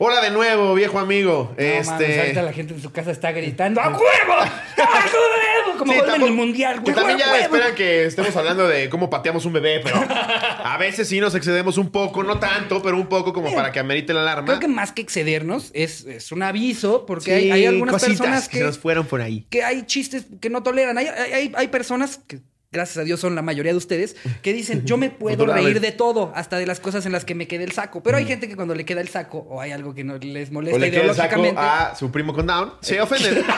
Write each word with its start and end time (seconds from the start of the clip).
Hola 0.00 0.20
de 0.20 0.30
nuevo, 0.30 0.74
viejo 0.74 1.00
amigo. 1.00 1.52
No, 1.58 1.62
este. 1.64 1.90
mames, 1.90 2.18
ahorita 2.20 2.42
la 2.42 2.52
gente 2.52 2.72
en 2.74 2.80
su 2.80 2.92
casa 2.92 3.10
está 3.10 3.32
gritando 3.32 3.80
¡A 3.80 3.88
huevo! 3.88 4.00
¡A 4.32 4.44
huevo! 4.84 5.78
Como 5.78 5.92
Sí, 5.92 5.98
gol 5.98 6.06
en 6.06 6.12
tampoco- 6.12 6.26
el 6.30 6.36
mundial, 6.36 6.82
Que 6.84 6.92
también 6.92 7.20
¡A 7.20 7.24
ya 7.26 7.40
esperan 7.40 7.74
que 7.74 8.04
estemos 8.04 8.34
hablando 8.36 8.68
de 8.68 8.88
cómo 8.88 9.10
pateamos 9.10 9.44
un 9.44 9.52
bebé, 9.54 9.80
pero 9.82 9.96
a 10.08 10.76
veces 10.78 11.08
sí 11.08 11.18
nos 11.20 11.34
excedemos 11.34 11.78
un 11.78 11.90
poco, 11.90 12.22
no 12.22 12.38
tanto, 12.38 12.80
pero 12.82 12.96
un 12.96 13.06
poco 13.08 13.32
como 13.32 13.52
para 13.52 13.72
que 13.72 13.80
amerite 13.80 14.12
la 14.14 14.22
alarma. 14.22 14.46
Creo 14.46 14.60
que 14.60 14.68
más 14.68 14.92
que 14.92 15.02
excedernos 15.02 15.70
es, 15.74 16.04
es 16.04 16.30
un 16.30 16.42
aviso, 16.44 17.04
porque 17.06 17.24
Sí, 17.26 17.30
hay, 17.32 17.50
hay 17.50 17.66
algunas 17.66 18.00
personas 18.02 18.48
que 18.48 18.58
que, 18.58 18.64
nos 18.64 18.78
fueron 18.78 19.06
por 19.06 19.20
ahí. 19.20 19.46
que 19.50 19.64
hay 19.64 19.82
chistes 19.84 20.26
que 20.40 20.48
no 20.50 20.62
toleran. 20.62 20.96
Hay, 20.98 21.06
hay- 21.08 21.52
hay 21.56 21.68
personas 21.68 22.18
que, 22.26 22.38
gracias 22.70 22.98
a 22.98 23.04
Dios, 23.04 23.20
son 23.20 23.34
la 23.34 23.42
mayoría 23.42 23.72
de 23.72 23.78
ustedes, 23.78 24.16
que 24.42 24.52
dicen, 24.52 24.84
yo 24.84 24.96
me 24.96 25.10
puedo 25.18 25.46
reír 25.46 25.80
de 25.80 25.92
todo, 25.92 26.32
hasta 26.34 26.58
de 26.58 26.66
las 26.66 26.80
cosas 26.80 27.06
en 27.06 27.12
las 27.12 27.24
que 27.24 27.34
me 27.34 27.48
quede 27.48 27.64
el 27.64 27.72
saco. 27.72 28.02
Pero 28.02 28.16
hay 28.16 28.26
gente 28.26 28.48
que 28.48 28.56
cuando 28.56 28.74
le 28.74 28.84
queda 28.84 29.00
el 29.00 29.08
saco 29.08 29.38
o 29.38 29.60
hay 29.60 29.72
algo 29.72 29.94
que 29.94 30.04
no 30.04 30.18
les 30.18 30.50
O 30.50 30.54
molesta 30.54 30.78
le 30.78 30.90
queda 30.90 31.04
el 31.04 31.14
saco 31.14 31.42
a 31.56 31.94
su 31.94 32.10
primo 32.10 32.34
con 32.34 32.46
Down, 32.46 32.72
se 32.80 33.00
ofenden. 33.00 33.44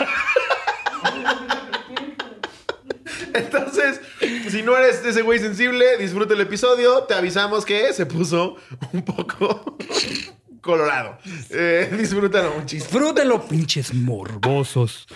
Entonces, 3.33 4.01
si 4.48 4.62
no 4.62 4.77
eres 4.77 5.05
ese 5.05 5.23
güey 5.23 5.39
sensible, 5.39 5.97
disfruta 5.98 6.34
el 6.34 6.41
episodio. 6.41 7.05
Te 7.05 7.15
avisamos 7.15 7.65
que 7.65 7.92
se 7.92 8.06
puso 8.06 8.56
un 8.92 9.03
poco 9.03 9.77
colorado. 10.61 11.19
Eh, 11.51 11.89
disfrútalo 11.97 12.55
muchísimo. 12.55 12.91
Disfrútenlo, 12.91 13.47
pinches 13.47 13.95
morbosos. 13.95 15.06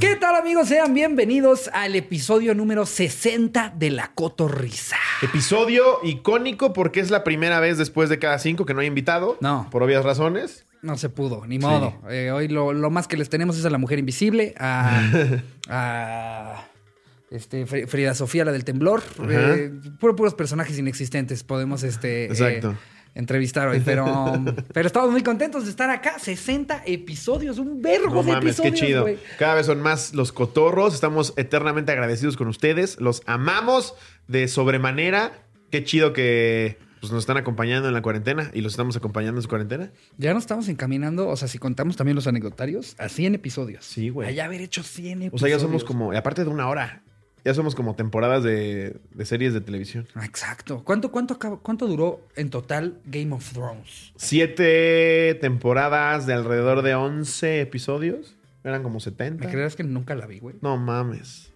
¿Qué 0.00 0.14
tal 0.16 0.36
amigos? 0.36 0.68
Sean 0.68 0.94
bienvenidos 0.94 1.68
al 1.72 1.96
episodio 1.96 2.54
número 2.54 2.86
60 2.86 3.74
de 3.76 3.90
La 3.90 4.12
Cotorrisa. 4.14 4.96
Episodio 5.22 5.98
icónico 6.04 6.72
porque 6.72 7.00
es 7.00 7.10
la 7.10 7.24
primera 7.24 7.58
vez 7.58 7.78
después 7.78 8.08
de 8.08 8.18
cada 8.20 8.38
cinco 8.38 8.64
que 8.64 8.74
no 8.74 8.80
hay 8.80 8.86
invitado. 8.86 9.36
No. 9.40 9.66
Por 9.70 9.82
obvias 9.82 10.04
razones. 10.04 10.66
No 10.82 10.96
se 10.96 11.08
pudo, 11.08 11.44
ni 11.46 11.58
modo. 11.58 12.00
Eh, 12.08 12.30
hoy 12.30 12.46
lo, 12.46 12.72
lo 12.72 12.90
más 12.90 13.08
que 13.08 13.16
les 13.16 13.28
tenemos 13.28 13.58
es 13.58 13.64
a 13.64 13.70
la 13.70 13.78
mujer 13.78 13.98
invisible, 13.98 14.54
a, 14.58 15.02
a, 15.68 16.64
este, 17.32 17.66
Fr- 17.66 17.88
Frida 17.88 18.14
Sofía, 18.14 18.44
la 18.44 18.52
del 18.52 18.64
temblor. 18.64 19.02
Eh, 19.28 19.72
puro- 19.98 20.14
puros 20.14 20.34
personajes 20.34 20.78
inexistentes 20.78 21.42
podemos 21.42 21.82
este, 21.82 22.26
eh, 22.26 22.26
Exacto. 22.26 22.76
Entrevistar 23.18 23.68
hoy, 23.68 23.82
pero, 23.84 24.06
pero 24.72 24.86
estamos 24.86 25.10
muy 25.10 25.22
contentos 25.22 25.64
de 25.64 25.70
estar 25.70 25.90
acá. 25.90 26.18
60 26.18 26.84
episodios, 26.86 27.58
un 27.58 27.82
vergo 27.82 28.14
No 28.14 28.22
de 28.22 28.32
mames, 28.32 28.60
qué 28.60 28.68
episodios, 28.68 28.88
chido. 28.88 29.02
güey. 29.02 29.18
Cada 29.38 29.56
vez 29.56 29.66
son 29.66 29.82
más 29.82 30.14
los 30.14 30.32
cotorros. 30.32 30.94
Estamos 30.94 31.34
eternamente 31.36 31.92
agradecidos 31.92 32.36
con 32.36 32.46
ustedes. 32.48 33.00
Los 33.00 33.22
amamos 33.26 33.94
de 34.28 34.46
sobremanera. 34.48 35.32
Qué 35.70 35.84
chido 35.84 36.12
que 36.12 36.78
pues, 37.00 37.12
nos 37.12 37.22
están 37.24 37.36
acompañando 37.36 37.88
en 37.88 37.94
la 37.94 38.02
cuarentena 38.02 38.50
y 38.54 38.60
los 38.60 38.72
estamos 38.72 38.96
acompañando 38.96 39.38
en 39.38 39.42
su 39.42 39.48
cuarentena. 39.48 39.90
Ya 40.16 40.32
nos 40.32 40.44
estamos 40.44 40.68
encaminando, 40.68 41.28
o 41.28 41.36
sea, 41.36 41.48
si 41.48 41.58
contamos 41.58 41.96
también 41.96 42.14
los 42.14 42.26
anecdotarios, 42.28 42.94
a 42.98 43.08
100 43.08 43.34
episodios. 43.34 43.84
Sí, 43.84 44.10
güey. 44.10 44.28
Allá 44.28 44.44
haber 44.44 44.60
hecho 44.60 44.82
100 44.84 45.22
episodios. 45.22 45.34
O 45.34 45.38
sea, 45.38 45.48
ya 45.48 45.58
somos 45.60 45.84
como, 45.84 46.12
aparte 46.12 46.44
de 46.44 46.50
una 46.50 46.68
hora, 46.68 47.02
ya 47.44 47.54
somos 47.54 47.74
como 47.74 47.94
temporadas 47.94 48.42
de, 48.42 48.96
de 49.14 49.24
series 49.24 49.54
de 49.54 49.60
televisión. 49.60 50.06
Exacto. 50.22 50.82
¿Cuánto, 50.84 51.10
cuánto, 51.10 51.38
¿Cuánto 51.38 51.86
duró 51.86 52.20
en 52.36 52.50
total 52.50 52.98
Game 53.06 53.32
of 53.34 53.52
Thrones? 53.52 54.12
Siete 54.16 55.36
temporadas 55.40 56.26
de 56.26 56.34
alrededor 56.34 56.82
de 56.82 56.94
11 56.94 57.60
episodios. 57.60 58.36
Eran 58.64 58.82
como 58.82 59.00
70. 59.00 59.44
¿Me 59.44 59.50
creerás 59.50 59.76
que 59.76 59.84
nunca 59.84 60.14
la 60.14 60.26
vi, 60.26 60.40
güey? 60.40 60.56
No 60.60 60.76
mames. 60.76 61.52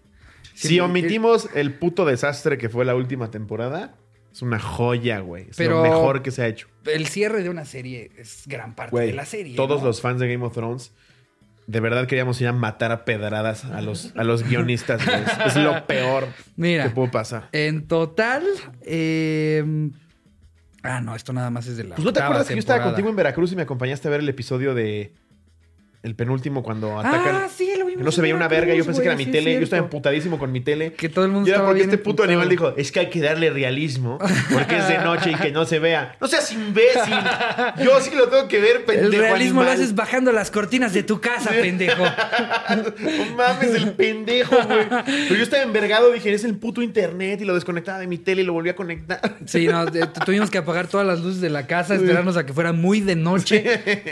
Si 0.55 0.79
omitimos 0.79 1.49
el 1.55 1.73
puto 1.73 2.05
desastre 2.05 2.57
que 2.57 2.69
fue 2.69 2.85
la 2.85 2.95
última 2.95 3.29
temporada, 3.31 3.95
es 4.31 4.41
una 4.41 4.59
joya, 4.59 5.19
güey. 5.19 5.49
Es 5.49 5.57
Pero- 5.57 5.83
lo 5.83 5.89
mejor 5.89 6.21
que 6.23 6.31
se 6.31 6.41
ha 6.43 6.47
hecho. 6.47 6.67
El 6.85 7.07
cierre 7.07 7.43
de 7.43 7.49
una 7.49 7.65
serie 7.65 8.11
es 8.17 8.43
gran 8.47 8.75
parte 8.75 8.91
Güey, 8.91 9.07
de 9.07 9.13
la 9.13 9.25
serie. 9.25 9.55
todos 9.55 9.81
¿no? 9.81 9.87
los 9.87 10.01
fans 10.01 10.19
de 10.19 10.31
Game 10.31 10.45
of 10.45 10.53
Thrones, 10.53 10.91
de 11.67 11.79
verdad 11.79 12.07
queríamos 12.07 12.39
ir 12.41 12.47
a 12.47 12.53
matar 12.53 12.91
a 12.91 13.05
pedradas 13.05 13.65
a 13.65 13.81
los, 13.81 14.13
a 14.15 14.23
los 14.23 14.43
guionistas, 14.43 15.05
güey. 15.05 15.21
Es- 15.21 15.47
Es 15.47 15.55
lo 15.55 15.85
peor 15.87 16.27
Mira. 16.55 16.83
que 16.85 16.89
pudo 16.91 17.11
pasar. 17.11 17.49
En 17.51 17.87
total. 17.87 18.43
eh, 18.81 19.89
Ah, 20.85 20.99
no, 20.99 21.15
esto 21.15 21.31
nada 21.31 21.49
más 21.49 21.65
es 21.67 21.77
de 21.77 21.85
la. 21.85 21.95
Pues 21.95 22.03
no 22.05 22.11
te 22.11 22.21
acuerdas 22.21 22.45
que 22.47 22.55
yo 22.55 22.59
estaba 22.59 22.83
contigo 22.83 23.07
en 23.09 23.15
Veracruz 23.15 23.53
y 23.53 23.55
me 23.55 23.61
acompañaste 23.61 24.09
a 24.09 24.11
ver 24.11 24.19
el 24.19 24.27
episodio 24.27 24.73
de 24.75 25.13
el 26.01 26.15
penúltimo 26.15 26.61
cuando 26.61 26.99
atacan. 26.99 27.35
Ah, 27.35 27.47
sí. 27.49 27.62
Que 27.97 28.03
no 28.03 28.11
se 28.11 28.21
veía 28.21 28.35
una 28.35 28.47
verga, 28.47 28.73
yo 28.73 28.85
pensé 28.85 29.01
que 29.01 29.07
era 29.07 29.15
mi 29.17 29.23
sí 29.25 29.29
es 29.29 29.35
tele, 29.35 29.53
yo 29.55 29.61
estaba 29.63 29.83
emputadísimo 29.83 30.39
con 30.39 30.51
mi 30.51 30.61
tele. 30.61 30.93
Que 30.93 31.09
todo 31.09 31.25
el 31.25 31.31
mundo 31.31 31.47
Y 31.47 31.51
era 31.51 31.57
estaba 31.57 31.69
porque 31.69 31.83
este 31.83 31.97
puto 31.97 32.23
emputado. 32.23 32.29
animal 32.29 32.49
dijo, 32.49 32.73
es 32.77 32.91
que 32.91 32.99
hay 33.01 33.09
que 33.09 33.21
darle 33.21 33.49
realismo, 33.49 34.19
porque 34.51 34.77
es 34.77 34.87
de 34.87 34.97
noche 34.99 35.31
y 35.31 35.35
que 35.35 35.51
no 35.51 35.65
se 35.65 35.79
vea. 35.79 36.15
No 36.19 36.27
seas 36.27 36.51
imbécil. 36.51 37.13
Yo 37.83 37.99
sí 38.01 38.11
lo 38.15 38.27
tengo 38.29 38.47
que 38.47 38.59
ver, 38.59 38.85
pendejo 38.85 39.07
El 39.11 39.19
realismo 39.19 39.61
animal. 39.61 39.77
lo 39.77 39.83
haces 39.83 39.95
bajando 39.95 40.31
las 40.31 40.51
cortinas 40.51 40.93
de 40.93 41.03
tu 41.03 41.19
casa, 41.21 41.49
pendejo. 41.61 42.03
no 42.03 43.35
mames, 43.35 43.75
el 43.75 43.91
pendejo, 43.93 44.55
güey. 44.67 44.85
Pero 44.89 45.35
yo 45.35 45.43
estaba 45.43 45.63
envergado, 45.63 46.11
dije, 46.11 46.33
es 46.33 46.43
el 46.43 46.55
puto 46.57 46.81
internet 46.81 47.41
y 47.41 47.45
lo 47.45 47.53
desconectaba 47.55 47.99
de 47.99 48.07
mi 48.07 48.17
tele 48.17 48.41
y 48.41 48.45
lo 48.45 48.53
volví 48.53 48.69
a 48.69 48.75
conectar. 48.75 49.19
Sí, 49.45 49.67
no, 49.67 49.85
tuvimos 50.25 50.49
que 50.49 50.57
apagar 50.57 50.87
todas 50.87 51.05
las 51.05 51.19
luces 51.21 51.41
de 51.41 51.49
la 51.49 51.67
casa, 51.67 51.95
esperarnos 51.95 52.37
a 52.37 52.45
que 52.45 52.53
fuera 52.53 52.71
muy 52.73 53.01
de 53.01 53.15
noche 53.15 53.63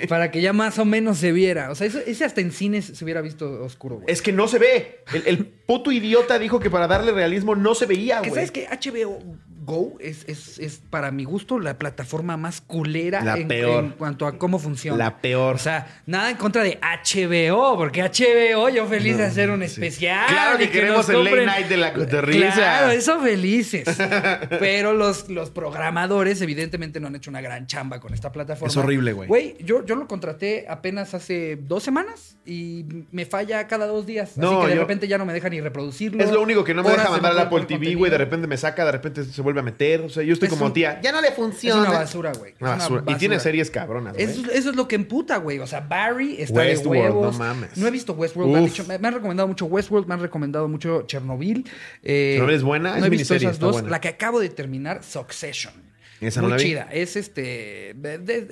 para 0.07 0.31
que 0.31 0.41
ya 0.41 0.53
más 0.53 0.79
o 0.79 0.85
menos 0.85 1.17
se 1.17 1.31
viera. 1.31 1.71
O 1.71 1.75
sea, 1.75 1.87
eso- 1.87 1.99
ese 2.05 2.25
hasta 2.25 2.41
en 2.41 2.51
cines 2.51 2.85
se 2.93 3.03
hubiera 3.03 3.21
visto 3.21 3.67
oscuro, 3.71 3.95
güey. 3.95 4.05
Es 4.07 4.21
que 4.21 4.31
no 4.31 4.47
se 4.47 4.59
ve. 4.59 5.03
El, 5.13 5.23
el 5.25 5.45
puto 5.45 5.91
idiota 5.91 6.37
dijo 6.39 6.59
que 6.59 6.69
para 6.69 6.87
darle 6.87 7.11
realismo 7.11 7.55
no 7.55 7.75
se 7.75 7.85
veía, 7.85 8.19
güey. 8.19 8.31
sabes 8.31 8.51
que 8.51 8.67
HBO 8.67 9.19
Go 9.63 9.95
es, 9.99 10.25
es, 10.27 10.57
es, 10.57 10.81
para 10.89 11.11
mi 11.11 11.23
gusto, 11.23 11.59
la 11.59 11.77
plataforma 11.77 12.35
más 12.35 12.61
culera 12.61 13.23
La 13.23 13.37
en, 13.37 13.47
peor. 13.47 13.83
en 13.83 13.89
cuanto 13.91 14.25
a 14.25 14.37
cómo 14.39 14.57
funciona. 14.57 14.97
La 14.97 15.17
peor. 15.21 15.55
O 15.55 15.59
sea, 15.59 16.01
nada 16.07 16.31
en 16.31 16.37
contra 16.37 16.63
de 16.63 16.79
HBO, 16.81 17.77
porque 17.77 18.01
HBO, 18.01 18.69
yo 18.69 18.87
feliz 18.87 19.17
de 19.17 19.25
hacer 19.25 19.51
un 19.51 19.61
especial. 19.61 20.25
Claro 20.29 20.57
que 20.57 20.69
queremos 20.71 21.07
el 21.09 21.23
late 21.23 21.45
night 21.45 21.67
de 21.67 21.77
la 21.77 21.93
cotorriza. 21.93 22.53
Claro, 22.53 22.91
eso 22.91 23.19
felices. 23.21 23.87
Pero 24.59 24.93
los, 24.93 25.29
los 25.29 25.49
programadores, 25.51 26.41
evidentemente, 26.41 26.99
no 26.99 27.07
han 27.07 27.15
hecho 27.15 27.29
una 27.29 27.41
gran 27.41 27.67
chamba 27.67 27.99
con 27.99 28.13
esta 28.13 28.31
plataforma. 28.31 28.67
Es 28.69 28.77
horrible, 28.77 29.13
güey. 29.13 29.27
Güey, 29.27 29.57
yo, 29.63 29.85
yo 29.85 29.95
lo 29.95 30.07
contraté 30.07 30.65
apenas 30.69 31.13
hace 31.13 31.57
dos 31.61 31.83
semanas 31.83 32.37
y 32.45 32.85
me 33.11 33.25
falla 33.25 33.67
cada 33.67 33.85
dos 33.85 34.05
días. 34.05 34.37
No, 34.37 34.53
Así 34.53 34.61
que 34.61 34.67
de 34.69 34.75
yo- 34.75 34.81
repente 34.81 35.07
ya 35.07 35.17
no 35.17 35.25
me 35.25 35.33
deja 35.33 35.49
ni 35.49 35.61
reproducirlo. 35.61 36.23
Es 36.23 36.31
lo 36.31 36.41
único 36.41 36.63
que 36.63 36.73
no 36.73 36.81
me 36.83 36.89
deja 36.89 37.03
de 37.03 37.09
mandar 37.11 37.31
al 37.33 37.39
Apple 37.39 37.65
TV, 37.65 37.95
güey. 37.95 38.09
De 38.09 38.17
repente 38.17 38.47
me 38.47 38.57
saca, 38.57 38.85
de 38.85 38.91
repente 38.91 39.23
se 39.23 39.41
vuelve 39.41 39.50
a 39.59 39.63
meter. 39.63 40.01
O 40.01 40.09
sea, 40.09 40.23
yo 40.23 40.33
estoy 40.33 40.47
Es 40.47 40.53
como 40.53 40.65
un- 40.67 40.73
tía. 40.73 40.99
Ya 41.01 41.11
no 41.11 41.19
le 41.21 41.27
Es 41.27 41.33
funciona. 41.33 41.81
una 41.81 41.91
basura, 41.91 42.31
güey. 42.37 42.53
Una 42.59 42.73
Es 42.73 42.79
basura. 42.79 43.03
Y 43.07 43.15
tiene 43.15 43.39
series 43.39 43.69
cabronas. 43.69 44.15
Eso, 44.17 44.49
eso 44.51 44.69
es 44.69 44.75
lo 44.75 44.87
que 44.87 44.95
emputa, 44.95 45.37
güey. 45.37 45.59
O 45.59 45.67
sea, 45.67 45.81
Barry 45.81 46.35
está 46.41 46.59
Westworld, 46.61 47.01
de 47.01 47.09
huevos. 47.09 47.33
no 47.37 47.39
mames. 47.45 47.77
No 47.77 47.87
he 47.87 47.91
visto 47.91 48.13
Westworld. 48.13 48.51
Me 48.51 48.57
han, 48.59 48.63
Uf. 48.63 48.69
dicho- 48.71 48.85
me- 48.87 48.97
me 48.99 49.07
han 49.09 49.13
recomendado 49.15 49.47
mucho 49.47 49.65
Westworld, 49.65 50.07
me 50.07 50.13
han 50.13 50.21
recomendado 50.21 50.67
mucho 50.67 51.03
Chernobyl. 51.07 51.69
Eh, 52.03 52.33
¿Chernobyl 52.35 52.55
es 52.55 52.63
buena? 52.63 52.91
No 52.91 52.97
Es 52.97 53.03
he 53.05 53.09
visto 53.09 53.35
esas 53.35 53.59
dos. 53.59 53.73
buena. 53.73 53.89
La 53.89 53.99
que 54.01 54.07
acabo 54.07 54.39
de 54.39 54.49
terminar, 54.49 55.03
Succession. 55.03 55.73
Esa 56.21 56.41
no 56.41 56.49
Muy 56.49 56.57
vi. 56.57 56.63
chida. 56.63 56.87
Es 56.91 57.15
este. 57.15 57.95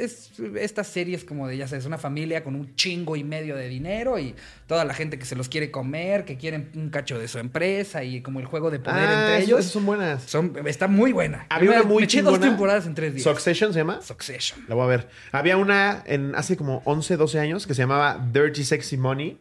es 0.03 0.31
estas 0.59 0.88
series 0.88 1.24
como 1.24 1.47
de, 1.47 1.56
ya 1.56 1.68
sabes, 1.68 1.85
una 1.85 2.00
familia 2.00 2.44
con 2.44 2.56
un 2.56 2.75
chingo 2.75 3.16
y 3.16 3.24
medio 3.24 3.56
de 3.56 3.68
dinero 3.69 4.18
y 4.18 4.34
toda 4.66 4.84
la 4.85 4.94
gente 4.96 5.19
que 5.19 5.25
se 5.25 5.35
los 5.35 5.50
quiere 5.50 5.69
comer, 5.69 6.25
que 6.25 6.35
quieren 6.38 6.72
un 6.75 6.90
cacho 6.90 7.19
de 7.19 7.28
su 7.28 7.38
empresa 7.38 8.03
y 8.03 8.22
como 8.22 8.40
el 8.40 8.47
juego 8.47 8.72
de 8.72 8.80
poder 8.80 9.07
Ah, 9.07 9.13
entre 9.35 9.44
ellos. 9.44 9.59
esas 9.59 9.72
son 9.72 9.85
buenas. 9.85 10.24
Son, 10.24 10.53
está 10.66 10.88
muy 10.88 11.13
buena. 11.13 11.46
Había 11.50 11.69
una 11.69 11.84
muy 11.84 11.97
me 12.02 12.03
eché 12.06 12.24
dos 12.24 12.40
temporadas 12.40 12.88
en 12.88 12.96
tres 12.96 13.13
días. 13.13 13.24
Succession 13.24 13.72
se 13.72 13.80
llama. 13.80 14.01
Succession. 14.01 14.66
La 14.68 14.74
voy 14.74 14.86
a 14.86 14.88
ver. 14.88 15.07
Había 15.31 15.56
una 15.57 16.03
en 16.07 16.34
hace 16.36 16.57
como 16.57 16.81
11, 16.86 17.18
12 17.18 17.40
años 17.40 17.68
que 17.68 17.75
se 17.75 17.84
llamaba 17.84 18.28
Dirty 18.34 18.63
Sexy 18.63 18.97
Money. 18.97 19.38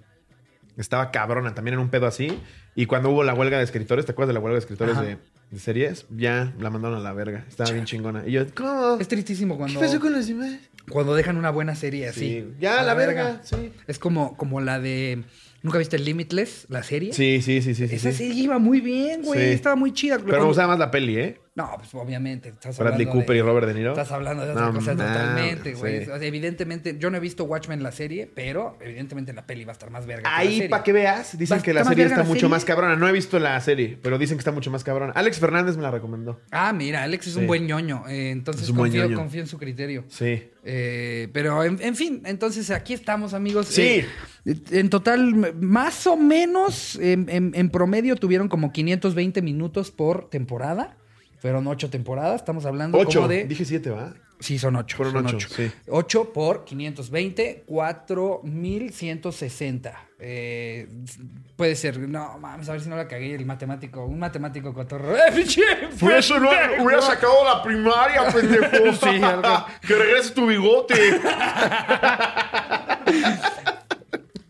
Estaba 0.77 1.11
cabrona, 1.11 1.55
también 1.55 1.75
en 1.75 1.81
un 1.81 1.89
pedo 1.89 2.07
así. 2.07 2.39
Y 2.77 2.87
cuando 2.87 3.09
hubo 3.11 3.25
la 3.25 3.35
huelga 3.35 3.57
de 3.59 3.65
escritores, 3.65 4.05
¿te 4.07 4.13
acuerdas 4.13 4.29
de 4.29 4.35
la 4.35 4.41
huelga 4.41 4.55
de 4.55 4.61
escritores 4.61 4.95
Ajá. 4.97 5.03
de, 5.05 5.17
de 5.51 5.59
series? 5.59 6.07
Ya 6.17 6.55
la 6.59 6.71
mandaron 6.71 6.99
a 6.99 7.01
la 7.01 7.13
verga. 7.13 7.45
Estaba 7.49 7.71
bien 7.71 7.85
chingona. 7.85 8.25
Y 8.27 8.33
yo, 8.33 8.45
¿cómo? 8.55 8.99
Es 9.01 9.09
tristísimo 9.09 9.55
¿Qué 9.55 9.59
cuando, 9.59 9.81
pasó 9.81 10.01
con 10.01 10.13
los 10.13 10.27
demás? 10.27 10.59
cuando 10.91 11.15
dejan 11.15 11.37
una 11.37 11.51
buena 11.51 11.75
serie 11.75 12.09
así. 12.09 12.21
Sí. 12.21 12.47
Ya, 12.61 12.81
A 12.81 12.83
la 12.85 12.95
verga, 12.95 13.41
sí. 13.45 13.73
Es 13.87 13.99
como, 13.99 14.37
como 14.37 14.61
la 14.61 14.81
de. 14.81 15.25
¿Nunca 15.63 15.79
viste 15.79 15.99
Limitless, 15.99 16.67
la 16.69 16.83
serie? 16.85 17.13
Sí, 17.13 17.43
sí, 17.43 17.61
sí, 17.63 17.75
sí. 17.75 17.85
Esa 17.85 18.13
sí. 18.13 18.17
serie 18.17 18.43
iba 18.45 18.59
muy 18.61 18.81
bien, 18.81 19.23
güey. 19.23 19.51
Estaba 19.53 19.75
muy 19.75 19.93
chida. 19.93 20.15
Pero 20.17 20.25
me 20.27 20.31
Cuando- 20.33 20.47
gustaba 20.49 20.69
más 20.69 20.79
la 20.79 20.91
peli, 20.91 21.17
¿eh? 21.17 21.41
No, 21.59 21.73
pues 21.77 21.93
obviamente. 21.95 22.51
Estás 22.51 22.79
Bradley 22.79 23.03
hablando 23.07 23.13
Cooper 23.21 23.35
de- 23.35 23.39
y 23.39 23.43
Robert 23.43 23.67
De 23.67 23.75
Niro. 23.75 23.91
Estás 23.91 24.13
hablando 24.13 24.45
de 24.47 24.53
otra 24.53 24.67
No 24.67 24.73
cosa 24.75 24.93
totalmente, 24.93 25.75
güey. 25.75 26.05
sí. 26.05 26.11
O 26.11 26.17
sea, 26.19 26.27
evidentemente, 26.29 26.97
yo 27.01 27.11
no 27.11 27.17
he 27.17 27.21
visto 27.21 27.45
Watchmen 27.45 27.83
la 27.83 27.91
serie, 27.91 28.31
pero 28.33 28.79
evidentemente 28.81 29.33
la 29.33 29.45
peli 29.45 29.65
va 29.65 29.73
a 29.73 29.75
estar 29.75 29.91
más 29.91 30.07
verga. 30.07 30.31
Ahí, 30.33 30.69
para 30.69 30.85
que 30.85 30.93
veas, 30.93 31.37
dicen 31.37 31.61
que 31.61 31.75
la 31.75 31.85
serie 31.85 32.05
está 32.05 32.19
la 32.19 32.23
mucho 32.25 32.35
serie. 32.43 32.49
más 32.51 32.65
cabrona. 32.65 32.95
No 32.95 33.09
he 33.09 33.13
visto 33.13 33.39
la 33.41 33.61
serie, 33.61 33.99
pero 34.01 34.19
dicen 34.19 34.37
que 34.37 34.41
está 34.43 34.53
mucho 34.53 34.71
más 34.71 34.85
cabrona. 34.85 35.13
Alex 35.17 35.41
Fernández 35.41 35.77
me 35.77 35.83
la 35.83 35.91
recomendó. 35.91 36.41
Ah, 36.53 36.73
mira, 36.73 37.03
Alex 37.03 37.27
es 37.27 37.33
Sí. 37.35 37.41
un 37.41 37.47
buen 37.49 37.67
ñoño. 37.67 38.05
eh, 38.09 38.31
entonces 38.31 38.71
confío, 38.71 39.03
ñoño. 39.05 39.17
confío 39.17 39.41
en 39.41 39.47
su 39.49 39.59
criterio. 39.59 40.05
Sí. 40.09 40.51
Eh, 40.65 41.29
pero 41.33 41.65
en, 41.65 41.79
en 41.81 41.97
fin, 41.97 42.23
entonces 42.27 42.71
aquí 42.71 42.93
estamos, 42.93 43.33
amigos. 43.35 43.67
Sí. 43.67 44.05
Eh, 44.45 44.55
en 44.71 44.91
total, 44.91 45.55
más 45.61 46.07
o 46.07 46.17
menos, 46.17 46.97
en, 46.97 47.29
en- 47.31 47.53
en 47.55 47.71
promedio 47.71 48.15
tuvieron 48.17 48.49
como 48.49 48.71
520 48.73 49.41
minutos 49.43 49.91
por 49.91 50.29
temporada. 50.31 50.98
Fueron 51.41 51.67
ocho 51.67 51.91
temporadas. 51.91 52.41
Estamos 52.41 52.65
hablando 52.67 52.99
Ocho. 52.99 53.21
como 53.21 53.29
de. 53.29 53.45
Dije 53.45 53.65
siete, 53.65 53.91
¿va? 53.91 54.13
Sí, 54.41 54.59
son 54.59 54.75
ocho. 54.77 54.97
Fueron 54.97 55.15
son 55.15 55.27
ocho, 55.37 55.49
sí. 55.49 55.71
8 55.89 56.33
por 56.33 56.65
520, 56.65 57.65
4160. 57.67 60.05
Eh, 60.21 60.89
puede 61.57 61.75
ser. 61.75 61.99
No, 61.99 62.39
mames, 62.39 62.69
a 62.69 62.73
ver 62.73 62.81
si 62.81 62.89
no 62.89 62.95
la 62.97 63.09
cagué 63.09 63.35
el 63.35 63.45
matemático. 63.47 64.05
Un 64.05 64.21
matemático 64.21 64.73
cotorro. 64.73 65.17
¡Eh! 65.29 65.45
Por 65.99 66.13
eso 66.13 66.39
no 66.39 66.51
hubiera 66.81 67.03
sacado 67.03 67.45
la 67.45 67.61
primaria, 67.63 68.29
pendejo. 68.33 68.69
Sí, 68.99 69.21
que 69.87 69.95
regrese 69.95 70.33
tu 70.35 70.47
bigote. 70.47 70.95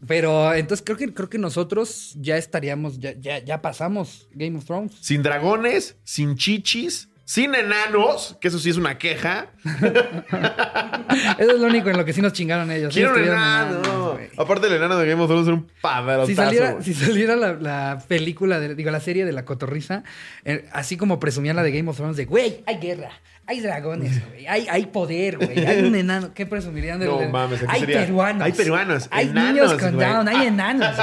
Pero 0.09 0.55
entonces 0.55 0.85
creo 0.85 0.97
que, 0.97 1.13
creo 1.15 1.29
que 1.29 1.39
nosotros 1.39 2.15
ya 2.17 2.37
estaríamos, 2.37 2.99
ya, 2.99 3.13
ya, 3.13 3.39
ya 3.39 3.63
pasamos 3.63 4.27
Game 4.33 4.57
of 4.59 4.65
Thrones. 4.65 4.97
Sin 5.01 5.23
dragones, 5.23 5.97
sin 6.03 6.37
chichis, 6.37 7.11
sin 7.25 7.55
enanos, 7.55 8.39
que 8.41 8.49
eso 8.49 8.59
sí 8.59 8.71
es 8.71 8.79
una 8.79 8.97
queja. 8.97 9.53
Eso 11.39 11.53
es 11.53 11.61
lo 11.61 11.67
único 11.67 11.89
en 11.89 11.97
lo 11.97 12.05
que 12.05 12.13
sí 12.13 12.21
nos 12.21 12.33
chingaron 12.33 12.71
ellos. 12.71 12.93
Quiero 12.93 13.13
un 13.15 13.23
enano. 13.23 13.81
enanos. 13.81 14.19
Aparte 14.39 14.67
el 14.67 14.75
enano 14.75 14.99
de 14.99 15.09
Game 15.09 15.23
of 15.23 15.29
Thrones 15.29 15.47
era 15.47 15.57
un 15.57 15.67
padrotazo. 15.81 16.27
Si 16.27 16.35
saliera, 16.35 16.83
si 16.83 16.95
saliera 16.95 17.37
la, 17.37 17.53
la 17.55 18.03
película, 18.07 18.61
de, 18.61 18.75
digo, 18.75 18.91
la 18.91 19.01
serie 19.01 19.25
de 19.25 19.33
la 19.33 19.45
cotorriza, 19.45 20.05
eh, 20.45 20.67
así 20.73 20.97
como 20.97 21.19
presumían 21.21 21.57
la 21.57 21.63
de 21.63 21.73
Game 21.73 21.89
of 21.91 21.97
Thrones, 21.97 22.17
de, 22.17 22.25
güey, 22.25 22.63
hay 22.67 22.79
guerra, 22.79 23.11
hay 23.49 23.61
dragones, 23.61 24.29
güey, 24.29 24.47
hay, 24.47 24.67
hay 24.71 24.85
poder, 24.87 25.39
güey, 25.39 25.65
hay 25.67 25.83
un 25.83 25.95
enano. 25.95 26.33
¿Qué 26.35 26.45
presumirían 26.45 27.01
del 27.01 27.09
No 27.09 27.19
del- 27.19 27.31
mames, 27.31 27.63
aquí 27.63 27.71
Hay 27.73 27.81
sería- 27.81 28.01
peruanos. 28.01 28.43
hay 28.43 28.53
peruanos, 28.53 29.09
Hay 29.11 29.29
enanos, 29.29 29.53
niños 29.55 29.73
con 29.83 29.95
güey. 29.95 30.07
down, 30.07 30.29
hay 30.29 30.47
enanos, 30.49 30.95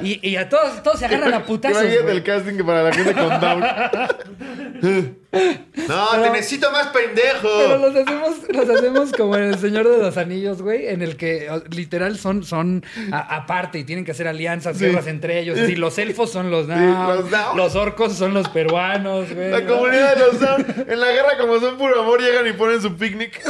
güey. 0.00 0.10
y, 0.22 0.28
y 0.30 0.36
a 0.36 0.48
todos, 0.48 0.82
todos 0.82 0.98
se 0.98 1.06
agarran 1.06 1.32
a 1.32 1.44
putazos, 1.46 1.78
Imagínate 1.82 2.02
güey. 2.04 2.16
el 2.18 2.22
casting 2.22 2.56
que 2.58 2.64
para 2.64 2.82
la 2.82 2.92
gente 2.92 3.12
con 3.14 3.40
down. 3.40 3.64
no, 5.88 6.22
te 6.22 6.30
necesito 6.30 6.70
más 6.70 6.88
pendejo. 6.88 7.48
Pero 7.58 7.78
los 7.78 7.94
hacemos, 7.96 8.36
los 8.48 8.68
hacemos 8.68 9.12
como 9.12 9.36
en 9.36 9.44
El 9.44 9.58
Señor 9.58 9.88
de 9.88 9.98
los 9.98 10.16
Anillos, 10.16 10.62
güey, 10.62 10.88
en 10.88 11.02
el 11.02 11.16
que 11.16 11.48
literal 11.70 12.18
son, 12.18 12.44
son 12.44 12.84
aparte 13.12 13.78
y 13.78 13.84
tienen 13.84 14.04
que 14.04 14.12
hacer 14.12 14.28
alianzas, 14.28 14.76
Sí. 14.78 14.86
guerras 14.86 15.06
entre 15.06 15.40
ellos. 15.40 15.58
Los 15.78 15.98
elfos 15.98 16.30
son 16.30 16.50
los 16.50 16.66
Sí, 16.66 16.72
Down, 16.72 17.56
los 17.56 17.56
los 17.56 17.74
orcos 17.76 18.12
son 18.14 18.34
los 18.34 18.48
peruanos, 18.48 19.32
güey. 19.32 19.50
La 19.50 19.66
comunidad 19.66 20.14
de 20.14 20.20
los 20.20 20.40
down. 20.40 20.66
En 20.88 21.00
la 21.00 21.10
guerra, 21.12 21.38
como 21.38 21.58
son 21.60 21.76
puro 21.76 22.00
amor, 22.00 22.20
llegan 22.20 22.46
y 22.46 22.52
ponen 22.52 22.80
su 22.80 22.94
picnic. 22.96 23.40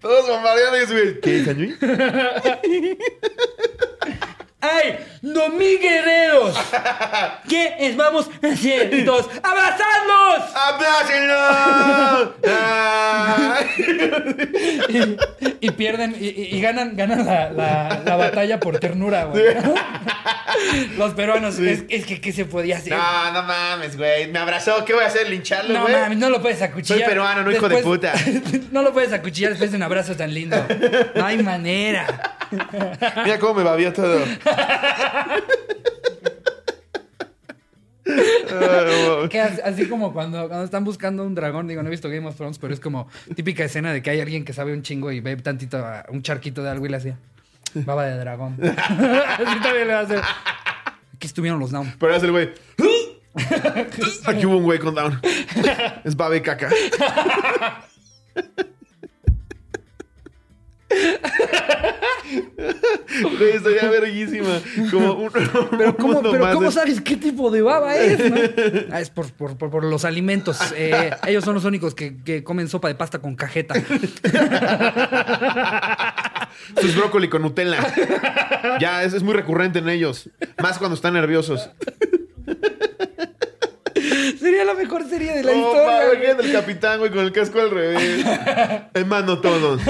Todos 0.00 0.26
bombardeando 0.28 0.82
y 0.82 0.86
su 0.86 1.20
¿Qué, 1.20 1.44
Cañuy? 1.44 1.76
¡Ay! 4.74 4.98
¡No 5.22 5.48
mi 5.50 5.76
guerreros! 5.76 6.56
¿Qué 7.48 7.74
es 7.80 7.96
vamos 7.96 8.28
a 8.42 8.46
hacer? 8.48 8.92
Y 8.94 9.04
todos, 9.04 9.28
¡abrazadlos! 9.42 10.54
¡Abrácenlo! 10.54 12.34
Ay. 12.48 13.66
Y, 14.88 15.66
y 15.66 15.70
pierden, 15.72 16.16
y, 16.18 16.60
ganan, 16.60 16.96
ganan 16.96 17.24
la, 17.26 17.50
la- 17.50 18.02
la 18.04 18.16
batalla 18.16 18.60
por 18.60 18.78
ternura, 18.78 19.24
güey. 19.24 19.44
Los 20.96 21.12
peruanos, 21.14 21.54
Sí. 21.56 21.68
es, 21.68 21.84
es 21.88 22.06
que 22.06 22.20
¿qué 22.20 22.32
se 22.32 22.44
podía 22.44 22.76
hacer? 22.78 22.92
No, 22.94 23.32
no 23.32 23.42
mames, 23.42 23.96
güey. 23.96 24.28
Me 24.30 24.38
abrazó. 24.38 24.84
¿Qué 24.84 24.94
voy 24.94 25.04
a 25.04 25.06
hacer? 25.08 25.28
¿Lincharlo, 25.28 25.74
No 25.74 25.82
güey? 25.82 25.94
mames, 25.94 26.18
no 26.18 26.30
lo 26.30 26.40
puedes 26.40 26.60
acuchillar. 26.62 27.00
Soy 27.00 27.08
peruano, 27.08 27.42
no 27.42 27.50
hijo 27.52 27.68
de 27.68 27.78
puta. 27.82 28.14
no 28.72 28.82
lo 28.82 28.92
puedes 28.92 29.12
acuchillar 29.12 29.50
después 29.50 29.70
de 29.70 29.76
un 29.76 29.82
abrazo 29.82 30.16
tan 30.16 30.32
lindo. 30.32 30.56
No 31.14 31.24
hay 31.26 31.42
manera. 31.42 32.06
Mira 33.24 33.38
cómo 33.38 33.54
me 33.54 33.62
babió 33.64 33.92
todo. 33.92 34.20
Que 39.30 39.40
así 39.40 39.88
como 39.88 40.12
cuando, 40.12 40.46
cuando 40.48 40.64
están 40.64 40.84
buscando 40.84 41.24
un 41.24 41.34
dragón, 41.34 41.66
digo, 41.66 41.82
no 41.82 41.88
he 41.88 41.90
visto 41.90 42.08
Game 42.08 42.26
of 42.26 42.36
Thrones, 42.36 42.58
pero 42.58 42.72
es 42.72 42.80
como 42.80 43.08
típica 43.34 43.64
escena 43.64 43.92
de 43.92 44.02
que 44.02 44.10
hay 44.10 44.20
alguien 44.20 44.44
que 44.44 44.52
sabe 44.52 44.72
un 44.72 44.82
chingo 44.82 45.10
y 45.10 45.20
ve 45.20 45.36
tantito, 45.36 45.78
a- 45.78 46.04
un 46.10 46.22
charquito 46.22 46.62
de 46.62 46.70
algo 46.70 46.86
y 46.86 46.88
le 46.90 46.96
hacía 46.98 47.18
baba 47.74 48.04
de 48.04 48.16
dragón. 48.18 48.56
así 48.62 49.60
también 49.62 49.88
le 49.88 49.94
va 49.94 50.00
a 50.00 50.02
hacer. 50.02 50.20
Aquí 51.14 51.26
estuvieron 51.26 51.58
los 51.58 51.70
down. 51.72 51.92
Pero 51.98 52.14
hace 52.14 52.26
el 52.26 52.32
güey. 52.32 52.50
Aquí 54.26 54.46
hubo 54.46 54.58
un 54.58 54.62
güey 54.64 54.78
con 54.78 54.94
down. 54.94 55.20
Es 56.04 56.16
babe 56.16 56.40
caca. 56.42 56.70
Güey, 63.38 63.50
estaría 63.54 63.88
verguísima. 63.90 64.60
Como 64.90 65.12
un. 65.14 65.30
Pero 65.30 65.96
¿cómo, 65.96 66.14
mundo 66.14 66.30
pero 66.32 66.44
más 66.44 66.54
¿cómo 66.54 66.66
de- 66.68 66.72
sabes 66.72 67.00
qué 67.00 67.16
tipo 67.16 67.50
de 67.50 67.62
baba 67.62 67.96
es? 67.96 68.18
no? 68.30 68.36
Ah, 68.92 69.00
es 69.00 69.10
por, 69.10 69.30
por- 69.32 69.56
por- 69.56 69.70
por 69.70 69.84
los 69.84 70.04
alimentos. 70.04 70.58
Eh, 70.76 71.10
ellos 71.26 71.44
son 71.44 71.54
los 71.54 71.64
únicos 71.64 71.94
que, 71.94 72.16
que 72.22 72.42
comen 72.44 72.68
sopa 72.68 72.88
de 72.88 72.94
pasta 72.94 73.18
con 73.20 73.34
cajeta. 73.36 73.74
Sus 76.80 76.94
brócoli 76.96 77.28
con 77.28 77.42
Nutella. 77.42 77.78
Ya, 78.80 79.02
es, 79.04 79.12
es 79.14 79.22
muy 79.22 79.34
recurrente 79.34 79.78
en 79.78 79.88
ellos. 79.88 80.28
Más 80.62 80.78
cuando 80.78 80.94
están 80.94 81.14
nerviosos. 81.14 81.70
Sería 84.38 84.64
la 84.64 84.74
mejor 84.74 85.08
serie 85.08 85.32
de 85.32 85.42
la 85.42 85.52
Oh, 85.52 85.56
historia. 85.56 85.86
madre, 85.86 86.46
el 86.46 86.52
capitán, 86.52 86.98
güey, 86.98 87.10
con 87.10 87.20
el 87.20 87.32
casco 87.32 87.60
al 87.60 87.70
revés. 87.70 88.24
Hermano 88.94 89.40
todos. 89.40 89.80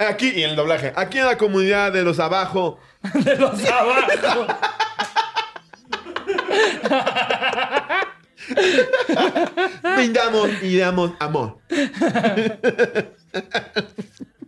Aquí, 0.00 0.32
y 0.34 0.42
el 0.42 0.56
doblaje. 0.56 0.92
Aquí 0.96 1.18
en 1.18 1.26
la 1.26 1.36
comunidad 1.36 1.92
de 1.92 2.02
los 2.02 2.18
abajo. 2.18 2.80
De 3.14 3.36
los 3.36 3.62
abajo. 3.66 4.46
Brindamos 9.96 10.48
y 10.62 10.78
damos 10.78 11.12
amor. 11.18 11.58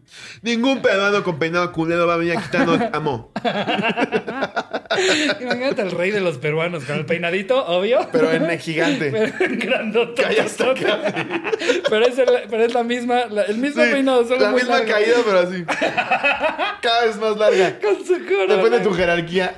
Ningún 0.43 0.83
peruano 0.83 1.23
con 1.23 1.39
peinado 1.39 1.73
culero 1.73 2.07
va 2.07 2.15
a 2.15 2.17
venir 2.17 2.37
a 2.37 2.43
quitarnos 2.43 2.81
amor. 2.93 3.29
Imagínate 5.41 5.83
al 5.83 5.91
rey 5.93 6.11
de 6.11 6.21
los 6.21 6.39
peruanos 6.39 6.85
con 6.85 6.97
el 6.99 7.07
peinadito, 7.07 7.65
obvio. 7.67 8.09
Pero 8.13 8.31
en 8.33 8.59
gigante. 8.59 9.11
Pero 9.11 9.25
en. 9.81 9.93
Pero 11.89 12.07
es, 12.07 12.19
el, 12.19 12.29
pero 12.51 12.65
es 12.65 12.75
la 12.75 12.83
misma, 12.83 13.27
la- 13.31 13.43
el 13.43 13.57
mismo 13.59 13.83
Sí, 13.85 13.91
peinado, 13.91 14.25
solo 14.27 14.41
la 14.41 14.51
muy 14.51 14.61
misma 14.61 14.85
caída, 14.85 15.17
pero 15.25 15.39
así. 15.41 15.65
Cada 16.83 17.05
vez 17.07 17.17
más 17.19 17.37
larga. 17.37 17.79
Con 17.81 18.05
su 18.05 18.25
corona. 18.25 18.57
Depende 18.57 18.79
de 18.79 18.85
tu 18.85 18.93
jerarquía. 18.95 19.55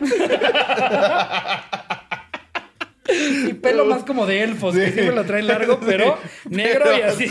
Y 3.06 3.52
pelo 3.54 3.84
más 3.84 4.02
como 4.04 4.24
de 4.26 4.42
elfos, 4.42 4.74
que 4.74 4.90
siempre 4.92 5.14
lo 5.14 5.24
traen 5.24 5.46
largo, 5.46 5.78
pero 5.80 6.18
negro 6.48 6.96
y 6.96 7.02
así. 7.02 7.30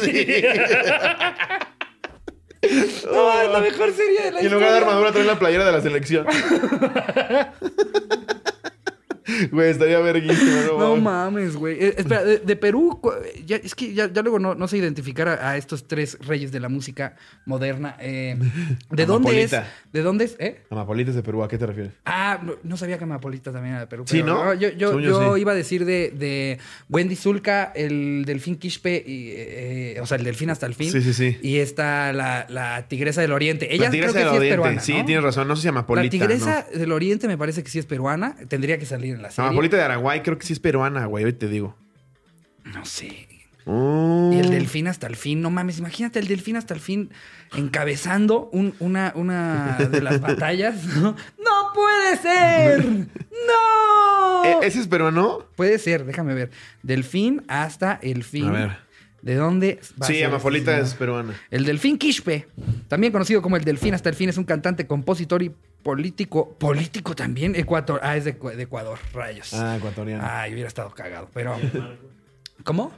No, 3.12 3.42
es 3.42 3.50
la 3.52 3.60
mejor 3.60 3.94
serie 3.94 4.22
de 4.24 4.32
la 4.32 4.42
Y 4.42 4.46
en 4.46 4.54
lugar 4.54 4.70
de 4.72 4.78
historia. 4.78 4.78
armadura 4.78 5.12
traen 5.12 5.28
la 5.28 5.40
playera 5.40 5.66
de 5.66 5.72
la 5.72 5.82
selección. 5.82 6.26
Güey, 9.52 9.70
estaría 9.72 10.00
verguísima, 10.00 10.62
no, 10.68 10.78
No 10.80 10.96
mames. 10.98 11.56
güey. 11.56 11.76
Eh, 11.84 11.96
espera, 11.98 12.24
de, 12.24 12.40
de 12.40 12.56
Perú, 12.56 13.00
ya- 13.46 13.58
es 13.58 13.76
que 13.76 13.94
ya, 13.94 14.12
ya 14.12 14.22
luego 14.22 14.40
no, 14.40 14.56
no 14.56 14.68
sé 14.68 14.78
identificar 14.78 15.28
a, 15.28 15.52
a 15.52 15.58
estos 15.58 15.88
tres 15.88 16.18
reyes 16.26 16.52
de 16.52 16.60
la 16.60 16.70
música 16.70 17.16
moderna. 17.46 17.96
Eh, 18.00 18.38
¿De 18.92 19.06
dónde 19.06 19.44
es? 19.44 19.52
¿De 19.92 20.02
dónde 20.02 20.26
es? 20.26 20.36
¿Eh? 20.40 20.62
Amapolitas 20.70 21.16
de 21.16 21.24
Perú, 21.24 21.44
¿a 21.44 21.48
qué 21.48 21.58
te 21.58 21.66
refieres? 21.66 21.94
Ah, 22.06 22.40
no, 22.44 22.54
no 22.64 22.78
sabía 22.78 22.98
que 22.98 23.04
Amapolita 23.04 23.52
también 23.52 23.74
era 23.76 23.82
de 23.82 23.88
Perú. 23.88 24.04
Sí, 24.08 24.22
pero, 24.22 24.46
¿no? 24.46 24.54
Yo, 24.54 24.70
yo, 24.70 25.00
yo, 25.00 25.36
sí. 25.36 25.42
iba 25.42 25.52
a 25.52 25.56
decir 25.56 25.86
de, 25.86 26.12
de 26.12 26.58
Wendy 26.90 27.16
Zulka, 27.16 27.72
el 27.76 28.24
delfín 28.26 28.58
Quispe, 28.58 29.04
y, 29.06 29.32
eh, 29.36 29.98
o 30.02 30.06
sea, 30.06 30.18
el 30.18 30.24
delfín 30.24 30.50
hasta 30.50 30.66
el 30.66 30.76
fin. 30.76 30.92
Sí, 30.92 31.02
sí, 31.02 31.14
sí. 31.14 31.38
Y 31.42 31.58
está 31.58 32.14
la, 32.14 32.46
la 32.50 32.88
tigresa 32.88 33.22
del 33.22 33.32
oriente. 33.32 33.74
Ella 33.74 33.86
la 33.86 33.92
tigresa 33.92 34.14
creo 34.14 34.24
que 34.24 34.30
del 34.30 34.32
sí 34.32 34.36
es 34.36 34.40
Oriente. 34.40 34.54
peruana. 34.56 34.82
sí, 34.82 35.04
tienes 35.06 35.24
razón. 35.24 35.48
No 35.48 35.56
sé 35.56 35.62
si 35.64 35.68
Amapolita. 35.68 36.04
La 36.04 36.10
tigresa 36.10 36.68
del 36.74 36.92
oriente 36.92 37.28
me 37.28 37.38
parece 37.38 37.64
que 37.64 37.70
sí 37.70 37.80
es 37.80 37.86
peruana. 37.86 38.36
Tendría 38.48 38.78
que 38.78 38.86
salir 38.86 39.13
en 39.16 39.22
la 39.22 39.30
No. 39.30 39.34
serie. 39.34 39.48
Amapolita 39.50 39.78
de 39.78 39.84
Araguay 39.84 40.22
creo 40.22 40.38
que 40.38 40.46
sí 40.46 40.54
es 40.54 40.60
peruana, 40.60 41.06
güey. 41.06 41.26
Hoy 41.26 41.34
te 41.34 41.48
digo. 41.48 41.76
No 42.66 42.86
sé. 42.86 43.28
Oh. 43.66 44.32
Y 44.34 44.40
el 44.40 44.50
delfín 44.50 44.88
hasta 44.90 45.08
el 45.08 45.16
fin, 45.16 45.42
no 45.42 45.50
mames, 45.50 45.80
imagínate 45.80 46.20
el 46.20 46.28
delfín 46.28 46.58
hasta 46.58 46.74
el 46.74 46.82
fin 46.82 47.12
encabezando 47.56 48.50
un- 48.52 48.76
una, 48.80 49.14
una 49.16 49.78
de 49.78 50.02
las 50.02 50.20
batallas. 50.20 50.84
¿no? 50.98 51.16
¡No 51.38 51.74
puede 51.74 52.18
ser! 52.18 52.86
¡No! 52.86 54.44
¿E- 54.44 54.68
¿Ese 54.68 54.80
es 54.82 54.88
peruano? 54.88 55.46
Puede 55.56 55.80
ser, 55.80 56.06
déjame 56.06 56.34
ver. 56.34 56.52
Delfín 56.82 57.44
hasta 57.48 58.00
el 58.02 58.24
fin. 58.26 58.48
A 58.48 58.52
ver. 58.52 58.78
¿De 59.24 59.36
dónde 59.36 59.80
va 60.02 60.06
Sí, 60.06 60.16
ser 60.16 60.26
Amapolita 60.26 60.74
este 60.74 60.84
es 60.86 60.94
peruana. 60.96 61.34
El 61.50 61.64
delfín 61.64 61.98
Quispe, 61.98 62.46
también 62.90 63.14
conocido 63.14 63.42
como 63.42 63.56
el 63.56 63.64
delfín 63.64 63.94
hasta 63.94 64.10
el 64.10 64.16
fin, 64.16 64.28
es 64.28 64.38
un 64.38 64.44
cantante, 64.44 64.86
compositor 64.86 65.42
y 65.42 65.50
político. 65.82 66.54
Político 66.60 67.16
también, 67.16 67.56
Ecuador. 67.56 68.02
Ah, 68.04 68.18
es 68.18 68.26
de, 68.26 68.34
de 68.34 68.64
Ecuador, 68.64 69.00
rayos. 69.14 69.54
Ah, 69.54 69.78
ecuatoriano. 69.78 70.22
Ay, 70.28 70.52
hubiera 70.52 70.68
estado 70.68 70.90
cagado, 70.92 71.30
pero. 71.34 71.56
¿Cómo? 72.66 72.92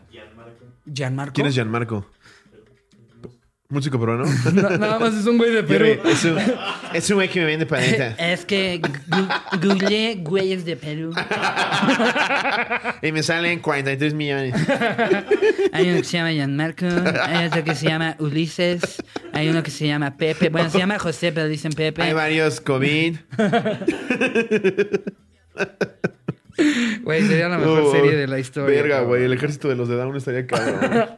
Gianmarco. 0.92 1.34
¿Quién 1.34 1.46
es 1.48 1.54
Gianmarco? 1.54 2.08
Músico 3.68 4.00
peruano. 4.00 4.26
Na- 4.54 4.78
nada 4.78 5.00
más 5.00 5.16
es 5.16 5.26
un 5.26 5.40
güey 5.40 5.52
de 5.52 5.64
Perú. 5.64 6.00
Es 6.08 6.24
un, 6.24 6.38
es 6.94 7.10
un 7.10 7.16
güey 7.16 7.28
que 7.30 7.40
me 7.40 7.48
vende 7.48 7.66
paleta. 7.66 8.14
Es 8.20 8.46
que 8.46 8.80
gu- 8.80 9.60
googleé 9.60 10.16
güeyes 10.22 10.66
de 10.66 10.76
Perú. 10.76 11.12
y 13.02 13.12
me 13.12 13.24
salen 13.24 13.60
43 13.60 14.14
millones. 14.14 14.54
Hay 15.74 15.90
uno 15.90 15.98
que 15.98 16.04
se 16.04 16.18
llama 16.18 16.32
Gianmarco, 16.32 16.86
hay 17.24 17.48
otro 17.48 17.64
que 17.64 17.74
se 17.76 17.88
llama 17.88 18.16
Ulises, 18.20 19.04
hay 19.34 19.50
uno 19.50 19.64
que 19.64 19.72
se 19.72 19.88
llama 19.88 20.16
Pepe. 20.16 20.50
Bueno, 20.50 20.70
se 20.70 20.78
llama 20.78 21.00
José, 21.00 21.32
pero 21.32 21.48
dicen 21.48 21.74
Pepe. 21.74 22.04
Hay 22.04 22.14
varios 22.14 22.62
COVID. 22.62 23.18
Güey, 27.02 27.28
sería 27.28 27.50
la 27.50 27.58
mejor 27.58 27.82
Oh, 27.86 27.92
serie 27.92 28.16
de 28.16 28.28
la 28.28 28.40
historia. 28.40 28.82
Verga, 28.82 29.02
güey. 29.02 29.24
El 29.24 29.34
ejército 29.34 29.68
de 29.68 29.76
los 29.76 29.88
de 29.90 29.96
Down 29.96 30.16
estaría 30.16 30.48
cabrón. 30.48 31.10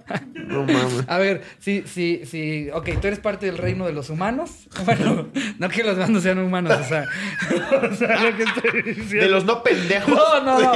No 0.48 0.64
mames. 0.64 1.04
A 1.08 1.18
ver, 1.18 1.42
sí, 1.60 1.84
sí, 1.86 2.22
sí. 2.26 2.70
Ok, 2.74 2.90
tú 3.02 3.08
eres 3.08 3.20
parte 3.20 3.46
del 3.46 3.58
reino 3.58 3.86
de 3.86 3.94
los 3.94 4.10
humanos. 4.10 4.68
Bueno, 4.86 5.28
no 5.60 5.70
que 5.70 5.84
los 5.84 5.98
humanos 5.98 6.24
sean 6.24 6.40
humanos, 6.40 6.74
o 6.80 6.84
sea. 6.84 7.06
O 7.92 7.94
sea, 7.96 8.24
lo 8.24 8.36
que 8.38 8.44
estoy 8.44 8.82
diciendo. 8.82 9.26
De 9.26 9.30
los 9.30 9.46
no 9.46 9.62
pendejos. 9.64 10.10
No, 10.16 10.44
no, 10.44 10.60
no. 10.60 10.72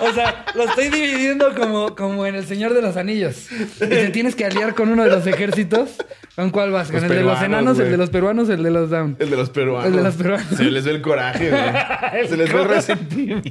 O 0.00 0.12
sea, 0.12 0.44
lo 0.54 0.64
estoy 0.64 0.88
dividiendo 0.88 1.54
como, 1.54 1.94
como 1.94 2.24
en 2.26 2.34
El 2.34 2.46
Señor 2.46 2.74
de 2.74 2.82
los 2.82 2.96
Anillos. 2.96 3.48
Y 3.76 3.86
te 3.86 4.08
tienes 4.12 4.34
que 4.34 4.44
aliar 4.44 4.74
con 4.74 4.88
uno 4.88 5.04
de 5.04 5.10
los 5.10 5.26
ejércitos. 5.26 5.96
¿Con 6.36 6.50
cuál 6.50 6.70
vas? 6.70 6.86
¿Con 6.86 7.02
Los 7.02 7.10
el 7.10 7.16
de 7.18 7.22
los 7.24 7.42
enanos, 7.42 7.78
el 7.80 7.90
de 7.90 7.96
los 7.96 8.10
peruanos, 8.10 8.48
el 8.48 8.62
de 8.62 8.70
los 8.70 8.90
down? 8.90 9.16
El 9.18 9.30
de 9.30 9.36
los 9.36 9.50
peruanos. 9.50 9.86
El 9.86 9.96
de 9.96 10.02
los 10.04 10.14
peruanos. 10.14 10.46
Se 10.56 10.64
les 10.64 10.84
ve 10.84 10.90
el 10.92 11.02
coraje, 11.02 11.50
güey. 11.50 12.28
Se 12.28 12.36
les 12.36 12.52
ve 12.52 12.62
el 12.62 12.68
resentimiento. 12.68 13.50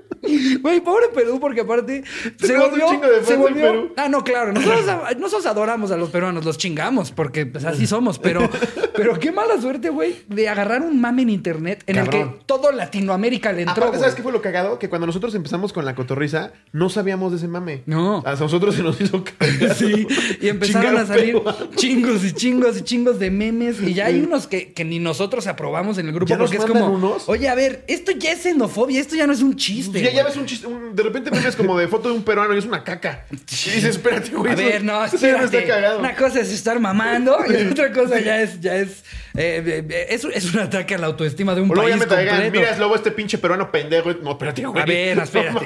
Güey, 0.61 0.81
pobre 0.81 1.07
Perú, 1.13 1.39
porque 1.39 1.61
aparte 1.61 2.03
se 2.39 2.53
un 2.53 2.59
volvió, 2.59 2.99
de 2.99 3.25
se 3.25 3.35
volvió. 3.35 3.71
Perú. 3.71 3.93
Ah, 3.97 4.07
no, 4.09 4.23
claro. 4.23 4.53
Nosotros, 4.53 4.85
nosotros 5.17 5.45
adoramos 5.45 5.91
a 5.91 5.97
los 5.97 6.09
peruanos, 6.09 6.45
los 6.45 6.57
chingamos, 6.57 7.11
porque 7.11 7.45
pues, 7.45 7.65
así 7.65 7.87
somos. 7.87 8.19
Pero, 8.19 8.47
pero 8.95 9.19
qué 9.19 9.31
mala 9.31 9.59
suerte, 9.59 9.89
güey, 9.89 10.15
de 10.27 10.49
agarrar 10.49 10.81
un 10.81 11.01
mame 11.01 11.23
en 11.23 11.29
internet 11.29 11.83
en 11.87 11.97
el 11.97 12.09
que 12.09 12.27
todo 12.45 12.71
Latinoamérica 12.71 13.51
le 13.51 13.63
entró. 13.63 13.83
Aparte. 13.83 13.99
¿sabes 13.99 14.15
qué 14.15 14.23
fue 14.23 14.31
lo 14.31 14.41
cagado? 14.41 14.79
Que 14.79 14.89
cuando 14.89 15.07
nosotros 15.07 15.33
empezamos 15.35 15.73
con 15.73 15.85
la 15.85 15.95
cotorriza, 15.95 16.51
no 16.71 16.89
sabíamos 16.89 17.31
de 17.31 17.37
ese 17.37 17.47
mame. 17.47 17.83
No. 17.85 18.23
A 18.25 18.35
nosotros 18.35 18.75
se 18.75 18.83
nos 18.83 18.99
hizo 19.01 19.23
cagado. 19.37 19.73
Sí, 19.75 20.07
y 20.39 20.47
empezaron 20.49 20.91
Chingar 20.91 21.03
a 21.03 21.07
salir 21.07 21.41
chingos 21.75 22.23
y 22.23 22.33
chingos 22.33 22.77
y 22.77 22.81
chingos 22.81 23.19
de 23.19 23.31
memes. 23.31 23.81
Y 23.81 23.93
ya 23.93 24.05
hay 24.07 24.19
unos 24.21 24.47
que, 24.47 24.73
que 24.73 24.85
ni 24.85 24.99
nosotros 24.99 25.47
aprobamos 25.47 25.97
en 25.97 26.07
el 26.07 26.13
grupo 26.13 26.29
¿Ya 26.29 26.37
nos 26.37 26.49
porque 26.49 26.63
es 26.63 26.69
como, 26.69 26.89
unos? 26.89 27.27
oye, 27.27 27.49
a 27.49 27.55
ver, 27.55 27.83
esto 27.87 28.11
ya 28.11 28.31
es 28.31 28.43
xenofobia, 28.43 28.99
esto 28.99 29.15
ya 29.15 29.27
no 29.27 29.33
es 29.33 29.41
un 29.41 29.55
chiste. 29.55 30.01
Ya, 30.01 30.10
ya 30.13 30.21
güey". 30.23 30.33
ves 30.33 30.37
un 30.37 30.45
chiste, 30.45 30.67
un- 30.67 30.95
de 30.95 31.03
repente 31.03 31.31
memes 31.31 31.55
como 31.55 31.77
de 31.77 31.87
foto 31.87 32.09
de 32.09 32.15
un 32.15 32.23
peruano 32.23 32.53
y 32.53 32.57
es 32.59 32.65
una 32.65 32.83
caca. 32.83 33.25
Y 33.31 33.35
dices, 33.35 33.83
espérate, 33.85 34.29
güey. 34.31 34.51
A 34.51 34.55
ver, 34.55 34.83
no, 34.83 35.03
espérate. 35.05 35.45
está 35.57 35.65
cagado. 35.65 35.99
Una 35.99 36.15
cosa 36.15 36.39
es 36.41 36.51
estar 36.51 36.79
mamando 36.79 37.37
y 37.49 37.67
otra 37.71 37.91
cosa 37.91 38.19
ya 38.19 38.41
es, 38.41 38.59
ya 38.61 38.75
es, 38.75 39.03
eh, 39.35 39.83
eh, 39.89 40.07
es, 40.09 40.23
es 40.25 40.53
un 40.53 40.59
ataque 40.59 40.95
a 40.95 40.97
la 40.97 41.07
autoestima 41.07 41.55
de 41.55 41.61
un 41.61 41.71
O 41.71 41.75
luego 41.75 41.89
ya 41.89 41.97
me 41.97 42.05
traigan, 42.05 42.51
mira, 42.51 42.69
es 42.69 42.79
lobo 42.79 42.95
este 42.95 43.11
pinche 43.11 43.37
peruano 43.37 43.71
pendejo. 43.71 44.11
No, 44.21 44.31
espérate, 44.31 44.65
güey. 44.65 44.81
a 44.81 44.85
ver, 44.85 45.17
no, 45.17 45.23
espérate. 45.23 45.65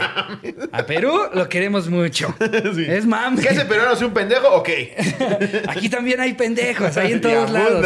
a 0.72 0.86
Perú 0.86 1.20
lo 1.34 1.50
queremos 1.50 1.90
mucho. 1.90 2.34
Sí. 2.75 2.86
Es 2.88 3.06
mame. 3.06 3.42
¿Que 3.42 3.50
ese 3.50 3.66
peruano 3.66 3.96
sea 3.96 4.08
un 4.08 4.14
pendejo? 4.14 4.48
Ok. 4.50 4.70
Aquí 5.68 5.88
también 5.90 6.20
hay 6.20 6.34
pendejos, 6.34 6.98
hay 6.98 7.14
en 7.14 7.22
todos 7.22 7.50
lados. 7.52 7.86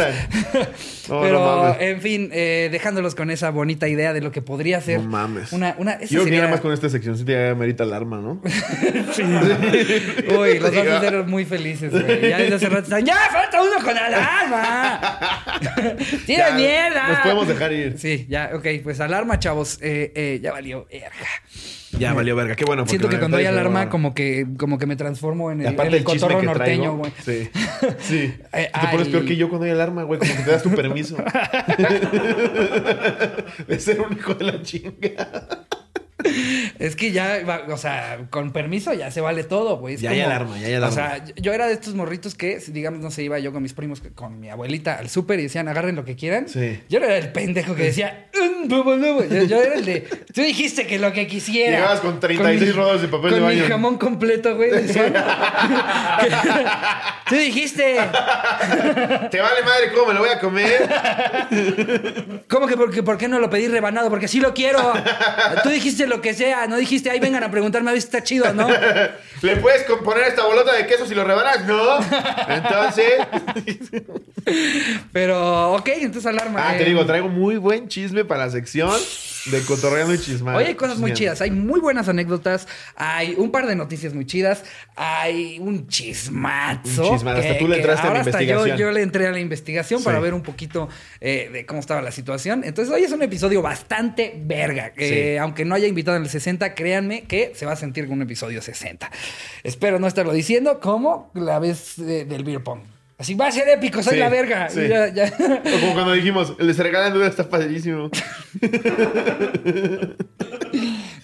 No, 1.10 1.20
Pero, 1.20 1.40
no 1.40 1.62
mames. 1.62 1.76
en 1.80 2.00
fin, 2.00 2.30
eh, 2.32 2.68
dejándolos 2.70 3.14
con 3.14 3.30
esa 3.30 3.50
bonita 3.50 3.88
idea 3.88 4.12
de 4.12 4.20
lo 4.20 4.30
que 4.32 4.42
podría 4.42 4.80
ser. 4.80 5.00
No 5.00 5.08
mames. 5.08 5.52
Una, 5.52 5.74
una, 5.78 5.92
esa 5.94 6.06
Yo 6.14 6.20
que 6.20 6.24
sería- 6.24 6.40
nada 6.40 6.52
más 6.52 6.60
con 6.60 6.72
esta 6.72 6.88
sección 6.88 7.18
sí 7.18 7.24
te 7.24 7.54
merita 7.54 7.84
alarma, 7.84 8.18
¿no? 8.20 8.40
Sí. 9.12 9.22
Uy, 9.22 10.58
los 10.58 10.74
vas 10.74 10.86
a 10.86 10.96
hacer 10.98 11.24
muy 11.24 11.44
felices, 11.44 11.90
güey. 11.90 12.28
Ya 12.30 12.38
desde 12.38 12.54
hace 12.54 12.68
rato 12.68 12.82
están, 12.84 13.04
¡ya 13.04 13.16
falta 13.32 13.60
uno 13.62 13.84
con 13.84 13.96
alarma! 13.98 15.00
¡Tira 16.26 16.50
Ya, 16.50 16.54
mierda! 16.54 17.08
Nos 17.08 17.18
podemos 17.20 17.48
dejar 17.48 17.72
ir. 17.72 17.98
Sí, 17.98 18.26
ya, 18.28 18.50
ok, 18.54 18.66
pues 18.82 19.00
alarma, 19.00 19.38
chavos. 19.38 19.78
Eh, 19.82 20.12
eh, 20.14 20.40
ya 20.42 20.52
valió. 20.52 20.86
Ya 21.98 22.12
valió 22.14 22.36
verga. 22.36 22.54
Qué 22.56 22.64
bueno. 22.64 22.86
Siento 22.86 23.08
que 23.08 23.18
cuando 23.18 23.36
hay 23.36 23.46
alarma, 23.46 23.88
como 23.88 24.14
que, 24.14 24.46
como 24.56 24.78
que 24.78 24.86
me 24.86 24.96
transformo 24.96 25.50
en 25.50 25.62
el, 25.62 25.78
en 25.78 25.94
el 25.94 26.04
cotorro 26.04 26.42
norteño, 26.42 26.96
güey. 26.96 27.12
Sí. 27.24 27.50
Sí. 28.00 28.34
Eh, 28.52 28.70
te 28.72 28.88
pones 28.88 29.08
peor 29.08 29.24
que 29.24 29.36
yo 29.36 29.48
cuando 29.48 29.64
hay 29.64 29.72
alarma, 29.72 30.02
güey. 30.04 30.20
Como 30.20 30.34
que 30.34 30.42
te 30.42 30.50
das 30.50 30.62
tu 30.62 30.70
permiso. 30.70 31.16
de 33.66 33.80
ser 33.80 34.00
un 34.00 34.12
hijo 34.12 34.34
de 34.34 34.44
la 34.44 34.62
chinga. 34.62 35.66
Es 36.78 36.96
que 36.96 37.12
ya, 37.12 37.64
o 37.68 37.76
sea, 37.76 38.26
con 38.30 38.52
permiso 38.52 38.92
ya 38.94 39.10
se 39.10 39.20
vale 39.20 39.44
todo, 39.44 39.78
güey. 39.78 39.94
Es 39.94 40.00
Ya 40.00 40.10
hay 40.10 40.20
alarma, 40.20 40.58
ya 40.58 40.66
hay 40.68 40.74
alarma. 40.74 40.92
O 40.92 40.94
sea, 40.94 41.24
yo 41.36 41.52
era 41.52 41.66
de 41.66 41.74
estos 41.74 41.94
morritos 41.94 42.34
que, 42.34 42.58
digamos, 42.68 43.00
no 43.00 43.10
sé, 43.10 43.22
iba 43.22 43.38
yo 43.38 43.52
con 43.52 43.62
mis 43.62 43.72
primos, 43.72 44.02
con 44.14 44.40
mi 44.40 44.50
abuelita 44.50 44.94
al 44.98 45.08
súper 45.08 45.40
y 45.40 45.44
decían, 45.44 45.68
agarren 45.68 45.96
lo 45.96 46.04
que 46.04 46.16
quieran. 46.16 46.48
Sí. 46.48 46.80
Yo 46.88 46.98
era 46.98 47.16
el 47.16 47.32
pendejo 47.32 47.74
que 47.74 47.84
decía, 47.84 48.28
yo, 48.66 48.84
yo 49.46 49.62
era 49.62 49.74
el 49.74 49.84
de, 49.84 50.00
tú 50.32 50.42
dijiste 50.42 50.86
que 50.86 50.98
lo 50.98 51.12
que 51.12 51.26
quisiera. 51.26 51.76
Llegabas 51.78 52.00
con 52.00 52.20
36 52.20 52.70
mi- 52.70 52.76
rodados 52.76 53.02
de 53.02 53.08
papel 53.08 53.30
de 53.32 53.38
Con 53.40 53.48
mi 53.48 53.56
baño. 53.56 53.68
jamón 53.68 53.98
completo, 53.98 54.56
güey. 54.56 54.70
tú 57.28 57.34
dijiste, 57.36 57.96
Te 59.30 59.40
vale 59.40 59.62
madre 59.62 59.92
cómo 59.94 60.08
me 60.08 60.14
lo 60.14 60.20
voy 60.20 60.30
a 60.30 60.40
comer. 60.40 60.88
¿cómo 62.48 62.66
que 62.66 62.76
por, 62.76 62.90
qué- 62.92 63.02
por 63.02 63.18
qué 63.18 63.28
no 63.28 63.38
lo 63.38 63.50
pedí 63.50 63.68
rebanado? 63.68 64.08
Porque 64.10 64.28
sí 64.28 64.40
lo 64.40 64.54
quiero. 64.54 64.92
Tú 65.62 65.68
dijiste 65.68 66.06
lo 66.10 66.20
que 66.20 66.34
sea, 66.34 66.66
no 66.66 66.76
dijiste, 66.76 67.08
ahí 67.08 67.20
vengan 67.20 67.42
a 67.42 67.50
preguntarme 67.50 67.88
a 67.88 67.92
ver 67.94 68.02
si 68.02 68.06
está 68.08 68.22
chido, 68.22 68.52
¿no? 68.52 68.68
¿Le 69.42 69.56
puedes 69.56 69.84
componer 69.84 70.24
esta 70.24 70.44
bolota 70.44 70.74
de 70.74 70.86
queso 70.86 71.06
si 71.06 71.14
lo 71.14 71.24
rebanas? 71.24 71.64
No. 71.64 72.00
Entonces. 72.48 73.12
Pero, 75.12 75.72
ok, 75.72 75.88
entonces 75.94 76.26
alarma. 76.26 76.68
Ah, 76.68 76.76
te 76.76 76.82
eh, 76.82 76.86
digo, 76.86 77.06
traigo 77.06 77.28
muy 77.28 77.56
buen 77.56 77.88
chisme 77.88 78.24
para 78.26 78.44
la 78.46 78.50
sección 78.50 78.90
de 79.46 79.62
cotorreando 79.62 80.14
y 80.14 80.18
chismando. 80.18 80.58
Oye, 80.58 80.68
hay 80.68 80.74
cosas 80.74 80.98
muy 80.98 81.12
chidas. 81.12 81.40
Hay 81.40 81.50
muy 81.50 81.80
buenas 81.80 82.08
anécdotas. 82.08 82.68
Hay 82.96 83.34
un 83.38 83.50
par 83.50 83.66
de 83.66 83.76
noticias 83.76 84.12
muy 84.14 84.26
chidas. 84.26 84.64
Hay 84.96 85.58
un 85.60 85.86
chismazo. 85.88 87.08
Un 87.10 87.16
chismazo. 87.16 87.40
Hasta 87.40 87.58
tú 87.58 87.68
le 87.68 87.76
entraste 87.76 88.00
a 88.02 88.04
la 88.04 88.08
ahora 88.08 88.20
hasta 88.20 88.42
yo- 88.42 88.52
investigación. 88.52 88.78
Yo, 88.78 88.92
le 88.92 89.02
entré 89.02 89.26
a 89.26 89.30
la 89.32 89.40
investigación 89.40 90.02
para 90.02 90.20
ver 90.20 90.34
un 90.34 90.42
poquito 90.42 90.88
eh, 91.20 91.48
de 91.52 91.66
cómo 91.66 91.80
estaba 91.80 92.02
la 92.02 92.12
situación. 92.12 92.62
Entonces, 92.64 92.92
hoy 92.94 93.02
es 93.04 93.12
un 93.12 93.22
episodio 93.22 93.62
bastante 93.62 94.34
verga. 94.44 94.92
Eh, 94.96 95.32
Sí. 95.32 95.36
Aunque 95.38 95.64
no 95.64 95.74
haya 95.74 95.86
invitado 95.88 96.16
en 96.16 96.22
el 96.24 96.28
60, 96.30 96.74
créanme 96.74 97.22
que 97.24 97.52
se 97.54 97.66
va 97.66 97.72
a 97.72 97.76
sentir 97.76 98.04
como 98.04 98.16
un 98.16 98.22
episodio 98.22 98.62
60. 98.62 99.10
Espero 99.64 99.98
no 99.98 100.06
estarlo 100.06 100.32
diciendo 100.32 100.80
como 100.80 101.30
la 101.34 101.58
vez 101.58 101.98
eh, 101.98 102.24
del 102.24 102.44
beer 102.44 102.62
pong. 102.62 102.80
Así 103.20 103.34
va 103.34 103.48
a 103.48 103.52
ser 103.52 103.68
épico, 103.68 104.02
soy 104.02 104.14
Sí, 104.14 104.18
la 104.18 104.28
verga. 104.30 104.68
sí. 104.70 104.80
Y 104.80 104.88
ya- 104.88 105.08
ya. 105.08 105.26
O 105.76 105.80
como 105.80 105.92
cuando 105.92 106.12
dijimos, 106.12 106.54
el 106.58 106.66
de 106.68 106.74
se 106.74 106.82
regalan 106.82 107.12
duda 107.12 107.26
está 107.28 107.48
padrísimo. 107.48 108.10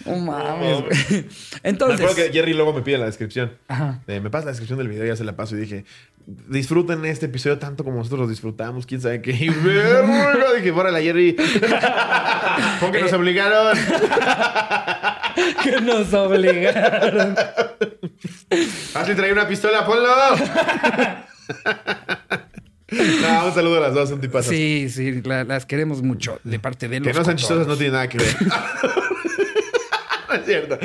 No 0.04 0.16
mames, 0.18 0.82
güey. 0.82 0.96
Me 1.10 1.24
Entonces. 1.64 2.00
acuerdo 2.00 2.14
que 2.14 2.32
Jerry 2.32 2.52
luego 2.54 2.72
me 2.72 2.82
pide 2.82 2.96
la 2.98 3.06
descripción. 3.06 3.52
Ajá. 3.66 4.00
Eh, 4.06 4.20
me 4.20 4.30
pasa 4.30 4.44
la 4.44 4.50
descripción 4.52 4.78
del 4.78 4.86
video, 4.88 5.04
ya 5.04 5.16
se 5.16 5.24
la 5.24 5.34
paso 5.34 5.56
y 5.56 5.60
dije, 5.60 5.84
disfruten 6.26 7.04
este 7.04 7.26
episodio 7.26 7.58
tanto 7.58 7.82
como 7.82 7.96
nosotros 7.98 8.20
lo 8.20 8.28
disfrutamos, 8.28 8.86
quién 8.86 9.00
sabe 9.00 9.20
qué. 9.20 9.32
Y 9.40 9.48
verga, 9.48 10.52
dije, 10.56 10.70
órale, 10.70 11.02
Jerry. 11.02 11.36
Porque 12.80 13.00
nos 13.02 13.12
obligaron. 13.14 13.76
que 15.64 15.80
nos 15.80 16.12
obligaron. 16.14 17.36
Ashley 18.94 19.16
trae 19.16 19.32
una 19.32 19.48
pistola, 19.48 19.84
ponlo. 19.84 20.08
no, 22.90 23.46
un 23.46 23.54
saludo 23.54 23.76
a 23.78 23.80
las 23.80 23.94
dos, 23.94 24.08
son 24.08 24.20
tipazas. 24.20 24.50
Sí, 24.50 24.88
sí, 24.90 25.22
la- 25.22 25.44
las 25.44 25.66
queremos 25.66 26.02
mucho 26.02 26.40
de 26.44 26.58
parte 26.58 26.88
de 26.88 27.00
los 27.00 27.08
Que 27.08 27.14
no 27.18 27.24
sean 27.24 27.36
chistosas 27.36 27.66
no 27.66 27.76
tiene 27.76 27.92
nada 27.92 28.08
que 28.08 28.18
ver. 28.18 28.36
no 30.28 30.34
es 30.34 30.44
cierto. 30.46 30.78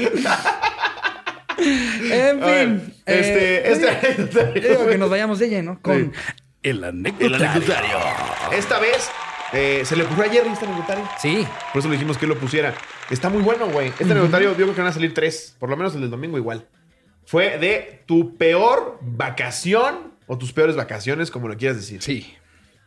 En 1.57 2.39
ver, 2.39 2.67
fin. 2.67 2.93
este, 3.05 3.55
eh, 3.57 3.71
este 3.71 3.85
yo 3.85 3.91
anecdotario. 3.91 4.69
digo 4.69 4.87
que 4.87 4.97
nos 4.97 5.09
vayamos 5.09 5.39
de 5.39 5.49
lleno 5.49 5.79
con 5.81 6.11
Sí. 6.11 6.19
el 6.63 6.83
anecdotario. 6.83 7.97
Esta 8.51 8.79
vez 8.79 9.09
eh, 9.53 9.81
se 9.85 9.95
le 9.95 10.03
ocurrió 10.03 10.25
a 10.25 10.29
Jerry 10.29 10.49
este 10.49 10.65
anecdotario. 10.65 11.07
Sí, 11.21 11.45
Por 11.71 11.79
eso 11.79 11.87
le 11.89 11.95
dijimos 11.95 12.17
que 12.17 12.25
lo 12.25 12.37
pusiera. 12.37 12.73
Está 13.11 13.29
muy 13.29 13.41
bueno, 13.43 13.67
güey. 13.67 13.89
Este 13.89 14.05
anecdotario, 14.05 14.49
yo 14.51 14.55
creo 14.55 14.73
que 14.73 14.81
van 14.81 14.89
a 14.89 14.93
salir 14.93 15.13
tres. 15.13 15.55
Por 15.59 15.69
lo 15.69 15.77
menos 15.77 15.93
el 15.93 16.01
del 16.01 16.09
domingo 16.09 16.37
igual. 16.37 16.67
Fue 17.25 17.57
de 17.59 18.03
tu 18.07 18.37
peor 18.37 18.97
vacación 19.01 20.10
o 20.33 20.37
tus 20.37 20.53
peores 20.53 20.77
vacaciones, 20.77 21.29
como 21.29 21.49
lo 21.49 21.57
quieras 21.57 21.75
decir. 21.77 22.01
sí, 22.01 22.33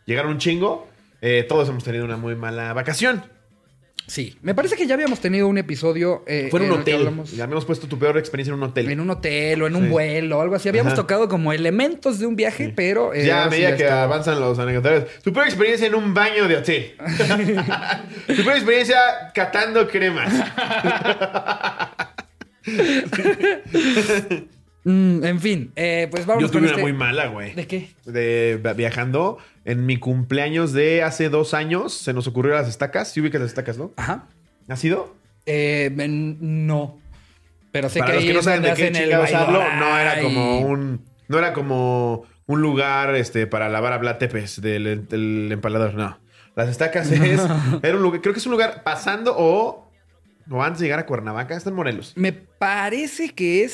Llegaron 0.06 0.32
un 0.32 0.38
chingo. 0.38 0.88
eh, 1.20 1.44
todos 1.48 1.68
hemos 1.68 1.84
tenido 1.84 2.04
una 2.06 2.16
muy 2.16 2.34
mala 2.34 2.72
vacación. 2.72 3.22
sí. 4.06 4.36
Me 4.42 4.54
parece 4.54 4.76
que 4.76 4.86
ya 4.86 4.94
habíamos 4.94 5.20
tenido 5.20 5.46
un 5.48 5.58
episodio. 5.58 6.24
eh, 6.26 6.48
Fue 6.50 6.60
en 6.64 6.72
un 6.72 6.80
hotel. 6.80 6.96
hablamos 6.96 7.32
Ya 7.32 7.44
habíamos 7.44 7.64
puesto 7.66 7.86
tu 7.86 7.98
peor 7.98 8.16
experiencia 8.18 8.50
en 8.52 8.58
un 8.58 8.62
hotel. 8.68 8.90
En 8.90 8.98
un 9.00 9.10
hotel 9.10 9.62
o 9.62 9.66
en 9.66 9.76
un 9.76 9.84
Sí. 9.84 9.88
vuelo 9.90 10.38
o 10.38 10.40
algo 10.42 10.54
así. 10.56 10.68
Habíamos 10.70 10.92
Ajá. 10.94 11.02
tocado 11.02 11.28
como 11.28 11.52
elementos 11.52 12.18
de 12.18 12.26
un 12.26 12.34
viaje, 12.36 12.72
pero. 12.74 13.12
eh, 13.14 13.24
ya 13.26 13.42
a 13.44 13.50
sí 13.50 13.50
medida 13.50 13.76
que 13.76 13.86
avanzan 13.88 14.40
los 14.40 14.58
anecdotarios. 14.58 15.04
Tu 15.22 15.30
peor 15.32 15.46
experiencia 15.46 15.86
en 15.86 15.94
un 15.94 16.12
baño 16.14 16.48
de 16.48 16.56
hotel. 16.56 16.94
tu 18.26 18.42
peor 18.42 18.56
experiencia 18.56 18.98
catando 19.34 19.86
cremas. 19.88 20.32
Mm, 24.84 25.24
en 25.24 25.40
fin, 25.40 25.72
eh, 25.76 26.08
pues 26.10 26.26
vamos 26.26 26.42
Yo 26.42 26.50
tuve 26.50 26.62
una 26.62 26.70
este- 26.70 26.82
muy 26.82 26.92
mala, 26.92 27.26
güey. 27.28 27.54
¿De 27.54 27.66
qué? 27.66 27.90
De 28.04 28.60
viajando. 28.76 29.38
En 29.64 29.86
mi 29.86 29.96
cumpleaños 29.96 30.72
de 30.74 31.02
hace 31.02 31.30
dos 31.30 31.54
años 31.54 31.94
se 31.94 32.12
nos 32.12 32.26
ocurrió 32.26 32.54
las 32.54 32.68
estacas. 32.68 33.10
Sí 33.10 33.20
ubicas 33.20 33.40
las 33.40 33.50
estacas, 33.50 33.78
¿no? 33.78 33.92
Ajá. 33.96 34.26
¿Ha 34.68 34.76
sido? 34.76 35.14
Eh, 35.46 35.90
no. 35.96 36.98
Pero 37.72 37.88
sé 37.88 37.98
Para 37.98 38.12
que 38.12 38.16
los 38.18 38.24
que 38.24 38.32
no 38.34 38.42
saben 38.42 38.62
de 38.62 38.74
qué 38.74 38.92
chingados 38.92 39.32
hablo, 39.32 39.62
no 39.78 39.98
era 39.98 40.20
como 40.20 40.60
un... 40.60 41.00
No 41.26 41.38
era 41.38 41.54
como 41.54 42.24
un 42.46 42.60
lugar 42.60 43.14
este, 43.14 43.46
para 43.46 43.70
lavar 43.70 43.94
a 43.94 43.98
blatepes 43.98 44.60
del, 44.60 45.08
del 45.08 45.48
empalador, 45.50 45.94
no. 45.94 46.18
Las 46.54 46.68
estacas 46.68 47.10
es... 47.10 47.40
Era 47.82 47.96
un 47.96 48.02
lugar... 48.02 48.20
Creo 48.20 48.34
que 48.34 48.38
es 48.40 48.46
un 48.46 48.52
lugar 48.52 48.82
pasando 48.84 49.34
o... 49.36 49.90
O 50.50 50.62
antes 50.62 50.80
de 50.80 50.86
llegar 50.86 50.98
a 51.00 51.06
Cuernavaca. 51.06 51.56
Está 51.56 51.70
en 51.70 51.76
Morelos. 51.76 52.12
Me 52.16 52.32
parece 52.32 53.30
que 53.30 53.64
es 53.64 53.72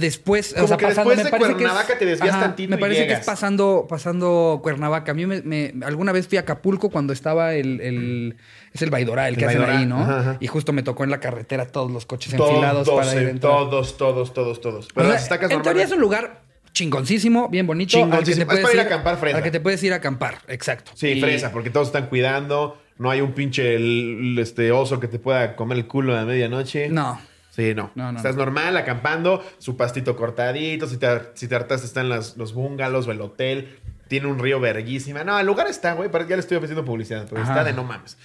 después, 0.00 0.52
Como 0.52 0.64
o 0.64 0.68
sea, 0.68 0.76
que 0.76 0.86
pasando, 0.86 1.10
después 1.10 1.16
me 1.18 1.24
de 1.24 1.30
parece 1.30 1.46
que 1.48 1.52
es- 1.52 1.70
Cuernavaca 1.70 1.98
te 1.98 2.04
desvías 2.06 2.40
tantito 2.40 2.70
Me 2.70 2.76
y 2.76 2.80
parece 2.80 3.06
que 3.06 3.12
es 3.12 3.24
pasando, 3.26 3.86
pasando 3.88 4.60
Cuernavaca. 4.62 5.12
A 5.12 5.14
mí 5.14 5.26
me, 5.26 5.42
me- 5.42 5.72
alguna 5.84 6.12
vez 6.12 6.26
fui 6.26 6.38
a 6.38 6.40
Acapulco 6.42 6.90
cuando 6.90 7.12
estaba 7.12 7.54
el, 7.54 7.80
el- 7.80 8.36
es 8.72 8.82
el 8.82 8.90
Baidorá, 8.90 9.28
el 9.28 9.36
que 9.36 9.44
El 9.44 9.50
hacen 9.50 9.62
ahí, 9.62 9.86
¿no? 9.86 10.00
ajá, 10.00 10.20
ajá. 10.20 10.36
Y 10.40 10.46
justo 10.48 10.72
me 10.72 10.82
tocó 10.82 11.04
en 11.04 11.10
la 11.10 11.20
carretera 11.20 11.66
todos 11.66 11.90
los 11.90 12.06
coches 12.06 12.32
enfilados 12.32 12.86
Todos, 12.86 13.06
para 13.06 13.20
ir 13.22 13.28
entrar. 13.28 13.52
todos, 13.52 13.96
todos, 13.96 14.32
todos, 14.34 14.60
todos. 14.60 14.86
O 14.86 14.88
Pero 14.94 15.06
sea, 15.06 15.14
las 15.14 15.22
estacas 15.24 15.50
en 15.50 15.62
teoría 15.62 15.84
es 15.84 15.92
un 15.92 16.00
lugar 16.00 16.42
chingoncísimo, 16.72 17.48
bien 17.48 17.66
bonito. 17.66 17.96
al 17.96 18.02
que 18.04 18.10
te 18.10 18.10
Chingoncísimo. 18.32 18.42
Es 18.42 18.46
puedes 18.46 18.62
para 18.62 18.74
ir 18.74 18.80
a 18.80 18.82
acampar 18.84 19.16
fresa. 19.18 19.36
Al 19.36 19.42
que 19.42 19.50
te 19.50 19.60
puedes 19.60 19.82
ir 19.82 19.92
a 19.92 19.96
acampar, 19.96 20.38
exacto. 20.48 20.92
Sí, 20.94 21.08
Y- 21.08 21.20
fresa, 21.20 21.52
porque 21.52 21.70
todos 21.70 21.88
están 21.88 22.06
cuidando. 22.08 22.78
No 22.98 23.10
hay 23.10 23.22
un 23.22 23.32
pinche 23.32 23.74
el- 23.76 24.36
este 24.38 24.72
oso 24.72 25.00
que 25.00 25.08
te 25.08 25.18
pueda 25.18 25.56
comer 25.56 25.78
el 25.78 25.86
culo 25.86 26.16
a 26.16 26.24
medianoche. 26.24 26.88
No. 26.90 27.18
Sí, 27.50 27.74
no. 27.74 27.90
No, 27.94 28.12
no, 28.12 28.18
Estás 28.18 28.36
normal, 28.36 28.76
acampando, 28.76 29.44
su 29.58 29.76
pastito 29.76 30.16
cortadito. 30.16 30.86
Si 30.86 30.96
te, 30.96 31.08
si 31.34 31.48
te 31.48 31.54
hartaste, 31.56 31.86
están 31.86 32.08
las, 32.08 32.36
los 32.36 32.54
bungalows 32.54 33.06
o 33.08 33.12
el 33.12 33.20
hotel. 33.20 33.76
Tiene 34.08 34.26
un 34.28 34.38
río 34.38 34.58
verguísima. 34.60 35.24
No, 35.24 35.38
el 35.38 35.46
lugar 35.46 35.66
está, 35.68 35.94
güey. 35.94 36.08
Ya 36.12 36.36
le 36.36 36.40
estoy 36.40 36.56
ofreciendo 36.56 36.84
publicidad, 36.84 37.26
pero 37.28 37.42
Ajá. 37.42 37.52
está 37.52 37.64
de 37.64 37.72
no 37.72 37.84
mames. 37.84 38.16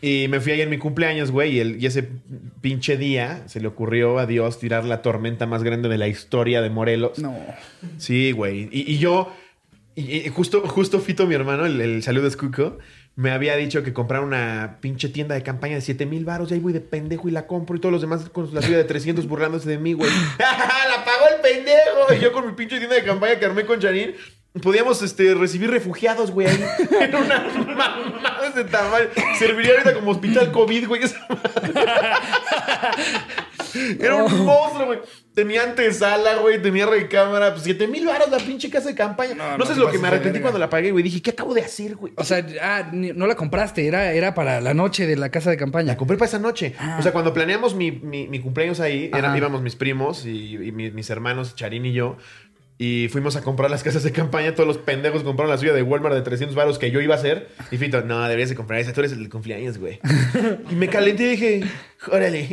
Y 0.00 0.26
me 0.28 0.38
fui 0.40 0.52
ahí 0.52 0.60
en 0.60 0.70
mi 0.70 0.78
cumpleaños, 0.78 1.30
güey, 1.32 1.56
y, 1.56 1.60
el- 1.60 1.82
y 1.82 1.86
ese 1.86 2.08
pinche 2.60 2.96
día 2.96 3.42
se 3.48 3.60
le 3.60 3.66
ocurrió 3.66 4.18
a 4.20 4.26
Dios 4.26 4.58
tirar 4.60 4.84
la 4.84 5.02
tormenta 5.02 5.44
más 5.46 5.64
grande 5.64 5.88
de 5.88 5.98
la 5.98 6.06
historia 6.06 6.62
de 6.62 6.70
Morelos. 6.70 7.18
No. 7.18 7.36
Sí, 7.96 8.30
güey. 8.32 8.68
Y, 8.70 8.92
y 8.92 8.98
yo, 8.98 9.32
y, 9.98 10.28
justo, 10.28 10.62
justo 10.68 11.00
Fito, 11.00 11.26
mi 11.26 11.34
hermano, 11.34 11.66
el, 11.66 12.02
saludo 12.04 12.28
es 12.28 12.36
Cuco, 12.36 12.78
me 13.16 13.32
había 13.32 13.56
dicho 13.56 13.82
que 13.82 13.92
comprara 13.92 14.24
una 14.24 14.78
pinche 14.80 15.08
tienda 15.08 15.34
de 15.34 15.42
campaña 15.42 15.74
de 15.74 15.80
7 15.80 16.06
mil 16.06 16.24
baros. 16.24 16.52
Y 16.52 16.54
ahí 16.54 16.60
voy 16.60 16.72
de 16.72 16.80
pendejo 16.80 17.28
y 17.28 17.32
la 17.32 17.48
compro. 17.48 17.76
Y 17.76 17.80
todos 17.80 17.92
los 17.92 18.00
demás 18.00 18.30
con 18.30 18.54
la 18.54 18.62
suya 18.62 18.76
de 18.76 18.84
300 18.84 19.26
burlándose 19.26 19.68
de 19.68 19.76
mí, 19.76 19.94
güey. 19.94 20.08
¡La 20.38 21.04
pagó 21.04 21.24
el 21.34 21.40
pendejo! 21.40 22.14
Y 22.14 22.20
yo 22.20 22.32
con 22.32 22.46
mi 22.46 22.52
pinche 22.52 22.78
tienda 22.78 22.94
de 22.94 23.02
campaña 23.02 23.40
que 23.40 23.46
armé 23.46 23.66
con 23.66 23.80
Charín. 23.80 24.14
Podíamos 24.62 25.02
este, 25.02 25.34
recibir 25.34 25.68
refugiados, 25.68 26.30
güey, 26.30 26.46
ahí. 26.46 26.64
En 27.00 27.14
una 27.16 27.40
mamada 27.40 28.50
de 28.50 28.64
tamaño. 28.64 29.08
Serviría 29.36 29.72
ahorita 29.72 29.94
como 29.94 30.12
hospital 30.12 30.52
COVID, 30.52 30.86
güey. 30.86 31.02
Era 34.00 34.16
un 34.24 34.44
monstruo, 34.44 34.86
güey. 34.86 34.98
Tenía 35.34 35.62
antesala, 35.62 36.36
güey. 36.36 36.60
Tenía 36.60 36.86
recámara. 36.86 37.52
Pues 37.52 37.62
7 37.64 37.86
mil 37.86 38.06
baros 38.06 38.28
la 38.30 38.38
pinche 38.38 38.68
casa 38.70 38.88
de 38.88 38.94
campaña. 38.94 39.34
No, 39.34 39.56
no 39.58 39.64
sé 39.66 39.76
lo 39.76 39.90
que 39.90 39.98
me 39.98 40.08
arrepentí 40.08 40.30
verga. 40.38 40.42
cuando 40.42 40.58
la 40.58 40.68
pagué, 40.68 40.90
güey. 40.90 41.04
Dije, 41.04 41.22
¿qué 41.22 41.30
acabo 41.30 41.54
de 41.54 41.60
hacer, 41.62 41.94
güey? 41.96 42.12
O 42.16 42.24
sea, 42.24 42.44
ah, 42.60 42.90
no 42.92 43.26
la 43.26 43.36
compraste, 43.36 43.86
era, 43.86 44.12
era 44.12 44.34
para 44.34 44.60
la 44.60 44.74
noche 44.74 45.06
de 45.06 45.16
la 45.16 45.30
casa 45.30 45.50
de 45.50 45.56
campaña. 45.56 45.92
La 45.92 45.96
compré 45.96 46.16
para 46.16 46.28
esa 46.28 46.38
noche. 46.38 46.74
O 46.98 47.02
sea, 47.02 47.12
cuando 47.12 47.32
planeamos 47.32 47.74
mi, 47.74 47.92
mi- 47.92 48.26
mi 48.28 48.40
cumpleaños 48.40 48.80
ahí, 48.80 49.10
eran- 49.14 49.36
íbamos 49.36 49.62
mis 49.62 49.76
primos 49.76 50.26
y, 50.26 50.54
y 50.56 50.72
mi- 50.72 50.90
mis 50.90 51.08
hermanos, 51.10 51.54
Charín 51.54 51.86
y 51.86 51.92
yo. 51.92 52.16
Y 52.80 53.08
fuimos 53.08 53.34
a 53.34 53.42
comprar 53.42 53.70
las 53.72 53.82
casas 53.82 54.04
de 54.04 54.12
campaña. 54.12 54.54
Todos 54.54 54.68
los 54.68 54.78
pendejos 54.78 55.24
compraron 55.24 55.50
la 55.50 55.58
suya 55.58 55.72
de 55.72 55.82
Walmart 55.82 56.14
de 56.14 56.22
300 56.22 56.54
baros 56.54 56.78
que 56.78 56.92
yo 56.92 57.00
iba 57.00 57.16
a 57.16 57.18
hacer. 57.18 57.48
Y 57.72 57.76
Fito, 57.76 58.02
no, 58.02 58.22
deberías 58.22 58.50
de 58.50 58.54
comprar 58.54 58.78
esa. 58.78 58.92
Tú 58.92 59.00
eres 59.00 59.12
el 59.12 59.28
cumpleaños, 59.28 59.78
güey. 59.78 59.98
y 60.70 60.74
me 60.76 60.88
calenté 60.88 61.24
y 61.24 61.30
dije, 61.30 61.60
órale. 62.12 62.48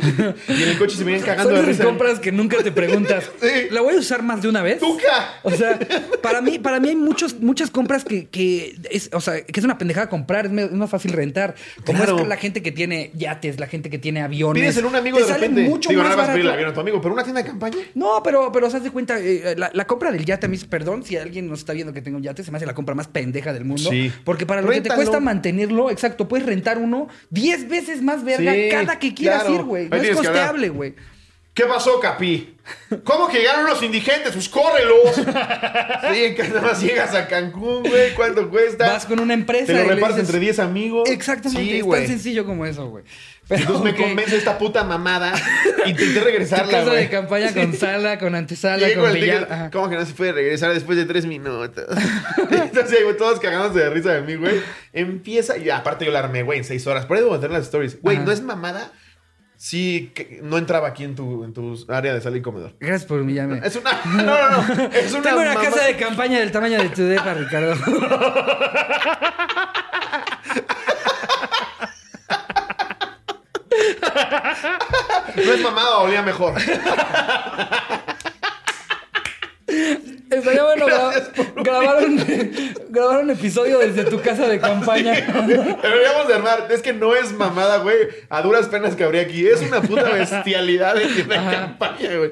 y 0.48 0.62
en 0.64 0.68
el 0.68 0.78
coche 0.78 0.96
se 0.96 1.04
venían 1.04 1.22
cagando 1.22 1.44
Son 1.44 1.54
de 1.54 1.60
esas 1.60 1.68
risa. 1.76 1.84
compras 1.84 2.18
que 2.18 2.32
nunca 2.32 2.56
te 2.62 2.72
preguntas. 2.72 3.30
Sí. 3.40 3.68
¿La 3.70 3.80
voy 3.82 3.94
a 3.94 3.98
usar 3.98 4.22
más 4.24 4.42
de 4.42 4.48
una 4.48 4.62
vez? 4.62 4.80
¡Tuca! 4.80 5.34
O 5.44 5.50
sea, 5.52 5.78
para 6.22 6.40
mí, 6.40 6.58
para 6.58 6.80
mí 6.80 6.88
hay 6.88 6.96
muchos, 6.96 7.38
muchas 7.38 7.70
compras 7.70 8.04
que, 8.04 8.26
que 8.26 8.74
es, 8.90 9.08
o 9.12 9.20
sea, 9.20 9.42
que 9.44 9.60
es 9.60 9.64
una 9.64 9.78
pendejada 9.78 10.08
comprar, 10.08 10.46
es, 10.46 10.52
me- 10.52 10.66
más 10.68 10.90
fácil 10.90 11.12
rentar. 11.12 11.54
Como 11.84 11.98
Claro. 11.98 12.18
es 12.20 12.26
la 12.26 12.36
gente 12.36 12.62
que 12.62 12.72
tiene 12.72 13.12
yates, 13.14 13.60
la 13.60 13.68
gente 13.68 13.90
que 13.90 13.98
tiene 13.98 14.22
aviones. 14.22 14.60
Pídeselo 14.62 14.88
a 14.88 14.90
un 14.90 14.96
amigo 14.96 15.18
de 15.20 15.32
repente. 15.32 15.62
mucho 15.62 15.90
Digo, 15.90 16.02
no 16.02 16.08
más 16.08 16.16
le 16.16 16.20
vas 16.22 16.30
a 16.30 16.32
pedir 16.32 16.46
el 16.46 16.52
avión 16.52 16.70
a 16.70 16.72
tu 16.74 16.80
amigo, 16.80 17.00
pero 17.00 17.14
una 17.14 17.22
tienda 17.22 17.42
de 17.42 17.48
campaña. 17.48 17.76
No, 17.94 18.20
pero, 18.24 18.50
pero 18.50 18.68
se 18.70 18.78
hace 18.78 18.90
cuenta, 18.90 19.20
eh, 19.20 19.54
la, 19.56 19.70
la 19.72 19.86
compra 19.86 20.10
del 20.16 20.24
yate 20.26 20.46
a 20.46 20.48
mí, 20.48 20.56
perdón, 20.58 21.02
si 21.04 21.16
alguien 21.16 21.48
nos 21.48 21.60
está 21.60 21.72
viendo 21.72 21.92
que 21.92 22.02
tengo 22.02 22.16
un 22.16 22.22
yate, 22.22 22.42
se 22.42 22.50
me 22.50 22.56
hace 22.56 22.66
la 22.66 22.74
compra 22.74 22.94
más 22.94 23.08
pendeja 23.08 23.52
del 23.52 23.64
mundo. 23.64 23.90
Sí. 23.90 24.12
Porque 24.24 24.46
para 24.46 24.62
lo 24.62 24.70
que 24.70 24.80
te 24.80 24.90
cuesta 24.90 25.20
mantenerlo, 25.20 25.90
exacto, 25.90 26.26
puedes 26.28 26.46
rentar 26.46 26.78
uno 26.78 27.08
10 27.30 27.68
veces 27.68 28.02
más 28.02 28.24
verga 28.24 28.52
Sí, 28.52 28.68
cada 28.70 28.98
que 28.98 29.14
quieras 29.14 29.42
claro. 29.44 29.54
ir, 29.56 29.62
güey. 29.62 29.88
No 29.88 29.96
es 29.96 30.16
costeable, 30.16 30.68
güey. 30.70 30.94
¿Qué 31.54 31.64
pasó, 31.64 31.98
Capi? 32.00 32.54
¿Cómo 33.02 33.28
que 33.28 33.38
llegaron 33.38 33.64
los 33.64 33.82
indigentes? 33.82 34.32
Pues 34.32 34.46
córrelos. 34.46 35.14
sí, 35.16 36.34
que 36.34 36.44
nada 36.48 36.60
más 36.60 36.82
llegas 36.82 37.14
a 37.14 37.26
Cancún, 37.26 37.82
güey. 37.82 38.12
¿Cuánto 38.14 38.50
cuesta? 38.50 38.86
Vas 38.92 39.06
con 39.06 39.20
una 39.20 39.32
empresa 39.32 39.66
Te 39.66 39.72
lo 39.72 39.84
repartes 39.88 40.16
dices- 40.16 40.28
entre 40.28 40.40
10 40.40 40.58
amigos. 40.58 41.08
Exactamente, 41.08 41.62
Sí, 41.72 41.78
es 41.78 41.88
tan 41.88 42.06
sencillo 42.06 42.44
como 42.44 42.66
eso, 42.66 42.90
güey. 42.90 43.04
Pero, 43.48 43.60
Entonces 43.60 43.84
me 43.84 43.94
convence 43.96 44.36
esta 44.36 44.58
puta 44.58 44.82
mamada. 44.82 45.32
Intenté 45.86 46.20
regresarla, 46.24 46.72
casa 46.80 46.92
de 46.94 47.08
campaña 47.08 47.52
con 47.54 47.72
sala, 47.74 48.18
con 48.18 48.34
antesala, 48.34 48.88
Llego 48.88 49.04
con 49.04 49.12
billar. 49.12 49.70
¿Cómo 49.72 49.88
que 49.88 49.94
no 49.94 50.04
se 50.04 50.14
puede 50.14 50.32
regresar 50.32 50.74
después 50.74 50.98
de 50.98 51.04
tres 51.04 51.26
minutos? 51.26 51.84
Entonces, 52.50 53.04
güey, 53.04 53.16
todos 53.16 53.38
cagándose 53.38 53.78
de 53.78 53.90
risa 53.90 54.14
de 54.14 54.22
mí, 54.22 54.34
güey. 54.34 54.60
Empieza, 54.92 55.56
y 55.58 55.70
aparte 55.70 56.04
yo 56.04 56.10
la 56.10 56.18
armé, 56.18 56.42
güey, 56.42 56.58
en 56.58 56.64
seis 56.64 56.84
horas. 56.88 57.06
Por 57.06 57.16
ahí 57.16 57.22
debo 57.22 57.34
meter 57.34 57.50
las 57.52 57.62
stories. 57.64 58.00
Güey, 58.02 58.18
no 58.18 58.32
es 58.32 58.42
mamada. 58.42 58.90
Sí, 59.58 60.12
que 60.14 60.40
no 60.42 60.58
entraba 60.58 60.88
aquí 60.88 61.04
en 61.04 61.14
tu, 61.14 61.42
en 61.44 61.54
tu 61.54 61.86
área 61.88 62.12
de 62.12 62.20
sala 62.20 62.36
y 62.36 62.42
comedor. 62.42 62.74
Gracias 62.80 63.06
por 63.06 63.20
humillarme. 63.20 63.60
Es 63.64 63.76
una. 63.76 63.90
No, 64.04 64.24
no, 64.24 64.74
no. 64.74 64.84
Es 64.92 65.12
una. 65.12 65.22
Tengo 65.22 65.40
una 65.40 65.54
mamá- 65.54 65.62
casa 65.70 65.84
de 65.86 65.96
campaña 65.96 66.40
del 66.40 66.50
tamaño 66.50 66.78
de 66.82 66.88
tu 66.90 67.04
depa, 67.04 67.32
Ricardo. 67.32 67.74
No 75.36 75.52
es 75.52 75.60
mamada, 75.62 75.98
olía 75.98 76.22
mejor. 76.22 76.54
Estaría 80.30 80.62
bueno 80.64 80.86
gra- 80.86 81.54
grabar, 81.62 82.04
un, 82.04 82.74
grabar 82.90 83.24
un 83.24 83.30
episodio 83.30 83.78
desde 83.78 84.04
tu 84.04 84.20
casa 84.20 84.46
de 84.48 84.60
campaña. 84.60 85.12
Deberíamos 85.14 86.28
de 86.28 86.34
armar. 86.34 86.66
Es 86.70 86.82
que 86.82 86.92
no 86.92 87.14
es 87.14 87.32
mamada, 87.32 87.78
güey. 87.78 87.96
A 88.28 88.42
duras 88.42 88.66
penas 88.66 88.94
que 88.96 89.04
habría 89.04 89.22
aquí. 89.22 89.46
Es 89.46 89.62
una 89.62 89.80
puta 89.82 90.02
bestialidad 90.10 90.94
de 90.94 91.06
de 91.08 91.24
campaña, 91.34 92.16
güey. 92.16 92.30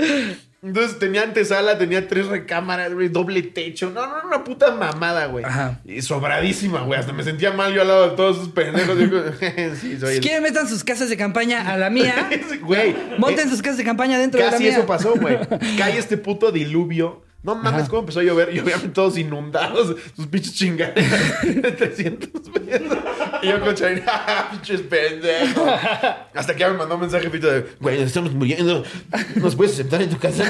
Entonces 0.65 0.99
tenía 0.99 1.23
antesala, 1.23 1.77
tenía 1.77 2.09
tres 2.09 2.27
recámaras, 2.27 2.95
güey, 2.95 3.09
doble 3.09 3.43
techo. 3.43 3.91
No, 3.91 4.07
no, 4.07 4.15
una 4.27 4.43
puta 4.45 4.75
mamada, 4.75 5.27
güey. 5.27 5.45
Ajá. 5.45 5.81
Y 5.85 6.01
sobradísima, 6.01 6.81
güey. 6.83 6.99
Hasta 6.99 7.13
me 7.13 7.23
sentía 7.23 7.53
mal 7.53 7.75
yo 7.75 7.83
al 7.83 7.89
lado 7.89 8.11
de 8.11 8.17
todos 8.17 8.37
esos 8.39 8.49
pendejos. 8.49 8.97
Sí, 9.81 9.99
soy 9.99 10.11
Si 10.13 10.17
el... 10.17 10.21
quieren, 10.21 10.43
metan 10.43 10.69
sus 10.69 10.85
casas 10.85 11.11
de 11.11 11.17
campaña 11.17 11.71
a 11.73 11.77
la 11.77 11.91
mía. 11.91 12.31
Güey. 12.63 12.95
Monten 13.19 13.47
eh, 13.47 13.51
sus 13.51 13.61
casas 13.61 13.79
de 13.79 13.85
campaña 13.85 14.19
dentro 14.19 14.39
de 14.39 14.47
la 14.47 14.53
Casi 14.53 14.65
mía. 14.65 14.73
eso 14.73 14.87
pasó, 14.87 15.15
güey. 15.17 15.39
Cae 15.77 15.99
este 15.99 16.17
puto 16.17 16.51
diluvio. 16.51 17.24
No 17.45 17.55
mames, 17.55 17.83
Ajá. 17.83 17.89
cómo 17.91 18.01
empezó 18.01 18.21
a 18.21 18.23
llover. 18.23 18.55
Y 18.55 18.59
obviamente 18.59 18.89
todos 18.89 19.19
inundados, 19.19 19.95
sus 20.17 20.27
pinches 20.27 20.55
chingaderas 20.55 21.43
de 21.43 21.73
300 21.73 22.31
pesos. 22.51 22.99
Y 23.43 23.49
yo 23.49 23.61
con 23.61 23.75
Chain, 23.75 24.03
¡ah, 24.07 24.49
pinches 24.51 24.81
pendejos! 24.81 25.69
Hasta 26.35 26.55
que 26.55 26.61
ya 26.61 26.71
me 26.71 26.79
mandó 26.79 26.95
un 26.95 27.03
mensaje 27.03 27.29
Fito 27.29 27.47
de, 27.51 27.67
güey, 27.81 27.99
nos 27.99 28.07
estamos 28.07 28.33
muriendo. 28.33 28.83
¿Nos 29.37 29.55
puedes 29.55 29.75
aceptar 29.75 30.01
en 30.01 30.09
tu 30.11 30.19
casa? 30.19 30.45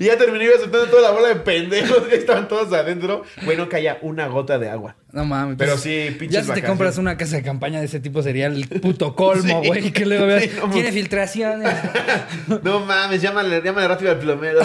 y 0.00 0.04
ya 0.06 0.16
terminé 0.16 0.48
aceptando 0.48 0.86
toda 0.86 1.02
la 1.02 1.10
bola 1.10 1.28
de 1.28 1.36
pendejos 1.36 1.98
que 2.08 2.16
estaban 2.16 2.48
todos 2.48 2.72
adentro. 2.72 3.22
Güey, 3.44 3.58
no 3.58 3.68
caía 3.68 3.98
una 4.00 4.28
gota 4.28 4.58
de 4.58 4.70
agua. 4.70 4.96
No 5.16 5.24
mames. 5.24 5.56
Pero 5.56 5.78
sí, 5.78 6.14
pinches 6.18 6.46
Ya 6.46 6.54
si 6.54 6.60
te 6.60 6.66
compras 6.66 6.98
una 6.98 7.16
casa 7.16 7.36
de 7.36 7.42
campaña 7.42 7.80
de 7.80 7.86
ese 7.86 8.00
tipo 8.00 8.22
sería 8.22 8.46
el 8.48 8.68
puto 8.68 9.16
colmo, 9.16 9.60
Sí. 9.62 9.68
güey. 9.68 9.90
que 9.90 10.04
luego 10.04 10.26
veas, 10.26 10.42
Sí, 10.44 10.50
no, 10.60 10.68
tiene 10.68 10.92
filtraciones. 10.92 11.72
No 12.62 12.80
mames, 12.80 13.22
llámale, 13.22 13.62
llámale 13.64 13.88
rápido 13.88 14.10
al 14.10 14.18
plomero. 14.18 14.60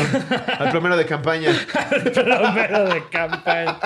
Al 0.59 0.71
plomero 0.71 0.97
de 0.97 1.05
campaña. 1.05 1.49
Plomero 2.13 2.83
de 2.89 3.03
campaña. 3.09 3.77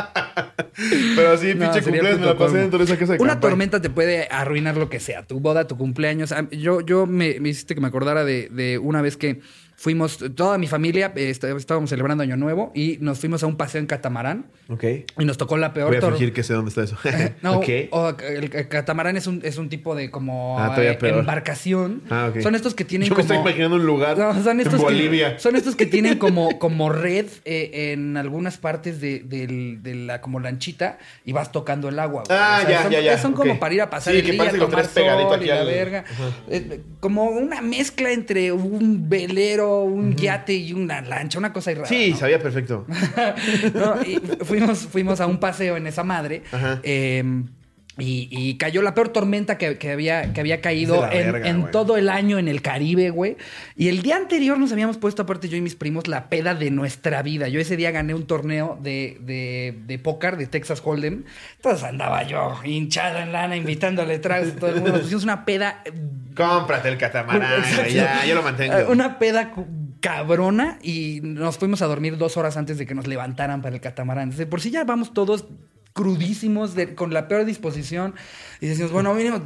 Pero 1.15 1.37
sí, 1.37 1.53
No, 1.53 1.61
pinche 1.61 1.81
sería 1.83 2.01
cumpleaños 2.01 2.19
me 2.19 2.25
la 2.25 2.37
pasé 2.37 2.57
dentro 2.57 2.79
de 2.79 2.85
esa 2.85 2.97
casa 2.97 3.13
de 3.13 3.19
Una 3.19 3.33
campaña. 3.33 3.49
tormenta 3.51 3.81
te 3.81 3.89
puede 3.91 4.27
arruinar 4.31 4.75
lo 4.75 4.89
que 4.89 4.99
sea, 4.99 5.23
tu 5.23 5.39
boda, 5.39 5.67
tu 5.67 5.77
cumpleaños. 5.77 6.33
Yo, 6.51 6.81
yo 6.81 7.05
me, 7.05 7.39
me 7.39 7.49
hiciste 7.49 7.75
que 7.75 7.81
me 7.81 7.87
acordara 7.87 8.25
de, 8.25 8.49
de 8.49 8.79
una 8.79 9.01
vez 9.01 9.17
que 9.17 9.39
fuimos, 9.85 10.17
toda 10.35 10.57
mi 10.57 10.65
familia, 10.65 11.13
eh, 11.15 11.29
está- 11.29 11.55
estábamos 11.55 11.91
celebrando 11.91 12.23
Año 12.23 12.35
Nuevo 12.37 12.71
y 12.73 12.97
nos 13.01 13.19
fuimos 13.19 13.43
a 13.43 13.45
un 13.45 13.55
paseo 13.55 13.79
en 13.79 13.85
catamarán 13.85 14.47
Ok. 14.67 14.83
y 15.19 15.25
nos 15.25 15.37
tocó 15.37 15.57
la 15.57 15.73
peor 15.75 15.89
Voy 15.89 15.97
a 15.97 16.01
fingir 16.11 16.33
que 16.33 16.41
sé 16.41 16.53
dónde 16.55 16.69
está 16.69 16.81
eso. 16.83 16.97
No, 17.43 17.57
ok. 17.59 17.67
o 17.91 18.09
el, 18.27 18.49
el 18.51 18.67
catamarán 18.67 19.15
es 19.15 19.27
un, 19.27 19.41
es 19.43 19.59
un 19.59 19.69
tipo 19.69 19.93
de 19.93 20.09
como 20.09 20.59
Ah, 20.59 20.73
eh, 20.81 20.97
peor. 20.99 21.19
embarcación. 21.19 22.01
Ah, 22.09 22.31
ok. 22.33 22.41
Son 22.41 22.55
estos 22.55 22.73
que 22.73 22.83
tienen 22.83 23.07
Yo 23.07 23.13
me 23.15 23.21
como... 23.21 23.31
estoy 23.35 23.37
imaginando 23.47 23.75
un 23.75 23.85
lugar 23.85 24.17
No, 24.17 24.33
son 24.43 24.59
estos 24.59 24.73
en 24.73 24.79
que- 24.79 24.85
Bolivia. 24.85 25.37
son 25.37 25.55
estos 25.55 25.75
que 25.75 25.85
tienen 25.85 26.17
como, 26.17 26.49
como 26.57 26.89
red 26.89 27.27
eh, 27.45 27.91
en 27.93 28.17
algunas 28.17 28.57
partes 28.57 28.99
de, 28.99 29.19
de 29.19 29.93
la 29.95 30.19
como 30.19 30.39
lanchita 30.39 30.97
y 31.25 31.31
vas 31.31 31.51
tocando 31.51 31.89
el 31.89 31.99
agua. 31.99 32.23
güey. 32.27 32.35
Ah, 32.39 32.65
ya, 32.67 32.81
son, 32.81 32.91
ya, 32.91 33.01
ya, 33.01 33.17
Son 33.19 33.33
como 33.33 33.59
para 33.59 33.73
ir 33.75 33.81
a 33.83 33.89
pasar 33.91 34.13
Sí, 34.13 34.19
el 34.21 34.25
que 34.25 34.31
día, 34.31 34.45
que 34.49 34.57
tomar 34.57 34.71
traes 34.71 34.87
pegadito 34.87 35.29
sol 35.29 35.35
aquí 35.35 35.45
y 35.45 35.47
la 35.49 35.59
al- 35.61 35.67
verga. 35.67 36.05
Eh, 36.49 36.81
como 36.99 37.25
una 37.25 37.61
mezcla 37.61 38.11
entre 38.11 38.51
un 38.51 39.07
velero, 39.09 39.74
un 39.83 40.15
yate 40.15 40.53
y 40.53 40.73
una 40.73 41.01
lancha, 41.01 41.37
una 41.37 41.51
cosa 41.53 41.71
rara. 41.73 41.85
Sí, 41.87 42.11
¿no? 42.11 42.17
sabía 42.17 42.39
perfecto. 42.39 42.85
No, 43.73 44.01
y 44.03 44.15
fuimos, 44.43 44.79
fuimos 44.79 45.19
a 45.21 45.27
un 45.27 45.39
paseo 45.39 45.77
en 45.77 45.87
esa 45.87 46.03
madre. 46.03 46.43
Ajá. 46.51 46.79
eh, 46.83 47.23
y, 47.97 48.27
y 48.29 48.57
cayó 48.57 48.81
la 48.81 48.93
peor 48.93 49.09
tormenta 49.09 49.57
que, 49.57 49.77
que 49.77 49.91
había, 49.91 50.33
que 50.33 50.41
había 50.41 50.61
caído 50.61 51.05
en, 51.11 51.31
verga, 51.31 51.49
en 51.49 51.61
güey. 51.61 51.71
todo 51.71 51.97
el 51.97 52.09
año 52.09 52.37
en 52.39 52.47
el 52.47 52.61
Caribe, 52.61 53.09
güey. 53.09 53.37
Y 53.75 53.87
el 53.87 54.01
día 54.01 54.17
anterior 54.17 54.57
nos 54.59 54.71
habíamos 54.71 54.97
puesto, 54.97 55.21
aparte 55.21 55.47
yo 55.49 55.57
y 55.57 55.61
mis 55.61 55.75
primos, 55.75 56.07
la 56.07 56.29
peda 56.29 56.55
de 56.55 56.71
nuestra 56.71 57.21
vida. 57.21 57.47
Yo 57.47 57.59
ese 57.59 57.77
día 57.77 57.91
gané 57.91 58.13
un 58.13 58.27
torneo 58.27 58.77
de, 58.81 59.17
de, 59.21 59.77
de 59.85 59.99
póker 59.99 60.37
de 60.37 60.47
Texas 60.47 60.81
Hold'em. 60.83 61.23
Entonces 61.55 61.83
andaba 61.83 62.23
yo 62.23 62.59
hinchado 62.63 63.19
en 63.19 63.31
lana, 63.31 63.55
invitándole 63.55 64.19
tragos 64.19 64.49
a 64.49 64.55
todo 64.55 64.69
el 64.69 64.75
mundo. 64.77 64.91
Nos 64.91 65.01
pusimos 65.01 65.23
una 65.23 65.45
peda 65.45 65.83
Cómprate 66.35 66.89
el 66.89 66.97
catamarán, 66.97 67.63
ya, 67.93 68.25
yo 68.25 68.35
lo 68.35 68.43
mantengo. 68.43 68.77
Eh, 68.77 68.85
Una 68.89 69.19
peda 69.19 69.53
cabrona 70.01 70.77
y 70.83 71.21
nos 71.23 71.57
fuimos 71.57 71.81
a 71.81 71.85
dormir 71.87 72.17
dos 72.17 72.35
horas 72.37 72.57
antes 72.57 72.77
de 72.77 72.85
que 72.85 72.93
nos 72.93 73.07
levantaran 73.07 73.61
para 73.61 73.73
el 73.75 73.81
catamarán. 73.81 74.23
Entonces, 74.25 74.45
por 74.45 74.59
si 74.61 74.69
ya 74.69 74.83
vamos 74.83 75.13
todos 75.13 75.45
crudísimos, 75.95 76.75
de- 76.75 76.93
con 76.93 77.13
la 77.13 77.27
peor 77.27 77.45
disposición. 77.45 78.13
Y 78.61 78.67
decimos, 78.67 78.91
bueno, 78.91 79.13
mínimo 79.15 79.41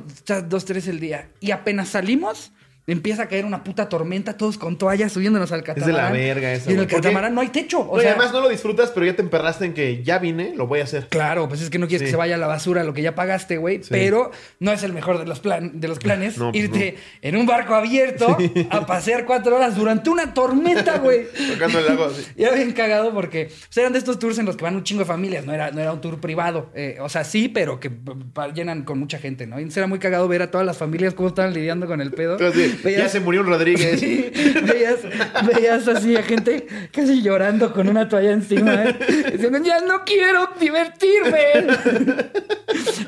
dos, 0.49 0.65
tres 0.65 0.87
el 0.87 0.99
día. 0.99 1.29
Y 1.39 1.51
apenas 1.51 1.89
salimos, 1.89 2.51
empieza 2.91 3.23
a 3.23 3.27
caer 3.27 3.45
una 3.45 3.63
puta 3.63 3.89
tormenta, 3.89 4.37
todos 4.37 4.57
con 4.57 4.77
toallas 4.77 5.11
subiéndonos 5.11 5.51
al 5.51 5.61
de 5.61 5.67
la 5.67 5.73
catamarán. 5.75 6.13
verga 6.13 6.53
eso, 6.53 6.69
Y 6.69 6.73
en 6.73 6.79
el 6.81 6.87
catamarán 6.87 7.33
no 7.33 7.41
hay 7.41 7.49
techo. 7.49 7.79
O 7.81 7.95
No, 7.95 7.99
y 7.99 8.03
sea, 8.03 8.11
además 8.11 8.31
no 8.33 8.41
lo 8.41 8.49
disfrutas, 8.49 8.91
pero 8.91 9.05
ya 9.05 9.15
te 9.15 9.21
emperraste 9.21 9.65
en 9.65 9.73
que 9.73 10.03
ya 10.03 10.19
vine, 10.19 10.53
lo 10.55 10.67
voy 10.67 10.79
a 10.81 10.83
hacer. 10.83 11.07
Claro, 11.09 11.47
pues 11.47 11.61
es 11.61 11.69
que 11.69 11.79
no 11.79 11.87
quieres 11.87 12.01
Sí. 12.01 12.05
que 12.05 12.11
se 12.11 12.17
vaya 12.17 12.35
a 12.35 12.37
la 12.37 12.47
basura 12.47 12.83
lo 12.83 12.93
que 12.93 13.01
ya 13.01 13.15
pagaste, 13.15 13.57
güey. 13.57 13.77
Sí. 13.83 13.89
Pero 13.91 14.31
no 14.59 14.71
es 14.71 14.83
el 14.83 14.93
mejor 14.93 15.19
de 15.19 15.25
los, 15.25 15.39
plan, 15.39 15.79
de 15.79 15.87
los 15.87 15.99
planes 15.99 16.37
No, 16.37 16.51
pues 16.51 16.63
irte 16.63 16.97
en 17.21 17.35
un 17.35 17.45
barco 17.45 17.75
abierto 17.75 18.37
a 18.69 18.85
pasear 18.85 19.25
cuatro 19.25 19.55
horas 19.55 19.75
durante 19.75 20.09
una 20.09 20.33
tormenta, 20.33 20.99
güey. 20.99 21.27
Tocando 21.53 21.79
el 21.79 21.85
lago 21.85 22.05
así. 22.05 22.23
Y 22.37 22.43
era 22.43 22.55
bien 22.55 22.71
cagado 22.73 23.13
porque 23.13 23.45
pues, 23.45 23.77
eran 23.77 23.91
de 23.93 23.99
estos 23.99 24.19
tours 24.19 24.37
en 24.39 24.45
los 24.45 24.55
que 24.55 24.63
van 24.63 24.75
un 24.75 24.83
chingo 24.83 24.99
de 25.01 25.05
familias, 25.05 25.45
no 25.45 25.53
era, 25.53 25.71
no 25.71 25.79
era 25.81 25.91
un 25.93 26.01
tour 26.01 26.19
privado. 26.19 26.69
Eh, 26.75 26.97
o 27.01 27.09
sea, 27.09 27.23
sí, 27.23 27.49
pero 27.49 27.79
que 27.79 27.91
llenan 28.53 28.83
con 28.83 28.99
mucha 28.99 29.17
gente, 29.17 29.47
¿no? 29.47 29.59
Y 29.59 29.67
era 29.75 29.87
muy 29.87 29.99
cagado 29.99 30.27
ver 30.27 30.41
a 30.41 30.51
todas 30.51 30.65
las 30.65 30.77
familias 30.77 31.13
cómo 31.13 31.29
estaban 31.29 31.53
lidiando 31.53 31.87
con 31.87 32.01
el 32.01 32.11
pedo. 32.11 32.33
Entonces, 32.33 32.78
Veías- 32.83 33.01
ya 33.03 33.09
se 33.09 33.19
murió 33.19 33.41
un 33.41 33.47
Rodríguez. 33.47 33.99
Sí, 33.99 34.31
veías, 34.63 34.97
veías 35.55 35.87
así 35.87 36.15
a 36.15 36.23
gente 36.23 36.65
casi 36.91 37.21
llorando 37.21 37.73
con 37.73 37.87
una 37.89 38.07
toalla 38.07 38.31
encima, 38.31 38.83
¿eh? 38.85 38.95
diciendo, 39.31 39.59
ya 39.63 39.79
no 39.81 40.03
quiero 40.05 40.49
divertirme. 40.59 41.39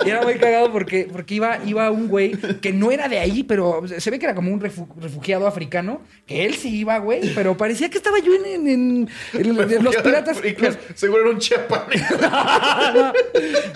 Y 0.05 0.09
era 0.09 0.21
muy 0.21 0.35
cagado 0.35 0.71
porque, 0.71 1.07
porque 1.11 1.35
iba, 1.35 1.59
iba 1.65 1.89
un 1.91 2.07
güey 2.07 2.31
que 2.61 2.73
no 2.73 2.91
era 2.91 3.07
de 3.07 3.19
ahí, 3.19 3.43
pero 3.43 3.83
se 3.87 4.09
ve 4.11 4.17
que 4.19 4.25
era 4.25 4.35
como 4.35 4.51
un 4.51 4.59
refu- 4.59 4.87
refugiado 4.99 5.47
africano, 5.47 6.01
que 6.25 6.45
él 6.45 6.55
sí 6.55 6.75
iba, 6.79 6.97
güey, 6.97 7.33
pero 7.35 7.55
parecía 7.57 7.89
que 7.89 7.97
estaba 7.97 8.19
yo 8.19 8.33
en, 8.33 8.45
en- 8.45 8.67
en- 8.67 9.09
en- 9.33 9.71
en 9.71 9.83
los 9.83 9.95
piratas. 9.97 10.37
Africanos. 10.37 10.77
Seguro 10.95 11.21
era 11.21 11.29
un 11.31 11.39
chiapaneco. 11.39 12.15
no, 12.95 13.13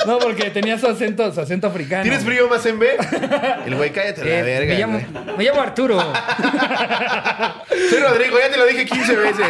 no, 0.08 0.19
porque 0.19 0.49
tenía 0.49 0.77
su 0.79 0.88
acento, 0.88 1.31
su 1.34 1.41
acento 1.41 1.67
africano. 1.67 2.03
¿Tienes 2.03 2.23
frío 2.23 2.47
más 2.49 2.65
en 2.65 2.79
B? 2.79 2.88
El 3.65 3.75
güey, 3.75 3.91
cállate 3.91 4.21
Eh, 4.21 4.39
la 4.39 4.43
verga. 4.45 4.73
me, 4.73 4.79
llamo, 4.79 5.36
me 5.38 5.43
llamo 5.43 5.62
Arturo. 5.62 5.85
Soy 7.89 8.00
Rodrigo, 8.00 8.39
ya 8.39 8.50
te 8.50 8.58
lo 8.58 8.65
dije 8.65 8.86
15 8.86 9.15
veces. 9.15 9.48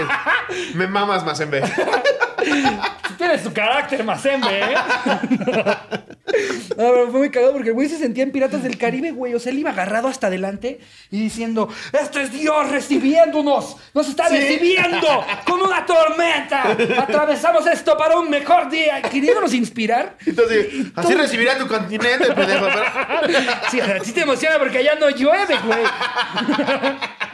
Me 0.74 0.88
mamas 0.88 1.26
más 1.26 1.40
en 1.40 1.52
B. 1.52 1.64
Tienes 3.18 3.44
tu 3.44 3.54
carácter, 3.54 4.04
Mazembe, 4.04 4.60
¿eh? 4.60 4.76
No, 6.70 6.92
pero 6.92 7.12
fue 7.12 7.20
muy 7.20 7.30
cagado 7.30 7.54
porque 7.54 7.70
el 7.70 7.76
güey 7.76 7.88
se 7.88 7.98
sentía 7.98 8.24
en 8.24 8.32
Piratas 8.32 8.62
del 8.64 8.78
Caribe, 8.78 9.12
güey. 9.12 9.34
O 9.36 9.40
sea, 9.40 9.52
él 9.52 9.60
iba 9.60 9.70
agarrado 9.70 10.08
hasta 10.08 10.28
adelante 10.28 10.80
y 11.10 11.22
diciendo: 11.22 11.70
Esto 11.94 12.20
es 12.20 12.32
Dios 12.34 12.70
recibiéndonos. 12.70 13.78
Nos 13.94 14.10
está 14.10 14.28
recibiendo 14.28 15.26
con 15.46 15.62
una 15.62 15.86
tormenta. 15.86 16.76
Atravesamos 16.98 17.66
esto 17.68 17.98
para 17.98 18.18
un 18.18 18.30
mejor 18.30 18.70
día. 18.70 19.02
Queriéndonos 19.04 19.54
inspirar. 19.54 20.18
Entonces, 20.26 20.68
así 20.96 21.14
recibirá 21.14 21.58
tu 21.58 21.68
continente, 21.68 22.34
pendejo. 22.34 22.66
Sí, 23.70 23.80
sí 24.04 24.12
te 24.12 24.22
emociona 24.22 24.58
porque 24.60 24.80
allá 24.80 24.96
no 24.96 25.10
llueve, 25.10 25.58
güey. 25.66 25.84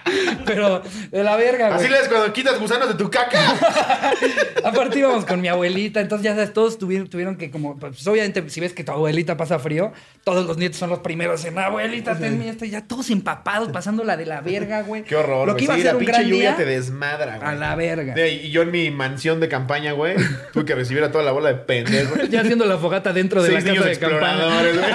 Pero 0.45 0.81
de 1.11 1.23
la 1.23 1.35
verga, 1.35 1.67
güey. 1.69 1.79
Así 1.79 1.89
le 1.89 1.97
das 1.99 2.07
cuando 2.07 2.31
quitas 2.33 2.59
gusanos 2.59 2.87
de 2.89 2.95
tu 2.95 3.09
caca. 3.09 3.39
Aparte 4.63 4.99
íbamos 4.99 5.25
con 5.25 5.41
mi 5.41 5.47
abuelita, 5.47 5.99
entonces 6.01 6.23
ya 6.25 6.33
sabes, 6.33 6.53
todos 6.53 6.77
tuvieron, 6.77 7.07
tuvieron 7.07 7.35
que 7.37 7.51
como, 7.51 7.77
pues 7.77 8.05
obviamente 8.07 8.47
si 8.49 8.59
ves 8.59 8.73
que 8.73 8.83
tu 8.83 8.91
abuelita 8.91 9.37
pasa 9.37 9.59
frío, 9.59 9.91
todos 10.23 10.45
los 10.45 10.57
nietos 10.57 10.77
son 10.77 10.89
los 10.89 10.99
primeros 10.99 11.43
en, 11.45 11.57
abuelita, 11.57 12.17
ten 12.17 12.41
esto, 12.41 12.65
y 12.65 12.71
ya 12.71 12.81
todos 12.87 13.09
empapados, 13.09 13.69
pasando 13.69 14.03
la 14.03 14.17
de 14.17 14.25
la 14.25 14.41
verga, 14.41 14.81
güey. 14.81 15.03
Qué 15.03 15.15
horror, 15.15 15.47
Lo 15.47 15.55
que 15.55 15.63
iba 15.65 15.75
Sí, 15.75 15.81
a 15.81 15.83
ser 15.83 15.91
la 15.93 15.97
un 15.97 15.99
pinche 15.99 16.11
gran 16.13 16.25
lluvia 16.25 16.39
día, 16.41 16.55
te 16.57 16.65
desmadra, 16.65 17.37
güey. 17.37 17.49
a 17.49 17.55
la 17.55 17.75
verga. 17.75 18.27
Y 18.27 18.49
yo 18.51 18.61
en 18.63 18.71
mi 18.71 18.91
mansión 18.91 19.39
de 19.39 19.47
campaña, 19.49 19.91
güey, 19.93 20.15
tuve 20.53 20.65
que 20.65 20.75
recibir 20.75 21.03
a 21.03 21.11
toda 21.11 21.23
la 21.23 21.31
bola 21.31 21.49
de 21.49 21.55
pendejos. 21.55 22.17
Ya 22.31 22.41
haciendo 22.41 22.65
la 22.65 22.77
fogata 22.77 23.11
dentro 23.13 23.41
de 23.43 23.49
Seis 23.51 23.63
la 23.65 23.73
casa 23.73 23.85
de 23.89 23.97
campaña. 23.97 24.31
exploradores, 24.33 24.77
güey. 24.79 24.91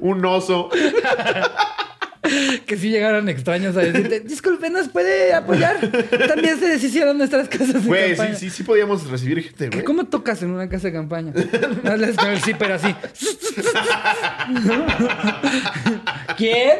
Un 0.00 0.24
oso. 0.26 0.68
Que 2.66 2.76
sí 2.76 2.90
llegaron 2.90 3.28
extraños 3.28 3.76
a 3.76 3.80
decirte, 3.80 4.20
disculpe, 4.20 4.70
¿nos 4.70 4.88
puede 4.88 5.32
apoyar? 5.34 5.76
También 6.28 6.58
se 6.58 6.68
deshicieron 6.68 7.18
nuestras 7.18 7.48
casas 7.48 7.82
de 7.82 7.88
Güey, 7.88 8.10
sí, 8.10 8.16
campaña. 8.16 8.34
sí, 8.38 8.50
sí 8.50 8.62
podíamos 8.62 9.08
recibir 9.10 9.42
gente, 9.42 9.68
güey. 9.70 9.84
¿Cómo 9.84 10.04
tocas 10.04 10.42
en 10.42 10.50
una 10.50 10.68
casa 10.68 10.88
de 10.88 10.92
campaña? 10.94 11.32
Hablas 11.84 12.16
con 12.16 12.28
el 12.30 12.40
zipper 12.40 12.72
así. 12.72 12.94
¿Quién? 16.36 16.78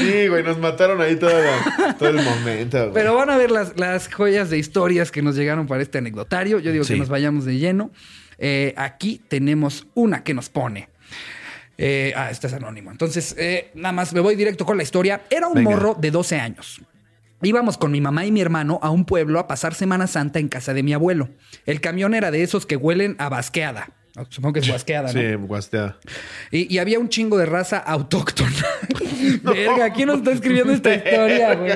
Sí, 0.00 0.28
güey, 0.28 0.42
nos 0.42 0.58
mataron 0.58 1.00
ahí 1.00 1.16
todo, 1.16 1.30
la- 1.30 1.94
todo 1.98 2.08
el 2.08 2.16
momento, 2.22 2.78
güey. 2.78 2.92
Pero 2.94 3.14
van 3.14 3.30
a 3.30 3.36
ver 3.36 3.50
las, 3.50 3.78
las 3.78 4.12
joyas 4.12 4.50
de 4.50 4.58
historias 4.58 5.10
que 5.10 5.22
nos 5.22 5.36
llegaron 5.36 5.66
para 5.66 5.82
este 5.82 5.98
anecdotario. 5.98 6.58
Yo 6.58 6.72
digo 6.72 6.84
Sí. 6.84 6.94
que 6.94 6.98
nos 7.00 7.08
vayamos 7.08 7.44
de 7.44 7.58
lleno. 7.58 7.90
Eh, 8.38 8.74
aquí 8.76 9.20
tenemos 9.28 9.86
una 9.94 10.24
que 10.24 10.34
nos 10.34 10.48
pone. 10.48 10.88
Eh, 11.78 12.12
ah, 12.16 12.30
este 12.30 12.46
es 12.46 12.52
anónimo. 12.52 12.90
Entonces, 12.90 13.34
eh, 13.38 13.70
nada 13.74 13.92
más 13.92 14.12
me 14.12 14.20
voy 14.20 14.36
directo 14.36 14.64
con 14.64 14.76
la 14.76 14.82
historia. 14.82 15.22
Era 15.30 15.48
un 15.48 15.54
Venga. 15.54 15.70
morro 15.70 15.96
de 15.98 16.10
12 16.10 16.38
años. 16.38 16.80
Íbamos 17.42 17.76
con 17.76 17.90
mi 17.90 18.00
mamá 18.00 18.24
y 18.24 18.32
mi 18.32 18.40
hermano 18.40 18.78
a 18.82 18.90
un 18.90 19.04
pueblo 19.04 19.38
a 19.38 19.46
pasar 19.46 19.74
Semana 19.74 20.06
Santa 20.06 20.38
en 20.38 20.48
casa 20.48 20.72
de 20.72 20.82
mi 20.82 20.94
abuelo. 20.94 21.28
El 21.66 21.80
camión 21.80 22.14
era 22.14 22.30
de 22.30 22.42
esos 22.42 22.64
que 22.64 22.76
huelen 22.76 23.16
a 23.18 23.28
basqueada. 23.28 23.90
Supongo 24.28 24.54
que 24.54 24.60
es 24.60 24.68
basqueada, 24.68 25.12
¿no? 25.12 25.20
Sí, 25.20 25.34
guasteada. 25.34 25.98
Y, 26.52 26.72
y 26.72 26.78
había 26.78 27.00
un 27.00 27.08
chingo 27.08 27.36
de 27.36 27.46
raza 27.46 27.78
autóctona. 27.78 28.64
Verga, 29.42 29.92
¿quién 29.92 30.06
nos 30.06 30.18
está 30.18 30.30
escribiendo 30.30 30.72
esta 30.72 30.94
historia, 30.94 31.54
güey? 31.56 31.72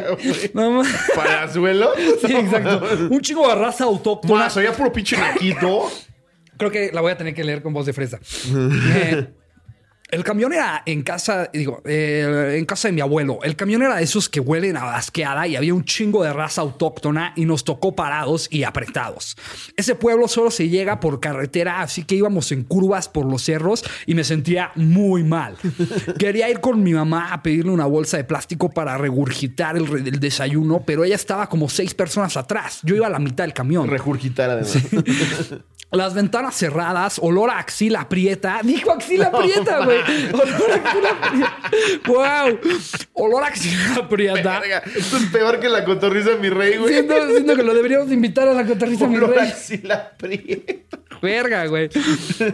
No 0.54 0.70
mames. 0.70 0.94
¿Palazuelo? 1.16 1.90
Sí, 2.26 2.32
exacto. 2.32 2.82
Un 3.10 3.20
chingo 3.20 3.48
de 3.48 3.54
raza 3.56 3.84
autóctona. 3.84 4.44
Más, 4.44 4.56
oía 4.56 4.72
puro 4.72 4.92
pinche 4.92 5.16
naquito. 5.16 5.90
Creo 6.56 6.70
que 6.70 6.90
la 6.92 7.00
voy 7.00 7.10
a 7.12 7.16
tener 7.16 7.34
que 7.34 7.42
leer 7.42 7.60
con 7.60 7.72
voz 7.72 7.86
de 7.86 7.92
fresa. 7.92 8.20
Eh, 8.54 9.28
el 10.10 10.24
camión 10.24 10.52
era 10.52 10.82
en 10.86 11.02
casa, 11.02 11.50
digo, 11.52 11.82
eh, 11.84 12.54
en 12.58 12.64
casa 12.64 12.88
de 12.88 12.92
mi 12.92 13.00
abuelo. 13.00 13.38
El 13.42 13.56
camión 13.56 13.82
era 13.82 13.96
de 13.96 14.04
esos 14.04 14.28
que 14.28 14.40
huelen 14.40 14.76
a 14.76 14.84
basqueada 14.84 15.46
y 15.46 15.56
había 15.56 15.74
un 15.74 15.84
chingo 15.84 16.24
de 16.24 16.32
raza 16.32 16.62
autóctona 16.62 17.32
y 17.36 17.44
nos 17.44 17.64
tocó 17.64 17.94
parados 17.94 18.48
y 18.50 18.64
apretados. 18.64 19.36
Ese 19.76 19.94
pueblo 19.94 20.26
solo 20.28 20.50
se 20.50 20.68
llega 20.68 20.98
por 21.00 21.20
carretera, 21.20 21.80
así 21.82 22.04
que 22.04 22.14
íbamos 22.14 22.52
en 22.52 22.64
curvas 22.64 23.08
por 23.08 23.26
los 23.26 23.42
cerros 23.42 23.84
y 24.06 24.14
me 24.14 24.24
sentía 24.24 24.72
muy 24.76 25.24
mal. 25.24 25.56
Quería 26.18 26.48
ir 26.48 26.60
con 26.60 26.82
mi 26.82 26.94
mamá 26.94 27.32
a 27.32 27.42
pedirle 27.42 27.70
una 27.70 27.86
bolsa 27.86 28.16
de 28.16 28.24
plástico 28.24 28.70
para 28.70 28.96
regurgitar 28.98 29.76
el, 29.76 29.86
re- 29.86 30.00
el 30.00 30.20
desayuno, 30.20 30.82
pero 30.86 31.04
ella 31.04 31.16
estaba 31.16 31.48
como 31.48 31.68
seis 31.68 31.92
personas 31.94 32.36
atrás. 32.36 32.80
Yo 32.82 32.96
iba 32.96 33.06
a 33.06 33.10
la 33.10 33.18
mitad 33.18 33.44
del 33.44 33.52
camión. 33.52 33.86
Regurgitar, 33.88 34.50
además. 34.50 34.78
las 35.90 36.14
ventanas 36.14 36.54
cerradas, 36.54 37.18
olor 37.22 37.50
a 37.50 37.58
axila 37.58 38.02
aprieta. 38.02 38.60
Dijo 38.62 38.92
axila 38.92 39.28
aprieta, 39.28 39.84
güey. 39.84 39.98
Olor 40.32 40.70
a 40.70 40.76
axila 40.76 41.10
aprieta. 41.10 41.58
¡Wow! 42.06 42.58
Olor 43.14 43.42
a 43.42 43.46
axila 43.46 43.94
aprieta. 43.96 44.60
Verga, 44.60 44.82
esto 44.94 45.16
es 45.16 45.26
peor 45.32 45.60
que 45.60 45.68
la 45.68 45.84
cotorriza 45.84 46.30
de 46.30 46.36
mi 46.38 46.50
rey, 46.50 46.76
güey. 46.76 46.92
Siento, 46.92 47.14
siento 47.30 47.56
que 47.56 47.62
lo 47.62 47.74
deberíamos 47.74 48.12
invitar 48.12 48.48
a 48.48 48.52
la 48.54 48.66
cotorriza, 48.66 49.06
mi 49.06 49.16
Olor 49.16 49.38
a 49.38 49.40
rey. 49.42 49.48
axila 49.50 50.12
prieta. 50.16 50.98
Verga, 51.20 51.66
güey. 51.66 51.88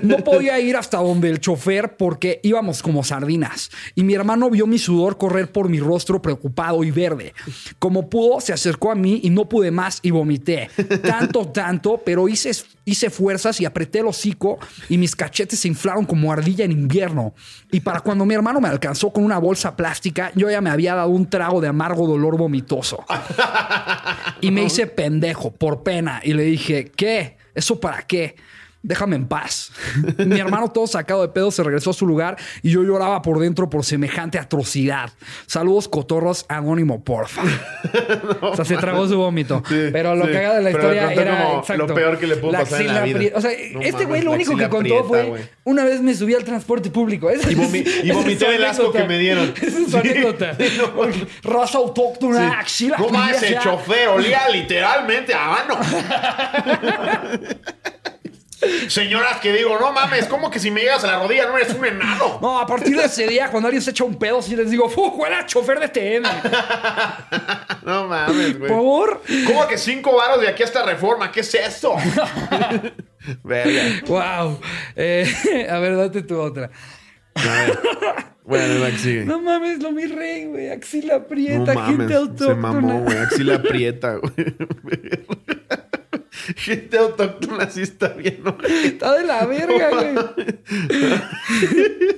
No 0.02 0.18
podía 0.18 0.58
ir 0.60 0.76
hasta 0.76 0.98
donde 0.98 1.28
el 1.28 1.40
chofer 1.40 1.96
porque 1.96 2.40
íbamos 2.42 2.82
como 2.82 3.04
sardinas. 3.04 3.70
Y 3.94 4.04
mi 4.04 4.14
hermano 4.14 4.48
vio 4.48 4.66
mi 4.66 4.78
sudor 4.78 5.18
correr 5.18 5.52
por 5.52 5.68
mi 5.68 5.80
rostro 5.80 6.22
preocupado 6.22 6.82
y 6.84 6.90
verde. 6.90 7.34
Como 7.78 8.08
pudo, 8.08 8.40
se 8.40 8.52
acercó 8.52 8.90
a 8.90 8.94
mí 8.94 9.20
y 9.22 9.30
no 9.30 9.48
pude 9.48 9.70
más 9.70 9.98
y 10.02 10.12
vomité. 10.12 10.70
Tanto, 11.02 11.48
tanto, 11.48 12.00
pero 12.04 12.26
hice, 12.28 12.52
hice 12.84 13.10
fuerzas 13.10 13.60
y 13.60 13.64
apreté 13.64 14.00
el 14.00 14.06
hocico 14.06 14.58
y 14.88 14.98
mis 14.98 15.16
cachetes 15.16 15.60
se 15.60 15.68
inflaron 15.68 16.04
como 16.04 16.32
ardilla 16.32 16.64
en 16.64 16.72
invierno. 16.72 17.34
Y 17.70 17.80
para 17.80 18.00
cuando 18.00 18.24
mi 18.24 18.34
hermano 18.34 18.60
me 18.60 18.68
alcanzó 18.68 19.12
con 19.12 19.24
una 19.24 19.38
bolsa 19.38 19.76
plástica, 19.76 20.32
yo 20.34 20.50
ya 20.50 20.60
me 20.60 20.70
había 20.70 20.94
dado 20.94 21.10
un 21.10 21.28
trago 21.28 21.60
de 21.60 21.68
amargo 21.68 22.06
dolor 22.06 22.36
vomitoso. 22.36 23.04
Y 24.40 24.50
me 24.50 24.64
hice 24.64 24.86
pendejo 24.86 25.52
por 25.52 25.82
pena 25.82 26.20
y 26.22 26.34
le 26.34 26.42
dije, 26.42 26.90
¿qué? 26.94 27.38
¿Eso 27.54 27.80
para 27.80 28.02
qué? 28.02 28.36
Déjame 28.86 29.16
en 29.16 29.26
paz. 29.26 29.72
Mi 30.18 30.38
hermano 30.38 30.70
todo 30.70 30.86
sacado 30.86 31.22
de 31.22 31.28
pedo 31.28 31.50
se 31.50 31.62
regresó 31.62 31.88
a 31.90 31.92
su 31.94 32.06
lugar 32.06 32.36
y 32.62 32.70
yo 32.70 32.82
lloraba 32.82 33.22
por 33.22 33.38
dentro 33.38 33.70
por 33.70 33.82
semejante 33.82 34.38
atrocidad. 34.38 35.10
Saludos 35.46 35.88
cotorros, 35.88 36.44
anónimo, 36.50 37.02
porfa. 37.02 37.42
o 38.42 38.54
sea, 38.54 38.64
se 38.66 38.76
tragó 38.76 39.08
su 39.08 39.16
vómito. 39.16 39.62
Sí, 39.66 39.88
Pero 39.90 40.14
lo 40.14 40.26
sí. 40.26 40.32
que 40.32 40.38
haga 40.38 40.54
de 40.56 40.62
la 40.62 40.70
Pero 40.70 40.78
historia 40.82 41.12
era 41.14 41.42
como 41.44 41.58
exacto, 41.60 41.86
lo 41.86 41.94
peor 41.94 42.18
que 42.18 42.26
le 42.26 42.36
pudo 42.36 42.52
pasar 42.52 42.82
en 42.82 42.94
la 42.94 43.00
vida. 43.02 43.30
O 43.34 43.40
sea, 43.40 43.50
No 43.72 43.80
este 43.80 44.04
güey 44.04 44.20
lo 44.20 44.30
la 44.32 44.36
único 44.36 44.54
que 44.56 44.68
contó 44.68 45.04
fue 45.04 45.48
una 45.64 45.84
vez 45.84 46.02
me 46.02 46.14
subí 46.14 46.34
al 46.34 46.44
transporte 46.44 46.90
público. 46.90 47.30
Y 47.32 47.54
vomi- 47.54 47.86
y 48.04 48.10
vomité 48.12 48.50
del 48.50 48.64
asco 48.64 48.92
que 48.92 49.04
me 49.04 49.18
dieron. 49.18 49.54
Esa 49.56 49.66
es 49.66 49.74
su 49.86 49.90
Sí. 49.92 49.96
anécdota. 49.96 50.56
Raza 51.42 51.78
autóctona, 51.78 52.58
axila 52.58 52.98
No 52.98 53.08
mames, 53.08 53.42
el 53.44 53.58
chofer 53.60 54.08
olía 54.08 54.48
literalmente 54.50 55.32
a 55.32 55.54
ano. 55.62 55.78
Señoras 58.88 59.40
que 59.40 59.52
digo, 59.52 59.78
no 59.78 59.92
mames, 59.92 60.26
¿cómo 60.26 60.50
que 60.50 60.58
si 60.58 60.70
me 60.70 60.80
llegas 60.80 61.04
a 61.04 61.06
la 61.08 61.18
rodilla 61.20 61.46
no 61.46 61.56
eres 61.56 61.74
un 61.74 61.84
enano? 61.84 62.38
No, 62.40 62.58
a 62.58 62.66
partir 62.66 62.96
de 62.96 63.04
ese 63.04 63.26
día, 63.26 63.50
cuando 63.50 63.68
alguien 63.68 63.82
se 63.82 63.90
echa 63.90 64.04
un 64.04 64.18
pedo, 64.18 64.40
sí 64.42 64.54
les 64.56 64.70
digo, 64.70 64.88
¡Fu, 64.88 65.12
fuera 65.16 65.46
chofer 65.46 65.78
de 65.80 65.88
TN! 65.88 66.24
No 67.84 68.06
mames, 68.06 68.58
güey. 68.58 68.70
¿Por? 68.72 69.22
¿Cómo 69.46 69.66
que 69.68 69.76
cinco 69.76 70.16
varos 70.16 70.40
de 70.40 70.48
aquí 70.48 70.62
hasta 70.62 70.84
reforma? 70.86 71.30
¿Qué 71.30 71.40
es 71.40 71.54
esto? 71.54 71.94
Verga. 73.44 73.82
¡Wow! 74.06 74.58
Eh, 74.96 75.66
a 75.70 75.78
ver, 75.78 75.96
date 75.96 76.22
tu 76.22 76.38
otra. 76.40 76.70
A 77.34 77.42
ver. 77.42 77.78
Bueno, 78.44 78.86
sigue. 78.98 79.24
No 79.24 79.40
mames, 79.40 79.82
lo 79.82 79.90
mi 79.92 80.06
rey, 80.06 80.44
güey. 80.46 80.70
Axila 80.70 81.18
No 81.18 81.26
prieta, 81.26 81.74
mames, 81.74 81.96
gente 81.96 82.08
se 82.08 82.14
autóctona. 82.14 82.54
mamó, 82.54 83.00
güey. 83.00 83.16
Axila 83.18 83.54
aprieta, 83.56 84.14
güey. 84.16 84.56
Gente 86.56 86.98
autóctona 86.98 87.70
sí 87.70 87.82
está 87.82 88.08
bien, 88.08 88.40
¿no? 88.44 88.56
Está 88.84 89.14
de 89.18 89.24
la 89.24 89.46
verga, 89.46 89.90
güey. 89.90 90.14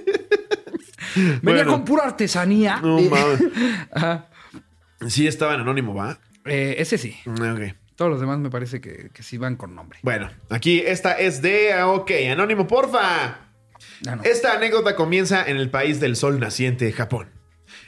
Venía 1.16 1.40
Bueno. 1.42 1.72
con 1.72 1.84
pura 1.84 2.04
artesanía. 2.04 2.80
No 2.82 3.00
mames. 3.00 3.40
Ajá. 3.92 4.28
Sí 5.08 5.26
estaba 5.26 5.54
en 5.54 5.60
anónimo, 5.60 5.94
¿va? 5.94 6.18
Eh, 6.44 6.76
ese 6.78 6.98
sí. 6.98 7.16
Ok. 7.26 7.74
Todos 7.96 8.10
los 8.10 8.20
demás 8.20 8.38
me 8.38 8.50
parece 8.50 8.80
que, 8.80 9.10
que 9.12 9.22
sí 9.22 9.38
van 9.38 9.56
con 9.56 9.74
nombre. 9.74 9.98
Bueno, 10.02 10.30
aquí 10.50 10.80
esta 10.84 11.12
es 11.12 11.40
de... 11.40 11.82
Ok, 11.82 12.10
anónimo, 12.30 12.66
porfa. 12.66 13.24
Ah, 14.06 14.16
no. 14.16 14.22
Esta 14.22 14.54
anécdota 14.54 14.94
comienza 14.96 15.44
en 15.46 15.56
el 15.56 15.70
país 15.70 15.98
del 16.00 16.16
sol 16.16 16.38
naciente, 16.38 16.92
Japón. 16.92 17.30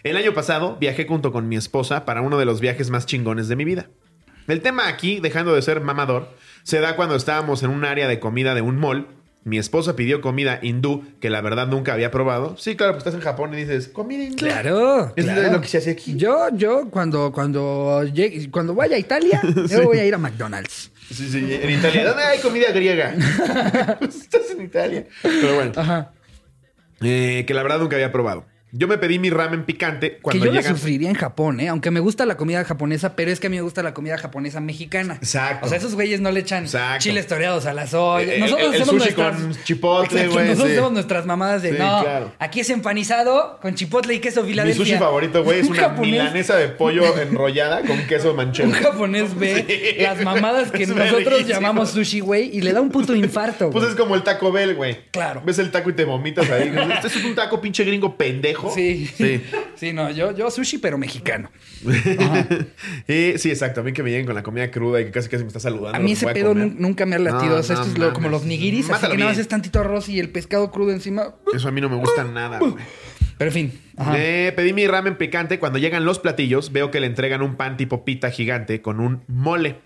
El 0.03 0.17
año 0.17 0.33
pasado 0.33 0.77
viajé 0.81 1.07
junto 1.07 1.33
con 1.33 1.49
mi 1.49 1.57
esposa 1.57 2.05
para 2.07 2.23
uno 2.23 2.39
de 2.39 2.47
los 2.47 2.61
viajes 2.61 2.89
más 2.89 3.05
chingones 3.05 3.49
de 3.49 3.57
mi 3.57 3.65
vida. 3.65 3.91
El 4.49 4.61
tema 4.63 4.89
aquí, 4.89 5.21
dejando 5.21 5.55
de 5.55 5.63
ser 5.63 5.81
mamador, 5.81 6.29
se 6.63 6.81
da 6.81 6.97
cuando 6.97 7.15
estábamos 7.17 7.63
en 7.63 7.71
un 7.71 7.85
área 7.85 8.09
de 8.09 8.19
comida 8.19 8.55
de 8.55 8.63
un 8.63 8.77
mall. 8.79 9.07
Mi 9.45 9.57
esposa 9.57 9.97
pidió 9.97 10.21
comida 10.21 10.59
hindú 10.63 11.05
que 11.21 11.31
la 11.31 11.41
verdad 11.41 11.69
nunca 11.69 11.95
había 11.95 12.11
probado. 12.11 12.57
Sí, 12.59 12.77
claro, 12.77 12.93
pues 12.95 13.03
estás 13.07 13.15
en 13.15 13.21
Japón 13.21 13.55
y 13.55 13.59
dices, 13.59 13.89
comida 13.89 14.25
hindú. 14.25 14.37
Claro, 14.37 15.13
Es 15.17 15.25
claro. 15.25 15.53
lo 15.53 15.61
que 15.61 15.69
se 15.69 15.79
hace 15.79 15.91
aquí. 15.93 16.17
Yo, 16.17 16.49
yo, 16.53 16.91
cuando, 16.91 17.33
cuando, 17.33 18.03
llegue- 18.05 18.51
cuando 18.51 18.75
vaya 18.75 18.97
a 18.97 18.99
Italia, 18.99 19.41
yo 19.71 19.85
voy 19.85 19.99
a 20.01 20.05
ir 20.05 20.15
a 20.15 20.19
McDonald's. 20.19 20.91
Sí, 21.11 21.29
sí, 21.31 21.39
en 21.63 21.71
Italia. 21.71 22.05
¿Dónde 22.09 22.25
hay 22.25 22.41
comida 22.41 22.71
griega? 22.73 23.15
Pues 24.01 24.17
estás 24.23 24.51
en 24.51 24.63
Italia. 24.63 25.07
Pero 25.23 25.55
bueno, 25.55 25.73
Ajá. 25.77 26.13
eh, 27.01 27.45
que 27.47 27.55
la 27.55 27.63
verdad 27.63 27.79
nunca 27.79 27.97
había 27.97 28.13
probado. 28.13 28.45
Yo 28.73 28.87
me 28.87 28.99
pedí 28.99 29.19
mi 29.19 29.31
ramen 29.31 29.65
picante 29.65 30.17
Que 30.17 30.21
cuando 30.21 30.45
yo 30.45 30.53
la 30.53 30.61
llegan... 30.61 30.77
sufriría 30.77 31.09
en 31.09 31.15
Japón, 31.15 31.59
¿eh? 31.61 31.69
Aunque 31.69 31.91
me 31.91 32.01
gusta 32.01 32.27
la 32.27 32.37
comida 32.37 32.65
japonesa, 32.65 33.17
pero 33.17 33.31
es 33.31 33.41
que 33.41 33.47
a 33.47 33.51
mí 33.51 33.57
me 33.57 33.63
gusta 33.63 33.83
la 33.83 33.95
comida 33.95 34.19
japonesa 34.19 34.61
mexicana. 34.61 35.15
Exacto. 35.15 35.65
O 35.67 35.69
sea, 35.69 35.79
esos 35.79 35.95
güeyes 35.95 36.21
no 36.21 36.31
le 36.31 36.41
echan 36.41 36.65
Exacto. 36.65 37.03
chiles 37.03 37.27
toreados 37.27 37.65
a 37.67 37.73
las 37.73 37.95
ollas. 37.95 38.29
El- 38.29 38.41
Nosotros 38.41 38.69
el- 38.69 38.75
el 38.75 38.83
hacemos 38.83 39.03
sushi 39.03 39.15
nuestras... 39.15 39.41
con 39.43 39.65
chipotle, 39.65 40.29
güey, 40.29 40.45
Nosotros 40.49 40.67
sí. 40.69 40.73
hacemos 40.75 40.93
nuestras 40.93 41.27
mamadas 41.27 41.63
de, 41.63 41.71
Sí, 41.73 41.77
no, 41.79 42.03
claro. 42.03 42.33
aquí 42.39 42.61
es 42.61 42.71
empanizado 42.71 43.59
con 43.63 43.75
chipotle 43.75 44.15
y 44.15 44.19
queso 44.21 44.43
Mi 44.43 44.51
Filadelfia. 44.51 44.85
sushi 44.85 44.99
favorito, 44.99 45.43
güey, 45.45 45.61
es 45.61 45.67
Un 45.67 45.73
una 45.73 45.89
japonés- 45.89 46.01
milanesa 46.11 46.57
de 46.57 46.69
pollo 46.69 47.19
enrollada 47.21 47.83
con 47.83 47.99
queso 48.07 48.35
manchego. 48.35 48.69
Un 48.69 48.75
japonés 48.75 49.35
ve 49.39 49.65
Sí. 49.99 50.03
las 50.03 50.21
mamadas 50.23 50.71
que 50.71 50.83
Es 50.83 50.89
nosotros 50.91 51.47
llamamos 51.47 51.91
sushi, 51.93 52.21
güey, 52.21 52.51
y 52.57 52.61
le 52.61 52.73
da 52.73 52.81
un 52.81 52.91
puto 52.91 53.15
infarto, 53.15 53.71
Pues 53.71 53.89
es 53.89 53.95
como 53.95 54.15
el 54.15 54.23
Taco 54.23 54.53
Bell, 54.53 54.75
güey. 54.75 54.99
Claro. 55.11 55.43
Ves 55.45 55.59
el 55.59 55.71
taco 55.71 55.89
y 55.91 55.95
te 55.95 56.05
vomitas 56.05 56.51
ahí. 56.51 56.71
Este 56.99 57.07
es 57.07 57.25
un 57.25 57.35
taco 57.35 57.61
pinche 57.61 57.85
gringo 57.85 58.17
pendejo. 58.17 58.58
Sí. 58.75 59.07
Sí. 59.07 59.43
Sí, 59.79 59.93
no, 59.93 60.11
yo, 60.11 60.37
yo 60.37 60.51
sushi, 60.51 60.79
pero 60.79 60.99
mexicano. 60.99 61.53
Y 63.07 63.39
sí, 63.39 63.49
exacto. 63.51 63.81
A 63.81 63.85
mí 63.85 63.93
que 63.93 64.03
me 64.03 64.11
lleguen 64.11 64.27
con 64.27 64.35
la 64.35 64.43
comida 64.43 64.71
cruda 64.71 65.01
y 65.01 65.05
que 65.05 65.11
casi 65.13 65.29
casi 65.29 65.45
me 65.45 65.49
está 65.49 65.61
saludando. 65.61 65.97
A 65.97 66.01
mí 66.01 66.13
ese 66.13 66.27
pedo 66.27 66.49
comer. 66.49 66.73
nunca 66.77 67.07
me 67.07 67.17
ha 67.17 67.19
latido. 67.21 67.55
No, 67.55 67.61
o 67.61 67.63
sea, 67.63 67.77
no 67.77 67.83
esto 67.83 67.93
es 67.95 67.99
lo- 67.99 68.13
como 68.13 68.29
los 68.29 68.45
nigiris, 68.45 68.91
así 68.91 69.07
que 69.09 69.17
nada 69.17 69.31
más 69.31 69.39
es 69.39 69.47
tantito 69.49 69.79
arroz 69.81 70.09
y 70.09 70.19
el 70.19 70.31
pescado 70.31 70.71
crudo 70.71 70.91
encima. 70.93 71.35
Eso 71.55 71.69
a 71.69 71.71
mí 71.71 71.81
no 71.81 71.89
me 71.89 71.97
gusta 71.97 72.25
nada, 72.25 72.59
güey. 72.59 72.75
Pero 73.39 73.51
en 73.51 73.55
fin. 73.55 73.81
Me 74.11 74.53
pedí 74.57 74.73
mi 74.73 74.87
ramen 74.89 75.17
picante. 75.17 75.61
Cuando 75.61 75.79
llegan 75.79 76.05
los 76.05 76.19
platillos, 76.19 76.73
veo 76.73 76.91
que 76.91 76.99
le 76.99 77.07
entregan 77.07 77.41
un 77.43 77.55
pan 77.55 77.77
tipo 77.77 78.05
pita 78.05 78.31
gigante 78.33 78.83
con 78.83 78.99
un 78.99 79.23
mole, 79.29 79.77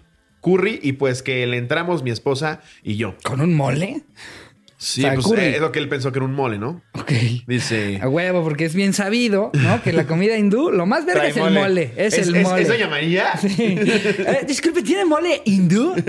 curry 0.40 0.80
y 0.82 0.92
pues 0.92 1.22
que 1.22 1.46
le 1.46 1.58
entramos 1.58 2.02
mi 2.02 2.10
esposa 2.10 2.60
y 2.82 2.96
yo. 2.96 3.14
¿Con 3.22 3.42
un 3.42 3.54
mole? 3.54 4.04
Sí, 4.84 5.02
O 5.02 5.04
sea, 5.04 5.14
pues 5.14 5.26
curry. 5.26 5.42
eh, 5.42 5.54
es 5.54 5.60
lo 5.60 5.70
que 5.70 5.78
él 5.78 5.88
pensó 5.88 6.10
que 6.10 6.18
era 6.18 6.26
un 6.26 6.34
mole, 6.34 6.58
¿no? 6.58 6.82
Ok. 6.94 7.12
Dice. 7.46 8.00
A 8.02 8.08
huevo, 8.08 8.42
porque 8.42 8.64
es 8.64 8.74
bien 8.74 8.92
sabido, 8.92 9.52
¿no? 9.54 9.80
Que 9.80 9.92
la 9.92 10.08
comida 10.08 10.36
hindú, 10.36 10.72
lo 10.72 10.86
más 10.86 11.06
verga 11.06 11.20
Trae 11.20 11.30
es 11.30 11.36
el 11.36 11.52
mole. 11.54 11.92
Es, 11.96 12.18
el 12.18 12.34
¿Es, 12.34 12.42
mole. 12.42 12.62
¿Es 12.62 12.68
doña 12.68 12.88
María? 12.88 13.36
Sí. 13.36 13.76
Eh, 13.78 14.44
disculpe, 14.46 14.82
¿tiene 14.82 15.04
mole 15.04 15.40
hindú? 15.44 15.94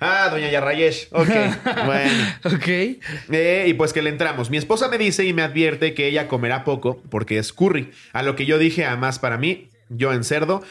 Ah, 0.00 0.28
doña 0.30 0.48
Yarrayesh. 0.48 1.08
Ok, 1.10 1.26
bueno. 1.86 2.24
ok. 2.44 2.68
Eh, 2.68 3.64
y 3.66 3.74
pues 3.74 3.92
que 3.92 4.00
le 4.00 4.10
entramos. 4.10 4.48
Mi 4.48 4.56
esposa 4.56 4.86
me 4.86 4.96
dice 4.96 5.24
y 5.24 5.32
me 5.32 5.42
advierte 5.42 5.92
que 5.92 6.06
ella 6.06 6.28
comerá 6.28 6.62
poco 6.62 7.02
porque 7.10 7.36
es 7.38 7.52
curry. 7.52 7.90
A 8.12 8.22
lo 8.22 8.36
que 8.36 8.46
yo 8.46 8.58
dije, 8.58 8.84
a 8.84 8.94
más 8.96 9.18
para 9.18 9.38
mí, 9.38 9.70
yo 9.88 10.12
en 10.12 10.22
cerdo. 10.22 10.62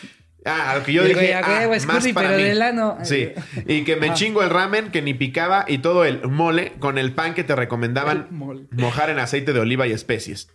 Ah, 0.47 0.75
lo 0.77 0.83
que 0.83 0.93
yo 0.93 1.03
Y 1.03 1.09
dije, 1.09 1.19
güey, 1.19 1.31
ah, 1.33 1.63
es 1.75 1.85
más 1.85 1.97
curry, 1.97 2.13
para 2.13 2.29
pero 2.29 2.39
mí. 2.39 2.45
de 2.45 2.55
lano. 2.55 2.97
Sí, 3.03 3.31
y 3.67 3.83
que 3.83 3.95
me 3.97 4.13
chingo 4.13 4.41
el 4.43 4.49
ramen 4.49 4.91
que 4.91 5.01
ni 5.01 5.13
picaba 5.13 5.65
y 5.67 5.79
todo 5.79 6.05
el 6.05 6.27
mole 6.27 6.73
con 6.79 6.97
el 6.97 7.13
pan 7.13 7.33
que 7.33 7.43
te 7.43 7.55
recomendaban 7.55 8.27
mojar 8.71 9.09
en 9.09 9.19
aceite 9.19 9.53
de 9.53 9.59
oliva 9.59 9.87
y 9.87 9.91
especies. 9.91 10.49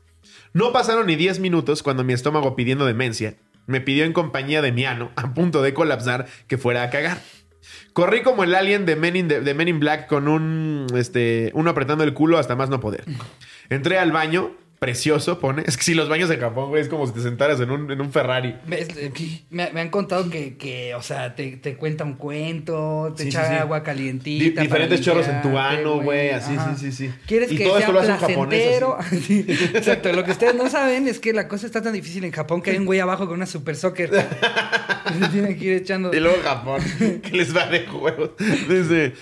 No 0.55 0.73
pasaron 0.73 1.07
ni 1.07 1.17
10 1.17 1.41
minutos 1.41 1.83
cuando 1.83 2.05
mi 2.05 2.13
estómago 2.13 2.57
pidiendo 2.57 2.85
demencia 2.87 3.35
me 3.67 3.81
pidió 3.81 4.05
en 4.05 4.13
compañía 4.13 4.61
de 4.63 4.73
mi 4.73 4.85
ano, 4.85 5.13
a 5.17 5.35
punto 5.35 5.63
de 5.63 5.73
colapsar, 5.73 6.27
que 6.49 6.59
fuera 6.59 6.83
a 6.83 6.91
cagar. 6.91 7.19
Corrí 7.93 8.23
como 8.23 8.43
el 8.43 8.55
alien 8.55 8.87
de 8.87 8.97
Men 8.97 9.17
in, 9.17 9.29
de, 9.29 9.41
de 9.41 9.55
Men 9.55 9.69
in 9.69 9.79
Black 9.79 10.09
con 10.09 10.27
un, 10.27 10.87
este, 10.97 11.51
uno 11.55 11.71
apretando 11.71 12.03
el 12.05 12.13
culo 12.13 12.39
hasta 12.39 12.57
más 12.57 12.71
no 12.71 12.81
poder. 12.81 13.05
Entré 13.69 13.99
al 13.99 14.11
baño, 14.11 14.53
precioso, 14.83 15.39
pone. 15.39 15.63
Es 15.67 15.77
que 15.77 15.85
si 15.85 15.95
los 15.95 16.09
baños 16.09 16.29
en 16.31 16.41
Japón, 16.41 16.71
güey, 16.71 16.83
es 16.83 16.89
como 16.89 17.07
si 17.07 17.13
te 17.13 17.21
sentaras 17.21 17.61
en 17.61 17.71
un, 17.71 17.89
en 17.91 18.01
un 18.01 18.11
Ferrari. 18.13 18.57
¿Ves? 18.67 18.89
Me, 19.49 19.71
me 19.73 19.81
han 19.81 19.91
contado 19.91 20.29
que, 20.29 20.57
que, 20.57 20.95
o 20.97 21.03
sea, 21.03 21.37
te, 21.37 21.57
te 21.59 21.77
cuenta 21.77 22.03
un 22.03 22.15
cuento, 22.15 23.15
te 23.17 23.23
Sí, 23.23 23.29
echa 23.29 23.45
sí, 23.47 23.53
sí. 23.55 23.59
agua 23.61 23.79
Di- 23.81 23.85
calientita. 23.87 24.61
diferentes 24.61 25.01
chorros 25.01 25.29
en 25.29 25.41
tu 25.41 25.57
ano, 25.57 26.01
güey, 26.01 26.31
así, 26.31 26.55
Ajá. 26.57 26.75
sí, 26.77 26.91
sí, 26.91 27.07
sí. 27.09 27.15
¿Quieres 27.27 27.53
Y 27.53 27.57
que 27.57 27.65
todo 27.65 27.75
sea 27.79 27.81
esto 27.87 27.93
lo 27.93 28.01
hace 28.01 28.13
un 28.13 28.19
japonés, 28.19 28.83
Exacto. 29.75 30.13
Lo 30.13 30.25
que 30.25 30.33
ustedes 30.33 30.55
no 30.57 30.69
saben 30.69 31.07
es 31.07 31.21
que 31.21 31.33
la 31.33 31.47
cosa 31.47 31.67
está 31.67 31.81
tan 31.81 31.93
difícil 31.93 32.25
en 32.25 32.33
Japón 32.33 32.61
que 32.61 32.73
hay 32.73 32.79
un 32.79 32.85
güey 32.87 32.99
abajo 32.99 33.27
con 33.27 33.37
una 33.37 33.47
super 33.47 33.77
soccer. 33.77 34.11
Se 35.21 35.29
tiene 35.29 35.57
que 35.57 35.65
ir 35.65 35.73
echando. 35.75 36.13
Y 36.13 36.19
luego 36.21 36.39
Japón, 36.43 36.81
que 37.23 37.31
les 37.37 37.57
va 37.57 37.67
de 37.67 37.87
juegos. 37.87 38.31
Dice, 38.69 39.13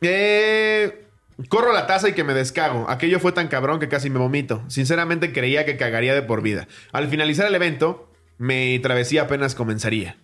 eh, 0.00 1.04
corro 1.48 1.72
la 1.72 1.86
taza 1.86 2.08
y 2.08 2.12
que 2.12 2.24
me 2.24 2.34
descago. 2.34 2.88
Aquello 2.88 3.20
fue 3.20 3.32
tan 3.32 3.48
cabrón 3.48 3.80
que 3.80 3.88
casi 3.88 4.10
me 4.10 4.18
vomito. 4.18 4.62
Sinceramente 4.68 5.32
creía 5.32 5.64
que 5.64 5.76
cagaría 5.76 6.14
de 6.14 6.22
por 6.22 6.42
vida. 6.42 6.68
Al 6.92 7.08
finalizar 7.08 7.46
el 7.46 7.54
evento, 7.54 8.12
mi 8.38 8.78
travesía 8.80 9.22
apenas 9.22 9.54
comenzaría. 9.54 10.16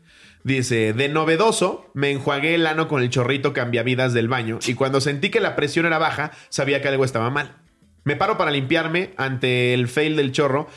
Dice, 0.45 0.93
de 0.93 1.09
novedoso, 1.09 1.91
me 1.95 2.11
enjuagué 2.11 2.55
el 2.55 2.67
ano 2.67 2.89
con 2.89 3.03
el 3.03 3.11
chorrito 3.11 3.53
cambiavidas 3.53 4.13
del 4.15 4.29
baño 4.29 4.59
y 4.67 4.75
cuando 4.75 5.01
sentí 5.01 5.31
que 5.31 5.41
la 5.41 5.57
presión 5.57 5.85
era 5.85 5.99
baja, 5.99 6.31
sabía 6.49 6.81
que 6.81 6.89
algo 6.89 7.05
estaba 7.05 7.29
mal. 7.31 7.57
Me 8.05 8.17
paro 8.17 8.39
para 8.39 8.51
limpiarme 8.51 9.13
ante 9.17 9.75
el 9.75 9.89
fail 9.89 10.17
del 10.17 10.33
chorro 10.33 10.69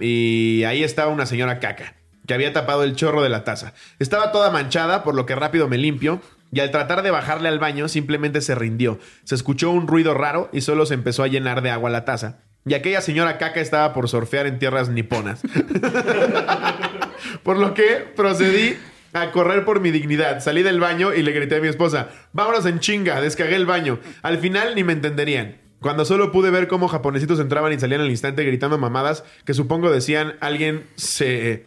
y 0.00 0.62
ahí 0.64 0.84
estaba 0.84 1.10
una 1.10 1.26
señora 1.26 1.58
caca 1.58 1.96
que 2.26 2.34
había 2.34 2.52
tapado 2.52 2.82
el 2.82 2.96
chorro 2.96 3.22
de 3.22 3.28
la 3.28 3.44
taza. 3.44 3.72
Estaba 3.98 4.32
toda 4.32 4.50
manchada, 4.50 5.02
por 5.04 5.14
lo 5.14 5.26
que 5.26 5.34
rápido 5.34 5.68
me 5.68 5.78
limpio 5.78 6.20
y 6.56 6.60
al 6.60 6.70
tratar 6.70 7.02
de 7.02 7.10
bajarle 7.10 7.50
al 7.50 7.58
baño 7.58 7.86
simplemente 7.86 8.40
se 8.40 8.54
rindió. 8.54 8.98
Se 9.24 9.34
escuchó 9.34 9.70
un 9.72 9.86
ruido 9.86 10.14
raro 10.14 10.48
y 10.54 10.62
solo 10.62 10.86
se 10.86 10.94
empezó 10.94 11.22
a 11.22 11.26
llenar 11.26 11.60
de 11.60 11.68
agua 11.68 11.90
la 11.90 12.06
taza. 12.06 12.38
Y 12.64 12.72
aquella 12.72 13.02
señora 13.02 13.36
caca 13.36 13.60
estaba 13.60 13.92
por 13.92 14.08
surfear 14.08 14.46
en 14.46 14.58
tierras 14.58 14.88
niponas. 14.88 15.42
Por 17.42 17.58
lo 17.58 17.74
que 17.74 18.06
procedí 18.16 18.78
a 19.12 19.32
correr 19.32 19.66
por 19.66 19.80
mi 19.80 19.90
dignidad. 19.90 20.40
Salí 20.40 20.62
del 20.62 20.80
baño 20.80 21.12
y 21.12 21.22
le 21.22 21.32
grité 21.32 21.56
a 21.56 21.60
mi 21.60 21.68
esposa, 21.68 22.08
vámonos 22.32 22.64
en 22.64 22.80
chinga, 22.80 23.20
descagué 23.20 23.54
el 23.54 23.66
baño. 23.66 23.98
Al 24.22 24.38
final 24.38 24.74
ni 24.74 24.82
me 24.82 24.94
entenderían. 24.94 25.58
Cuando 25.80 26.06
solo 26.06 26.32
pude 26.32 26.50
ver 26.50 26.68
cómo 26.68 26.88
japonesitos 26.88 27.38
entraban 27.38 27.74
y 27.74 27.78
salían 27.78 28.00
al 28.00 28.08
instante 28.08 28.44
gritando 28.44 28.78
mamadas 28.78 29.24
que 29.44 29.52
supongo 29.52 29.90
decían 29.90 30.36
alguien 30.40 30.86
se... 30.96 31.66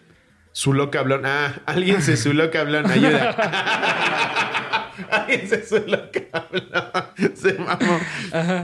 Su 0.52 0.74
loca 0.74 1.00
hablón. 1.00 1.28
Ah, 1.28 1.62
alguien 1.68 2.02
se 2.02 2.18
su 2.18 2.34
loca 2.34 2.62
hablón. 2.62 2.90
Ayuda. 2.90 4.56
se 5.48 5.66
su 5.66 5.76
loca 5.88 6.22
hablón. 6.32 7.36
Se 7.36 7.54
mamó. 7.54 8.00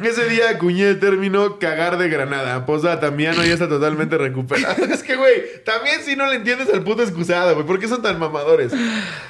Ese 0.04 0.30
día 0.30 0.50
acuñé 0.52 0.90
el 0.90 1.00
término 1.00 1.60
cagar 1.60 1.98
de 1.98 2.10
granada. 2.10 2.66
Posa 2.66 3.00
Tamiano 3.00 3.44
ya 3.44 3.54
está 3.54 3.68
totalmente 3.68 4.18
recuperado. 4.18 4.86
es 4.92 5.04
que, 5.04 5.16
güey, 5.16 5.64
también 5.64 6.02
si 6.04 6.16
no 6.16 6.28
le 6.28 6.38
entiendes 6.38 6.70
al 6.74 6.84
puto 6.84 7.04
excusado, 7.04 7.54
güey. 7.56 7.66
¿Por 7.66 7.80
qué 7.80 7.88
son 7.88 8.02
tan 8.02 8.20
mamadores? 8.20 8.72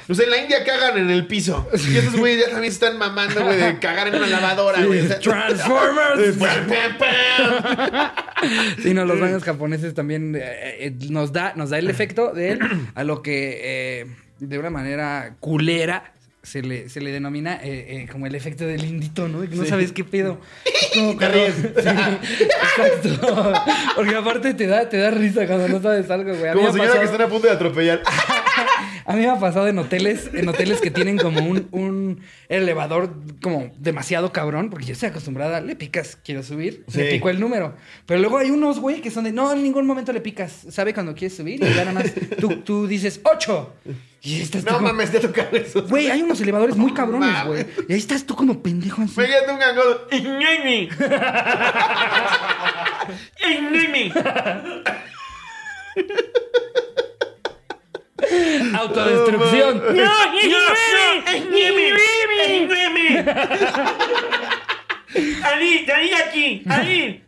Pues 0.06 0.18
en 0.20 0.30
la 0.30 0.38
India 0.38 0.64
cagan 0.64 0.98
en 0.98 1.10
el 1.10 1.26
piso. 1.26 1.68
Y 1.72 1.96
esos 1.96 2.16
güeyes 2.16 2.46
ya 2.46 2.52
también 2.52 2.72
se 2.72 2.84
están 2.84 2.98
mamando, 2.98 3.44
güey, 3.44 3.56
de 3.56 3.78
cagar 3.78 4.08
en 4.08 4.16
una 4.16 4.26
lavadora, 4.26 4.84
güey. 4.84 5.00
O 5.00 5.06
sea, 5.08 5.18
Transformers. 5.18 6.36
Sí, 8.82 8.94
no, 8.94 9.04
los 9.04 9.18
baños 9.20 9.42
japoneses 9.42 9.94
también 9.94 10.36
eh, 10.36 10.40
eh, 10.86 10.94
nos, 11.10 11.32
da, 11.32 11.54
nos 11.56 11.70
da 11.70 11.78
el 11.78 11.88
efecto 11.88 12.32
de 12.32 12.52
él 12.52 12.60
a 12.94 13.04
lo 13.04 13.22
que 13.22 13.60
eh, 13.62 14.06
de 14.38 14.58
una 14.58 14.70
manera 14.70 15.36
culera 15.40 16.12
se 16.46 16.62
le, 16.62 16.88
se 16.88 17.00
le 17.00 17.10
denomina 17.10 17.56
eh, 17.62 18.02
eh, 18.04 18.08
como 18.10 18.26
el 18.26 18.34
efecto 18.34 18.66
del 18.66 18.84
indito, 18.84 19.28
¿no? 19.28 19.40
De 19.40 19.48
que 19.48 19.56
no 19.56 19.64
sabes 19.64 19.92
qué 19.92 20.04
pedo. 20.04 20.40
Es 20.64 20.90
como 20.94 21.16
cuando- 21.16 21.38
Sí, 21.46 22.44
exacto. 22.44 23.52
Porque 23.96 24.14
aparte 24.14 24.54
te 24.54 24.66
da, 24.66 24.88
te 24.88 24.96
da 24.98 25.10
risa 25.10 25.46
cuando 25.46 25.68
no 25.68 25.80
sabes 25.82 26.10
algo, 26.10 26.34
güey. 26.34 26.48
A 26.48 26.52
Como 26.54 26.68
señora 26.72 26.84
que 26.92 26.98
pasado- 26.98 27.12
están 27.12 27.22
a 27.22 27.28
punto 27.28 27.46
de 27.48 27.52
atropellar. 27.52 28.02
a 29.06 29.12
mí 29.14 29.20
me 29.20 29.28
ha 29.28 29.38
pasado 29.38 29.68
en 29.68 29.78
hoteles, 29.78 30.30
en 30.34 30.48
hoteles 30.48 30.80
que 30.80 30.90
tienen 30.90 31.16
como 31.18 31.40
un, 31.40 31.68
un 31.72 32.20
elevador 32.48 33.14
como 33.42 33.72
demasiado 33.78 34.32
cabrón, 34.32 34.70
porque 34.70 34.86
yo 34.86 34.92
estoy 34.92 35.08
acostumbrada, 35.10 35.60
le 35.60 35.76
picas, 35.76 36.16
quiero 36.24 36.42
subir, 36.42 36.84
le 36.94 37.04
Sí. 37.04 37.14
pico 37.16 37.28
el 37.28 37.40
número. 37.40 37.74
Pero 38.06 38.20
luego 38.20 38.38
hay 38.38 38.50
unos, 38.50 38.78
güey, 38.80 39.00
que 39.00 39.10
son 39.10 39.24
de, 39.24 39.32
no, 39.32 39.52
en 39.52 39.62
ningún 39.62 39.86
momento 39.86 40.12
le 40.12 40.20
picas, 40.20 40.52
sabe 40.70 40.94
cuando 40.94 41.14
quieres 41.14 41.36
subir 41.36 41.62
y 41.62 41.66
ya 41.74 41.84
nada 41.84 41.92
más 41.92 42.12
tú, 42.40 42.56
tú 42.62 42.86
dices, 42.86 43.20
ocho. 43.24 43.72
Y 44.26 44.40
estás 44.42 44.64
tú 44.64 44.70
No 44.72 44.78
como- 44.78 44.88
mames, 44.88 45.12
te 45.12 45.18
ha 45.18 45.20
tocado 45.20 45.56
eso. 45.56 45.82
Güey, 45.84 46.10
hay 46.10 46.20
unos 46.22 46.40
elevadores 46.40 46.74
muy 46.76 46.92
cabrones, 46.92 47.44
güey. 47.44 47.64
Y 47.88 47.92
ahí 47.92 47.98
estás 47.98 48.24
tú 48.26 48.34
como 48.34 48.60
pendejo 48.60 49.02
así. 49.02 49.14
Pégate 49.14 49.52
un 49.52 49.58
gangodo. 49.58 50.08
Iñiñi. 50.10 50.88
Iñiñi. 53.48 54.12
Autodestrucción. 58.74 59.82
Ali, 65.44 65.86
Ali 65.90 66.12
aquí, 66.14 66.62
Ali. 66.68 67.22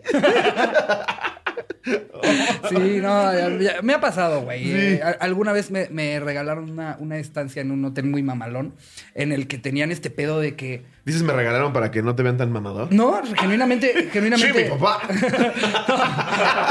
Sí, 2.68 2.99
no, 3.01 3.59
ya- 3.61 3.81
me 3.83 3.94
ha 3.94 4.01
pasado, 4.01 4.42
güey. 4.42 4.64
Sí. 4.64 4.73
Eh, 4.75 5.01
alguna 5.21 5.53
vez 5.53 5.71
me, 5.71 5.88
me 5.90 6.21
regalaron 6.21 6.71
una, 6.71 6.97
una 7.01 7.18
estancia 7.18 7.62
en 7.62 7.71
un 7.71 7.85
hotel 7.85 8.05
muy 8.07 8.23
mamalón 8.23 8.75
en 9.14 9.33
el 9.33 9.47
que 9.49 9.59
tenían 9.59 9.90
este 9.90 10.11
pedo 10.11 10.40
de 10.40 10.55
que. 10.57 10.83
Dices, 11.09 11.23
me 11.23 11.33
regalaron 11.33 11.73
para 11.73 11.90
que 11.90 12.03
no 12.03 12.14
te 12.14 12.23
vean 12.23 12.37
tan 12.37 12.53
mamador. 12.53 12.92
No, 12.92 13.21
genuinamente, 13.37 13.92
Sí, 13.97 14.09
genuinamente. 14.12 14.64
mi 14.64 14.71
papá. 14.71 15.01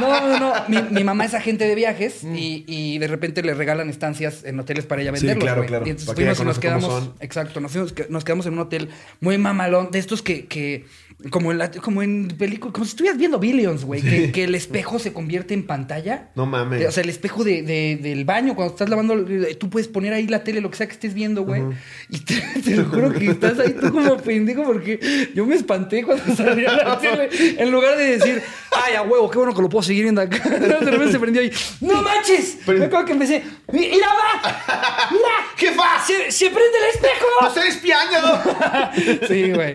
No, 0.00 0.20
no, 0.28 0.40
no. 0.40 0.52
Mi, 0.68 0.82
mi 0.90 1.04
mamá 1.04 1.24
es 1.24 1.34
agente 1.34 1.66
de 1.68 1.74
viajes 1.76 2.24
y, 2.24 2.64
y 2.66 2.98
de 2.98 3.06
repente 3.06 3.42
le 3.44 3.54
regalan 3.54 3.88
estancias 3.88 4.42
en 4.44 4.58
hoteles 4.58 4.86
para 4.86 5.02
ella 5.02 5.12
Mm. 5.12 5.16
Sí, 5.16 5.26
venderlos. 5.26 5.44
claro, 5.52 5.66
claro. 5.66 5.86
Y 5.86 5.90
entonces 5.90 6.14
fuimos 6.14 6.40
y 6.40 6.44
nos 6.44 6.58
quedamos. 6.58 7.10
Exacto, 7.20 7.60
nos, 7.60 7.70
fuimos- 7.72 7.94
nos 8.08 8.24
quedamos 8.24 8.46
en 8.46 8.54
un 8.54 8.58
hotel 8.60 8.88
muy 9.20 9.38
mamalón, 9.38 9.90
de 9.92 9.98
estos 10.00 10.22
que. 10.22 10.46
que 10.46 10.86
como 11.30 11.52
en, 11.52 11.58
la- 11.58 11.70
como 11.70 12.02
en 12.02 12.26
película, 12.36 12.72
como 12.72 12.84
si 12.84 12.90
estuvieras 12.90 13.18
viendo 13.18 13.38
Billions, 13.38 13.84
güey. 13.84 14.02
Que, 14.02 14.32
que 14.32 14.44
el 14.44 14.54
espejo 14.56 14.98
se 14.98 15.12
convierte 15.12 15.54
en 15.54 15.64
pantalla. 15.64 16.30
No 16.34 16.44
mames. 16.44 16.86
O 16.88 16.90
sea, 16.90 17.04
el 17.04 17.08
espejo 17.08 17.44
de, 17.44 17.62
de- 17.62 17.96
del 18.02 18.24
baño, 18.24 18.56
cuando 18.56 18.72
estás 18.74 18.88
lavando, 18.88 19.14
eh, 19.28 19.54
tú 19.54 19.70
puedes 19.70 19.86
poner 19.86 20.12
ahí 20.12 20.26
la 20.26 20.42
tele, 20.42 20.60
lo 20.60 20.70
que 20.70 20.76
sea 20.76 20.86
que 20.88 20.94
estés 20.94 21.14
viendo, 21.14 21.44
güey. 21.44 21.62
Y 22.10 22.18
te, 22.18 22.42
te 22.64 22.70
lo 22.76 22.84
juro 22.86 23.12
que 23.12 23.33
estás 23.34 23.58
ahí 23.58 23.74
tú 23.74 23.92
como 23.92 24.16
pendejo, 24.16 24.64
porque 24.64 25.30
yo 25.34 25.44
me 25.46 25.54
espanté 25.54 26.02
cuando 26.02 26.34
salía 26.34 26.72
la 26.72 26.98
tele. 27.00 27.28
En 27.58 27.70
lugar 27.70 27.96
de 27.96 28.16
decir, 28.18 28.42
ay, 28.72 28.94
a 28.94 29.02
huevo, 29.02 29.30
qué 29.30 29.38
bueno 29.38 29.54
que 29.54 29.62
lo 29.62 29.68
puedo 29.68 29.82
seguir 29.82 30.02
viendo 30.04 30.20
acá. 30.20 30.36
De 30.48 30.58
repente 30.90 31.12
se 31.12 31.18
prendió 31.20 31.42
ahí, 31.42 31.52
¡no 31.80 32.02
manches! 32.02 32.58
Pero- 32.66 32.78
Me 32.78 32.84
acuerdo 32.86 33.06
que 33.06 33.12
empecé, 33.12 33.44
¡mira, 33.72 34.06
va! 34.08 35.08
¡Mira! 35.10 35.24
¡Jefa! 35.56 35.82
¡Se, 36.06 36.32
se 36.32 36.46
prende 36.46 36.78
el 36.78 36.94
espejo! 36.94 37.26
¡No 37.40 37.48
estoy 37.48 37.68
espiando! 37.68 39.26
Sí, 39.28 39.52
güey. 39.52 39.72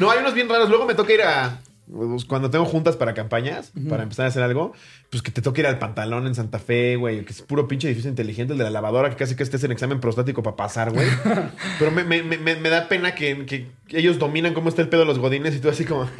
No, 0.00 0.10
hay 0.10 0.18
unos 0.20 0.34
bien 0.34 0.48
raros. 0.48 0.68
Luego 0.68 0.86
me 0.86 0.94
toca 0.94 1.12
ir 1.12 1.22
a. 1.22 1.60
pues, 1.90 2.24
Cuando 2.24 2.50
tengo 2.50 2.64
juntas 2.64 2.96
para 2.96 3.14
campañas, 3.14 3.72
para 3.88 4.02
empezar 4.02 4.24
a 4.26 4.28
hacer 4.28 4.42
algo, 4.42 4.72
pues 5.14 5.22
que 5.22 5.30
te 5.30 5.42
toca 5.42 5.60
ir 5.60 5.66
al 5.68 5.78
pantalón 5.78 6.26
en 6.26 6.34
Santa 6.34 6.58
Fe, 6.58 6.96
güey. 6.96 7.24
Que 7.24 7.30
es 7.32 7.40
puro 7.42 7.68
pinche 7.68 7.86
edificio 7.86 8.10
inteligente, 8.10 8.52
el 8.54 8.58
de 8.58 8.64
la 8.64 8.70
lavadora, 8.70 9.10
que 9.10 9.14
casi 9.16 9.36
que 9.36 9.44
estés 9.44 9.62
en 9.62 9.70
examen 9.70 10.00
prostático 10.00 10.42
para 10.42 10.56
pasar, 10.56 10.90
güey. 10.92 11.06
Pero 11.78 11.92
me, 11.92 12.02
me- 12.02 12.22
me- 12.24 12.56
me 12.56 12.68
da 12.68 12.88
pena 12.88 13.14
que, 13.14 13.46
que 13.46 13.68
ellos 13.90 14.18
dominan 14.18 14.54
cómo 14.54 14.68
está 14.70 14.82
el 14.82 14.88
pedo 14.88 15.02
de 15.02 15.06
los 15.06 15.20
godines 15.20 15.54
y 15.54 15.60
tú 15.60 15.68
así 15.68 15.84
como. 15.84 16.10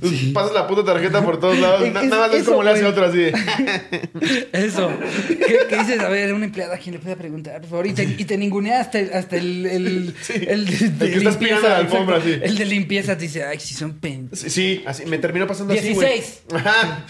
Pues, 0.00 0.12
Pasas 0.34 0.52
la 0.52 0.66
puta 0.66 0.84
tarjeta 0.84 1.24
por 1.24 1.40
todos 1.40 1.58
lados. 1.58 1.82
Es- 1.82 1.92
Na- 1.94 2.02
es- 2.02 2.08
nada 2.10 2.22
más 2.24 2.32
ves 2.32 2.42
eso, 2.42 2.50
cómo 2.50 2.62
le 2.64 2.70
hace 2.72 2.84
otro 2.84 3.06
así. 3.06 3.24
Eso. 4.52 4.90
¿Qué, 5.28 5.58
qué 5.68 5.78
dices? 5.78 6.00
A 6.00 6.08
ver, 6.08 6.32
una 6.34 6.44
empleada, 6.44 6.74
¿a 6.74 6.78
quién 6.78 6.94
le 6.94 7.00
puede 7.00 7.16
preguntar? 7.16 7.60
Por 7.62 7.70
favor. 7.70 7.86
Y 7.86 7.92
te, 7.94 8.02
y 8.04 8.24
te 8.24 8.36
ningunea 8.36 8.80
hasta 8.80 8.98
el, 9.00 9.12
hasta 9.12 9.36
el, 9.36 9.64
el, 9.66 10.14
Sí. 10.20 10.34
el 10.46 10.66
de, 10.66 10.88
de 10.90 11.04
El 11.06 11.12
que 11.12 11.16
está 11.18 11.30
aspirando 11.30 11.68
la 11.68 11.76
alfombra, 11.78 12.16
exacto. 12.16 12.38
sí. 12.38 12.50
El 12.50 12.58
de 12.58 12.64
limpieza 12.66 13.16
te 13.16 13.22
dice, 13.22 13.44
ay, 13.44 13.58
si 13.60 13.74
son 13.74 13.94
pen. 13.94 14.28
Sí, 14.32 14.50
sí, 14.50 14.82
así 14.86 15.06
me 15.06 15.18
terminó 15.18 15.46
pasando 15.46 15.72
así, 15.74 15.82
16. 15.88 16.42
güey. 16.50 16.62
Ajá. 16.62 17.06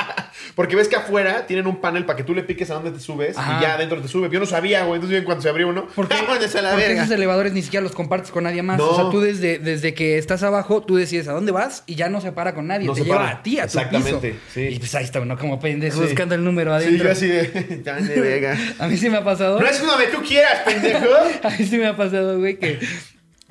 Porque 0.54 0.74
ves 0.76 0.88
que 0.88 0.96
afuera 0.96 1.46
tienen 1.46 1.66
un 1.66 1.80
panel 1.80 2.04
para 2.04 2.16
que 2.16 2.24
tú 2.24 2.34
le 2.34 2.42
piques 2.42 2.70
a 2.70 2.74
dónde 2.74 2.90
te 2.90 3.00
subes 3.00 3.36
Ajá. 3.36 3.58
y 3.58 3.62
ya 3.62 3.74
adentro 3.74 4.00
te 4.00 4.08
sube. 4.08 4.28
Yo 4.30 4.40
no 4.40 4.46
sabía, 4.46 4.84
güey. 4.84 4.96
Entonces, 4.96 5.18
en 5.18 5.24
cuanto 5.24 5.42
se 5.42 5.48
abrió 5.48 5.68
uno, 5.68 5.86
Porque, 5.94 6.14
¡ah, 6.16 6.24
váyanse 6.28 6.58
a 6.58 6.62
la 6.62 6.70
porque 6.72 6.86
verga! 6.86 7.02
esos 7.02 7.14
elevadores 7.14 7.52
ni 7.52 7.62
siquiera 7.62 7.82
los 7.82 7.92
compartes 7.92 8.30
con 8.30 8.44
nadie 8.44 8.62
más. 8.62 8.78
No. 8.78 8.88
O 8.88 8.94
sea, 8.96 9.10
tú 9.10 9.20
desde, 9.20 9.58
desde 9.58 9.94
que 9.94 10.18
estás 10.18 10.42
abajo, 10.42 10.82
tú 10.82 10.96
decides 10.96 11.28
a 11.28 11.32
dónde 11.32 11.52
vas 11.52 11.84
y 11.86 11.94
ya 11.94 12.08
no 12.08 12.20
se 12.20 12.32
para 12.32 12.54
con 12.54 12.66
nadie. 12.66 12.86
No 12.86 12.94
te 12.94 13.00
se 13.00 13.06
lleva 13.06 13.18
para. 13.18 13.30
a 13.30 13.42
ti, 13.42 13.58
a 13.58 13.62
tu 13.62 13.78
Exactamente, 13.78 14.30
piso. 14.32 14.42
sí. 14.52 14.60
Y 14.62 14.78
pues 14.78 14.94
ahí 14.94 15.04
está 15.04 15.20
uno 15.20 15.36
como 15.38 15.58
pendejo 15.60 15.98
Sí. 16.00 16.06
buscando 16.06 16.34
el 16.34 16.44
número 16.44 16.78
Sí, 16.80 16.86
adentro. 16.86 17.06
yo 17.06 17.12
así 17.12 17.26
de. 17.28 17.82
Ya, 17.84 17.94
verga. 17.94 18.56
A 18.78 18.88
mí 18.88 18.96
sí 18.96 19.08
me 19.10 19.18
ha 19.18 19.24
pasado. 19.24 19.60
No 19.60 19.66
es 19.66 19.80
donde 19.84 20.06
tú 20.08 20.22
quieras, 20.22 20.60
pendejo. 20.64 21.06
A 21.42 21.50
mí 21.50 21.64
sí 21.66 21.76
me 21.78 21.86
ha 21.86 21.96
pasado, 21.96 22.38
güey, 22.38 22.56
que 22.58 22.78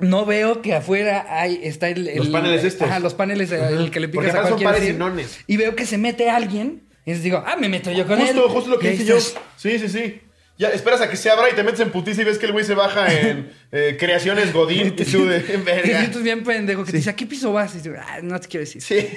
no 0.00 0.24
veo 0.26 0.62
que 0.62 0.74
afuera 0.74 1.26
hay, 1.28 1.60
está 1.62 1.88
el, 1.88 2.08
el- 2.08 2.18
Los 2.18 2.28
paneles 2.28 2.64
estos. 2.64 2.88
Ajá, 2.88 2.98
los 3.00 3.14
paneles, 3.14 3.52
eh, 3.52 3.60
el 3.70 3.90
que 3.90 4.00
le 4.00 4.08
Porque 4.08 4.28
picas 4.28 4.34
a 4.34 4.38
aparte 4.40 4.48
son 4.54 4.62
cualquier 4.62 4.70
pares 4.70 4.88
sinones. 4.88 5.38
Y 5.46 5.56
veo 5.56 5.74
que 5.76 5.86
se 5.86 5.98
mete 5.98 6.28
alguien. 6.30 6.82
Y 7.06 7.10
entonces 7.10 7.22
digo, 7.24 7.42
ah, 7.46 7.56
me 7.58 7.68
meto 7.68 7.90
yo 7.92 8.06
con 8.06 8.20
él. 8.20 8.26
Justo, 8.28 8.48
justo 8.50 8.70
lo 8.70 8.78
que 8.78 8.92
hice 8.94 9.04
yo. 9.04 9.18
Sí, 9.56 9.78
sí, 9.78 9.88
sí. 9.88 10.20
Ya 10.60 10.68
esperas 10.68 11.00
a 11.00 11.08
que 11.08 11.16
se 11.16 11.30
abra 11.30 11.48
y 11.50 11.54
te 11.54 11.62
metes 11.62 11.80
en 11.80 11.90
putiza 11.90 12.20
y 12.20 12.24
ves 12.26 12.36
que 12.36 12.44
el 12.44 12.52
güey 12.52 12.66
se 12.66 12.74
baja 12.74 13.10
en 13.10 13.50
eh, 13.72 13.96
creaciones 13.98 14.52
Godín 14.52 14.88
y 14.88 14.90
tú 14.90 15.24
de 15.26 15.40
Te 15.40 15.56
verga. 15.56 15.98
sientes 16.00 16.22
bien 16.22 16.44
pendejo. 16.44 16.84
Que 16.84 16.90
te 16.90 16.98
dice, 16.98 17.08
¿a 17.08 17.16
qué 17.16 17.24
piso 17.24 17.50
vas? 17.50 17.74
Y 17.76 17.78
digo, 17.80 17.94
ah, 17.98 18.18
no 18.22 18.38
te 18.38 18.46
quiero 18.46 18.66
decir. 18.66 18.82
Sí, 18.82 19.08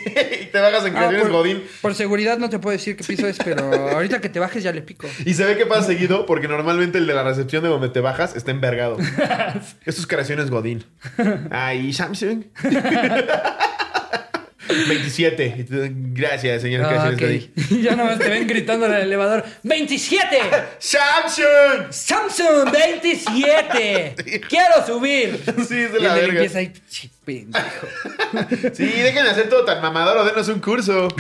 y 0.42 0.46
te 0.46 0.60
bajas 0.62 0.86
en 0.86 0.96
Ah, 0.96 1.00
creaciones 1.00 1.24
por, 1.24 1.32
Godín. 1.32 1.64
por 1.82 1.96
seguridad 1.96 2.38
no 2.38 2.50
te 2.50 2.60
puedo 2.60 2.72
decir 2.78 2.96
qué 2.96 3.04
piso 3.04 3.28
es, 3.28 3.38
pero 3.44 3.60
ahorita 3.90 4.22
que 4.22 4.30
te 4.30 4.40
bajes 4.40 4.64
ya 4.64 4.72
le 4.72 4.82
pico. 4.84 5.06
Y 5.26 5.34
se 5.34 5.44
ve 5.44 5.58
que 5.58 5.66
pasa 5.66 5.88
seguido 5.88 6.26
porque 6.26 6.48
normalmente 6.48 6.98
el 6.98 7.08
de 7.08 7.14
la 7.14 7.24
recepción 7.24 7.62
de 7.62 7.68
donde 7.68 7.90
te 7.90 8.00
bajas 8.00 8.38
está 8.38 8.52
envergado. 8.52 8.96
Estos 9.86 10.08
creaciones 10.08 10.50
Godín. 10.50 10.86
Ay, 11.52 11.92
Samsung. 11.92 12.46
27. 14.68 15.56
Y 15.60 15.64
tú, 15.64 15.76
Gracias, 16.14 16.62
señor 16.62 16.84
Ah, 16.86 16.88
creaciones 16.90 17.16
ok. 17.16 17.22
Godín. 17.22 17.80
Y 17.80 17.82
ya 17.84 17.96
nomás 17.96 18.20
te 18.20 18.30
ven 18.30 18.48
gritando 18.48 18.86
en 18.86 18.94
el 18.94 19.02
elevador, 19.02 19.44
¡27! 19.64 20.20
¡Samsung! 20.80 21.92
¡Samsung 21.92 22.72
27! 22.72 24.16
¡Quiero 24.50 24.86
subir! 24.86 25.40
Sí, 25.68 25.76
y 25.76 26.02
la 26.02 26.16
de 26.16 26.22
verga. 26.22 26.28
limpieza 26.28 26.60
ahí, 26.60 26.72
"Sí, 26.88 27.10
Pendejo. 27.26 27.88
Sí, 28.74 28.86
dejen 28.86 29.24
de 29.24 29.30
hacer 29.30 29.48
todo 29.48 29.64
tan 29.64 29.80
mamador 29.82 30.18
o 30.18 30.26
denos 30.26 30.48
un 30.48 30.60
curso. 30.60 31.08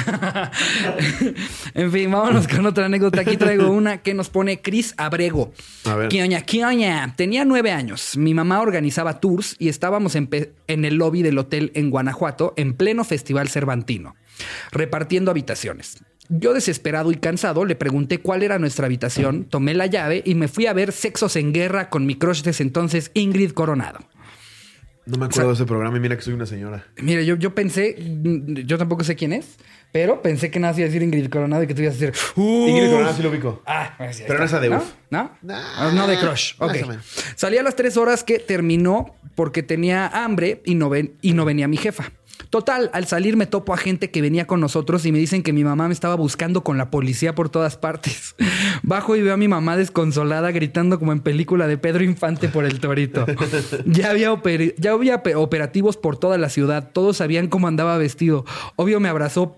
En 1.75 1.91
fin, 1.91 2.11
vámonos 2.11 2.47
con 2.47 2.65
otra 2.65 2.85
anécdota. 2.85 3.21
Aquí 3.21 3.37
traigo 3.37 3.69
una 3.69 4.01
que 4.01 4.13
nos 4.13 4.29
pone 4.29 4.61
Cris 4.61 4.93
Abrego. 4.97 5.53
A 5.85 5.95
ver. 5.95 6.09
Quioña, 6.09 6.41
quioña. 6.41 7.13
Tenía 7.15 7.45
nueve 7.45 7.71
años. 7.71 8.17
Mi 8.17 8.33
mamá 8.33 8.61
organizaba 8.61 9.19
tours 9.19 9.55
y 9.59 9.69
estábamos 9.69 10.15
en, 10.15 10.29
en 10.67 10.85
el 10.85 10.95
lobby 10.95 11.21
del 11.21 11.37
hotel 11.37 11.71
en 11.75 11.89
Guanajuato 11.89 12.53
en 12.57 12.73
pleno 12.73 13.03
festival 13.03 13.49
cervantino, 13.49 14.15
repartiendo 14.71 15.31
habitaciones. 15.31 15.97
Yo 16.29 16.53
desesperado 16.53 17.11
y 17.11 17.15
cansado 17.15 17.65
le 17.65 17.75
pregunté 17.75 18.19
cuál 18.19 18.43
era 18.43 18.57
nuestra 18.57 18.85
habitación, 18.85 19.45
tomé 19.45 19.73
la 19.73 19.87
llave 19.87 20.21
y 20.25 20.35
me 20.35 20.47
fui 20.47 20.67
a 20.67 20.73
ver 20.73 20.91
Sexos 20.91 21.35
en 21.35 21.53
Guerra 21.53 21.89
con 21.89 22.05
mi 22.05 22.15
crush 22.15 22.43
de 22.43 22.51
ese 22.51 22.63
entonces, 22.63 23.11
Ingrid 23.13 23.51
Coronado. 23.51 23.99
No 25.05 25.17
me 25.17 25.25
acuerdo 25.25 25.49
de 25.49 25.55
ese 25.55 25.65
programa 25.65 25.97
y 25.97 25.99
mira 25.99 26.15
que 26.15 26.21
soy 26.21 26.33
una 26.33 26.45
señora. 26.45 26.85
Mira, 26.97 27.21
yo, 27.21 27.35
yo 27.35 27.53
pensé, 27.53 27.95
yo 27.97 28.77
tampoco 28.77 29.03
sé 29.03 29.15
quién 29.15 29.33
es, 29.33 29.57
pero 29.91 30.21
pensé 30.21 30.49
que 30.49 30.59
nada 30.59 30.73
iba 30.77 30.85
a 30.85 30.87
decir 30.87 31.03
Ingrid 31.03 31.29
Coronado 31.29 31.63
y 31.63 31.67
que 31.67 31.75
tú 31.75 31.81
ibas 31.81 31.95
a 31.95 31.99
decir. 31.99 32.13
Ingrid 32.37 32.89
Coronado 32.89 33.15
sí 33.15 33.21
lo 33.21 33.29
ubico. 33.29 33.61
Ah, 33.65 33.95
ya 33.99 34.25
Pero 34.25 34.39
no 34.39 34.45
esa 34.45 34.59
de 34.61 34.69
¿No? 34.69 34.83
¿No? 35.09 35.31
Nah, 35.41 35.91
no 35.91 36.07
de 36.07 36.17
Crush. 36.17 36.53
Ok. 36.59 36.75
Salí 37.35 37.57
a 37.57 37.63
las 37.63 37.75
tres 37.75 37.97
horas 37.97 38.23
que 38.23 38.39
terminó 38.39 39.15
porque 39.35 39.63
tenía 39.63 40.07
hambre 40.07 40.61
y 40.65 40.75
no, 40.75 40.89
ven- 40.89 41.13
y 41.21 41.33
no 41.33 41.45
venía 41.45 41.67
mi 41.67 41.77
jefa. 41.77 42.11
Total, 42.49 42.89
al 42.93 43.05
salir 43.07 43.37
me 43.37 43.45
topo 43.45 43.73
a 43.73 43.77
gente 43.77 44.09
que 44.11 44.21
venía 44.21 44.45
con 44.47 44.59
nosotros 44.59 45.05
y 45.05 45.11
me 45.11 45.17
dicen 45.19 45.43
que 45.43 45.53
mi 45.53 45.63
mamá 45.63 45.87
me 45.87 45.93
estaba 45.93 46.15
buscando 46.15 46.63
con 46.63 46.77
la 46.77 46.89
policía 46.91 47.35
por 47.35 47.49
todas 47.49 47.77
partes. 47.77 48.35
Bajo 48.83 49.15
y 49.15 49.21
veo 49.21 49.33
a 49.33 49.37
mi 49.37 49.47
mamá 49.47 49.77
desconsolada 49.77 50.51
gritando 50.51 50.99
como 50.99 51.11
en 51.13 51.19
película 51.21 51.67
de 51.67 51.77
Pedro 51.77 52.03
Infante 52.03 52.49
por 52.49 52.65
el 52.65 52.79
torito. 52.79 53.25
Ya 53.85 54.09
había, 54.11 54.31
oper- 54.31 54.75
ya 54.77 54.91
había 54.91 55.23
pe- 55.23 55.35
operativos 55.35 55.97
por 55.97 56.17
toda 56.17 56.37
la 56.37 56.49
ciudad. 56.49 56.89
Todos 56.91 57.17
sabían 57.17 57.47
cómo 57.47 57.67
andaba 57.67 57.97
vestido. 57.97 58.45
Obvio 58.75 58.99
me 58.99 59.09
abrazó 59.09 59.57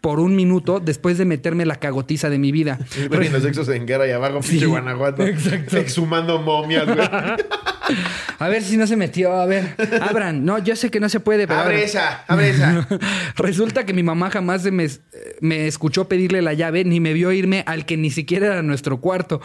por 0.00 0.20
un 0.20 0.36
minuto 0.36 0.80
después 0.80 1.18
de 1.18 1.24
meterme 1.24 1.64
la 1.66 1.76
cagotiza 1.76 2.30
de 2.30 2.38
mi 2.38 2.52
vida. 2.52 2.78
Los 3.10 3.42
sexos 3.42 3.68
en 3.70 3.86
guerra 3.86 4.06
y 4.06 4.10
abajo, 4.12 4.40
pinche 4.40 4.66
Guanajuato. 4.66 5.22
exacto. 5.26 5.76
Exhumando 5.78 6.40
momias, 6.40 6.86
güey. 6.86 7.08
A 8.38 8.48
ver 8.48 8.62
si 8.62 8.76
no 8.76 8.86
se 8.86 8.96
metió. 8.96 9.32
A 9.34 9.46
ver, 9.46 9.74
abran. 10.00 10.44
No, 10.44 10.58
yo 10.58 10.76
sé 10.76 10.90
que 10.90 11.00
no 11.00 11.08
se 11.08 11.20
puede, 11.20 11.46
pero. 11.46 11.60
abre 11.60 11.74
abran. 11.76 11.88
esa, 11.88 12.24
abre 12.28 12.50
esa. 12.50 12.86
Resulta 13.36 13.84
que 13.84 13.92
mi 13.92 14.02
mamá 14.02 14.30
jamás 14.30 14.64
me, 14.70 14.88
me 15.40 15.66
escuchó 15.66 16.08
pedirle 16.08 16.42
la 16.42 16.54
llave 16.54 16.84
ni 16.84 17.00
me 17.00 17.12
vio 17.12 17.32
irme 17.32 17.62
al 17.66 17.86
que 17.86 17.96
ni 17.96 18.10
siquiera 18.10 18.46
era 18.46 18.62
nuestro 18.62 19.00
cuarto. 19.00 19.40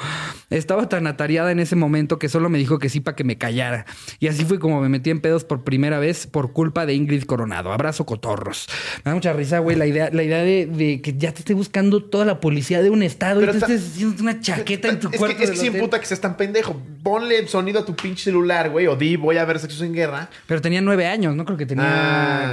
Estaba 0.49 0.89
tan 0.89 1.07
atareada 1.07 1.51
en 1.51 1.59
ese 1.59 1.75
momento 1.75 2.19
que 2.19 2.29
solo 2.29 2.49
me 2.49 2.57
dijo 2.57 2.79
que 2.79 2.89
sí 2.89 2.99
para 2.99 3.15
que 3.15 3.23
me 3.23 3.37
callara. 3.37 3.85
Y 4.19 4.27
así 4.27 4.45
fue 4.45 4.59
como 4.59 4.81
me 4.81 4.89
metí 4.89 5.09
en 5.09 5.21
pedos 5.21 5.43
por 5.43 5.63
primera 5.63 5.99
vez 5.99 6.27
por 6.27 6.53
culpa 6.53 6.85
de 6.85 6.93
Ingrid 6.93 7.23
Coronado. 7.23 7.71
Abrazo 7.71 8.05
cotorros. 8.05 8.67
Me 9.03 9.11
da 9.11 9.15
mucha 9.15 9.33
risa, 9.33 9.59
güey, 9.59 9.75
la 9.75 9.85
idea, 9.85 10.09
la 10.11 10.23
idea 10.23 10.43
de, 10.43 10.65
de 10.65 11.01
que 11.01 11.13
ya 11.17 11.31
te 11.33 11.39
esté 11.39 11.53
buscando 11.53 12.03
toda 12.03 12.25
la 12.25 12.39
policía 12.39 12.81
de 12.81 12.89
un 12.89 13.03
estado 13.03 13.39
Pero 13.39 13.53
y 13.55 13.59
tú 13.59 13.65
estés 13.65 13.91
haciendo 13.91 14.21
una 14.23 14.39
chaqueta 14.39 14.89
en 14.89 14.99
tu 14.99 15.09
es 15.09 15.17
cuarto. 15.17 15.37
que, 15.37 15.43
es 15.43 15.51
que 15.51 15.59
hotel. 15.59 15.75
emputa 15.75 15.99
que 15.99 16.05
seas 16.05 16.21
tan 16.21 16.37
pendejo. 16.37 16.81
Ponle 17.03 17.47
sonido 17.47 17.79
a 17.79 17.85
tu 17.85 17.95
pinche 17.95 18.28
celular, 18.30 18.69
güey. 18.69 18.88
O 18.88 18.95
di, 18.95 19.15
voy 19.15 19.38
a 19.38 19.45
ver 19.45 19.59
sexos 19.59 19.82
en 19.82 19.93
guerra. 19.93 20.30
Pero 20.47 20.61
tenía 20.61 20.82
nueve 20.82 21.07
años, 21.07 21.36
no 21.36 21.45
creo 21.45 21.57
que 21.57 21.65
tenía, 21.65 21.86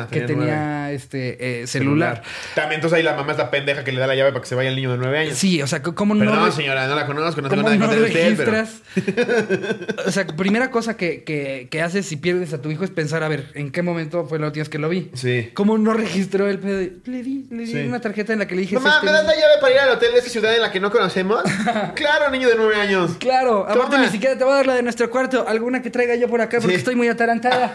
Ah, 0.02 0.06
que 0.10 0.20
tenía 0.22 0.36
tenía 0.36 0.92
este 0.92 1.62
eh, 1.62 1.66
celular. 1.66 2.22
También 2.54 2.76
entonces 2.78 2.96
ahí 2.98 3.02
la 3.02 3.14
mamá 3.14 3.32
es 3.32 3.38
la 3.38 3.50
pendeja 3.50 3.84
que 3.84 3.92
le 3.92 4.00
da 4.00 4.06
la 4.06 4.14
llave 4.14 4.30
para 4.32 4.42
que 4.42 4.48
se 4.48 4.54
vaya 4.54 4.68
el 4.70 4.76
niño 4.76 4.92
de 4.92 4.98
nueve 4.98 5.18
años. 5.18 5.36
Sí, 5.36 5.60
o 5.62 5.66
sea, 5.66 5.82
¿cómo 5.82 6.14
no? 6.14 6.30
Perdón, 6.30 6.52
señora, 6.52 6.86
no 6.86 6.94
la 6.94 7.06
conozco, 7.06 7.40
no 7.42 7.48
tengo 7.48 7.62
¿Cómo 7.62 7.74
nada 7.74 7.86
no 7.86 7.92
de 7.92 8.02
usted, 8.06 8.36
pero... 8.36 8.50
registras? 8.52 8.82
o 10.06 10.10
sea, 10.10 10.26
primera 10.26 10.70
cosa 10.70 10.96
que, 10.96 11.24
que- 11.24 11.68
que 11.70 11.82
haces 11.82 12.06
si 12.06 12.16
pierdes 12.16 12.52
a 12.52 12.60
tu 12.62 12.70
hijo 12.70 12.84
es 12.84 12.90
pensar, 12.90 13.22
a 13.22 13.28
ver, 13.28 13.50
¿en 13.54 13.70
qué 13.70 13.82
momento 13.82 14.24
fue 14.26 14.38
la 14.38 14.46
última 14.46 14.62
vez 14.62 14.68
que 14.68 14.78
lo 14.78 14.88
vi? 14.88 15.10
Sí. 15.14 15.50
¿Cómo 15.54 15.78
no 15.78 15.92
registró 15.92 16.48
el 16.48 16.58
pedo? 16.58 16.78
Le 17.04 17.22
di, 17.22 17.46
le 17.50 17.64
di 17.64 17.72
Sí. 17.72 17.78
una 17.86 18.00
tarjeta 18.00 18.32
en 18.32 18.38
la 18.40 18.46
que 18.46 18.54
le 18.54 18.62
dije... 18.62 18.76
Mamá, 18.76 18.96
"Es 18.98 19.04
¿me 19.04 19.10
das 19.12 19.24
la 19.24 19.32
llave 19.34 19.54
para 19.60 19.74
ir 19.74 19.80
al 19.80 19.90
hotel 19.90 20.12
de 20.12 20.18
esa 20.20 20.28
ciudad 20.30 20.54
en 20.54 20.62
la 20.62 20.70
que 20.72 20.80
no 20.80 20.90
conocemos? 20.90 21.42
claro, 21.94 22.30
niño 22.30 22.48
de 22.48 22.54
nueve 22.56 22.76
años. 22.76 23.12
Claro, 23.18 23.66
aparte 23.68 23.98
ni 23.98 24.08
siquiera 24.08 24.36
te 24.36 24.44
voy 24.44 24.52
a 24.52 24.56
dar 24.56 24.66
la 24.66 24.74
de 24.74 24.82
nuestro 24.82 25.10
cuarto, 25.10 25.46
alguna 25.66 25.82
que 25.82 25.90
traiga 25.90 26.14
yo 26.14 26.28
por 26.28 26.40
acá 26.40 26.58
porque 26.60 26.74
Sí. 26.74 26.78
estoy 26.78 26.94
muy 26.94 27.08
atarantada. 27.08 27.74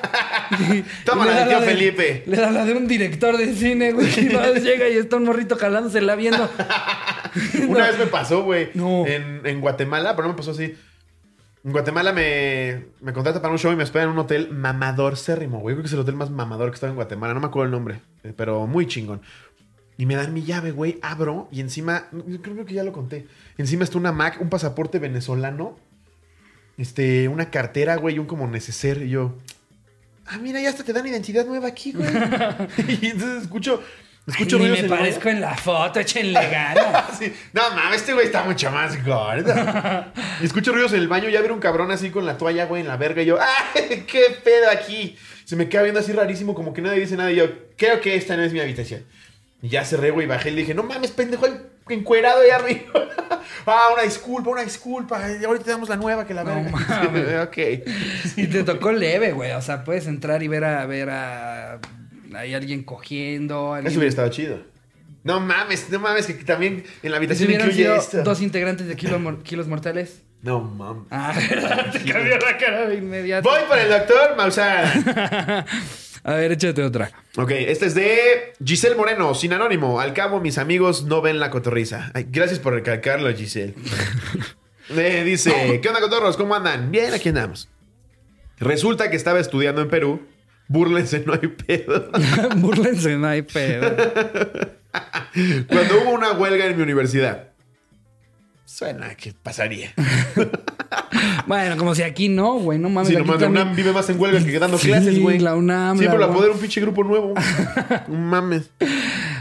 Le 0.58 0.84
la 1.26 1.48
tío 1.48 1.60
de- 1.60 1.66
Felipe. 1.66 2.24
Le 2.26 2.38
da 2.38 2.50
la 2.52 2.64
de 2.64 2.74
un 2.74 2.88
director 2.88 3.36
de 3.38 3.54
cine, 3.54 3.92
güey. 3.92 4.08
Y 4.18 4.30
luego 4.30 4.54
llega 4.56 4.88
y 4.88 4.94
está 4.98 5.18
un 5.18 5.26
morrito 5.26 5.58
calándosela 5.58 6.16
viendo. 6.16 6.50
Una 7.68 7.88
vez 7.88 8.00
me 8.00 8.06
pasó, 8.08 8.44
güey. 8.44 8.70
No. 8.76 9.06
En, 9.06 9.42
en 9.46 9.60
Guatemala, 9.60 10.16
pero 10.16 10.28
no 10.30 10.34
me 10.34 10.38
pasó 10.38 10.52
así. 10.52 10.74
En 11.64 11.72
Guatemala 11.74 12.14
me, 12.14 12.86
me 13.02 13.12
contrata 13.14 13.42
para 13.42 13.52
un 13.52 13.60
show 13.60 13.72
y 13.72 13.76
me 13.76 13.84
espera 13.84 14.06
en 14.06 14.12
un 14.12 14.20
hotel 14.20 14.50
mamador 14.52 15.18
cérrimo, 15.18 15.60
güey. 15.60 15.76
Creo 15.76 15.84
que 15.84 15.88
es 15.88 15.94
el 15.94 16.00
hotel 16.00 16.16
más 16.16 16.30
mamador 16.30 16.70
que 16.70 16.76
estaba 16.76 16.89
en 16.92 16.96
Guatemala. 16.96 17.34
No 17.34 17.42
me 17.42 17.48
acuerdo 17.48 17.66
el 17.66 17.72
nombre, 17.72 18.00
eh, 18.24 18.34
pero 18.36 18.66
muy 18.68 18.88
chingón. 18.88 19.22
Y 19.98 20.06
me 20.06 20.16
dan 20.16 20.34
mi 20.34 20.44
llave, 20.44 20.72
güey. 20.72 20.98
Abro 21.02 21.50
y 21.52 21.60
encima, 21.60 22.06
creo 22.42 22.66
que 22.66 22.74
ya 22.74 22.84
lo 22.84 22.94
conté. 22.94 23.28
Encima 23.58 23.84
está 23.84 23.98
una 23.98 24.12
Mac, 24.14 24.38
un 24.42 24.50
pasaporte 24.50 24.98
venezolano, 24.98 25.78
este, 26.82 27.28
una 27.28 27.52
cartera, 27.52 27.96
güey, 27.96 28.18
un 28.18 28.26
como 28.26 28.48
neceser. 28.48 29.04
Y 29.04 29.10
yo, 29.10 29.38
ah, 30.26 30.38
mira, 30.40 30.60
ya 30.60 30.70
hasta 30.70 30.84
te 30.84 30.94
dan 30.94 31.06
identidad 31.06 31.46
nueva 31.46 31.68
aquí, 31.68 31.92
güey. 31.92 32.10
y 33.02 33.08
entonces 33.08 33.44
escucho, 33.44 33.84
escucho 34.26 34.58
Ay, 34.58 34.64
ni 34.64 34.70
ruidos 34.70 34.80
me 34.80 34.86
el 34.86 34.90
baño. 34.90 35.02
parezco 35.02 35.30
en 35.30 35.42
la 35.42 35.56
foto, 35.56 36.00
échenle 36.00 36.50
ganas. 36.50 37.06
Sí. 37.20 37.32
No 37.54 37.62
mames, 37.76 38.02
este 38.02 38.14
güey 38.14 38.26
está 38.26 38.44
mucho 38.44 38.72
más 38.72 39.04
gordo. 39.06 39.54
Y 40.42 40.46
escucho 40.46 40.72
ruidos 40.72 40.94
en 40.94 41.02
el 41.02 41.08
baño, 41.08 41.30
ya 41.30 41.42
ver 41.42 41.52
un 41.52 41.60
cabrón 41.60 41.92
así 41.92 42.10
con 42.10 42.26
la 42.26 42.38
toalla, 42.38 42.66
güey, 42.66 42.82
en 42.82 42.88
la 42.88 42.98
verga. 42.98 43.22
Y 43.22 43.28
yo, 43.28 43.38
¡ay, 43.40 44.06
qué 44.08 44.38
pedo 44.44 44.72
aquí! 44.72 45.16
Se 45.46 45.56
me 45.56 45.70
queda 45.70 45.84
viendo 45.84 46.00
así 46.00 46.14
rarísimo, 46.14 46.56
como 46.56 46.74
que 46.74 46.82
nadie 46.82 47.02
dice 47.02 47.16
nada. 47.16 47.32
Y 47.32 47.36
yo, 47.36 47.46
creo 47.78 48.02
que 48.02 48.16
esta 48.16 48.36
no 48.38 48.44
es 48.44 48.54
mi 48.54 48.60
habitación. 48.60 49.06
Y 49.62 49.70
ya 49.70 49.86
cerré, 49.86 50.10
güey, 50.10 50.26
bajé 50.26 50.50
y 50.50 50.54
le 50.54 50.62
dije, 50.62 50.74
no 50.74 50.82
mames, 50.82 51.12
pendejo, 51.12 51.46
hay 51.46 51.60
encuerado 51.94 52.42
ahí 52.42 52.50
arriba. 52.50 52.92
ah, 53.66 53.89
una 53.94 54.04
disculpa, 54.04 54.50
una 54.50 54.64
disculpa. 54.64 55.18
Ahorita 55.46 55.66
te 55.66 55.72
damos 55.72 55.89
la 55.89 55.96
nueva 55.98 56.26
que 56.26 56.34
la 56.34 56.44
No 56.44 56.56
verga. 56.56 56.72
mames. 56.72 57.39
ok. 57.48 57.58
Y 58.38 58.48
te 58.48 58.64
tocó 58.64 58.92
leve, 58.92 59.32
güey. 59.32 59.52
O 59.52 59.62
sea, 59.62 59.84
puedes 59.84 60.08
entrar 60.08 60.42
y 60.44 60.48
ver 60.48 60.64
a 60.64 60.86
ver 60.86 61.10
a 61.10 61.80
hay 62.36 62.54
alguien 62.54 62.84
cogiendo. 62.84 63.74
Alguien... 63.74 63.92
Eso 63.92 64.00
hubiera 64.00 64.10
estado 64.10 64.30
chido. 64.30 64.60
No 65.24 65.39
mames, 65.39 65.89
no 65.92 66.00
mames, 66.00 66.26
que 66.26 66.34
también 66.34 66.84
en 67.04 67.12
la 67.12 67.18
¿Y 67.18 67.20
si 67.22 67.26
habitación 67.28 67.48
hubieran 67.50 67.68
incluye 67.68 67.84
sido 67.84 67.96
esto. 67.96 68.24
dos 68.24 68.42
integrantes 68.42 68.88
de 68.88 68.96
Kilo 68.96 69.20
Mor- 69.20 69.44
Kilos 69.44 69.68
Mortales? 69.68 70.22
No 70.42 70.62
mames. 70.62 71.04
Ah, 71.12 71.32
te 71.92 72.00
cambió 72.12 72.38
la 72.39 72.58
cara 72.58 72.88
de 72.88 72.96
inmediato. 72.96 73.48
Voy 73.48 73.60
por 73.68 73.78
el 73.78 73.89
doctor 73.89 74.36
Maussan. 74.36 75.66
A 76.24 76.34
ver, 76.36 76.51
échate 76.51 76.84
otra. 76.84 77.11
Ok, 77.38 77.51
este 77.51 77.88
es 77.88 77.95
de 77.95 78.53
Giselle 78.63 78.95
Moreno, 78.95 79.34
sin 79.34 79.53
anónimo. 79.53 79.99
Al 79.99 80.13
cabo, 80.13 80.39
mis 80.39 80.57
amigos 80.57 81.03
no 81.03 81.22
ven 81.22 81.39
la 81.39 81.49
cotorriza. 81.49 82.11
Ay, 82.13 82.28
gracias 82.30 82.59
por 82.59 82.74
recalcarlo, 82.74 83.34
Giselle. 83.34 83.76
Eh, 84.93 85.24
dice, 85.24 85.80
¿qué 85.82 85.88
onda, 85.88 86.01
cotorros? 86.01 86.36
¿Cómo 86.36 86.53
andan? 86.53 86.91
Bien, 86.91 87.13
aquí 87.13 87.30
andamos. 87.30 87.69
Resulta 88.59 89.09
que 89.09 89.15
estaba 89.15 89.39
estudiando 89.39 89.82
en 89.82 89.89
Perú. 89.89 90.28
Búrlense, 90.67 91.24
no 91.26 91.34
hay 91.34 91.47
pedo. 91.47 92.09
Búrlense, 92.57 93.15
no 93.17 93.28
hay 93.28 93.41
pedo. 93.41 93.95
Cuando 95.67 96.01
hubo 96.01 96.11
una 96.11 96.34
huelga 96.34 96.65
en 96.65 96.76
mi 96.76 96.84
universidad. 96.84 97.51
Suena 98.82 99.14
que 99.14 99.32
pasaría. 99.44 99.94
Bueno, 101.48 101.78
como 101.78 101.94
si 101.96 102.02
aquí 102.04 102.30
no, 102.30 102.54
güey. 102.60 102.80
No 102.80 102.90
mames. 102.90 103.10
Sí, 103.10 103.16
aquí 103.16 103.24
nomás 103.26 103.42
la 103.42 103.48
UNAM 103.48 103.76
vive 103.76 103.92
más 103.94 104.10
en 104.10 104.20
huelga 104.20 104.44
que 104.44 104.60
dando 104.60 104.78
Sí, 104.78 104.88
clases, 104.88 105.20
güey. 105.20 105.40
la 105.40 105.56
UNAM, 105.56 105.98
Sí, 105.98 106.06
la 106.06 106.12
pero 106.12 106.28
la 106.28 106.34
poder 106.34 106.52
un 106.52 106.58
pinche 106.60 106.82
grupo 106.82 107.04
nuevo. 107.04 107.34
No 108.08 108.16
mames. 108.18 108.72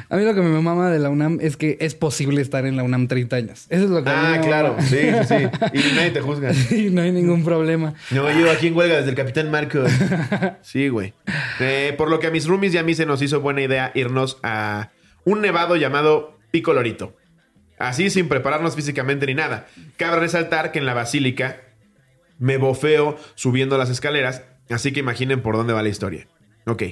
A 0.09 0.17
mí 0.17 0.25
lo 0.25 0.35
que 0.35 0.41
me 0.41 0.61
mama 0.61 0.91
de 0.91 0.99
la 0.99 1.09
UNAM 1.09 1.39
es 1.41 1.57
que 1.57 1.77
es 1.81 1.95
posible 1.95 2.43
estar 2.43 2.67
en 2.67 2.77
la 2.77 2.83
UNAM 2.83 3.09
30 3.09 3.37
años. 3.37 3.67
Eso 3.69 3.85
es 3.85 3.91
lo 3.91 4.03
que 4.05 4.11
Ah, 4.11 4.37
me 4.39 4.41
claro. 4.47 4.77
Sí, 4.81 4.99
sí, 4.99 5.25
sí. 5.29 5.35
Y 5.73 5.95
nadie 5.97 6.11
te 6.11 6.21
juzga. 6.21 6.53
Sí, 6.53 6.91
no 6.91 7.03
hay 7.03 7.13
ningún 7.13 7.45
problema. 7.45 7.95
No, 8.11 8.31
yo 8.31 8.51
aquí 8.51 8.67
en 8.69 8.77
huelga 8.77 8.97
desde 8.97 9.11
el 9.11 9.17
Capitán 9.17 9.51
Marcos. 9.51 9.91
Sí, 10.63 10.89
güey. 10.89 11.15
Eh, 11.61 11.95
por 11.97 12.11
lo 12.11 12.19
que 12.21 12.27
a 12.27 12.31
mis 12.31 12.47
roomies 12.47 12.75
y 12.75 12.79
a 12.79 12.83
mí 12.83 12.95
se 12.95 13.07
nos 13.07 13.23
hizo 13.23 13.41
buena 13.41 13.63
idea 13.63 13.93
irnos 13.95 14.39
a 14.43 14.91
un 15.25 15.41
nevado 15.41 15.77
llamado 15.77 16.37
Pico 16.51 16.73
Lorito. 16.73 17.17
Así 17.81 18.11
sin 18.11 18.29
prepararnos 18.29 18.77
físicamente 18.77 19.25
ni 19.27 19.35
nada. 19.35 19.67
Cabe 19.97 20.21
resaltar 20.21 20.71
que 20.71 20.79
en 20.79 20.85
la 20.85 20.93
basílica 20.93 21.63
me 22.39 22.59
bofeo 22.59 23.19
subiendo 23.35 23.79
las 23.79 23.89
escaleras, 23.89 24.43
así 24.69 24.93
que 24.93 25.01
imaginen 25.01 25.41
por 25.41 25.57
dónde 25.57 25.73
va 25.73 25.83
la 25.83 25.89
historia. 25.89 26.29
Ok. 26.67 26.83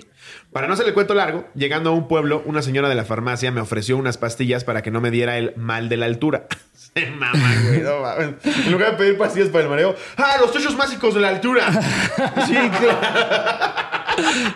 Para 0.50 0.66
no 0.66 0.72
hacer 0.72 0.86
el 0.86 0.94
cuento 0.94 1.12
largo, 1.12 1.46
llegando 1.54 1.90
a 1.90 1.92
un 1.92 2.08
pueblo, 2.08 2.42
una 2.46 2.62
señora 2.62 2.88
de 2.88 2.94
la 2.94 3.04
farmacia 3.04 3.52
me 3.52 3.60
ofreció 3.60 3.98
unas 3.98 4.16
pastillas 4.16 4.64
para 4.64 4.82
que 4.82 4.90
no 4.90 5.02
me 5.02 5.10
diera 5.10 5.36
el 5.36 5.54
mal 5.56 5.90
de 5.90 5.98
la 5.98 6.06
altura. 6.06 6.46
Se 6.72 7.04
güey, 7.04 7.82
no. 7.82 8.10
En 8.20 8.72
lugar 8.72 8.92
de 8.92 8.96
pedir 8.96 9.18
pastillas 9.18 9.50
para 9.50 9.64
el 9.64 9.70
mareo, 9.70 9.94
¡ah, 10.16 10.36
los 10.40 10.52
techos 10.52 10.74
mágicos 10.74 11.14
de 11.14 11.20
la 11.20 11.28
altura! 11.28 11.70
Sí, 12.46 12.54
claro. 12.54 13.97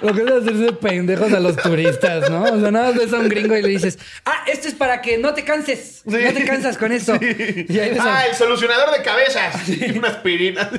Lo 0.02 0.14
que 0.14 0.22
es 0.22 0.30
hacerse 0.30 0.72
pendejos 0.72 1.32
a 1.32 1.40
los 1.40 1.56
turistas, 1.56 2.30
¿no? 2.30 2.42
O 2.44 2.60
sea, 2.60 2.70
nada 2.70 2.88
más 2.90 2.96
ves 2.96 3.12
a 3.12 3.18
un 3.18 3.28
gringo 3.28 3.56
y 3.56 3.62
le 3.62 3.68
dices, 3.68 3.98
ah, 4.24 4.44
esto 4.46 4.68
es 4.68 4.74
para 4.74 5.00
que 5.02 5.18
no 5.18 5.34
te 5.34 5.44
canses. 5.44 6.02
No 6.04 6.16
te 6.18 6.44
cansas 6.44 6.76
con 6.78 6.92
esto. 6.92 7.14
Y 7.20 7.78
ahí 7.78 7.90
ves 7.90 8.00
a- 8.00 8.18
¡Ah, 8.20 8.26
el 8.26 8.34
solucionador 8.34 8.90
de 8.96 9.02
cabezas! 9.02 9.68
Y 9.68 9.96
una 9.98 10.08
aspirina. 10.08 10.70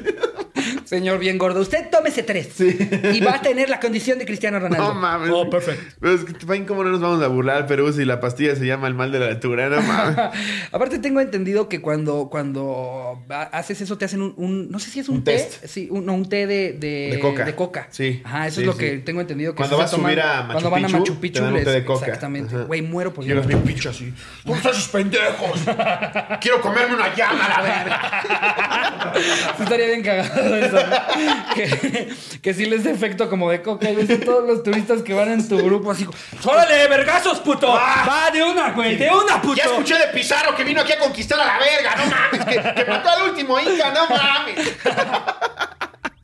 Señor 0.85 1.19
bien 1.19 1.37
gordo, 1.37 1.61
usted 1.61 1.89
tómese 1.89 2.23
tres. 2.23 2.49
Y 2.59 3.19
va 3.21 3.35
a 3.35 3.41
tener 3.41 3.69
la 3.69 3.79
condición 3.79 4.19
de 4.19 4.25
Cristiano 4.25 4.59
Ronaldo. 4.59 4.93
No 4.93 4.99
mames. 4.99 5.29
Oh, 5.33 5.49
perfecto. 5.49 5.83
Pero 5.99 6.13
es 6.13 6.23
que, 6.23 6.33
Fain, 6.45 6.65
¿cómo 6.65 6.83
no 6.83 6.91
nos 6.91 7.01
vamos 7.01 7.23
a 7.23 7.27
burlar, 7.27 7.65
Perú, 7.67 7.91
si 7.91 8.05
la 8.05 8.19
pastilla 8.19 8.55
se 8.55 8.65
llama 8.65 8.87
el 8.87 8.93
mal 8.93 9.11
de 9.11 9.19
la 9.19 9.27
altura? 9.27 9.69
No 9.69 9.81
mames. 9.81 10.17
Aparte 10.71 10.99
tengo 10.99 11.19
entendido 11.19 11.67
que 11.69 11.81
cuando, 11.81 12.27
cuando 12.29 13.23
haces 13.51 13.81
eso 13.81 13.97
te 13.97 14.05
hacen 14.05 14.21
un, 14.21 14.33
un- 14.37 14.69
no 14.69 14.79
sé 14.79 14.89
si 14.91 14.99
es 14.99 15.09
un, 15.09 15.17
Un 15.17 15.23
té, 15.23 15.33
test. 15.37 15.65
sí, 15.65 15.87
un, 15.91 16.05
no, 16.05 16.13
un 16.13 16.27
té 16.29 16.45
de, 16.47 16.73
de, 16.73 17.09
De 17.45 17.55
coca. 17.55 17.87
Sí, 17.91 18.21
Ajá, 18.23 18.47
eso 18.47 18.55
sí, 18.57 18.61
es 18.61 18.67
lo 18.67 18.72
que 18.77 18.97
tengo 18.99 19.21
entendido 19.21 19.53
que 19.53 19.57
Cuando 19.57 19.77
vas 19.77 19.93
a 19.93 19.95
subir 19.95 20.19
a 20.21 20.41
Machu 20.43 20.51
cuando 20.53 20.69
van 20.69 20.83
a 20.85 20.87
Picchu, 20.87 20.99
Machu 20.99 21.19
Picchu 21.19 21.43
les- 21.51 21.65
de 21.65 21.85
coca. 21.85 22.05
exactamente. 22.05 22.55
Güey, 22.55 22.81
muero 22.81 23.13
por 23.13 23.23
Llegas 23.25 23.45
bien 23.47 23.61
pinche 23.61 23.89
así. 23.89 24.13
¿Dónde 24.43 24.57
están 24.57 24.71
esos 24.73 24.87
pendejos? 24.89 25.59
Quiero 26.41 26.61
comerme 26.61 26.95
una 26.95 27.15
llama, 27.15 27.47
la 27.49 27.61
verga. 27.61 29.13
Estaría 29.59 29.85
bien 29.87 30.01
cagado 30.03 30.55
eso. 30.55 30.75
¿no? 30.75 31.53
que, 31.55 32.13
que 32.41 32.53
sí 32.53 32.65
les 32.65 32.85
efecto 32.85 33.29
como 33.29 33.49
de 33.49 33.61
coca 33.61 33.89
y 33.89 33.95
ves 33.95 34.09
a 34.09 34.19
todos 34.25 34.47
los 34.47 34.63
turistas 34.63 35.01
que 35.03 35.13
van 35.13 35.31
en 35.31 35.47
tu 35.47 35.57
grupo 35.57 35.91
así. 35.91 36.07
¡Órale, 36.43 36.87
vergazos, 36.87 37.39
puto! 37.39 37.67
¡Va 37.73 38.29
de 38.31 38.43
una, 38.43 38.71
güey! 38.71 38.95
¡De 38.97 39.09
una, 39.09 39.41
puto! 39.41 39.55
Ya 39.55 39.63
escuché 39.65 39.97
de 39.97 40.07
Pizarro 40.07 40.55
que 40.55 40.63
vino 40.63 40.81
aquí 40.81 40.91
a 40.93 40.99
conquistar 40.99 41.39
a 41.39 41.45
la 41.45 41.57
verga. 41.59 41.95
No 41.95 42.05
mames, 42.05 42.45
que, 42.45 42.83
que 42.83 42.89
mató 42.89 43.09
al 43.09 43.29
último 43.29 43.59
Inca, 43.59 43.91
no 43.91 44.07
mames. 44.09 44.73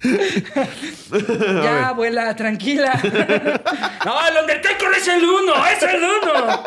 Ya, 1.63 1.89
abuela, 1.89 2.35
tranquila. 2.35 2.93
no, 4.05 4.27
el 4.27 4.37
Undertaker 4.41 4.89
es 4.97 5.07
el 5.07 5.23
uno, 5.23 5.53
es 5.67 5.83
el 5.83 6.01
uno. 6.03 6.63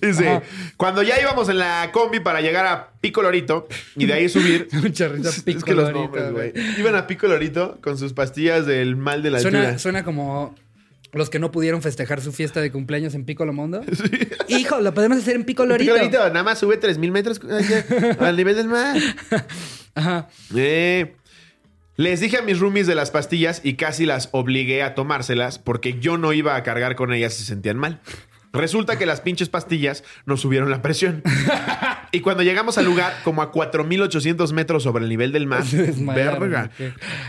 Dice, 0.00 0.42
cuando 0.76 1.02
ya 1.02 1.18
íbamos 1.20 1.48
en 1.48 1.58
la 1.58 1.88
combi 1.90 2.20
para 2.20 2.42
llegar 2.42 2.66
a 2.66 2.90
Pico 3.00 3.22
Lorito 3.22 3.66
y 3.96 4.04
de 4.06 4.12
ahí 4.12 4.28
subir. 4.28 4.68
Mucha 4.72 5.08
risa, 5.08 5.30
es 5.30 5.42
Pico 5.42 5.62
que 5.62 5.74
los 5.74 5.90
Lorito, 5.90 6.00
nombres, 6.20 6.32
güey. 6.32 6.52
Iban 6.78 6.94
a 6.96 7.06
Pico 7.06 7.26
Lorito 7.26 7.78
con 7.82 7.96
sus 7.96 8.12
pastillas 8.12 8.66
del 8.66 8.96
mal 8.96 9.22
de 9.22 9.30
la 9.30 9.40
Suena, 9.40 9.60
altura. 9.60 9.78
suena 9.78 10.04
como 10.04 10.54
los 11.12 11.30
que 11.30 11.38
no 11.38 11.50
pudieron 11.50 11.80
festejar 11.80 12.20
su 12.20 12.32
fiesta 12.32 12.60
de 12.60 12.70
cumpleaños 12.70 13.14
en 13.14 13.24
Pico 13.24 13.46
Mundo. 13.46 13.82
Hijo, 14.48 14.80
lo 14.80 14.92
podemos 14.92 15.18
hacer 15.18 15.36
en 15.36 15.44
Pico 15.44 15.62
Pico 15.62 15.66
Lorito. 15.66 15.96
Lorito, 15.96 16.18
nada 16.28 16.42
más 16.42 16.58
sube 16.58 16.76
3000 16.76 17.10
metros 17.10 17.40
al 18.18 18.36
nivel 18.36 18.56
del 18.56 18.68
mar. 18.68 18.96
Ajá. 19.94 20.28
Eh, 20.54 21.14
les 21.96 22.20
dije 22.20 22.38
a 22.38 22.42
mis 22.42 22.58
roomies 22.58 22.86
de 22.86 22.94
las 22.94 23.10
pastillas 23.10 23.60
y 23.64 23.74
casi 23.74 24.06
las 24.06 24.28
obligué 24.32 24.82
a 24.82 24.94
tomárselas 24.94 25.58
porque 25.58 25.98
yo 26.00 26.18
no 26.18 26.32
iba 26.32 26.56
a 26.56 26.62
cargar 26.62 26.96
con 26.96 27.12
ellas 27.12 27.34
si 27.34 27.40
se 27.40 27.48
sentían 27.48 27.78
mal. 27.78 28.00
Resulta 28.52 28.96
que 28.98 29.06
las 29.06 29.20
pinches 29.20 29.48
pastillas 29.48 30.04
nos 30.26 30.40
subieron 30.40 30.70
la 30.70 30.80
presión. 30.80 31.22
Y 32.12 32.20
cuando 32.20 32.44
llegamos 32.44 32.78
al 32.78 32.84
lugar, 32.84 33.12
como 33.24 33.42
a 33.42 33.50
4.800 33.50 34.52
metros 34.52 34.84
sobre 34.84 35.02
el 35.02 35.10
nivel 35.10 35.32
del 35.32 35.48
mar, 35.48 35.64
verga, 36.14 36.70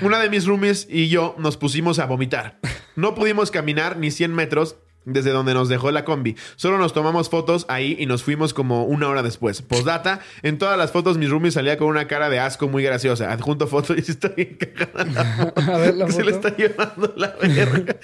una 0.01 0.19
de 0.19 0.29
mis 0.29 0.45
roomies 0.45 0.87
y 0.87 1.09
yo 1.09 1.35
nos 1.39 1.57
pusimos 1.57 1.97
a 1.97 2.05
vomitar. 2.05 2.59
No 2.95 3.15
pudimos 3.15 3.49
caminar 3.49 3.97
ni 3.97 4.11
100 4.11 4.35
metros 4.35 4.75
desde 5.05 5.31
donde 5.31 5.53
nos 5.53 5.69
dejó 5.69 5.91
la 5.91 6.03
combi. 6.03 6.35
Solo 6.55 6.77
nos 6.77 6.93
tomamos 6.93 7.29
fotos 7.29 7.65
ahí 7.69 7.95
y 7.99 8.05
nos 8.05 8.23
fuimos 8.23 8.53
como 8.53 8.83
una 8.85 9.07
hora 9.07 9.23
después. 9.23 9.61
Postdata, 9.61 10.19
en 10.41 10.57
todas 10.57 10.77
las 10.77 10.91
fotos 10.91 11.17
mis 11.17 11.29
roomies 11.29 11.53
salía 11.53 11.77
con 11.77 11.87
una 11.87 12.07
cara 12.07 12.29
de 12.29 12.39
asco 12.39 12.67
muy 12.67 12.83
graciosa. 12.83 13.31
Adjunto 13.31 13.67
foto 13.67 13.95
y 13.95 13.99
está 13.99 14.29
bien 14.29 14.57
cagada 14.57 15.25
foto. 15.37 15.61
A 15.71 15.77
ver 15.77 15.95
la 15.95 16.07
Se 16.11 16.23
le 16.23 16.33
foto. 16.33 16.47
está 16.47 16.57
llevando 16.57 17.13
la 17.15 17.35
verga. 17.39 17.95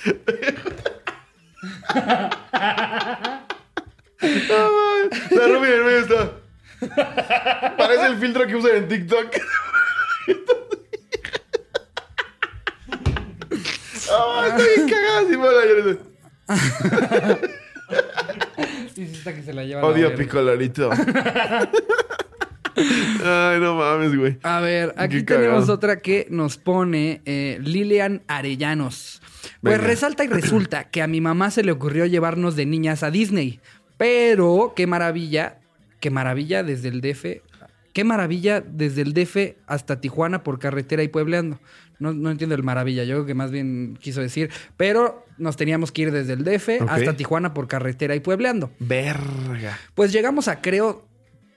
La 5.32 5.48
roomie 5.48 5.70
del 5.70 5.84
medio 5.84 6.00
está... 6.00 6.32
Parece 7.78 8.06
el 8.08 8.18
filtro 8.18 8.48
que 8.48 8.56
usan 8.56 8.76
en 8.76 8.88
TikTok. 8.88 9.28
Ah, 14.12 14.46
está 14.48 14.64
bien 14.64 14.90
cagada, 14.90 15.28
Simona. 15.30 16.11
Que 19.24 19.44
se 19.44 19.54
la 19.54 19.64
lleva 19.64 19.84
Odio 19.86 20.16
picolorito. 20.16 20.90
Ay, 22.76 23.60
no 23.60 23.76
mames, 23.76 24.16
güey. 24.16 24.38
A 24.44 24.60
ver, 24.60 24.94
aquí 24.98 25.24
tenemos 25.24 25.70
otra 25.70 26.00
que 26.00 26.28
nos 26.30 26.58
pone 26.58 27.22
eh, 27.26 27.60
Lilian 27.62 28.24
Arellanos. 28.28 29.22
Pues 29.62 29.78
Venga. 29.78 29.88
resalta 29.88 30.24
y 30.24 30.28
resulta 30.28 30.90
que 30.90 31.02
a 31.02 31.08
mi 31.08 31.22
mamá 31.22 31.52
se 31.52 31.64
le 31.64 31.72
ocurrió 31.72 32.06
llevarnos 32.06 32.56
de 32.56 32.66
niñas 32.66 33.04
a 33.04 33.12
Disney. 33.12 33.60
Pero 33.98 34.74
qué 34.76 34.88
maravilla, 34.88 35.60
qué 36.00 36.10
maravilla 36.10 36.64
desde 36.64 36.90
el 36.90 37.02
DF. 37.02 37.42
Qué 37.94 38.04
maravilla 38.04 38.62
desde 38.62 39.02
el 39.02 39.14
DF 39.14 39.56
hasta 39.68 40.00
Tijuana 40.00 40.44
por 40.44 40.60
carretera 40.60 41.04
y 41.04 41.10
puebleando. 41.10 41.60
No, 42.02 42.14
no 42.14 42.32
entiendo 42.32 42.56
el 42.56 42.64
maravilla, 42.64 43.04
yo 43.04 43.16
creo 43.16 43.26
que 43.26 43.36
más 43.36 43.52
bien 43.52 43.98
quiso 44.02 44.22
decir. 44.22 44.50
Pero 44.76 45.26
nos 45.38 45.56
teníamos 45.56 45.92
que 45.92 46.02
ir 46.02 46.12
desde 46.12 46.34
el 46.34 46.44
DF 46.44 46.82
hasta 46.90 47.16
Tijuana 47.16 47.54
por 47.54 47.68
carretera 47.68 48.16
y 48.16 48.20
puebleando. 48.20 48.72
Verga. 48.80 49.80
Pues 49.96 50.12
llegamos 50.12 50.48
a 50.48 50.62
creo. 50.62 51.08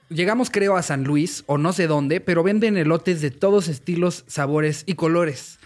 Llegamos, 0.07 0.51
creo, 0.51 0.77
a 0.77 0.83
San 0.83 1.03
Luis 1.03 1.43
o 1.47 1.57
no 1.57 1.73
sé 1.73 1.87
dónde, 1.87 2.21
pero 2.21 2.43
venden 2.43 2.77
elotes 2.77 3.21
de 3.21 3.31
todos 3.31 3.67
estilos, 3.67 4.23
sabores 4.27 4.83
y 4.85 4.93
colores. 4.93 5.57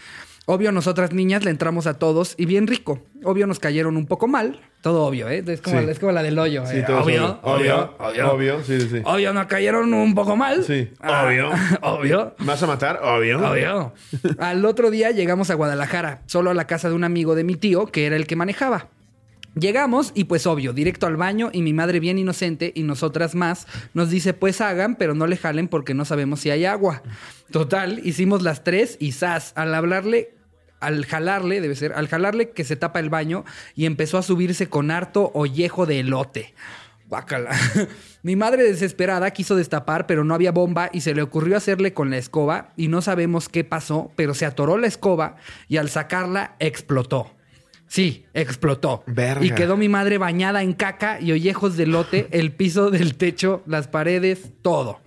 Obvio, 0.46 0.72
nosotras 0.72 1.12
niñas 1.12 1.44
le 1.44 1.50
entramos 1.50 1.86
a 1.86 1.94
todos 1.94 2.34
y 2.36 2.44
bien 2.46 2.66
rico. 2.66 3.00
Obvio, 3.24 3.46
nos 3.46 3.60
cayeron 3.60 3.96
un 3.96 4.06
poco 4.06 4.26
mal. 4.26 4.60
Todo 4.80 5.04
obvio, 5.04 5.28
¿eh? 5.28 5.44
Es 5.46 5.60
como, 5.60 5.78
Sí. 5.80 5.86
es 5.90 5.98
como 5.98 6.10
la 6.12 6.22
del 6.22 6.38
hoyo. 6.38 6.64
Sí, 6.66 6.78
¿eh? 6.78 6.84
obvio, 6.88 7.20
solo. 7.20 7.40
obvio, 7.42 7.94
obvio, 7.98 8.32
Obvio, 8.32 8.64
sí, 8.64 8.80
sí. 8.80 9.02
Obvio, 9.04 9.32
nos 9.32 9.46
cayeron 9.46 9.92
un 9.94 10.14
poco 10.14 10.36
mal. 10.36 10.64
Sí. 10.64 10.88
Ah, 11.00 11.24
Obvio. 11.26 11.50
obvio. 11.82 12.34
¿Me 12.38 12.46
vas 12.46 12.62
a 12.62 12.66
matar? 12.66 13.00
Obvio. 13.02 13.38
Obvio. 13.48 13.92
Al 14.38 14.64
otro 14.64 14.90
día 14.90 15.10
llegamos 15.10 15.50
a 15.50 15.54
Guadalajara, 15.54 16.22
solo 16.26 16.50
a 16.50 16.54
la 16.54 16.66
casa 16.66 16.88
de 16.88 16.94
un 16.94 17.04
amigo 17.04 17.34
de 17.34 17.44
mi 17.44 17.54
tío, 17.56 17.86
que 17.86 18.06
era 18.06 18.16
el 18.16 18.26
que 18.26 18.36
manejaba. 18.36 18.88
Llegamos 19.54 20.12
y 20.14 20.24
pues 20.24 20.46
obvio, 20.46 20.72
directo 20.72 21.06
al 21.06 21.16
baño 21.16 21.50
y 21.52 21.62
mi 21.62 21.72
madre 21.72 21.98
bien 21.98 22.18
inocente 22.18 22.72
y 22.74 22.84
nosotras 22.84 23.34
más 23.34 23.66
nos 23.94 24.08
dice 24.08 24.32
pues 24.32 24.60
hagan, 24.60 24.94
pero 24.94 25.14
no 25.14 25.26
le 25.26 25.36
jalen 25.36 25.66
porque 25.66 25.92
no 25.92 26.04
sabemos 26.04 26.40
si 26.40 26.50
hay 26.50 26.64
agua. 26.64 27.02
Total, 27.50 28.00
hicimos 28.04 28.42
las 28.42 28.62
tres 28.62 28.96
y 29.00 29.10
zas, 29.10 29.52
al 29.56 29.74
hablarle, 29.74 30.34
al 30.78 31.04
jalarle, 31.04 31.60
debe 31.60 31.74
ser, 31.74 31.94
al 31.94 32.06
jalarle 32.06 32.50
que 32.50 32.62
se 32.62 32.76
tapa 32.76 33.00
el 33.00 33.10
baño 33.10 33.44
y 33.74 33.86
empezó 33.86 34.18
a 34.18 34.22
subirse 34.22 34.68
con 34.68 34.92
harto 34.92 35.32
ollejo 35.34 35.84
de 35.84 35.98
elote. 35.98 36.54
Guácala. 37.08 37.50
Mi 38.22 38.36
madre 38.36 38.62
desesperada 38.62 39.32
quiso 39.32 39.56
destapar, 39.56 40.06
pero 40.06 40.22
no 40.22 40.32
había 40.32 40.52
bomba 40.52 40.90
y 40.92 41.00
se 41.00 41.12
le 41.12 41.22
ocurrió 41.22 41.56
hacerle 41.56 41.92
con 41.92 42.08
la 42.10 42.18
escoba 42.18 42.72
y 42.76 42.86
no 42.86 43.02
sabemos 43.02 43.48
qué 43.48 43.64
pasó, 43.64 44.12
pero 44.14 44.32
se 44.32 44.46
atoró 44.46 44.78
la 44.78 44.86
escoba 44.86 45.36
y 45.66 45.78
al 45.78 45.90
sacarla 45.90 46.54
explotó. 46.60 47.32
Sí, 47.90 48.24
explotó. 48.34 49.02
Verga. 49.08 49.44
Y 49.44 49.50
quedó 49.50 49.76
mi 49.76 49.88
madre 49.88 50.16
bañada 50.16 50.62
en 50.62 50.74
caca 50.74 51.20
y 51.20 51.32
ollejos 51.32 51.76
de 51.76 51.86
lote, 51.86 52.28
el 52.30 52.52
piso 52.52 52.88
del 52.92 53.16
techo, 53.16 53.64
las 53.66 53.88
paredes, 53.88 54.52
todo. 54.62 55.00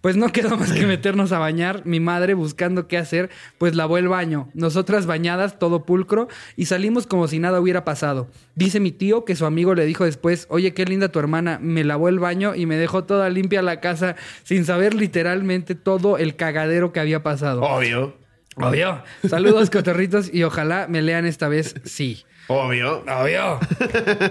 Pues 0.00 0.16
no 0.16 0.32
quedó 0.32 0.56
más 0.56 0.72
que 0.72 0.86
meternos 0.86 1.32
a 1.32 1.38
bañar. 1.38 1.82
Mi 1.84 2.00
madre 2.00 2.32
buscando 2.32 2.88
qué 2.88 2.96
hacer, 2.96 3.28
pues 3.58 3.74
lavó 3.74 3.98
el 3.98 4.08
baño. 4.08 4.48
Nosotras 4.54 5.04
bañadas, 5.04 5.58
todo 5.58 5.84
pulcro, 5.84 6.28
y 6.56 6.66
salimos 6.66 7.06
como 7.06 7.28
si 7.28 7.38
nada 7.38 7.60
hubiera 7.60 7.84
pasado. 7.84 8.28
Dice 8.54 8.80
mi 8.80 8.92
tío 8.92 9.26
que 9.26 9.36
su 9.36 9.44
amigo 9.44 9.74
le 9.74 9.84
dijo 9.84 10.04
después, 10.04 10.46
oye, 10.48 10.72
qué 10.72 10.86
linda 10.86 11.10
tu 11.10 11.18
hermana, 11.18 11.58
me 11.60 11.84
lavó 11.84 12.08
el 12.08 12.18
baño 12.18 12.54
y 12.54 12.64
me 12.64 12.76
dejó 12.76 13.04
toda 13.04 13.28
limpia 13.28 13.60
la 13.60 13.80
casa 13.80 14.16
sin 14.42 14.64
saber 14.64 14.94
literalmente 14.94 15.74
todo 15.74 16.16
el 16.16 16.36
cagadero 16.36 16.92
que 16.92 17.00
había 17.00 17.22
pasado. 17.22 17.60
Obvio. 17.62 18.25
Obvio. 18.56 19.02
Saludos, 19.28 19.70
cotorritos, 19.70 20.32
y 20.32 20.42
ojalá 20.42 20.86
me 20.88 21.02
lean 21.02 21.26
esta 21.26 21.48
vez 21.48 21.74
sí. 21.84 22.24
Obvio. 22.48 23.04
Obvio. 23.08 23.58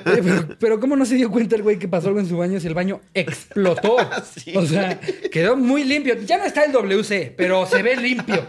Oye, 0.05 0.23
pero, 0.23 0.47
pero 0.59 0.79
¿cómo 0.79 0.95
no 0.95 1.05
se 1.05 1.15
dio 1.15 1.29
cuenta 1.29 1.55
el 1.55 1.63
güey 1.63 1.77
que 1.77 1.87
pasó 1.87 2.07
algo 2.07 2.19
en 2.19 2.27
su 2.27 2.37
baño 2.37 2.59
si 2.59 2.67
el 2.67 2.73
baño 2.73 3.01
explotó? 3.13 3.97
Sí. 4.35 4.55
O 4.55 4.65
sea, 4.65 4.99
quedó 5.31 5.55
muy 5.55 5.83
limpio. 5.83 6.15
Ya 6.21 6.37
no 6.37 6.45
está 6.45 6.63
el 6.63 6.71
WC, 6.71 7.33
pero 7.35 7.65
se 7.65 7.81
ve 7.83 7.95
limpio. 7.97 8.45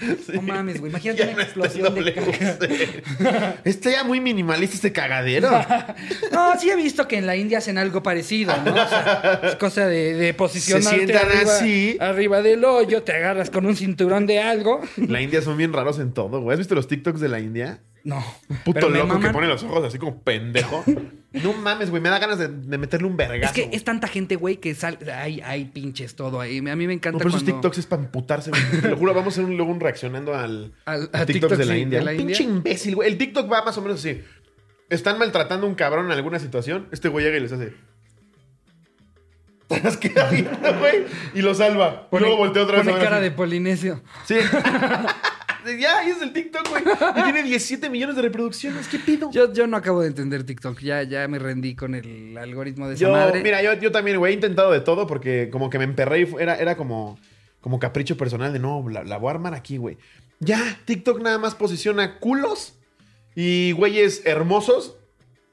No 0.34 0.42
mames, 0.42 0.80
güey. 0.80 0.90
Imagínate 0.90 1.18
Ya 1.20 1.24
una 1.28 1.36
no 1.36 1.42
explosión 1.42 1.94
de 1.94 2.14
caca. 2.14 3.58
Está 3.64 3.90
ya 3.90 4.04
muy 4.04 4.20
minimalista 4.20 4.76
este 4.76 4.92
cagadero. 4.92 5.50
No, 6.32 6.58
sí 6.58 6.70
he 6.70 6.76
visto 6.76 7.06
que 7.08 7.18
en 7.18 7.26
la 7.26 7.36
India 7.36 7.58
hacen 7.58 7.78
algo 7.78 8.02
parecido, 8.02 8.54
¿no? 8.64 8.72
O 8.72 8.88
sea, 8.88 9.40
es 9.44 9.56
cosa 9.56 9.86
de, 9.86 10.14
de 10.14 10.34
posicionarte 10.34 10.90
Se 10.90 10.96
sientan 11.06 11.28
arriba, 11.30 11.56
así. 11.56 11.96
arriba 12.00 12.42
del 12.42 12.64
hoyo, 12.64 13.02
te 13.02 13.12
agarras 13.12 13.50
con 13.50 13.66
un 13.66 13.76
cinturón 13.76 14.26
de 14.26 14.40
algo. 14.40 14.80
La 14.96 15.20
India 15.20 15.42
son 15.42 15.56
bien 15.56 15.72
raros 15.72 15.98
en 15.98 16.12
todo, 16.12 16.40
güey. 16.40 16.54
¿Has 16.54 16.58
visto 16.58 16.74
los 16.74 16.88
TikToks 16.88 17.20
de 17.20 17.28
la 17.28 17.40
India? 17.40 17.80
No. 18.02 18.22
Puto 18.64 18.80
Pero 18.80 18.90
me 18.90 18.98
loco 18.98 19.20
que 19.20 19.30
pone 19.30 19.46
los 19.46 19.62
ojos 19.62 19.84
así 19.84 19.98
como 19.98 20.20
pendejo. 20.22 20.84
No 21.42 21.52
mames, 21.52 21.90
güey. 21.90 22.00
Me 22.00 22.08
da 22.08 22.18
ganas 22.18 22.38
de, 22.38 22.48
de 22.48 22.78
meterle 22.78 23.06
un 23.08 23.16
vergazo. 23.16 23.50
Es 23.50 23.52
que 23.52 23.64
güey. 23.64 23.76
es 23.76 23.84
tanta 23.84 24.06
gente, 24.08 24.36
güey, 24.36 24.56
que 24.58 24.74
sal... 24.74 24.98
hay, 25.12 25.64
pinches 25.66 26.14
todo 26.14 26.40
ahí. 26.40 26.58
A 26.58 26.76
mí 26.76 26.86
me 26.86 26.92
encanta 26.92 27.12
No, 27.14 27.18
pero 27.18 27.30
esos 27.30 27.42
cuando... 27.42 27.56
TikToks 27.60 27.78
es 27.78 27.86
para 27.86 28.02
emputarse, 28.02 28.50
güey. 28.50 28.62
Te 28.80 28.88
lo 28.88 28.96
juro, 28.96 29.12
vamos 29.14 29.34
a 29.34 29.40
hacer 29.40 29.44
un, 29.50 29.56
luego 29.56 29.72
un 29.72 29.80
reaccionando 29.80 30.34
al, 30.34 30.72
Al- 30.84 31.10
a 31.12 31.20
a 31.22 31.26
TikToks 31.26 31.26
TikTok, 31.26 31.50
de 31.58 31.64
la 31.66 31.74
sí, 31.74 31.80
India. 31.80 31.98
de 31.98 32.04
la 32.04 32.10
un 32.12 32.20
India. 32.20 32.36
pinche 32.38 32.50
imbécil, 32.52 32.94
güey. 32.94 33.10
El 33.10 33.18
TikTok 33.18 33.52
va 33.52 33.64
más 33.64 33.76
o 33.76 33.82
menos 33.82 33.98
así. 34.00 34.22
Están 34.90 35.18
maltratando 35.18 35.66
a 35.66 35.70
un 35.70 35.74
cabrón 35.74 36.06
en 36.06 36.12
alguna 36.12 36.38
situación. 36.38 36.88
Este 36.92 37.08
güey 37.08 37.24
llega 37.24 37.36
y 37.36 37.40
les 37.40 37.52
hace. 37.52 37.72
Las 39.82 39.96
queda 39.96 40.28
güey. 40.78 41.04
Y 41.34 41.42
lo 41.42 41.54
salva. 41.54 42.06
y 42.12 42.18
luego 42.18 42.36
voltea 42.36 42.62
otra 42.62 42.76
vez. 42.76 42.86
pone 42.86 43.02
cara 43.02 43.18
de 43.20 43.30
polinesio. 43.32 44.02
Sí. 44.24 44.36
ya, 45.78 45.98
ahí 45.98 46.10
es 46.10 46.22
el 46.22 46.32
TikTok, 46.32 46.68
güey. 46.68 46.82
Y 47.16 47.22
tiene 47.22 47.42
17 47.42 47.90
millones 47.90 48.16
de 48.16 48.22
reproducciones. 48.22 48.88
¿Qué 48.88 48.98
pido? 48.98 49.30
Yo, 49.30 49.52
yo 49.52 49.66
no 49.66 49.76
acabo 49.76 50.00
de 50.02 50.08
entender 50.08 50.44
TikTok. 50.44 50.80
Ya, 50.80 51.02
ya 51.02 51.26
me 51.28 51.38
rendí 51.38 51.74
con 51.74 51.94
el 51.94 52.36
algoritmo 52.38 52.88
de 52.88 52.94
esa 52.94 53.02
Yo, 53.02 53.12
madre. 53.12 53.42
mira, 53.42 53.62
yo, 53.62 53.74
yo 53.74 53.90
también, 53.92 54.18
güey, 54.18 54.32
he 54.32 54.34
intentado 54.34 54.70
de 54.70 54.80
todo 54.80 55.06
porque 55.06 55.48
como 55.50 55.70
que 55.70 55.78
me 55.78 55.84
emperré 55.84 56.20
y 56.22 56.28
era, 56.38 56.56
era 56.56 56.76
como, 56.76 57.18
como 57.60 57.78
capricho 57.78 58.16
personal 58.16 58.52
de 58.52 58.58
no, 58.58 58.88
la, 58.88 59.04
la 59.04 59.16
voy 59.16 59.28
a 59.28 59.32
armar 59.32 59.54
aquí, 59.54 59.76
güey. 59.76 59.96
Ya, 60.40 60.78
TikTok 60.84 61.20
nada 61.22 61.38
más 61.38 61.54
posiciona 61.54 62.18
culos 62.18 62.74
y 63.34 63.72
güeyes 63.72 64.22
hermosos 64.24 64.96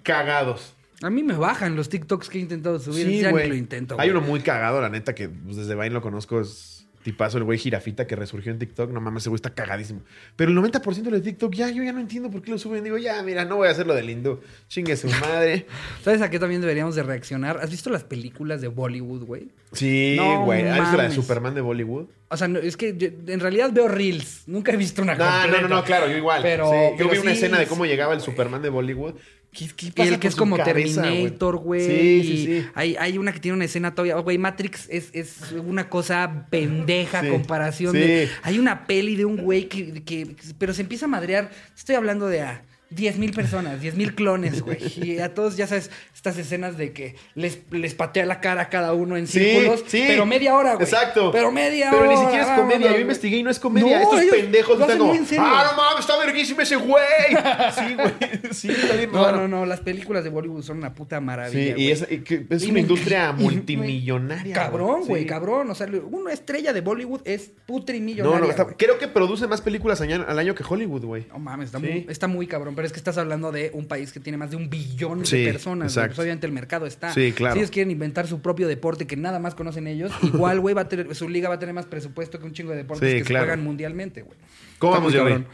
cagados. 0.03 0.73
A 1.03 1.09
mí 1.09 1.23
me 1.23 1.33
bajan 1.33 1.75
los 1.75 1.89
TikToks 1.89 2.29
que 2.29 2.37
he 2.37 2.41
intentado 2.41 2.77
subir. 2.79 3.07
Sí, 3.07 3.19
ya 3.21 3.27
ni 3.27 3.31
güey. 3.31 3.49
lo 3.49 3.55
intento. 3.55 3.95
Hay 3.97 4.09
güey. 4.09 4.17
uno 4.19 4.27
muy 4.27 4.41
cagado, 4.41 4.81
la 4.81 4.89
neta, 4.89 5.15
que 5.15 5.29
pues, 5.29 5.57
desde 5.57 5.73
Vine 5.73 5.89
lo 5.89 6.01
conozco, 6.01 6.41
es 6.41 6.80
tipazo, 7.03 7.37
el 7.37 7.43
güey 7.43 7.57
jirafita 7.57 8.07
que 8.07 8.15
resurgió 8.15 8.51
en 8.51 8.59
TikTok. 8.59 8.91
No 8.91 9.01
mames, 9.01 9.23
ese 9.23 9.29
güey 9.29 9.37
está 9.37 9.53
cagadísimo. 9.53 10.01
Pero 10.35 10.51
el 10.51 10.57
90% 10.57 11.09
de 11.09 11.21
TikTok 11.21 11.53
ya, 11.53 11.69
yo 11.69 11.83
ya 11.83 11.91
no 11.93 11.99
entiendo 11.99 12.29
por 12.29 12.41
qué 12.41 12.51
lo 12.51 12.57
suben. 12.57 12.83
Digo, 12.83 12.97
ya, 12.97 13.21
mira, 13.23 13.45
no 13.45 13.57
voy 13.57 13.67
a 13.67 13.71
hacer 13.71 13.87
lo 13.87 13.93
del 13.93 14.09
hindú. 14.09 14.39
Chingue 14.67 14.95
su 14.97 15.07
madre. 15.07 15.65
¿Sabes 16.03 16.21
a 16.21 16.29
qué 16.29 16.39
también 16.39 16.61
deberíamos 16.61 16.95
de 16.95 17.03
reaccionar? 17.03 17.57
¿Has 17.61 17.71
visto 17.71 17.89
las 17.89 18.03
películas 18.03 18.61
de 18.61 18.67
Bollywood, 18.67 19.23
güey? 19.25 19.49
Sí, 19.73 20.15
No 20.17 20.45
güey. 20.45 20.67
¿Has 20.67 20.79
visto 20.79 20.97
la 20.97 21.03
de. 21.03 21.11
Superman 21.11 21.55
de 21.55 21.61
Bollywood? 21.61 22.05
O 22.29 22.37
sea, 22.37 22.47
no, 22.47 22.59
es 22.59 22.77
que 22.77 22.95
yo- 22.97 23.09
en 23.27 23.39
realidad 23.39 23.71
veo 23.73 23.87
reels. 23.87 24.43
Nunca 24.47 24.71
he 24.71 24.77
visto 24.77 25.01
una 25.01 25.15
No, 25.15 25.25
no, 25.25 25.31
completa. 25.41 25.61
no, 25.61 25.67
no, 25.67 25.83
claro, 25.83 26.07
yo 26.07 26.17
igual. 26.17 26.41
Pero, 26.41 26.69
Sí, 26.69 26.75
yo 26.91 26.95
pero 26.97 27.09
vi 27.09 27.17
una 27.17 27.31
escena 27.33 27.59
de 27.59 27.67
cómo 27.67 27.85
llegaba 27.85 28.13
el 28.13 28.21
Superman 28.21 28.61
de 28.61 28.69
Bollywood. 28.69 29.15
¿Qué, 29.51 29.67
qué 29.75 29.91
pasa 29.91 30.13
el 30.13 30.19
que 30.19 30.27
es 30.29 30.35
como 30.35 30.55
cabeza, 30.55 31.01
Terminator, 31.03 31.57
güey. 31.57 31.81
Sí, 31.85 32.23
sí, 32.23 32.45
sí. 32.45 32.65
Hay, 32.73 32.95
hay 32.97 33.17
una 33.17 33.33
que 33.33 33.39
tiene 33.41 33.55
una 33.57 33.65
escena 33.65 33.93
todavía. 33.93 34.15
Güey, 34.15 34.37
Matrix 34.37 34.87
es, 34.89 35.09
es 35.11 35.51
una 35.51 35.89
cosa 35.89 36.47
pendeja 36.49 37.19
a 37.19 37.23
Sí, 37.23 37.29
comparación 37.29 37.91
sí. 37.91 37.97
de. 37.99 38.29
Hay 38.43 38.59
una 38.59 38.87
peli 38.87 39.17
de 39.17 39.25
un 39.25 39.35
güey 39.37 39.67
que, 39.67 40.03
que- 40.03 40.35
Pero 40.57 40.73
se 40.73 40.81
empieza 40.83 41.05
a 41.05 41.09
madrear. 41.09 41.51
Estoy 41.75 41.95
hablando 41.95 42.27
de 42.27 42.41
a 42.41 42.63
10 42.91 43.17
mil 43.17 43.31
personas, 43.33 43.81
10 43.81 43.95
mil 43.95 44.13
clones, 44.15 44.61
güey. 44.61 44.77
Y 45.01 45.19
a 45.19 45.33
todos, 45.33 45.57
ya 45.57 45.65
sabes, 45.67 45.89
estas 46.13 46.37
escenas 46.37 46.77
de 46.77 46.91
que 46.93 47.15
les, 47.35 47.59
les 47.71 47.95
patea 47.95 48.25
la 48.25 48.39
cara 48.41 48.63
a 48.63 48.69
cada 48.69 48.93
uno 48.93 49.17
en 49.17 49.27
Sí, 49.27 49.39
círculos. 49.39 49.83
sí. 49.87 50.03
Pero 50.07 50.25
media 50.25 50.55
hora, 50.55 50.73
güey. 50.73 50.83
Exacto. 50.83 51.31
Pero 51.31 51.51
media 51.51 51.87
Pero 51.91 52.03
hora. 52.03 52.11
ni 52.11 52.17
siquiera 52.17 52.43
es 52.53 52.59
comedia. 52.59 52.91
Yo 52.91 52.99
investigué 52.99 53.37
y 53.37 53.43
no 53.43 53.49
es 53.49 53.59
comedia. 53.59 53.99
No, 53.99 54.03
Estos 54.03 54.25
pendejos 54.39 54.79
están 54.79 54.97
como. 54.97 55.09
muy 55.09 55.17
en 55.19 55.25
serio. 55.25 55.43
¡Ah, 55.45 55.69
no 55.71 55.77
mames! 55.81 56.01
¡Está 56.01 56.17
verguísimo 56.17 56.61
ese 56.61 56.75
güey! 56.75 57.01
Sí, 57.75 57.95
güey. 57.95 58.13
Sí, 58.51 58.69
está 58.69 58.95
bien 58.95 59.11
No, 59.11 59.23
raro. 59.23 59.37
no, 59.37 59.47
no. 59.47 59.65
Las 59.65 59.79
películas 59.79 60.23
de 60.23 60.29
Bollywood 60.29 60.63
son 60.63 60.77
una 60.77 60.93
puta 60.93 61.19
maravilla. 61.21 61.75
Sí, 61.75 61.81
y 61.81 61.91
es, 61.91 62.05
es 62.09 62.63
una 62.67 62.79
industria 62.79 63.31
multimillonaria. 63.85 64.53
Cabrón, 64.53 65.03
güey, 65.05 65.23
Sí. 65.23 65.27
cabrón. 65.27 65.69
O 65.69 65.75
sea, 65.75 65.87
una 66.11 66.33
estrella 66.33 66.73
de 66.73 66.81
Bollywood 66.81 67.21
es 67.25 67.49
No, 67.55 67.63
putrimillonaria. 67.65 68.39
no, 68.39 68.49
está- 68.49 68.63
güey. 68.63 68.75
creo 68.77 68.97
que 68.97 69.07
produce 69.07 69.47
más 69.47 69.61
películas 69.61 70.01
al 70.01 70.39
año 70.39 70.55
que 70.55 70.63
Hollywood, 70.67 71.05
güey. 71.05 71.25
No 71.29 71.39
mames, 71.39 71.67
está, 71.67 71.79
muy, 71.79 72.05
está 72.09 72.27
muy 72.27 72.47
cabrón. 72.47 72.75
Pero 72.81 72.87
es 72.87 72.93
que 72.93 72.97
estás 72.99 73.19
hablando 73.19 73.51
de 73.51 73.69
un 73.75 73.85
país 73.85 74.11
que 74.11 74.19
tiene 74.19 74.39
más 74.39 74.49
de 74.49 74.55
un 74.55 74.67
billón 74.67 75.23
Sí, 75.23 75.43
de 75.43 75.51
personas. 75.51 75.93
Pues 75.93 76.17
obviamente 76.17 76.47
el 76.47 76.51
mercado 76.51 76.87
está. 76.87 77.13
Sí, 77.13 77.31
claro. 77.31 77.53
Si 77.53 77.59
ellos 77.59 77.69
quieren 77.69 77.91
inventar 77.91 78.25
su 78.25 78.41
propio 78.41 78.67
deporte 78.67 79.05
que 79.05 79.15
nada 79.15 79.37
más 79.37 79.53
conocen 79.53 79.85
ellos, 79.85 80.11
igual, 80.23 80.59
güey, 80.59 80.73
va 80.73 80.81
a 80.81 80.89
tener, 80.89 81.13
su 81.13 81.29
liga 81.29 81.47
va 81.47 81.55
a 81.55 81.59
tener 81.59 81.75
más 81.75 81.85
presupuesto 81.85 82.39
que 82.39 82.45
un 82.47 82.53
chingo 82.53 82.71
de 82.71 82.77
deportes 82.77 83.07
Sí, 83.07 83.17
que 83.19 83.23
claro. 83.23 83.43
se 83.45 83.49
juegan 83.49 83.63
mundialmente, 83.63 84.23
güey. 84.23 84.35
¿Cómo 84.79 84.93
vamos, 84.93 85.13
cabrón. 85.13 85.45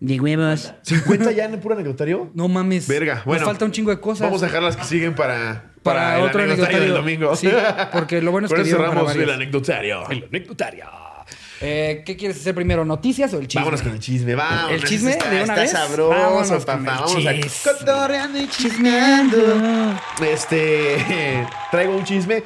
De 0.00 0.18
huevos. 0.18 0.72
¿50 0.86 1.34
ya 1.34 1.44
en 1.44 1.52
el 1.52 1.60
puro 1.60 1.74
anecdotario? 1.74 2.30
No 2.32 2.48
mames. 2.48 2.88
Verga, 2.88 3.20
bueno. 3.26 3.40
Nos 3.40 3.50
falta 3.50 3.66
un 3.66 3.72
chingo 3.72 3.90
de 3.90 4.00
cosas. 4.00 4.26
Vamos 4.26 4.42
a 4.42 4.46
dejar 4.46 4.62
las 4.62 4.74
que 4.78 4.84
siguen 4.84 5.14
para, 5.14 5.70
Para 5.82 6.00
para, 6.00 6.18
el 6.18 6.24
otro 6.24 6.42
anecdotario 6.44 6.80
del 6.80 6.94
domingo. 6.94 7.36
Sí, 7.36 7.50
porque 7.92 8.22
lo 8.22 8.30
bueno 8.32 8.46
es 8.46 8.54
Por 8.54 8.64
que 8.64 8.70
para 8.70 8.88
cerramos 8.88 9.14
el 9.14 9.28
anecdotario. 9.28 10.08
El 10.08 10.24
anecdotario. 10.24 10.86
Eh, 11.60 12.02
¿Qué 12.06 12.16
quieres 12.16 12.38
hacer 12.38 12.54
primero? 12.54 12.84
¿Noticias 12.84 13.32
o 13.34 13.38
el 13.38 13.48
chisme? 13.48 13.62
Vámonos 13.62 13.82
con 13.82 13.92
el 13.92 14.00
chisme, 14.00 14.34
vamos. 14.34 14.72
¿El 14.72 14.84
chisme 14.84 15.10
Está, 15.12 15.28
de 15.30 15.42
una 15.42 15.54
está 15.54 15.60
vez? 15.60 15.70
sabroso, 15.70 16.10
Vámonos 16.10 16.64
papá. 16.64 17.00
Vamos 17.00 17.26
a 17.26 17.70
cotorreando 17.72 18.40
y 18.40 18.48
chismeando. 18.48 19.38
Este, 20.24 20.96
traigo 21.70 21.96
un 21.96 22.04
chisme. 22.04 22.42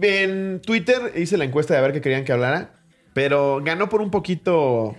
En 0.00 0.60
Twitter 0.60 1.12
hice 1.16 1.36
la 1.36 1.44
encuesta 1.44 1.74
de 1.74 1.78
a 1.80 1.82
ver 1.82 1.92
qué 1.92 2.00
querían 2.00 2.24
que 2.24 2.32
hablara, 2.32 2.74
pero 3.14 3.60
ganó 3.62 3.88
por 3.88 4.00
un 4.00 4.10
poquito. 4.10 4.94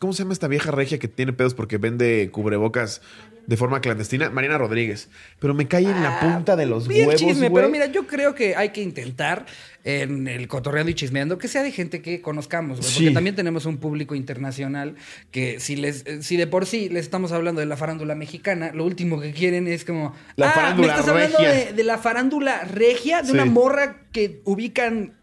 ¿Cómo 0.00 0.12
se 0.12 0.22
llama 0.24 0.32
esta 0.32 0.48
vieja 0.48 0.70
regia 0.72 0.98
que 0.98 1.06
tiene 1.08 1.32
pedos 1.32 1.54
porque 1.54 1.78
vende 1.78 2.30
cubrebocas 2.32 3.00
de 3.48 3.56
forma 3.56 3.80
clandestina? 3.80 4.28
Mariana 4.30 4.58
Rodríguez. 4.58 5.08
Pero 5.40 5.54
me 5.54 5.66
cae 5.66 5.84
en 5.84 6.02
la 6.02 6.20
punta 6.20 6.54
de 6.54 6.66
los 6.66 6.86
Bien 6.86 7.08
huevos, 7.08 7.20
chisme, 7.20 7.50
pero 7.50 7.68
mira, 7.70 7.86
yo 7.86 8.06
creo 8.06 8.34
que 8.34 8.54
hay 8.54 8.68
que 8.68 8.82
intentar 8.82 9.46
en 9.84 10.28
el 10.28 10.48
cotorreando 10.48 10.90
y 10.90 10.94
chismeando 10.94 11.38
que 11.38 11.48
sea 11.48 11.62
de 11.62 11.72
gente 11.72 12.02
que 12.02 12.20
conozcamos, 12.20 12.78
güey, 12.80 12.92
porque 12.92 13.10
también 13.12 13.34
tenemos 13.34 13.64
un 13.64 13.78
público 13.78 14.14
internacional 14.14 14.96
que 15.30 15.60
si 15.60 15.76
les 15.76 16.04
eh, 16.06 16.22
si 16.22 16.36
de 16.36 16.46
por 16.46 16.66
sí 16.66 16.90
les 16.90 17.04
estamos 17.06 17.32
hablando 17.32 17.60
de 17.60 17.66
la 17.66 17.78
farándula 17.78 18.14
mexicana, 18.14 18.70
lo 18.74 18.84
último 18.84 19.18
que 19.18 19.32
quieren 19.32 19.66
es 19.66 19.84
como 19.86 20.14
La 20.36 20.50
ah, 20.50 20.52
farándula 20.52 20.88
me 20.88 20.92
estás 21.00 21.08
hablando 21.08 21.38
regia". 21.38 21.52
de, 21.66 21.72
de 21.72 21.84
la 21.84 21.96
farándula 21.96 22.60
regia, 22.64 23.22
de 23.22 23.28
Sí. 23.28 23.32
una 23.32 23.46
morra 23.46 24.02
que 24.12 24.42
ubican 24.44 25.14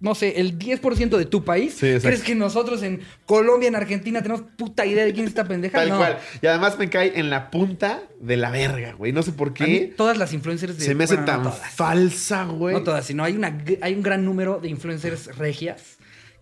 no 0.00 0.14
sé, 0.14 0.40
el 0.40 0.58
10% 0.58 1.16
de 1.16 1.24
tu 1.26 1.44
país. 1.44 1.74
Sí. 1.74 1.96
¿Crees 2.00 2.22
que 2.22 2.34
nosotros 2.34 2.82
en 2.82 3.00
Colombia, 3.26 3.68
en 3.68 3.76
Argentina, 3.76 4.22
tenemos 4.22 4.44
puta 4.56 4.86
idea 4.86 5.04
de 5.04 5.12
quién 5.12 5.24
es 5.24 5.30
esta 5.30 5.44
pendeja? 5.44 5.78
Tal 5.78 5.88
no. 5.90 5.96
cual. 5.98 6.18
Y 6.40 6.46
además 6.46 6.78
me 6.78 6.88
cae 6.88 7.18
en 7.18 7.30
la 7.30 7.50
punta 7.50 8.02
de 8.20 8.36
la 8.36 8.50
verga, 8.50 8.92
güey. 8.92 9.12
No 9.12 9.22
sé 9.22 9.32
por 9.32 9.48
A 9.48 9.50
mí, 9.50 9.56
qué. 9.56 9.94
todas 9.96 10.16
las 10.16 10.32
influencers 10.32 10.78
de 10.78 10.84
Se 10.84 10.94
me 10.94 11.04
hace 11.04 11.16
bueno, 11.16 11.26
tan 11.42 11.52
falsa, 11.52 12.44
güey. 12.44 12.74
No 12.74 12.82
todas, 12.82 13.06
sino 13.06 13.24
hay, 13.24 13.34
una, 13.34 13.58
hay 13.80 13.94
un 13.94 14.02
gran 14.02 14.24
número 14.24 14.58
de 14.60 14.68
influencers 14.68 15.36
regias 15.36 15.97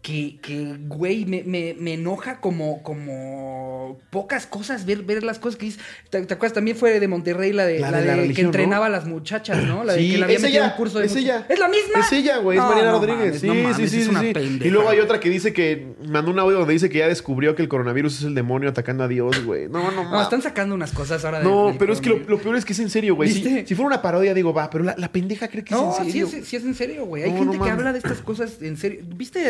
que, 0.07 0.39
que 0.41 0.77
güey, 0.87 1.25
me, 1.25 1.43
me- 1.43 1.75
me 1.81 1.95
enoja 1.95 2.39
como, 2.41 2.81
como 2.85 3.99
pocas 4.11 4.47
cosas, 4.47 4.87
ver, 4.87 5.03
ver 5.03 5.25
las 5.25 5.41
cosas 5.41 5.59
que 5.59 5.67
dice. 5.67 5.81
¿Te, 6.11 6.23
te 6.25 6.35
acuerdas? 6.35 6.55
También 6.55 6.77
fue 6.77 7.01
de 7.01 7.09
Monterrey 7.09 7.53
la 7.53 7.67
de, 7.67 7.81
La 7.81 7.91
la 7.91 8.01
de 8.03 8.29
la 8.29 8.33
que 8.33 8.41
entrenaba 8.41 8.87
¿no? 8.89 8.95
a 8.95 8.99
las 8.99 9.07
muchachas, 9.07 9.65
¿no? 9.65 9.83
La 9.83 9.95
de 9.95 10.01
Sí, 10.03 10.13
que 10.13 10.19
le 10.19 10.25
había 10.25 10.37
es 10.37 10.43
metido 10.43 10.63
ella, 10.63 10.71
un 10.73 10.77
curso 10.77 11.01
de 11.01 11.07
es 11.07 11.17
ella. 11.17 11.45
¿Es 11.49 11.59
la 11.59 11.69
misma? 11.69 11.99
Es 12.01 12.13
ella, 12.13 12.37
güey, 12.39 12.57
es 12.57 12.63
No, 12.63 12.69
Mariana 12.69 12.93
no 12.93 12.99
Rodríguez. 12.99 13.19
mames, 13.27 13.41
sí, 13.41 13.47
no 13.49 13.55
mames, 13.55 13.77
sí, 13.79 13.89
sí, 13.89 14.01
es 14.03 14.09
una 14.09 14.21
sí. 14.21 14.33
pendeja. 14.33 14.65
Y 14.69 14.71
luego 14.71 14.89
hay 14.89 15.01
otra 15.01 15.19
que 15.19 15.29
dice 15.29 15.53
que 15.53 15.89
mandó 16.07 16.31
un 16.31 16.39
audio 16.39 16.59
donde 16.61 16.73
dice 16.75 16.89
que 16.89 16.99
ya 16.99 17.09
descubrió 17.09 17.57
que 17.57 17.63
el 17.63 17.69
coronavirus 17.69 18.19
es 18.21 18.25
el 18.27 18.37
demonio 18.37 18.69
atacando 18.69 19.03
a 19.03 19.09
Dios, 19.09 19.45
güey. 19.45 19.69
No, 19.69 19.91
no, 19.91 19.91
No, 19.91 20.05
mames. 20.05 20.23
están 20.23 20.41
sacando 20.43 20.77
unas 20.77 20.93
cosas 20.93 21.25
ahora 21.25 21.39
de. 21.41 21.45
No, 21.47 21.75
pero 21.81 21.93
es 21.93 22.01
que 22.01 22.11
lo, 22.11 22.39
peor 22.39 22.55
es 22.55 22.65
que 22.65 22.75
es 22.75 22.79
en 22.79 22.91
serio, 22.91 23.17
güey. 23.17 23.29
Si, 23.33 23.67
si 23.67 23.75
fuera 23.75 23.89
una 23.89 24.03
parodia, 24.03 24.35
digo, 24.35 24.55
va, 24.55 24.71
pero 24.71 24.85
la, 24.85 24.95
la 24.97 25.11
pendeja 25.11 25.49
cree 25.49 25.65
que 25.65 25.75
No, 25.75 25.93
es 25.93 25.99
en 25.99 26.07
serio. 26.07 26.27
es, 26.33 26.47
sí 26.47 26.55
es 26.55 26.63
en 26.65 26.75
serio, 26.77 27.07
güey. 27.07 27.25
Hay 27.25 27.33
No, 27.33 27.39
gente 27.39 27.59
no 27.59 27.65
que 27.65 27.71
habla 27.71 27.93
de 27.93 27.99
estas 27.99 28.19
cosas 28.19 28.63
en 28.63 28.77
serio. 28.77 29.01
¿Viste 29.17 29.41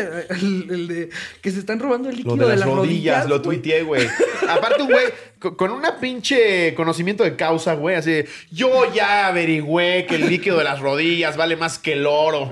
el, 0.47 0.67
el 0.71 0.87
de 0.87 1.09
que 1.41 1.51
se 1.51 1.59
están 1.59 1.79
robando 1.79 2.09
el 2.09 2.17
líquido 2.17 2.35
Lo 2.35 2.45
de, 2.47 2.51
de, 2.53 2.59
las 2.59 2.67
rodillas, 2.67 3.27
lo 3.27 3.39
güey? 3.39 3.41
tuiteé, 3.61 3.83
güey. 3.83 4.07
Aparte, 4.49 4.81
un 4.81 4.89
güey 4.89 5.05
con 5.39 5.71
una 5.71 5.97
pinche 5.97 6.73
conocimiento 6.75 7.23
de 7.23 7.35
causa, 7.35 7.73
güey, 7.75 7.95
así 7.95 8.11
de, 8.11 8.27
yo 8.51 8.91
ya 8.93 9.27
averigüé 9.27 10.05
que 10.07 10.15
el 10.15 10.29
líquido 10.29 10.57
de 10.57 10.63
las 10.63 10.79
rodillas 10.79 11.37
vale 11.37 11.55
más 11.55 11.77
que 11.79 11.93
el 11.93 12.05
oro. 12.07 12.49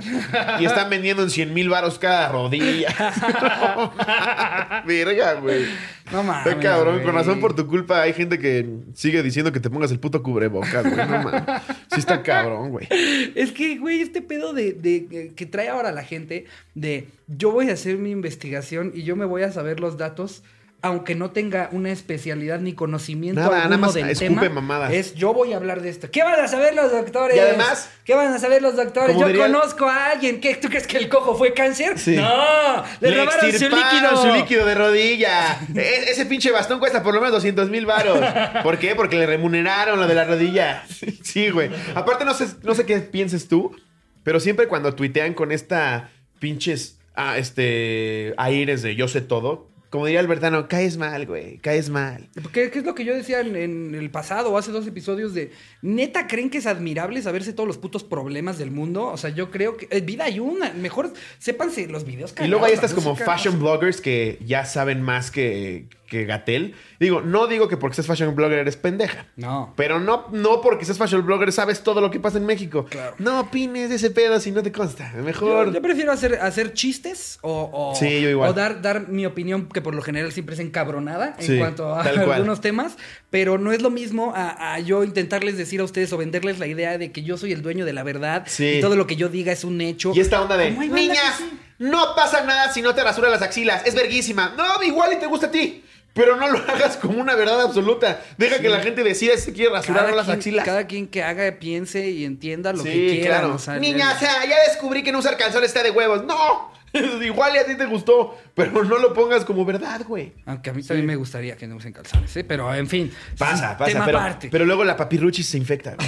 Y 0.60 0.66
están 0.66 0.90
vendiendo 0.90 1.24
en 1.24 1.30
100 1.30 1.54
mil 1.54 1.70
varos 1.70 1.98
cada 2.00 2.30
rodilla. 2.30 2.90
Verga, 4.86 5.34
güey. 5.36 5.66
No 6.12 6.24
mames. 6.24 6.46
Está 6.46 6.60
cabrón, 6.62 6.96
con 6.96 7.04
güey. 7.04 7.16
razón 7.16 7.40
por 7.40 7.56
tu 7.56 7.68
culpa 7.68 8.02
hay 8.02 8.14
gente 8.14 8.38
que 8.40 8.66
sigue 8.94 9.24
diciendo 9.24 9.52
que 9.52 9.60
te 9.60 9.70
pongas 9.70 9.92
el 9.92 10.00
puto 10.00 10.22
cubrebocas, 10.22 10.84
güey. 10.84 11.08
No 11.08 11.24
mames. 11.24 11.44
Sí 11.92 12.00
está 12.00 12.22
cabrón, 12.22 12.70
güey. 12.70 12.88
Es 13.36 13.52
que, 13.52 13.78
güey, 13.78 14.02
este 14.02 14.22
pedo 14.22 14.54
de, 14.54 14.74
de- 14.74 15.08
eh, 15.12 15.32
que 15.36 15.46
trae 15.46 15.70
ahora 15.70 15.92
la 15.92 16.04
gente 16.04 16.46
de 16.76 17.08
yo 17.28 17.52
voy 17.52 17.70
a 17.70 17.74
hacer 17.74 17.98
mi 17.98 18.12
investigación 18.12 18.92
y 18.94 19.04
yo 19.04 19.16
me 19.16 19.26
voy 19.26 19.44
a 19.44 19.52
saber 19.52 19.80
los 19.80 19.98
datos. 19.98 20.44
Aunque 20.86 21.16
no 21.16 21.32
tenga 21.32 21.70
una 21.72 21.92
especialidad 21.92 22.60
ni 22.60 22.74
conocimiento 22.74 23.42
Nada, 23.42 23.64
alguno 23.64 23.70
nada 23.70 23.78
más 23.88 23.94
del 23.96 24.10
escupe 24.12 24.40
tema, 24.42 24.62
mamadas. 24.62 24.94
es 24.94 25.16
yo 25.16 25.34
voy 25.34 25.54
a 25.54 25.58
hablar 25.58 25.82
de 25.82 25.90
esto. 25.90 26.12
¿Qué 26.12 26.22
van 26.24 26.40
a 26.40 26.48
saber 26.48 26.76
los 26.76 26.92
doctores? 26.92 27.36
Y 27.36 27.40
además- 27.40 27.90
¿qué 28.04 28.14
van 28.14 28.32
a 28.32 28.38
saber 28.38 28.62
los 28.62 28.76
doctores? 28.76 29.18
Yo 29.18 29.26
diría 29.26 29.48
conozco 29.48 29.88
a 29.88 30.12
alguien. 30.12 30.40
¿Qué, 30.40 30.54
¿Tú 30.56 30.68
crees 30.70 30.86
que 30.86 30.98
el 30.98 31.10
cojo 31.10 31.36
fue 31.36 31.54
cáncer? 31.54 31.98
Sí. 31.98 32.16
No, 32.16 32.84
le, 33.02 33.16
robaron 33.16 33.52
su 33.52 33.68
líquido. 33.68 34.22
su 34.22 34.32
líquido 34.32 34.66
de 34.68 34.76
rodilla. 34.76 35.60
E- 35.76 36.06
ese 36.12 36.28
pinche 36.28 36.52
bastón 36.52 36.78
cuesta 36.78 37.02
por 37.02 37.16
lo 37.16 37.20
menos 37.20 37.34
200 37.34 37.70
mil 37.72 37.88
varos. 37.88 38.20
¿Por 38.62 38.78
qué? 38.78 38.94
Porque 38.96 39.16
le 39.18 39.26
remuneraron 39.26 40.00
lo 40.00 40.08
de 40.08 40.14
la 40.14 40.26
rodilla. 40.26 40.84
Sí, 41.24 41.50
güey. 41.50 41.72
Aparte, 41.96 42.26
no 42.26 42.36
sé, 42.36 42.46
no 42.62 42.76
sé 42.76 42.86
qué 42.86 43.00
pienses 43.00 43.48
tú, 43.48 43.76
pero 44.24 44.40
siempre 44.40 44.68
cuando 44.68 44.94
tuitean 44.94 45.34
con 45.34 45.52
esta 45.52 46.12
pinches 46.40 47.00
ah, 47.16 47.38
este, 47.40 48.36
aires 48.38 48.84
de 48.84 48.96
yo 48.96 49.08
sé 49.08 49.22
todo, 49.22 49.70
como 49.96 50.06
diría 50.06 50.20
Albertano, 50.20 50.68
caes 50.68 50.98
mal, 50.98 51.26
güey, 51.26 51.58
caes 51.58 51.90
mal. 51.90 52.30
¿Qué, 52.54 52.70
qué 52.70 52.80
es 52.80 52.86
lo 52.86 52.94
que 52.96 53.06
yo 53.06 53.16
decía 53.16 53.40
en, 53.40 53.56
en 53.56 53.96
el 53.96 54.10
pasado 54.12 54.52
o 54.52 54.58
hace 54.58 54.72
dos 54.72 54.86
episodios 54.88 55.34
de 55.34 55.52
neta 55.82 56.28
creen 56.28 56.50
que 56.50 56.58
es 56.60 56.66
admirable 56.68 57.22
saberse 57.22 57.54
todos 57.54 57.68
los 57.68 57.78
putos 57.78 58.04
problemas 58.04 58.58
del 58.58 58.72
mundo? 58.72 59.08
O 59.08 59.18
sea, 59.18 59.30
yo 59.32 59.52
creo 59.52 59.78
que 59.78 59.88
eh, 59.90 60.02
vida 60.02 60.26
hay 60.26 60.40
una. 60.40 60.72
Mejor 60.74 61.12
sépanse 61.40 61.88
los 61.88 62.06
videos. 62.06 62.34
Y 62.40 62.48
luego 62.48 62.66
hay 62.66 62.74
cagados, 62.74 62.92
estas 62.92 63.04
como 63.04 63.16
fashion 63.16 63.56
no 63.56 63.62
bloggers 63.62 64.02
que 64.02 64.38
ya 64.46 64.66
saben 64.66 65.02
más 65.02 65.32
que, 65.32 65.88
que 66.08 66.26
Gatel. 66.26 66.76
Digo, 67.00 67.22
no 67.22 67.48
digo 67.48 67.68
que 67.68 67.78
porque 67.78 67.96
seas 67.96 68.08
fashion 68.08 68.36
blogger 68.36 68.60
eres 68.60 68.78
pendeja. 68.78 69.28
No. 69.36 69.74
Pero 69.76 70.00
no, 70.00 70.28
no 70.32 70.62
porque 70.62 70.86
seas 70.86 70.98
fashion 70.98 71.26
blogger 71.26 71.52
sabes 71.52 71.84
todo 71.84 72.02
lo 72.02 72.12
que 72.12 72.20
pasa 72.20 72.38
en 72.38 72.46
México. 72.46 72.86
Claro. 72.86 73.16
No 73.20 73.40
opines 73.42 73.90
de 73.90 73.96
ese 73.96 74.12
pedo 74.12 74.40
si 74.40 74.52
no 74.52 74.64
te 74.64 74.72
consta. 74.72 75.12
Yo, 75.16 75.24
Mejor. 75.24 75.74
yo 75.74 75.82
prefiero 75.82 76.12
hacer, 76.12 76.36
hacer 76.36 76.74
chistes 76.74 77.40
o, 77.42 77.70
o- 77.74 77.96
Sí, 77.96 78.22
yo 78.22 78.30
igual. 78.30 78.50
o 78.50 78.54
dar, 78.54 78.82
dar 78.82 79.08
mi 79.10 79.26
opinión, 79.26 79.68
que 79.68 79.82
por 79.86 79.94
lo 79.94 80.02
general 80.02 80.32
siempre 80.32 80.56
es 80.56 80.60
encabronada 80.60 81.36
en 81.38 81.46
Sí, 81.46 81.58
cuanto 81.60 81.94
a 81.96 82.02
cual. 82.02 82.32
algunos 82.34 82.60
temas, 82.60 82.98
pero 83.30 83.60
no 83.60 83.72
es 83.72 83.84
lo 83.84 83.92
mismo 83.92 84.34
a, 84.36 84.74
a 84.74 84.80
yo 84.80 85.04
intentarles 85.04 85.58
decir 85.58 85.80
a 85.80 85.84
ustedes 85.84 86.12
o 86.12 86.18
venderles 86.18 86.58
la 86.58 86.66
idea 86.66 86.98
de 86.98 87.12
que 87.12 87.22
yo 87.22 87.38
soy 87.38 87.52
el 87.52 87.62
dueño 87.62 87.86
de 87.86 87.94
la 87.94 88.02
verdad 88.02 88.44
Sí. 88.48 88.66
y 88.78 88.82
todo 88.82 88.96
lo 88.96 89.06
que 89.06 89.16
yo 89.16 89.30
diga 89.30 89.52
es 89.54 89.64
un 89.64 89.80
hecho. 89.82 90.12
Y 90.16 90.22
esta 90.22 90.42
onda 90.42 90.58
de, 90.58 90.70
Como 90.70 90.82
hay 90.82 90.90
banda 90.90 91.02
niña, 91.04 91.22
que 91.38 91.44
sí. 91.44 91.60
no 91.78 92.16
pasa 92.16 92.44
nada 92.44 92.74
si 92.74 92.82
no 92.82 92.96
te 92.96 93.04
rasuras 93.04 93.30
las 93.30 93.44
axilas. 93.44 93.84
Es 93.86 93.94
verguísima. 93.94 94.56
No, 94.58 94.82
igual 94.82 95.14
y 95.14 95.18
te 95.18 95.28
gusta 95.28 95.46
a 95.48 95.52
ti. 95.52 95.84
Pero 96.14 96.36
no 96.38 96.48
lo 96.50 96.58
hagas 96.68 96.98
como 96.98 97.20
una 97.22 97.36
verdad 97.36 97.62
absoluta. 97.62 98.22
Deja 98.40 98.60
que 98.60 98.70
la 98.70 98.80
gente 98.80 99.04
decida 99.04 99.38
si 99.38 99.52
quiere 99.54 99.72
rasurar 99.72 100.12
o 100.12 100.16
las 100.16 100.26
quien, 100.26 100.38
axilas. 100.38 100.66
cada 100.66 100.88
quien 100.88 101.08
que 101.08 101.22
haga, 101.22 101.60
piense 101.60 102.10
y 102.10 102.26
entienda 102.26 102.74
lo 102.74 102.82
sí, 102.84 102.90
que 102.90 103.08
quiera. 103.20 103.40
claro. 103.40 103.54
o 103.56 103.60
sea, 103.60 103.76
Niña, 103.78 104.10
el- 104.12 104.18
o 104.18 104.20
sea, 104.20 104.46
ya 104.46 104.56
descubrí 104.68 105.04
que 105.04 105.12
no 105.12 105.20
usar 105.20 105.38
calzones 105.38 105.68
está 105.70 105.84
de 105.84 105.92
huevos. 105.92 106.24
¡No! 106.24 106.74
Igual 107.24 107.56
y 107.56 107.58
a 107.58 107.66
ti 107.66 107.76
te 107.76 107.86
gustó. 107.86 108.38
Pero 108.54 108.84
no 108.84 108.98
lo 108.98 109.14
pongas 109.14 109.46
como 109.46 109.66
verdad, 109.66 110.02
güey. 110.08 110.34
Aunque 110.46 110.70
a 110.70 110.74
mí 110.74 110.84
también 110.84 111.06
me 111.06 111.16
gustaría 111.16 111.56
que 111.56 111.68
no 111.68 111.76
usen 111.76 111.94
calzones, 111.94 112.36
¿eh? 112.38 112.44
pero 112.44 112.74
en 112.74 112.88
fin. 112.88 113.12
Pasa, 113.38 113.78
pasa. 113.78 113.92
Tema 113.92 114.06
pero, 114.06 114.20
aparte. 114.20 114.50
pero 114.52 114.66
luego 114.66 114.84
la 114.84 114.96
papirruchis 114.96 115.48
se 115.48 115.58
infecta. 115.58 115.96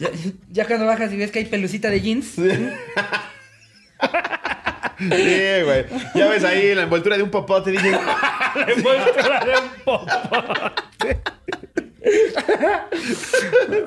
Ya, 0.00 0.08
ya 0.48 0.66
cuando 0.66 0.86
bajas 0.86 1.12
y 1.12 1.18
ves 1.18 1.30
que 1.30 1.40
hay 1.40 1.44
pelucita 1.44 1.90
de 1.90 2.00
jeans. 2.00 2.38
Sí, 4.98 5.62
güey. 5.64 5.84
Ya 6.14 6.28
ves 6.28 6.42
ahí 6.42 6.74
la 6.74 6.84
envoltura 6.84 7.18
de 7.18 7.22
un 7.22 7.30
popote. 7.30 7.70
Dije, 7.70 7.90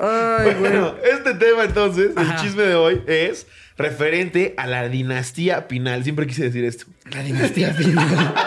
Ay, 0.00 0.44
güey. 0.44 0.54
Bueno, 0.60 0.94
este 1.02 1.34
tema 1.34 1.64
entonces, 1.64 2.12
Ajá. 2.16 2.34
el 2.34 2.40
chisme 2.40 2.62
de 2.62 2.74
hoy 2.74 3.02
es 3.06 3.46
referente 3.76 4.54
a 4.56 4.66
la 4.66 4.88
dinastía 4.88 5.68
Pinal. 5.68 6.04
Siempre 6.04 6.26
quise 6.26 6.44
decir 6.44 6.64
esto. 6.64 6.86
La 7.10 7.22
dinastía 7.22 7.72
final. 7.74 8.08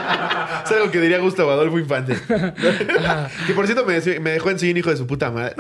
Es 0.65 0.71
algo 0.71 0.91
que 0.91 0.99
diría 0.99 1.19
Gustavo 1.19 1.51
Adolfo 1.51 1.80
Infante. 1.80 2.17
que 3.47 3.53
por 3.53 3.65
cierto 3.67 3.86
me, 3.86 3.99
me 4.19 4.32
dejó 4.32 4.49
en 4.49 4.59
sí 4.59 4.69
un 4.69 4.78
hijo 4.78 4.89
de 4.89 4.97
su 4.97 5.07
puta 5.07 5.32
madre. 5.32 5.55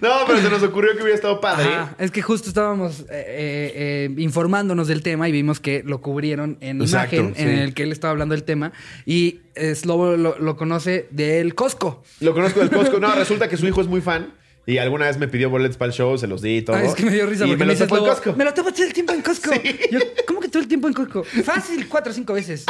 No, 0.00 0.10
pero 0.26 0.40
se 0.40 0.50
nos 0.50 0.62
ocurrió 0.62 0.92
que 0.96 1.02
hubiera 1.02 1.14
estado 1.14 1.40
padre. 1.40 1.66
Ajá, 1.66 1.94
es 1.98 2.10
que 2.10 2.20
justo 2.20 2.48
estábamos 2.48 3.00
eh, 3.00 3.04
eh, 3.10 3.72
eh, 3.76 4.14
informándonos 4.18 4.88
del 4.88 5.02
tema 5.02 5.28
y 5.28 5.32
vimos 5.32 5.60
que 5.60 5.82
lo 5.84 6.00
cubrieron 6.00 6.58
en 6.60 6.80
Exacto, 6.82 7.16
imagen 7.16 7.48
en 7.48 7.58
el 7.60 7.74
que 7.74 7.84
él 7.84 7.92
estaba 7.92 8.10
hablando 8.10 8.34
del 8.34 8.44
tema. 8.44 8.72
Y 9.06 9.40
Slobo 9.74 10.16
lo, 10.16 10.38
lo 10.38 10.56
conoce 10.56 11.06
del 11.10 11.54
Costco. 11.54 12.02
Lo 12.20 12.34
conozco 12.34 12.60
del 12.60 12.70
Costco. 12.70 12.98
No, 12.98 13.14
resulta 13.14 13.48
que 13.48 13.56
su 13.56 13.66
hijo 13.66 13.80
es 13.80 13.86
muy 13.86 14.00
fan. 14.00 14.32
Y 14.68 14.76
alguna 14.76 15.06
vez 15.06 15.16
me 15.16 15.28
pidió 15.28 15.48
boletos 15.48 15.78
para 15.78 15.90
el 15.90 15.94
show, 15.94 16.18
se 16.18 16.26
los 16.26 16.42
di 16.42 16.58
y 16.58 16.62
todo. 16.62 16.76
Ah, 16.76 16.84
es 16.84 16.94
que 16.94 17.02
me 17.02 17.10
dio 17.10 17.24
risa 17.24 17.46
y 17.46 17.48
porque 17.48 17.64
me 17.64 17.74
me 17.74 17.80
en 17.80 17.88
Costco. 17.88 18.34
Me 18.34 18.44
lo 18.44 18.52
tomo 18.52 18.70
todo 18.70 18.84
el 18.84 18.92
tiempo 18.92 19.14
en 19.14 19.22
Costco. 19.22 19.50
Yo, 19.90 19.98
¿Cómo 20.26 20.40
que 20.40 20.48
todo 20.48 20.60
el 20.60 20.68
tiempo 20.68 20.88
en 20.88 20.92
Costco? 20.92 21.24
Fácil, 21.24 21.88
cuatro 21.88 22.12
o 22.12 22.14
cinco 22.14 22.34
veces. 22.34 22.66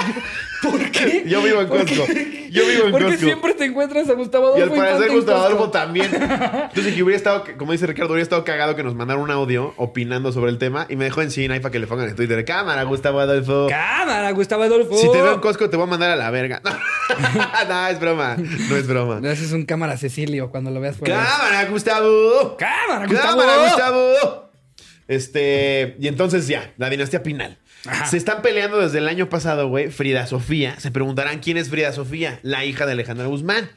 ¿Por 0.62 0.92
qué? 0.92 1.24
Yo 1.26 1.42
vivo 1.42 1.61
en 1.61 1.66
¿Por 1.66 1.78
Costco. 1.78 2.07
Yo 2.53 2.66
vivo 2.68 2.84
en 2.84 2.92
Porque 2.92 3.07
Costco. 3.07 3.24
siempre 3.24 3.55
te 3.55 3.64
encuentras 3.64 4.09
a 4.09 4.12
Gustavo 4.12 4.57
Y 4.57 4.61
Adolfo. 4.61 4.80
al 4.80 4.88
parecer 4.90 5.11
Gustavo. 5.11 5.40
Adolfo 5.40 5.70
también. 5.70 6.07
Entonces, 6.14 6.94
que 6.94 7.03
hubiera 7.03 7.16
estado, 7.16 7.42
como 7.59 7.72
dice 7.72 7.84
Ricardo, 7.88 8.12
hubiera 8.12 8.22
estado 8.22 8.44
cagado 8.44 8.76
que 8.76 8.84
nos 8.84 8.94
mandaran 8.94 9.20
un 9.20 9.32
audio 9.32 9.74
opinando 9.76 10.30
sobre 10.30 10.53
el 10.53 10.59
tema. 10.59 10.86
Y 10.88 10.94
me 10.94 11.07
dejó 11.07 11.22
en 11.22 11.32
sí 11.32 11.49
ahí 11.51 11.59
para 11.59 11.72
que 11.72 11.80
le 11.80 11.88
pongan 11.88 12.09
en 12.09 12.14
Twitter. 12.14 12.44
Cámara, 12.44 12.84
Gustavo 12.84 13.18
Adolfo. 13.18 13.66
Cámara, 13.68 14.30
Gustavo 14.30 14.62
Adolfo. 14.62 14.96
Si 14.96 15.11
te 15.11 15.20
veo 15.20 15.34
en 15.34 15.40
Costco, 15.40 15.68
te 15.68 15.76
voy 15.76 15.86
a 15.86 15.90
mandar 15.90 16.12
a 16.12 16.16
la 16.16 16.30
verga. 16.30 16.62
no, 17.68 17.88
es 17.88 17.99
broma. 17.99 18.36
No 18.36 18.76
es 18.76 18.86
broma. 18.86 19.18
Le 19.18 19.30
haces 19.30 19.51
un 19.51 19.64
cámara 19.64 19.96
Cecilio 19.96 20.51
cuando 20.53 20.70
lo 20.70 20.80
veas 20.80 20.96
por 20.96 21.11
ahí. 21.11 21.16
Cámara, 21.16 21.64
Gustavo. 21.64 21.88
Cámara, 22.59 23.07
Gustavo. 23.07 23.41
Cámara, 23.41 23.64
Gustavo. 23.64 24.51
Este, 25.09 25.97
y 25.99 26.09
entonces 26.09 26.47
ya, 26.49 26.74
la 26.76 26.91
dinastía 26.91 27.22
Pinal. 27.22 27.59
Ajá. 27.86 28.07
Se 28.07 28.16
están 28.16 28.43
peleando 28.43 28.78
desde 28.78 28.99
el 28.99 29.09
año 29.09 29.28
pasado, 29.28 29.68
güey. 29.68 29.91
Frida 29.91 30.26
Sofía. 30.26 30.78
Se 30.78 30.91
preguntarán 30.91 31.39
quién 31.39 31.57
es 31.57 31.70
Frida 31.70 31.93
Sofía, 31.93 32.41
la 32.43 32.64
hija 32.64 32.86
de 32.86 32.93
Alejandra 32.93 33.26
Guzmán. 33.26 33.70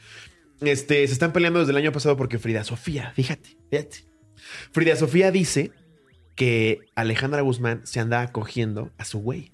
Este, 0.61 1.07
se 1.07 1.13
están 1.13 1.33
peleando 1.33 1.59
desde 1.59 1.71
el 1.71 1.77
año 1.77 1.91
pasado 1.91 2.17
porque 2.17 2.37
Frida 2.37 2.63
Sofía, 2.63 3.13
fíjate, 3.15 3.57
fíjate. 3.69 4.05
Frida 4.71 4.95
Sofía 4.95 5.31
dice 5.31 5.71
que 6.35 6.81
Alejandra 6.95 7.41
Guzmán 7.41 7.85
se 7.85 7.99
anda 7.99 8.31
cogiendo 8.31 8.91
a 8.97 9.05
su 9.05 9.19
güey. 9.19 9.51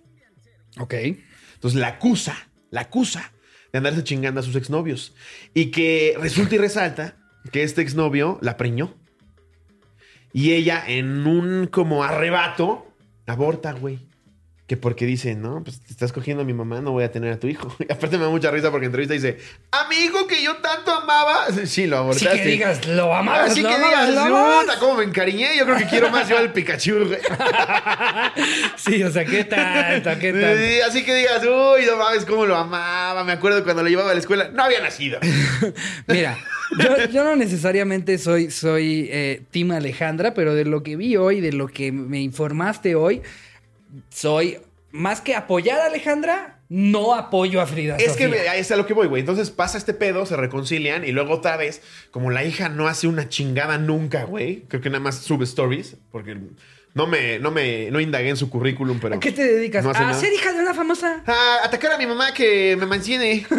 Ok. 0.79 0.93
Entonces 0.93 1.79
la 1.79 1.87
acusa, 1.87 2.49
la 2.71 2.81
acusa 2.81 3.33
de 3.71 3.77
andarse 3.77 4.03
chingando 4.03 4.39
a 4.39 4.43
sus 4.43 4.55
exnovios. 4.55 5.13
Y 5.53 5.71
que 5.71 6.15
resulta 6.19 6.55
y 6.55 6.57
resalta 6.57 7.17
que 7.49 7.63
este 7.63 7.81
exnovio 7.81 8.37
la 8.41 8.57
preñó. 8.57 8.93
Y 10.33 10.53
ella, 10.53 10.83
en 10.85 11.25
un 11.25 11.67
como 11.67 12.03
arrebato, 12.03 12.87
aborta, 13.25 13.73
güey. 13.73 14.06
Que 14.67 14.75
porque 14.75 15.05
dice, 15.05 15.33
no, 15.33 15.63
pues 15.63 15.79
te 15.79 15.93
estás 15.93 16.11
cogiendo 16.11 16.43
a 16.43 16.45
mi 16.45 16.53
mamá, 16.53 16.81
no 16.81 16.91
voy 16.91 17.05
a 17.05 17.11
tener 17.11 17.31
a 17.31 17.39
tu 17.39 17.47
hijo. 17.47 17.73
Y 17.87 17.91
aparte 17.91 18.17
me 18.17 18.25
da 18.25 18.29
mucha 18.29 18.51
risa 18.51 18.69
porque 18.69 18.85
en 18.85 18.89
entrevista 18.89 19.13
dice, 19.13 19.37
amigo 19.71 20.27
que 20.27 20.43
yo 20.43 20.57
tanto 20.57 20.91
amaba. 20.91 21.45
Sí, 21.65 21.87
lo 21.87 21.97
Así 22.09 22.25
abortaste. 22.25 22.43
que 22.43 22.49
digas, 22.49 22.85
lo 22.85 23.15
amabas, 23.15 23.51
Así 23.51 23.61
lo 23.61 23.69
que 23.69 23.75
amabas, 23.75 24.09
digas, 24.09 24.27
puta, 24.27 24.79
cómo 24.79 24.95
me 24.95 25.03
encariñé. 25.05 25.57
Yo 25.57 25.63
creo 25.65 25.77
que 25.77 25.85
quiero 25.85 26.09
más 26.09 26.27
yo 26.27 26.37
al 26.37 26.51
Pikachu, 26.51 27.05
güey. 27.05 27.19
Sí, 28.75 29.01
o 29.03 29.11
sea, 29.11 29.25
¿qué 29.25 29.43
tanto? 29.43 30.09
¿Qué 30.19 30.31
tanto? 30.33 30.57
Sí, 30.57 30.81
así 30.81 31.03
que 31.05 31.15
digas, 31.15 31.43
uy, 31.43 31.85
no 31.85 31.97
mames, 31.97 32.25
cómo 32.25 32.45
lo 32.45 32.55
amaba. 32.55 33.23
Me 33.23 33.31
acuerdo 33.33 33.63
cuando 33.63 33.83
lo 33.83 33.89
llevaba 33.89 34.11
a 34.11 34.13
la 34.13 34.19
escuela. 34.19 34.49
No 34.53 34.63
había 34.63 34.81
nacido. 34.81 35.19
Mira, 36.07 36.37
yo, 36.77 37.05
yo 37.09 37.23
no 37.23 37.35
necesariamente 37.35 38.17
soy, 38.17 38.51
soy 38.51 39.07
eh, 39.11 39.41
Team 39.51 39.71
Alejandra, 39.71 40.33
pero 40.33 40.53
de 40.53 40.65
lo 40.65 40.83
que 40.83 40.95
vi 40.95 41.15
hoy, 41.17 41.41
de 41.41 41.53
lo 41.53 41.67
que 41.67 41.91
me 41.91 42.21
informaste 42.21 42.95
hoy, 42.95 43.21
soy 44.09 44.59
más 44.91 45.21
que 45.21 45.35
apoyar 45.35 45.79
a 45.79 45.85
Alejandra, 45.85 46.59
no 46.69 47.13
apoyo 47.13 47.61
a 47.61 47.65
Frida. 47.65 47.95
Es 47.97 48.17
que 48.17 48.25
Sofía. 48.25 48.51
ahí 48.51 48.59
es 48.59 48.71
a 48.71 48.75
lo 48.75 48.85
que 48.85 48.93
voy, 48.93 49.07
güey. 49.07 49.19
Entonces 49.21 49.51
pasa 49.51 49.77
este 49.77 49.93
pedo, 49.93 50.25
se 50.25 50.35
reconcilian 50.35 51.05
y 51.05 51.11
luego 51.11 51.33
otra 51.35 51.57
vez, 51.57 51.81
como 52.11 52.29
la 52.31 52.43
hija 52.43 52.69
no 52.69 52.87
hace 52.87 53.07
una 53.07 53.29
chingada 53.29 53.77
nunca, 53.77 54.23
güey. 54.23 54.63
Creo 54.67 54.81
que 54.81 54.89
nada 54.89 55.01
más 55.01 55.19
sube 55.19 55.45
stories, 55.45 55.95
porque 56.11 56.37
no 56.93 57.05
me, 57.05 57.37
no 57.39 57.51
me, 57.51 57.91
no 57.91 57.99
indagué 57.99 58.29
en 58.29 58.37
su 58.37 58.49
currículum, 58.49 58.99
pero. 58.99 59.15
¿A 59.15 59.19
qué 59.19 59.31
te 59.31 59.45
dedicas? 59.45 59.83
no 59.83 59.91
a 59.91 59.93
nada. 59.93 60.13
ser 60.13 60.33
hija 60.33 60.51
de 60.51 60.59
una 60.59 60.73
famosa. 60.73 61.21
Ah, 61.27 61.59
atacar 61.63 61.91
a 61.91 61.97
mi 61.97 62.07
mamá 62.07 62.33
que 62.33 62.75
me 62.77 62.85
mantiene. 62.85 63.45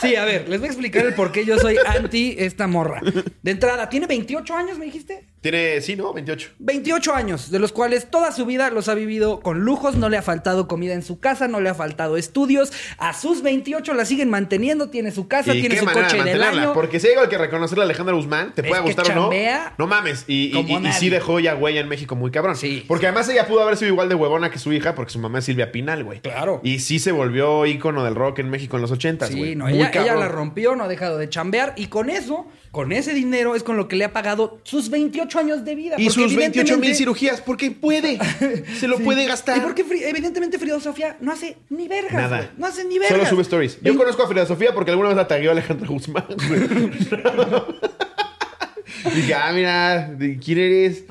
Sí, 0.00 0.16
a 0.16 0.26
ver, 0.26 0.50
les 0.50 0.60
voy 0.60 0.66
a 0.68 0.70
explicar 0.70 1.06
el 1.06 1.14
por 1.14 1.32
qué 1.32 1.46
yo 1.46 1.58
soy 1.58 1.78
anti 1.86 2.34
esta 2.38 2.66
morra. 2.66 3.00
De 3.40 3.50
entrada, 3.50 3.88
¿tiene 3.88 4.06
28 4.06 4.54
años, 4.54 4.76
me 4.76 4.84
dijiste? 4.84 5.24
Tiene, 5.44 5.82
sí, 5.82 5.94
¿no? 5.94 6.14
28. 6.14 6.52
28 6.58 7.14
años, 7.14 7.50
de 7.50 7.58
los 7.58 7.70
cuales 7.70 8.10
toda 8.10 8.32
su 8.32 8.46
vida 8.46 8.70
los 8.70 8.88
ha 8.88 8.94
vivido 8.94 9.40
con 9.40 9.60
lujos, 9.60 9.94
no 9.94 10.08
le 10.08 10.16
ha 10.16 10.22
faltado 10.22 10.66
comida 10.66 10.94
en 10.94 11.02
su 11.02 11.20
casa, 11.20 11.48
no 11.48 11.60
le 11.60 11.68
ha 11.68 11.74
faltado 11.74 12.16
estudios. 12.16 12.72
A 12.96 13.12
sus 13.12 13.42
28 13.42 13.92
la 13.92 14.06
siguen 14.06 14.30
manteniendo, 14.30 14.88
tiene 14.88 15.10
su 15.10 15.28
casa, 15.28 15.54
¿Y 15.54 15.60
tiene 15.60 15.74
qué 15.74 15.80
su 15.80 15.84
manera 15.84 16.08
de 16.08 16.16
coche 16.16 16.30
del 16.30 16.42
año. 16.42 16.72
Porque 16.72 16.98
si 16.98 17.08
hay 17.08 17.14
algo 17.16 17.28
que 17.28 17.36
reconocerle 17.36 17.82
a 17.82 17.84
Alejandra 17.84 18.14
Guzmán, 18.14 18.54
te 18.54 18.62
pueda 18.62 18.82
que 18.82 18.86
gustar 18.94 19.10
o 19.18 19.30
no. 19.30 19.30
No 19.76 19.86
mames. 19.86 20.24
Y, 20.28 20.46
y- 20.46 20.52
como 20.52 20.80
y- 20.80 20.86
y 20.88 20.92
sí 20.92 21.10
dejó 21.10 21.38
ya 21.40 21.54
huella 21.54 21.80
en 21.80 21.88
México 21.90 22.16
muy 22.16 22.30
cabrón. 22.30 22.56
Sí. 22.56 22.82
Porque 22.88 23.06
además 23.06 23.28
ella 23.28 23.46
pudo 23.46 23.60
haber 23.60 23.76
sido 23.76 23.90
igual 23.90 24.08
de 24.08 24.14
huevona 24.14 24.50
que 24.50 24.58
su 24.58 24.72
hija, 24.72 24.94
porque 24.94 25.12
su 25.12 25.18
mamá 25.18 25.40
es 25.40 25.44
Silvia 25.44 25.70
Pinal, 25.70 26.04
güey. 26.04 26.20
Claro. 26.20 26.62
Y 26.64 26.78
sí 26.78 26.98
se 26.98 27.12
volvió 27.12 27.66
ícono 27.66 28.02
del 28.02 28.14
rock 28.14 28.38
en 28.38 28.48
México 28.48 28.76
en 28.76 28.82
los 28.82 28.90
ochentas, 28.92 29.30
güey. 29.30 29.50
Sí, 29.50 29.56
no, 29.56 29.68
ella, 29.68 29.90
ella 29.92 30.14
la 30.14 30.28
rompió, 30.28 30.74
no 30.74 30.84
ha 30.84 30.88
dejado 30.88 31.18
de 31.18 31.28
chambear 31.28 31.74
y 31.76 31.88
con 31.88 32.08
eso, 32.08 32.46
con 32.70 32.92
ese 32.92 33.12
dinero 33.12 33.54
es 33.54 33.62
con 33.62 33.76
lo 33.76 33.88
que 33.88 33.96
le 33.96 34.06
ha 34.06 34.12
pagado 34.14 34.58
sus 34.62 34.88
28 34.88 35.33
años 35.36 35.64
de 35.64 35.74
vida. 35.74 35.96
Y 35.98 36.10
sus 36.10 36.34
28 36.34 36.78
mil 36.78 36.94
cirugías, 36.94 37.40
porque 37.40 37.70
puede. 37.70 38.18
Se 38.78 38.88
lo 38.88 38.96
Sí. 38.98 39.02
puede 39.02 39.26
gastar. 39.26 39.58
Y 39.58 39.60
porque 39.60 39.84
evidentemente 40.08 40.58
Frida 40.58 40.78
Sofía 40.80 41.16
no 41.20 41.32
hace 41.32 41.56
ni 41.70 41.88
vergas. 41.88 42.14
Nada. 42.14 42.50
No 42.56 42.66
hace 42.66 42.84
ni 42.84 42.98
vergas. 42.98 43.18
Solo 43.18 43.30
sube 43.30 43.42
stories. 43.42 43.78
Yo 43.82 43.96
conozco 43.96 44.22
a 44.22 44.28
Frida 44.28 44.46
Sofía 44.46 44.72
porque 44.74 44.90
alguna 44.90 45.08
vez 45.08 45.16
la 45.16 45.26
tagueó 45.28 45.50
Alejandra 45.50 45.88
Guzmán, 45.88 46.24
güey. 49.02 49.14
Dije, 49.16 49.34
ah, 49.34 49.52
mira, 49.52 50.08
¿de 50.16 50.38
¿quién 50.38 50.58
eres? 50.58 51.04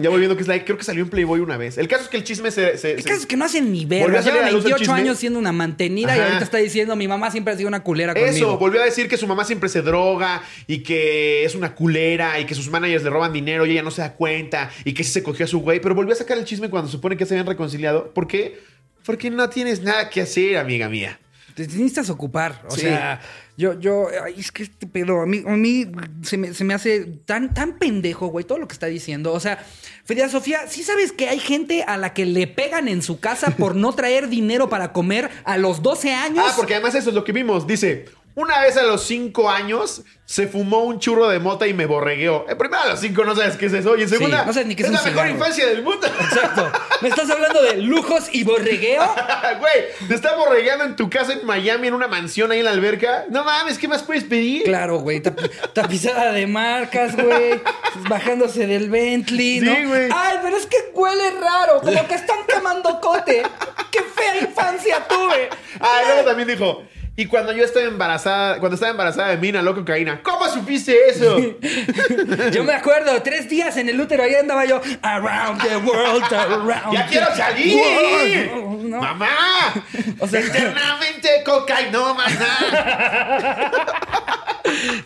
Ya 0.00 0.10
voy 0.10 0.18
viendo 0.18 0.36
que 0.36 0.42
es 0.42 0.48
like. 0.48 0.64
Creo 0.64 0.78
que 0.78 0.84
salió 0.84 1.02
en 1.04 1.10
Playboy 1.10 1.40
una 1.40 1.56
vez. 1.56 1.78
El 1.78 1.88
caso 1.88 2.04
es 2.04 2.08
que 2.08 2.16
el 2.16 2.24
chisme 2.24 2.50
se. 2.50 2.78
se- 2.78 2.92
El 2.92 3.02
se- 3.02 3.08
caso 3.08 3.20
es 3.20 3.26
que 3.26 3.36
no 3.36 3.44
hace 3.44 3.60
ni 3.60 3.84
Volvió 3.84 4.04
a 4.04 4.06
vergas. 4.06 4.24
salir 4.24 4.34
Lleva 4.36 4.46
a 4.46 4.50
la 4.50 4.56
luz 4.56 4.64
el 4.64 4.70
28 4.72 4.78
chisme. 4.92 5.00
años 5.00 5.18
siendo 5.18 5.38
una 5.38 5.52
mantenida 5.52 6.16
y 6.16 6.20
ahorita 6.20 6.44
está 6.44 6.58
diciendo 6.58 6.96
mi 6.96 7.08
mamá 7.08 7.30
siempre 7.30 7.52
ha 7.54 7.56
sido 7.56 7.68
una 7.68 7.82
culera 7.82 8.14
conmigo. 8.14 8.34
Eso, 8.34 8.58
volvió 8.58 8.80
a 8.82 8.84
decir 8.84 9.08
que 9.08 9.16
su 9.16 9.26
mamá 9.26 9.44
siempre 9.44 9.68
se 9.68 9.82
droga 9.82 10.42
y 10.66 10.78
que 10.82 11.44
es 11.44 11.54
una 11.54 11.74
culera 11.74 12.38
y 12.40 12.46
que 12.46 12.54
sus 12.54 12.68
managers 12.70 13.02
le 13.04 13.10
roban 13.10 13.32
dinero 13.32 13.66
y 13.66 13.72
ella 13.72 13.82
no 13.82 13.90
se 13.90 14.02
da 14.02 14.12
cuenta 14.14 14.70
y 14.84 14.92
que 14.94 15.04
se 15.04 15.22
cogió 15.22 15.44
a 15.44 15.48
su 15.48 15.60
güey, 15.60 15.80
pero 15.80 15.94
volvió 15.94 16.12
a 16.14 16.16
sacar 16.16 16.38
el 16.38 16.44
chisme 16.44 16.70
cuando 16.70 16.90
supone 16.90 17.16
que 17.16 17.26
se 17.26 17.34
habían 17.34 17.46
reconciliado. 17.46 18.12
¿Por 18.12 18.26
qué? 18.26 18.58
Porque 19.04 19.30
no 19.30 19.48
tienes 19.48 19.82
nada 19.82 20.10
que 20.10 20.20
hacer, 20.20 20.56
amiga 20.56 20.88
mía. 20.88 21.18
Te 21.56 21.62
necesitas 21.62 22.10
ocupar. 22.10 22.62
O 22.68 22.74
Sí. 22.74 22.82
sea, 22.82 23.18
yo, 23.56 23.80
yo, 23.80 24.08
ay, 24.22 24.34
es 24.36 24.52
que 24.52 24.64
este 24.64 24.86
pedo, 24.86 25.22
a 25.22 25.26
mí, 25.26 25.42
a 25.46 25.56
mí 25.56 25.90
se, 26.22 26.36
me, 26.36 26.52
se 26.52 26.64
me 26.64 26.74
hace 26.74 27.00
tan, 27.24 27.54
tan 27.54 27.78
pendejo, 27.78 28.26
güey, 28.26 28.44
todo 28.44 28.58
lo 28.58 28.68
que 28.68 28.74
está 28.74 28.88
diciendo. 28.88 29.32
O 29.32 29.40
sea, 29.40 29.64
Frida 30.04 30.28
Sofía, 30.28 30.68
¿sí 30.68 30.82
sabes 30.82 31.12
que 31.12 31.30
hay 31.30 31.38
gente 31.40 31.82
a 31.84 31.96
la 31.96 32.12
que 32.12 32.26
le 32.26 32.46
pegan 32.46 32.88
en 32.88 33.00
su 33.00 33.20
casa 33.20 33.52
por 33.56 33.74
no 33.74 33.94
traer 33.94 34.28
dinero 34.28 34.68
para 34.68 34.92
comer 34.92 35.30
a 35.44 35.56
los 35.56 35.80
12 35.82 36.12
años? 36.12 36.44
Ah, 36.46 36.52
porque 36.56 36.74
además 36.74 36.94
eso 36.94 37.08
es 37.08 37.14
lo 37.14 37.24
que 37.24 37.32
vimos. 37.32 37.66
Dice, 37.66 38.04
una 38.36 38.60
vez 38.60 38.76
a 38.76 38.84
los 38.84 39.02
cinco 39.02 39.50
años 39.50 40.02
se 40.24 40.46
fumó 40.46 40.84
un 40.84 40.98
churro 41.00 41.28
de 41.28 41.38
mota 41.40 41.66
y 41.66 41.72
me 41.74 41.86
borregueó. 41.86 42.46
En 42.48 42.58
primera 42.58 42.82
a 42.82 42.88
los 42.88 43.00
cinco 43.00 43.24
no 43.24 43.34
sabes 43.34 43.56
qué 43.56 43.66
es 43.66 43.72
eso. 43.72 43.96
Y 43.96 44.02
en 44.02 44.08
segunda, 44.08 44.44
no 44.44 44.52
sabes 44.52 44.68
ni 44.68 44.74
qué 44.76 44.82
es 44.84 44.88
es 44.88 44.94
la 44.94 45.02
mejor 45.02 45.28
infancia 45.28 45.66
del 45.66 45.82
mundo. 45.82 46.06
Exacto. 46.06 46.70
¿Me 47.00 47.08
estás 47.08 47.28
hablando 47.30 47.62
de 47.62 47.78
lujos 47.78 48.28
y 48.32 48.44
borregueo? 48.44 49.02
Güey, 49.58 50.08
te 50.08 50.14
está 50.14 50.34
borregueando 50.36 50.84
en 50.84 50.96
tu 50.96 51.08
casa 51.08 51.32
en 51.32 51.46
Miami, 51.46 51.88
en 51.88 51.94
una 51.94 52.08
mansión 52.08 52.50
ahí 52.52 52.58
en 52.58 52.66
la 52.66 52.72
alberca. 52.72 53.24
No 53.30 53.42
mames, 53.44 53.78
¿qué 53.78 53.88
más 53.88 54.02
puedes 54.02 54.24
pedir? 54.24 54.64
Claro, 54.64 54.98
güey. 54.98 55.22
tap- 55.22 55.72
tapizada 55.72 56.32
de 56.32 56.46
marcas, 56.46 57.16
güey. 57.16 57.60
Bajándose 58.08 58.66
del 58.66 58.90
Bentley, 58.90 59.60
¿no? 59.60 59.74
Sí, 59.74 59.84
güey. 59.84 60.08
Ay, 60.14 60.38
pero 60.42 60.56
es 60.56 60.66
que 60.66 60.76
huele 60.92 61.30
raro. 61.40 61.80
Como 61.80 62.06
que 62.06 62.14
están 62.14 62.38
quemando 62.46 63.00
cote. 63.00 63.42
¡Qué 63.90 64.00
fea 64.02 64.40
infancia 64.40 65.06
tuve! 65.08 65.48
Ah, 65.80 66.00
luego 66.06 66.24
también 66.24 66.48
dijo, 66.48 66.82
y 67.16 67.26
cuando 67.26 67.52
yo 67.52 67.64
estaba 67.64 67.86
embarazada, 67.86 68.58
cuando 68.58 68.74
estaba 68.74 68.90
embarazada 68.92 69.28
de 69.30 69.38
mí, 69.38 69.48
inhaló 69.48 69.74
cocaína. 69.74 70.20
¿Cómo 70.22 70.46
supiste 70.48 70.94
eso? 71.08 71.38
Yo 72.52 72.62
me 72.64 72.74
acuerdo, 72.74 73.22
tres 73.22 73.48
días 73.48 73.76
en 73.78 73.88
el 73.88 74.00
útero, 74.00 74.22
ahí 74.22 74.34
andaba 74.34 74.64
yo. 74.66 74.80
Around 75.02 75.62
the 75.62 75.76
world, 75.78 76.24
around 76.32 76.92
¡Ya 76.94 77.04
the 77.06 77.10
quiero 77.10 77.26
salir! 77.34 78.50
world. 78.52 78.84
No. 78.88 79.00
¡Mamá! 79.00 79.28
O 80.20 80.26
sea- 80.28 80.40
Eternamente 80.40 81.28
cocainómana. 81.44 82.46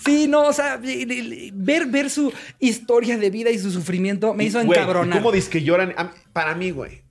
Sí, 0.05 0.27
no, 0.27 0.45
o 0.47 0.53
sea, 0.55 0.81
ver, 0.81 1.87
ver 1.87 2.09
su 2.11 2.33
historia 2.59 3.19
de 3.19 3.29
vida 3.29 3.51
y 3.51 3.59
su 3.59 3.71
sufrimiento 3.71 4.33
me 4.33 4.45
hizo 4.45 4.63
Güey, 4.65 4.79
encabronar. 4.79 5.19
¿Cómo 5.19 5.33
dices 5.33 5.51
que 5.51 5.63
lloran? 5.63 5.95
Para 6.33 6.55
mí, 6.55 6.71
güey. 6.71 7.03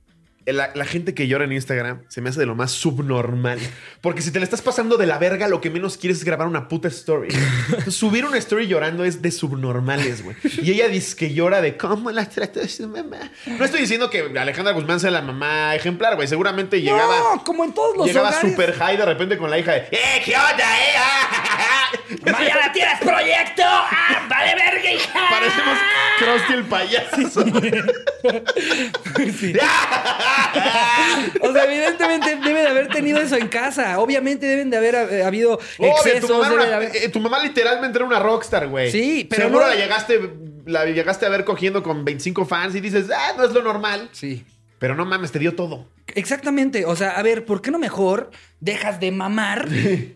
La, 0.54 0.72
la 0.74 0.86
gente 0.86 1.14
que 1.14 1.28
llora 1.28 1.46
en 1.46 1.52
Instagram 1.52 2.02
se 2.08 2.22
me 2.22 2.30
hace 2.30 2.40
de 2.40 2.46
lo 2.46 2.56
más 2.56 2.72
subnormal. 2.72 3.60
Porque 4.02 4.22
si 4.22 4.32
te 4.32 4.40
la 4.40 4.46
estás 4.46 4.62
pasando 4.62 4.98
de 4.98 5.06
la 5.06 5.18
verga, 5.18 5.48
lo 5.48 5.62
que 5.62 5.70
menos 5.70 5.98
quieres 5.98 6.20
es 6.20 6.24
grabar 6.24 6.48
una 6.48 6.68
puta 6.68 6.88
story. 6.88 7.30
Entonces, 7.68 7.96
subir 7.96 8.26
una 8.26 8.38
story 8.38 8.68
llorando 8.68 9.04
es 9.06 9.22
de 9.22 9.32
subnormales, 9.32 10.24
güey. 10.24 10.36
Y 10.62 10.72
ella 10.72 10.88
dice 10.88 11.16
que 11.16 11.34
llora 11.34 11.62
de 11.62 11.78
cómo 11.78 12.12
la 12.12 12.28
trató 12.28 12.66
su 12.68 12.88
mamá. 12.88 13.18
No 13.46 13.66
estoy 13.66 13.82
diciendo 13.82 14.10
que 14.10 14.32
Alejandra 14.40 14.74
Guzmán 14.74 15.00
sea 15.00 15.12
la 15.12 15.22
mamá 15.22 15.76
ejemplar, 15.76 16.16
güey. 16.16 16.28
Seguramente 16.28 16.82
llegaba. 16.82 17.36
No, 17.36 17.44
como 17.44 17.66
en 17.66 17.74
todos 17.74 17.98
los 17.98 18.08
Llegaba 18.08 18.30
hogares. 18.30 18.52
super 18.52 18.74
high 18.74 18.98
de 18.98 19.06
repente 19.06 19.38
con 19.38 19.50
la 19.50 19.60
hija 19.60 19.74
de 19.74 19.80
¡Eh, 19.92 20.22
qué 20.24 20.36
onda, 20.36 20.80
eh! 20.80 22.22
¡Mañana 22.32 22.72
tienes 22.72 23.00
proyecto! 23.00 23.64
¡Ah, 23.66 24.26
vale 24.30 24.56
verga, 24.56 24.92
hija! 24.92 25.20
Parecemos 25.30 25.78
Krusty 26.20 26.54
el 26.54 26.64
payaso. 26.66 27.46
O 31.42 31.52
sea, 31.54 31.64
evidentemente 31.66 32.36
debe 32.38 32.62
de 32.62 32.68
haber 32.68 32.88
tenido 32.90 33.20
eso 33.20 33.36
en 33.36 33.48
casa. 33.48 34.00
Obviamente 34.00 34.46
deben 34.46 34.70
de 34.70 34.78
haber 34.78 34.96
eh, 34.96 35.24
habido 35.24 35.60
Obvio, 35.78 35.92
excesos. 35.92 36.30
tu, 36.30 36.34
mamá 36.38 36.50
debe 36.50 36.56
era 36.56 36.64
de 36.64 36.68
una- 36.68 36.76
haber- 36.88 36.96
eh, 37.04 37.10
tu 37.10 37.20
mamá 37.20 37.40
literalmente 37.44 37.98
era 37.98 38.06
una 38.06 38.20
rockstar, 38.20 38.68
güey. 38.68 38.92
Sí, 38.92 39.26
pero 39.30 39.44
Seguro 39.44 39.66
no- 39.66 39.70
la 39.72 39.76
llegaste, 39.76 40.20
la 40.66 40.86
llegaste 40.86 41.26
a 41.26 41.30
ver 41.30 41.46
cogiendo 41.46 41.84
con 41.84 42.04
25 42.06 42.46
fans 42.46 42.76
y 42.76 42.80
dices, 42.82 43.08
ah, 43.16 43.34
no 43.38 43.44
es 43.46 43.52
lo 43.52 43.62
normal. 43.62 44.10
Sí. 44.12 44.44
Pero 44.80 44.96
no 44.96 45.06
mames, 45.06 45.32
te 45.32 45.40
dio 45.40 45.56
todo. 45.56 45.88
Exactamente. 46.16 46.86
O 46.86 46.96
sea, 46.96 47.12
a 47.12 47.22
ver, 47.24 47.46
¿por 47.46 47.62
qué 47.62 47.72
no 47.72 47.80
mejor 47.80 48.32
dejas 48.62 49.00
de 49.00 49.10
mamar, 49.12 49.70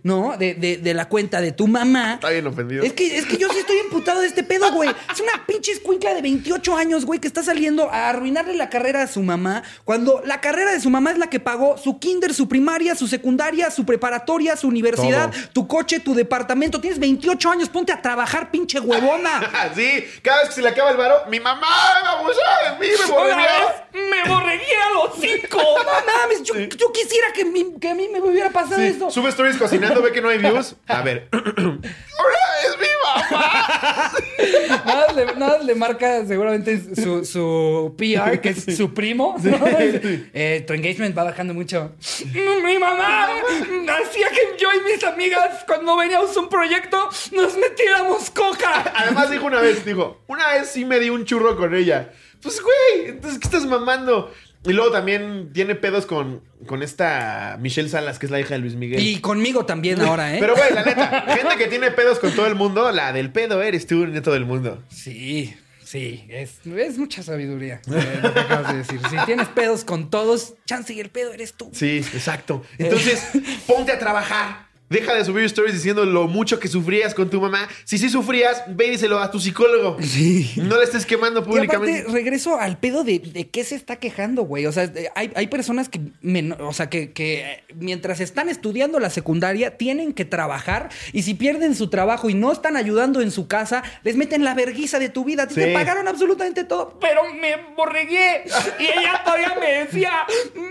¿no? 0.03 0.35
De, 0.37 0.53
de- 0.53 0.75
de 0.77 0.93
la 0.93 1.07
cuenta 1.07 1.39
de 1.39 1.53
tu 1.53 1.65
mamá. 1.67 2.15
Está 2.15 2.29
bien 2.29 2.45
ofendido. 2.45 2.83
Es 2.83 2.91
que, 2.91 3.17
es 3.17 3.25
que 3.25 3.37
yo 3.37 3.47
sí 3.49 3.59
estoy 3.59 3.77
emputado 3.77 4.19
de 4.19 4.27
este 4.27 4.43
pedo, 4.43 4.69
güey. 4.73 4.89
Es 4.89 5.19
una 5.21 5.45
pinche 5.47 5.71
escuincla 5.71 6.13
de 6.13 6.21
28 6.21 6.75
años, 6.75 7.05
güey, 7.05 7.19
que 7.21 7.27
está 7.27 7.41
saliendo 7.41 7.89
a 7.89 8.09
arruinarle 8.09 8.55
la 8.55 8.69
carrera 8.69 9.03
a 9.03 9.07
su 9.07 9.21
mamá. 9.23 9.63
Cuando 9.85 10.21
la 10.25 10.41
carrera 10.41 10.71
de 10.73 10.81
su 10.81 10.89
mamá 10.89 11.11
es 11.11 11.17
la 11.19 11.27
que 11.27 11.39
pagó 11.39 11.77
su 11.77 11.99
kinder, 11.99 12.33
su 12.33 12.49
primaria, 12.49 12.95
su 12.95 13.07
secundaria, 13.07 13.71
su 13.71 13.85
preparatoria, 13.85 14.57
su 14.57 14.67
universidad, 14.67 15.31
Todo. 15.31 15.41
tu 15.53 15.67
coche, 15.69 16.01
tu 16.01 16.13
departamento. 16.13 16.81
Tienes 16.81 16.99
28 16.99 17.49
años, 17.49 17.69
ponte 17.69 17.93
a 17.93 18.01
trabajar, 18.01 18.51
pinche 18.51 18.77
huevona. 18.79 19.71
sí, 19.75 20.03
cada 20.21 20.39
vez 20.39 20.49
que 20.49 20.55
se 20.55 20.61
le 20.61 20.67
acaba 20.69 20.91
el 20.91 20.97
varo, 20.97 21.15
mi 21.29 21.39
mamá 21.39 21.67
me 22.03 22.09
abusó 22.09 22.39
de 22.65 22.71
mí, 22.87 22.91
me 22.91 23.35
vez 23.35 23.83
me 23.93 24.29
borregué 24.29 24.75
a 24.75 24.93
los 24.95 25.13
cinco. 25.19 25.59
No 25.83 25.91
mames, 26.21 26.43
yo, 26.43 26.55
yo 26.55 26.91
quisiera 26.91 27.31
que, 27.33 27.45
mi- 27.45 27.77
que 27.79 27.89
a 27.89 27.95
mí 27.95 28.07
me 28.11 28.21
hubiera 28.21 28.49
pasado 28.49 28.77
Sí, 28.81 28.87
esto. 28.87 29.11
Sube 29.11 29.29
stories 29.29 29.57
cocinando, 29.57 30.01
ve 30.01 30.11
que 30.11 30.21
no 30.21 30.29
hay 30.29 30.37
views. 30.39 30.75
A 30.87 31.01
ver. 31.01 31.27
¡Hola, 31.33 32.39
es 32.65 32.79
mi 32.79 32.87
mamá! 33.03 34.11
Nada 34.85 35.13
le, 35.13 35.25
nada 35.35 35.57
le 35.59 35.75
marca 35.75 36.25
seguramente 36.25 36.81
su, 36.95 37.23
su 37.25 37.95
PR, 37.97 38.39
que 38.41 38.49
es 38.49 38.75
su 38.75 38.93
primo. 38.93 39.35
¿no? 39.41 39.57
Eh, 39.77 40.63
tu 40.65 40.73
engagement 40.73 41.17
va 41.17 41.23
bajando 41.23 41.53
mucho. 41.53 41.93
Mi 42.33 42.77
mamá 42.77 43.27
hacía 43.27 44.29
que 44.29 44.57
yo 44.59 44.69
y 44.73 44.91
mis 44.91 45.03
amigas, 45.03 45.63
cuando 45.65 45.95
veníamos 45.97 46.35
a 46.35 46.39
un 46.39 46.49
proyecto, 46.49 47.09
nos 47.31 47.57
metiéramos 47.57 48.29
coca. 48.31 48.91
Además 48.95 49.29
dijo 49.29 49.45
una 49.45 49.59
vez, 49.61 49.85
dijo, 49.85 50.21
una 50.27 50.53
vez 50.53 50.69
sí 50.69 50.85
me 50.85 50.99
di 50.99 51.09
un 51.09 51.25
churro 51.25 51.55
con 51.55 51.73
ella. 51.75 52.11
Pues, 52.41 52.61
güey, 52.61 53.09
entonces, 53.09 53.39
¿qué 53.39 53.45
estás 53.47 53.65
mamando? 53.65 54.33
Y 54.65 54.71
luego 54.71 54.91
también 54.91 55.51
tiene 55.53 55.75
pedos 55.75 56.05
con, 56.05 56.41
con 56.65 56.83
esta 56.83 57.57
Michelle 57.59 57.89
Salas, 57.89 58.17
que 58.17 58.27
es 58.27 58.31
la 58.31 58.39
hija 58.39 58.53
de 58.53 58.59
Luis 58.59 58.75
Miguel. 58.75 59.01
Y 59.01 59.19
conmigo 59.19 59.65
también 59.65 59.99
ahora, 60.01 60.33
¿eh? 60.33 60.37
Pero, 60.39 60.55
güey, 60.55 60.73
la 60.73 60.83
neta, 60.83 61.25
gente 61.35 61.57
que 61.57 61.67
tiene 61.67 61.91
pedos 61.91 62.19
con 62.19 62.31
todo 62.33 62.47
el 62.47 62.55
mundo, 62.55 62.91
la 62.91 63.11
del 63.11 63.31
pedo 63.31 63.61
eres 63.61 63.87
tú, 63.87 64.07
neto 64.07 64.31
del 64.31 64.45
mundo. 64.45 64.81
Sí, 64.89 65.53
sí, 65.83 66.25
es, 66.29 66.59
es 66.65 66.97
mucha 66.97 67.23
sabiduría 67.23 67.81
eh, 67.87 68.19
lo 68.23 68.33
que 68.33 68.39
acabas 68.39 68.71
de 68.71 68.77
decir. 68.77 69.01
Si 69.09 69.17
tienes 69.25 69.49
pedos 69.49 69.83
con 69.83 70.09
todos, 70.09 70.53
chance 70.65 70.93
y 70.93 70.99
el 71.01 71.09
pedo 71.09 71.33
eres 71.33 71.53
tú. 71.55 71.69
Sí, 71.73 71.97
exacto. 71.97 72.63
Entonces, 72.77 73.21
ponte 73.67 73.91
a 73.91 73.99
trabajar. 73.99 74.62
Deja 74.89 75.15
de 75.15 75.25
subir 75.25 75.43
stories 75.45 75.73
diciendo 75.73 76.05
lo 76.05 76.27
mucho 76.27 76.59
que 76.59 76.67
sufrías 76.67 77.15
con 77.15 77.29
tu 77.29 77.41
mamá. 77.41 77.67
Si 77.83 77.97
sí 77.97 78.09
sufrías, 78.09 78.63
ve 78.67 78.87
y 78.87 78.89
díselo 78.91 79.19
a 79.19 79.31
tu 79.31 79.39
psicólogo. 79.39 79.97
Sí. 80.01 80.51
No 80.57 80.77
le 80.77 80.83
estés 80.83 81.05
quemando 81.05 81.39
Y 81.39 81.43
públicamente. 81.43 81.99
aparte, 82.01 82.13
regreso 82.13 82.59
al 82.59 82.77
pedo 82.77 83.03
de, 83.03 83.17
de 83.19 83.49
qué 83.49 83.63
se 83.63 83.73
está 83.75 83.95
quejando, 83.95 84.43
güey. 84.43 84.67
O 84.67 84.71
sea, 84.71 84.91
hay, 85.15 85.31
hay 85.35 85.47
personas 85.47 85.89
que, 85.89 85.99
men- 86.21 86.55
o 86.59 86.73
sea, 86.73 86.89
que, 86.89 87.11
que, 87.11 87.41
eh, 87.41 87.63
mientras 87.75 88.19
están 88.19 88.49
estudiando 88.49 88.99
la 88.99 89.09
secundaria 89.09 89.77
tienen 89.77 90.13
que 90.13 90.25
trabajar 90.25 90.89
y 91.11 91.23
si 91.23 91.33
pierden 91.33 91.73
su 91.75 91.89
trabajo 91.89 92.29
y 92.29 92.35
no 92.35 92.51
están 92.51 92.77
ayudando 92.77 93.21
en 93.21 93.31
su 93.31 93.47
casa, 93.47 93.81
les 94.03 94.15
meten 94.15 94.43
la 94.43 94.53
verguiza 94.53 94.99
de 94.99 95.09
tu 95.09 95.23
vida. 95.25 95.47
Sí. 95.49 95.55
Te 95.55 95.73
pagaron 95.73 96.07
absolutamente 96.07 96.65
todo, 96.65 96.99
pero 96.99 97.21
me 97.33 97.55
borregué. 97.75 98.43
Y 98.79 98.83
ella 98.83 99.21
todavía 99.23 99.55
me 99.59 99.85
decía, 99.85 100.11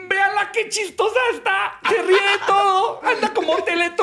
véala 0.09 0.51
qué 0.53 0.69
chistosa 0.69 1.19
está, 1.35 1.81
se 1.89 2.03
ríe 2.03 2.17
de 2.17 2.47
todo, 2.47 3.01
anda 3.05 3.33
como 3.35 3.57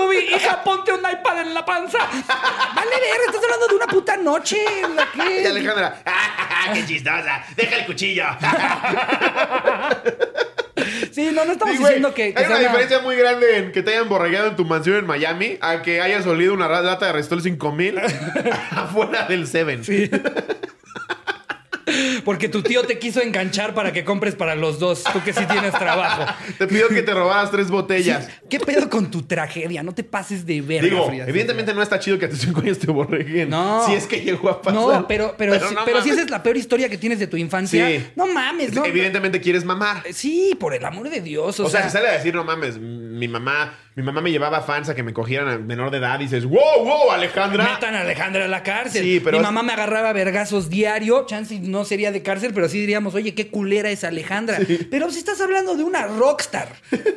Teletubby, 0.08 0.36
hija, 0.36 0.64
ponte 0.64 0.92
un 0.94 1.00
iPad 1.00 1.42
en 1.42 1.54
la 1.54 1.66
panza. 1.66 1.98
Vale, 2.00 2.90
ver, 2.90 3.22
estás 3.28 3.44
hablando 3.44 3.68
de 3.68 3.76
una 3.76 3.88
puta 3.88 4.18
noche 4.18 4.58
la 4.96 5.12
que... 5.12 5.42
Y 5.42 5.46
Alejandra, 5.46 6.02
¡ah, 6.06 6.72
qué 6.74 6.86
chistosa! 6.86 7.44
¡Deja 7.56 7.76
el 7.78 7.86
cuchillo! 7.86 8.26
Sí, 11.12 11.32
no, 11.34 11.44
no 11.46 11.52
estamos 11.52 11.76
Sí, 11.76 11.80
güey, 11.82 11.94
diciendo 11.96 12.14
que, 12.14 12.34
que 12.34 12.40
hay 12.40 12.46
sea 12.46 12.56
una 12.58 12.60
diferencia 12.68 13.00
muy 13.00 13.16
grande 13.16 13.58
en 13.58 13.72
que 13.72 13.84
te 13.84 13.92
hayan 13.92 14.08
borregueado 14.08 14.48
en 14.50 14.56
tu 14.56 14.64
mansión 14.66 14.98
en 14.98 15.06
Miami 15.06 15.58
a 15.62 15.82
que 15.82 16.02
hayas 16.02 16.26
olido 16.26 16.54
una 16.54 16.68
ra- 16.68 16.82
lata 16.82 17.08
de 17.08 17.14
Restol 17.14 17.42
5000 17.42 18.00
afuera 18.72 19.24
del 19.28 19.46
Seven. 19.48 19.84
Porque 22.26 22.50
tu 22.50 22.62
tío 22.62 22.84
te 22.84 23.00
quiso 23.00 23.22
enganchar 23.22 23.74
para 23.74 23.92
que 23.94 24.04
compres 24.04 24.36
para 24.36 24.56
los 24.56 24.80
dos. 24.80 25.04
Tú 25.12 25.22
que 25.24 25.34
sí 25.34 25.46
tienes 25.50 25.74
trabajo. 25.74 26.26
Te 26.58 26.68
pido 26.68 26.88
que 26.90 27.02
te 27.02 27.14
robaras 27.14 27.52
tres 27.52 27.70
botellas. 27.70 28.30
¿Qué 28.50 28.60
pedo 28.60 28.90
con 28.90 29.10
tu 29.12 29.24
tragedia? 29.24 29.84
No 29.84 29.94
te 29.94 30.04
pases 30.04 30.46
de 30.46 30.62
verga, 30.62 30.88
Digo, 30.88 31.08
Frida. 31.08 31.26
evidentemente 31.28 31.74
no 31.74 31.82
está 31.82 32.00
chido 32.00 32.18
que 32.20 32.26
a 32.26 32.30
tus 32.30 32.40
cinco 32.40 32.62
años 32.62 32.80
te 32.80 32.88
borreguen. 32.92 33.50
No. 33.50 33.86
Si 33.86 33.94
es 33.94 34.06
que 34.08 34.22
llegó 34.22 34.50
a 34.50 34.62
pasar. 34.62 34.80
No, 34.82 35.08
pero, 35.08 35.36
pero, 35.38 35.54
si, 35.68 35.74
no 35.74 35.86
pero 35.86 36.02
si 36.02 36.10
esa 36.10 36.22
es 36.22 36.30
la 36.30 36.44
peor 36.44 36.58
historia 36.58 36.90
que 36.90 36.98
tienes 36.98 37.20
de 37.20 37.28
tu 37.28 37.38
infancia. 37.38 37.88
Sí. 37.88 38.06
No 38.16 38.28
mames, 38.28 38.74
¿no? 38.74 38.86
Evidentemente 38.86 39.40
quieres 39.42 39.64
mamar. 39.66 40.04
Sí, 40.12 40.56
por 40.60 40.74
el 40.74 40.84
amor 40.86 41.10
de 41.10 41.22
Dios. 41.22 41.60
O, 41.60 41.66
O 41.66 41.70
sea, 41.70 41.82
sea, 41.82 41.90
si 41.90 41.94
sale 41.98 42.10
a 42.10 42.14
decir, 42.14 42.34
no 42.34 42.44
mames, 42.44 42.78
mi 42.80 43.28
mamá, 43.28 43.78
mi 44.00 44.06
mamá 44.06 44.22
me 44.22 44.32
llevaba 44.32 44.62
fans 44.62 44.88
a 44.88 44.96
que 44.96 45.04
me 45.04 45.12
cogieran 45.12 45.50
a 45.50 45.58
menor 45.58 45.92
de 45.92 45.98
edad 45.98 46.18
y 46.20 46.24
dices, 46.24 46.46
wow, 46.46 46.84
wow, 46.86 47.12
Alejandra. 47.12 47.64
Metan 47.74 47.96
a 47.96 48.02
Alejandra 48.02 48.46
a 48.46 48.48
la 48.48 48.64
cárcel. 48.64 49.04
Sí, 49.04 49.20
pero- 49.20 49.38
Mi 49.38 49.44
mamá 49.44 49.62
me 49.62 49.74
agarraba 49.74 50.10
a 50.10 50.14
vergazos 50.14 50.70
diario. 50.70 51.26
Chance 51.26 51.60
no 51.60 51.84
sería 51.84 52.12
de 52.14 52.24
cárcel, 52.24 52.54
pero 52.54 52.70
sí 52.70 52.80
diríamos, 52.80 53.14
oye, 53.16 53.36
qué 53.36 53.50
culera 53.50 53.90
es 53.90 54.06
Alejandra. 54.06 54.58
Pero 54.90 55.12
si 55.12 55.20
estás 55.20 55.42
hablando 55.42 55.76
de 55.76 55.84
una 55.84 56.08
rockstar 56.08 56.70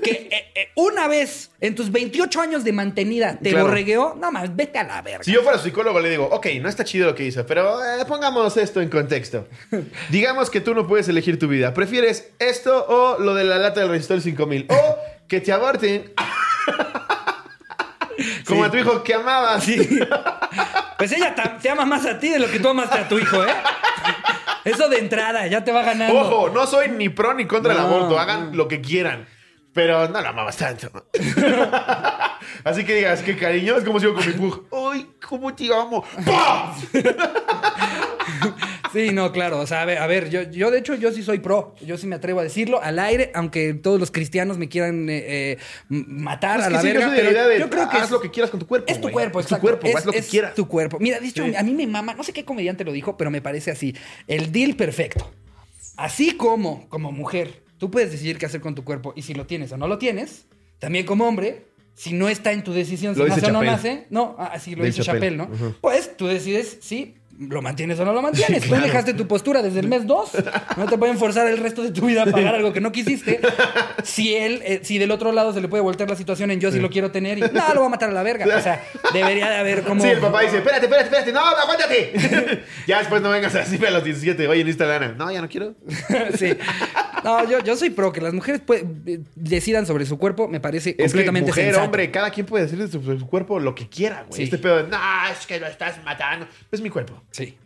que 0.03 0.11
eh, 0.31 0.53
eh, 0.57 0.69
una 0.75 1.07
vez 1.07 1.51
en 1.61 1.75
tus 1.77 1.93
28 1.93 2.41
años 2.41 2.65
de 2.65 2.73
mantenida 2.73 3.39
te 3.41 3.51
Claro. 3.51 3.67
borregueó, 3.67 4.17
no 4.21 4.33
más, 4.33 4.57
vete 4.57 4.79
a 4.81 4.83
la 4.85 5.01
verga. 5.03 5.23
Si 5.23 5.31
yo 5.33 5.43
fuera 5.43 5.59
psicólogo, 5.59 6.01
le 6.01 6.11
digo, 6.11 6.29
ok, 6.33 6.47
no 6.61 6.69
está 6.69 6.83
chido 6.85 7.07
lo 7.07 7.15
que 7.15 7.25
hizo, 7.25 7.47
pero 7.47 7.79
eh, 7.85 8.05
pongamos 8.09 8.57
esto 8.57 8.81
en 8.81 8.89
contexto. 8.89 9.47
Digamos 10.11 10.51
que 10.51 10.61
tú 10.61 10.75
no 10.75 10.87
puedes 10.89 11.09
elegir 11.09 11.39
tu 11.39 11.47
vida. 11.47 11.73
¿Prefieres 11.75 12.33
esto 12.41 12.85
o 12.89 13.21
lo 13.21 13.35
de 13.35 13.45
la 13.45 13.59
lata 13.59 13.81
del 13.81 13.91
resistor 13.91 14.21
5000? 14.21 14.67
O 14.69 14.97
que 15.29 15.41
te 15.41 15.53
aborten. 15.53 16.13
Como 18.47 18.63
Sí. 18.63 18.69
a 18.69 18.71
tu 18.71 18.77
hijo 18.77 19.03
que 19.03 19.15
amabas. 19.15 19.65
Sí. 19.65 19.99
Pues 20.99 21.13
ella 21.13 21.35
te 21.61 21.71
ama 21.71 21.85
más 21.85 22.07
a 22.07 22.19
ti 22.19 22.29
de 22.29 22.39
lo 22.39 22.49
que 22.51 22.61
tú 22.61 22.69
amaste 22.69 22.99
a 22.99 23.09
tu 23.09 23.19
hijo, 23.19 23.43
¿eh? 23.45 23.53
Eso 24.65 24.89
de 24.89 24.99
entrada, 24.99 25.47
ya 25.49 25.65
te 25.65 25.73
va 25.73 25.83
ganando. 25.83 26.21
Ojo, 26.21 26.51
no 26.51 26.67
soy 26.67 26.89
ni 26.91 27.09
pro 27.09 27.35
ni 27.35 27.47
contra 27.47 27.73
el 27.73 27.79
aborto. 27.81 28.19
Hagan 28.19 28.57
lo 28.57 28.69
que 28.69 28.81
quieran. 28.81 29.27
Pero 29.73 30.07
no 30.09 30.21
lo 30.21 30.29
amabas 30.29 30.57
tanto. 30.59 30.91
Así 32.65 32.85
que 32.85 32.95
digas, 32.97 33.23
qué 33.23 33.37
cariño. 33.37 33.77
Es 33.77 33.85
como 33.85 33.99
si 33.99 34.05
yo 34.05 34.15
con 34.15 34.27
mi 34.27 34.33
pug. 34.35 34.67
¡Ay, 34.93 35.09
cómo 35.27 35.55
te 35.55 35.75
amo! 35.75 36.05
¡Pah! 36.27 36.75
Sí, 38.93 39.11
no, 39.13 39.33
claro. 39.33 39.59
O 39.61 39.67
sea, 39.67 39.83
a 39.83 39.85
ver, 39.85 39.99
a 39.99 40.07
ver, 40.07 40.29
yo, 40.31 40.43
yo 40.43 40.71
de 40.71 40.79
hecho 40.79 40.95
yo 40.95 41.13
sí 41.13 41.23
soy 41.23 41.39
pro. 41.39 41.75
Yo 41.85 41.97
sí 41.97 42.07
me 42.07 42.17
atrevo 42.17 42.41
a 42.41 42.43
decirlo 42.43 42.83
al 42.83 42.99
aire, 42.99 43.31
aunque 43.35 43.75
todos 43.75 43.99
los 43.99 44.11
cristianos 44.11 44.59
me 44.59 44.69
quieran 44.69 45.09
eh, 45.09 45.53
eh, 45.53 45.59
matar 45.89 46.61
Es 46.61 46.67
a 46.67 46.71
la 46.71 46.81
sí, 46.83 46.89
yo 46.89 46.95
verga. 46.95 47.13
pero 47.15 47.49
de, 47.49 47.69
creo 47.71 47.89
que 47.89 47.97
haz 47.97 48.05
es, 48.05 48.11
lo 48.11 48.21
que 48.21 48.31
quieras 48.31 48.51
con 48.51 48.61
tu 48.61 48.67
cuerpo. 48.67 48.87
es 48.93 48.97
tu 48.99 49.03
güey. 49.03 49.13
cuerpo, 49.15 49.41
Es 49.41 49.47
tu 49.47 49.59
cuerpo, 49.59 49.89
haz 49.97 50.05
lo 50.05 50.13
que 50.13 50.19
es 50.19 50.29
quieras. 50.29 50.55
tu 50.55 50.69
cuerpo. 50.69 50.99
Mira, 51.01 51.19
Sí. 51.21 51.55
a 51.57 51.63
mí 51.63 51.73
me 51.75 51.87
mama, 51.87 52.15
no 52.15 52.23
sé 52.23 52.33
qué 52.33 52.45
comediante 52.45 52.85
lo 52.85 52.93
dijo, 52.93 53.17
pero 53.17 53.31
me 53.31 53.41
parece 53.41 53.71
así. 53.71 53.95
El 54.27 54.53
deal 54.53 54.77
perfecto. 54.77 55.31
Así 55.97 56.37
como, 56.37 56.89
como 56.89 57.13
mujer, 57.13 57.63
tú 57.79 57.91
puedes 57.91 58.11
decidir 58.13 58.39
qué 58.39 58.47
hacer 58.47 58.61
con 58.61 58.75
tu 58.75 58.85
cuerpo 58.85 59.13
y 59.17 59.23
si 59.23 59.35
lo 59.35 59.47
tienes 59.47 59.73
o 59.73 59.77
no 59.77 59.87
lo 59.89 59.99
tienes, 59.99 60.47
también 60.79 61.05
como 61.07 61.27
hombre, 61.29 61.67
si 61.95 62.13
no 62.15 62.29
está 62.29 62.53
en 62.53 62.65
tu 62.65 62.73
decisión, 62.73 63.15
si 63.15 63.23
nace 63.23 63.47
o 63.47 63.53
no 63.53 63.63
nace, 63.63 64.07
no, 64.11 64.35
ah, 64.39 64.51
así 64.55 64.75
lo 64.75 64.85
dice 64.85 65.03
Chappelle. 65.03 65.37
¿no? 65.37 65.49
Pues 65.81 66.17
tú 66.17 66.27
decides 66.27 66.79
si 66.81 67.15
lo 67.39 67.63
mantienes 67.63 67.99
o 67.99 68.05
no 68.05 68.13
lo 68.13 68.23
mantienes. 68.23 68.63
Sí, 68.63 68.69
Tú 68.69 68.75
claro. 68.75 68.85
dejaste 68.87 69.15
tu 69.15 69.27
postura 69.27 69.63
desde 69.63 69.81
el 69.81 69.89
mes 69.89 70.07
2. 70.07 70.31
No 70.77 70.87
te 70.87 70.99
pueden 70.99 71.19
forzar 71.19 71.49
el 71.49 71.59
resto 71.59 71.83
de 71.83 71.91
tu 71.91 72.07
vida 72.07 72.23
a 72.23 72.27
pagar 72.27 72.55
algo 72.55 72.73
que 72.73 72.81
no 72.81 72.93
quisiste. 72.93 73.41
Si 74.05 74.35
él, 74.35 74.61
eh, 74.65 74.81
si 74.83 74.99
del 74.99 75.11
otro 75.11 75.33
lado 75.33 75.53
se 75.53 75.61
le 75.61 75.69
puede 75.69 75.83
voltear 75.83 76.09
la 76.11 76.17
situación 76.17 76.51
en 76.51 76.61
yo 76.61 76.71
sí 76.71 76.79
lo 76.79 76.91
quiero 76.91 77.11
tener 77.11 77.39
y 77.39 77.41
no, 77.41 77.75
lo 77.75 77.81
voy 77.81 77.87
a 77.87 77.91
matar 77.91 78.11
a 78.11 78.13
la 78.13 78.23
verga. 78.23 78.47
O 78.57 78.61
sea, 78.61 78.85
debería 79.13 79.49
de 79.51 79.57
haber 79.57 79.83
como. 79.83 80.03
Sí, 80.03 80.09
el 80.11 80.19
papá 80.21 80.43
dice, 80.43 80.59
espérate, 80.59 80.87
espérate, 80.87 81.05
espérate, 81.09 81.33
no, 81.33 81.41
aguántate. 81.41 82.63
ya 82.87 82.99
después 82.99 83.23
no 83.23 83.31
vengas 83.31 83.55
así 83.55 83.79
a 83.85 83.91
los 83.91 84.05
17, 84.05 84.47
oye, 84.49 84.63
necesita 84.65 84.87
lana. 84.87 85.15
No, 85.17 85.31
ya 85.33 85.41
no 85.41 85.49
quiero. 85.49 85.75
sí. 86.39 86.53
No, 87.25 87.49
yo, 87.49 87.61
yo 87.61 87.77
soy 87.77 87.91
pro 87.91 88.13
que 88.13 88.21
las 88.21 88.35
mujeres 88.35 88.61
pue- 88.67 88.85
eh, 89.07 89.21
decidan 89.37 89.87
sobre 89.87 90.07
su 90.07 90.19
cuerpo, 90.19 90.49
me 90.49 90.59
parece 90.61 90.91
Es 90.91 90.97
que 90.97 91.03
completamente 91.05 91.51
mujer, 91.51 91.65
sensato. 91.67 91.85
hombre, 91.85 92.11
cada 92.11 92.31
quien 92.31 92.47
puede 92.47 92.65
decir 92.65 92.79
de 92.79 92.89
su 92.91 93.27
cuerpo 93.27 93.61
lo 93.61 93.75
que 93.75 93.89
quiera, 93.89 94.25
güey. 94.29 94.39
Sí. 94.39 94.43
Este 94.45 94.59
pedo 94.59 94.79
de, 94.83 94.89
no, 94.89 94.99
es 95.31 95.47
que 95.47 95.61
lo 95.61 95.67
estás 95.69 96.03
matando. 96.05 96.47
Es 96.71 96.81
mi 96.81 96.91
cuerpo. 96.91 97.23
Sí. 97.33 97.59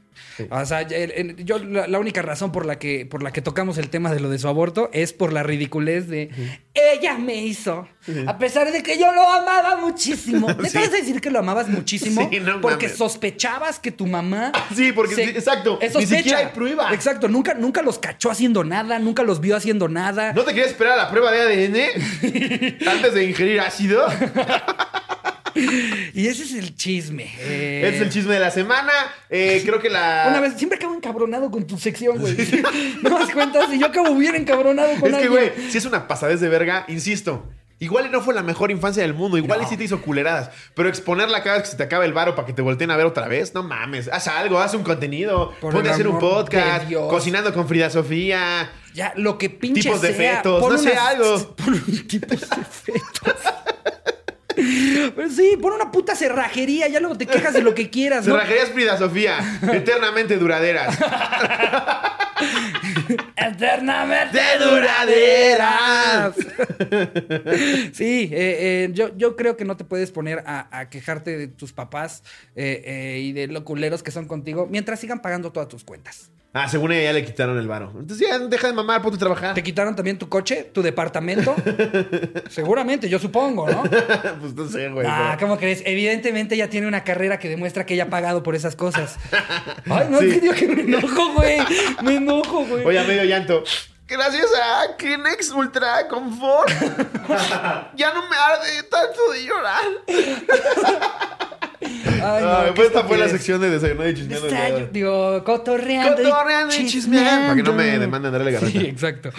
O 0.51 0.67
sea, 0.67 0.87
yo 0.87 1.59
la, 1.59 1.87
la 1.87 1.99
única 1.99 2.21
razón 2.21 2.53
por 2.53 2.67
la 2.67 2.79
que 2.79 3.07
por 3.07 3.23
la 3.23 3.33
que 3.33 3.41
tocamos 3.41 3.79
el 3.79 3.89
tema 3.89 4.13
de 4.13 4.21
lo 4.21 4.29
de 4.29 4.39
su 4.39 4.49
aborto 4.49 4.91
es 4.93 5.15
por 5.15 5.33
la 5.33 5.43
ridiculez 5.43 6.09
de 6.09 6.29
ella 6.75 7.17
me 7.17 7.37
hizo, 7.37 7.89
a 8.27 8.37
pesar 8.39 8.71
de 8.71 8.83
que 8.83 8.99
yo 8.99 9.13
lo 9.15 9.27
amaba 9.31 9.77
muchísimo. 9.77 10.49
¿Me 10.59 10.69
a 10.69 10.89
decir 10.89 11.23
que 11.23 11.31
lo 11.31 11.39
amabas 11.39 11.69
muchísimo? 11.69 12.29
Sí, 12.31 12.41
no 12.41 12.61
porque 12.61 12.87
mames. 12.87 12.99
sospechabas 12.99 13.79
que 13.79 13.91
tu 13.91 14.07
mamá 14.07 14.53
Sí, 14.77 14.93
porque 14.93 15.23
exacto, 15.25 15.79
es 15.81 15.95
ni 15.95 16.03
sospecha. 16.03 16.17
siquiera 16.19 16.39
hay 16.39 16.47
prueba. 16.55 16.93
Exacto, 16.93 17.29
nunca 17.29 17.55
nunca 17.55 17.81
los 17.81 17.99
cachó 17.99 18.31
haciendo 18.31 18.63
nada, 18.63 18.99
nunca 18.99 19.23
los 19.23 19.41
vio 19.41 19.57
haciendo 19.57 19.89
nada. 19.89 20.35
¿No 20.35 20.43
te 20.43 20.51
querías 20.51 20.69
esperar 20.69 20.99
a 20.99 21.05
la 21.05 21.11
prueba 21.11 21.33
de 21.33 21.41
ADN 21.67 22.87
antes 22.89 23.15
de 23.15 23.25
ingerir 23.25 23.61
ácido? 23.61 24.07
Y 26.15 26.27
ese 26.27 26.45
es 26.45 26.55
el 26.55 26.77
chisme. 26.77 27.25
eh. 27.41 27.83
Ese 27.87 27.97
es 27.97 28.03
el 28.03 28.11
chisme 28.11 28.35
de 28.35 28.41
la 28.41 28.51
semana. 28.51 28.93
Eh, 29.31 29.63
creo 29.65 29.81
que 29.81 29.91
la. 29.91 30.27
Una 30.31 30.41
vez, 30.41 30.55
siempre 30.57 30.79
acabo 30.79 30.95
encabronado 30.95 31.51
con 31.51 31.67
tu 31.67 31.79
sección, 31.79 32.19
güey. 32.19 32.37
No 33.03 33.11
me 33.11 33.19
das 33.19 33.31
cuenta 33.31 33.69
si 33.71 33.79
yo 33.79 33.87
acabo 33.87 34.15
bien 34.15 34.35
encabronado 34.35 34.89
con 35.01 35.15
Es 35.15 35.21
que, 35.21 35.29
güey, 35.29 35.53
si 35.71 35.79
es 35.79 35.85
una 35.85 36.07
pasadez 36.09 36.41
de 36.41 36.49
verga, 36.49 36.85
insisto. 36.89 37.47
Igual 37.79 38.07
y 38.07 38.09
no 38.09 38.23
fue 38.23 38.33
la 38.33 38.43
mejor 38.43 38.71
infancia 38.71 39.03
del 39.03 39.13
mundo, 39.13 39.37
igual 39.37 39.61
y 39.63 39.67
sí 39.67 39.77
te 39.77 39.85
hizo 39.85 40.01
culeradas. 40.01 40.49
Pero 40.75 40.89
exponerla 40.89 41.43
cada 41.43 41.57
vez 41.57 41.65
que 41.65 41.71
se 41.73 41.77
te 41.77 41.83
acaba 41.83 42.07
el 42.07 42.15
varo 42.15 42.35
para 42.35 42.47
que 42.47 42.55
te 42.55 42.63
volteen 42.63 42.91
a 42.91 42.97
ver 42.97 43.05
otra 43.05 43.29
vez, 43.29 43.53
no 43.53 43.63
mames. 43.63 44.09
Haz 44.11 44.29
algo, 44.29 44.59
haz 44.59 44.73
un 44.73 44.83
contenido. 44.83 45.53
Por 45.61 45.75
ponte 45.75 45.91
a 45.91 45.93
hacer 45.93 46.09
un 46.09 46.19
podcast, 46.19 46.91
cocinando 47.11 47.53
con 47.53 47.69
Frida 47.69 47.91
Sofía. 47.91 48.73
Ya, 48.95 49.13
lo 49.17 49.37
que 49.37 49.51
pinche 49.51 49.83
Tipos 49.83 50.01
de 50.01 50.15
sea, 50.15 50.37
fetos, 50.37 50.73
no 50.73 50.79
sé, 50.79 50.95
algo. 50.97 51.55
Pon 51.57 51.79
tipos 52.09 52.41
de 52.41 52.47
fetos. 52.65 53.35
Pero 54.57 55.31
sí, 55.31 55.57
pon 55.61 55.75
una 55.75 55.93
puta 55.93 56.17
cerrajería, 56.17 56.89
ya 56.89 56.99
luego 57.01 57.17
te 57.17 57.27
quejas 57.27 57.53
de 57.53 57.63
lo 57.63 57.75
que 57.75 57.91
quieras, 57.91 58.27
¿no? 58.27 58.35
Cerrajerías 58.35 58.71
Frida 58.71 58.97
Sofía, 58.97 59.39
eternamente 59.73 60.37
duraderas. 60.39 60.99
Eternamente 63.37 64.37
De 64.39 64.65
duraderas. 64.65 66.35
sí, 67.93 68.31
eh, 68.33 68.57
eh, 68.61 68.91
yo, 68.93 69.17
yo 69.17 69.37
creo 69.37 69.57
que 69.57 69.65
no 69.65 69.77
te 69.77 69.85
puedes 69.85 70.11
poner 70.11 70.43
a, 70.47 70.69
a 70.77 70.91
quejarte 70.91 71.37
de 71.37 71.49
tus 71.49 71.73
papás 71.73 72.23
eh, 72.55 72.83
eh, 72.85 73.21
y 73.21 73.33
de 73.33 73.47
lo 73.47 73.65
culeros 73.65 74.03
que 74.03 74.11
son 74.11 74.27
contigo 74.27 74.67
mientras 74.71 75.01
sigan 75.01 75.21
pagando 75.23 75.53
todas 75.53 75.69
tus 75.69 75.85
cuentas. 75.85 76.31
Ah, 76.59 76.69
según 76.71 76.91
ella 76.93 77.03
ya 77.05 77.13
le 77.13 77.23
quitaron 77.23 77.59
el 77.59 77.69
varo. 77.69 77.93
Entonces 77.99 78.27
ya 78.27 78.39
deja 78.39 78.69
de 78.69 78.73
mamar, 78.73 79.03
ponte 79.03 79.17
a 79.17 79.19
trabajar. 79.19 79.53
¿Te 79.55 79.63
quitaron 79.63 79.95
también 79.95 80.17
tu 80.17 80.27
coche, 80.31 80.71
tu 80.73 80.81
departamento? 80.81 81.55
Seguramente, 82.49 83.11
yo 83.11 83.19
supongo, 83.19 83.69
¿no? 83.71 83.83
pues 84.41 84.55
no 84.55 84.67
sé, 84.67 84.89
güey. 84.89 85.07
Ah, 85.07 85.35
pero- 85.37 85.41
¿cómo 85.49 85.59
crees? 85.61 85.83
Evidentemente 85.85 86.55
ella 86.55 86.71
tiene 86.71 86.87
una 86.87 87.05
carrera 87.05 87.39
que 87.39 87.51
demuestra 87.51 87.85
que 87.85 87.93
ella 87.93 88.05
ha 88.05 88.09
pagado 88.11 88.43
por 88.43 88.55
esas 88.55 88.75
cosas. 88.75 89.19
Ay, 89.85 90.07
no, 90.11 90.19
Sí. 90.21 90.31
que 90.31 90.41
digo 90.41 90.55
que 90.55 90.67
me 90.69 90.81
enojo, 90.83 91.35
güey. 91.35 91.59
Me 92.03 92.15
enojo, 92.17 92.65
güey. 92.65 92.85
Oye, 92.87 92.99
a 93.01 93.05
medio 93.05 93.25
llanto. 93.25 93.63
Gracias 94.09 94.47
a 94.55 94.97
Kleenex 94.97 95.51
Ultra 95.51 96.07
Confort. 96.09 96.69
ya 97.97 98.15
no 98.15 98.23
me 98.29 98.37
arde 98.37 98.83
tanto 98.89 99.33
de 99.33 99.45
llorar. 99.45 99.85
Ay, 101.81 102.43
no, 102.43 102.49
Ah, 102.49 102.73
pues 102.75 102.89
esta 102.89 103.05
fue 103.05 103.19
la 103.19 103.29
sección 103.29 103.61
de 103.61 103.69
desayuno 103.71 104.09
y 104.09 104.15
chismeando. 104.15 104.89
Digo, 104.93 105.45
cotorreando. 105.45 106.17
Cotorreando 106.23 106.75
y 106.75 106.87
chismeando. 106.87 107.43
Para 107.49 107.57
que 107.57 107.63
no 107.63 107.73
me 107.73 107.99
demanden 107.99 108.27
Andrea 108.35 108.45
Legarreta. 108.45 108.73
Sí, 108.81 108.87
exacto. 108.87 109.31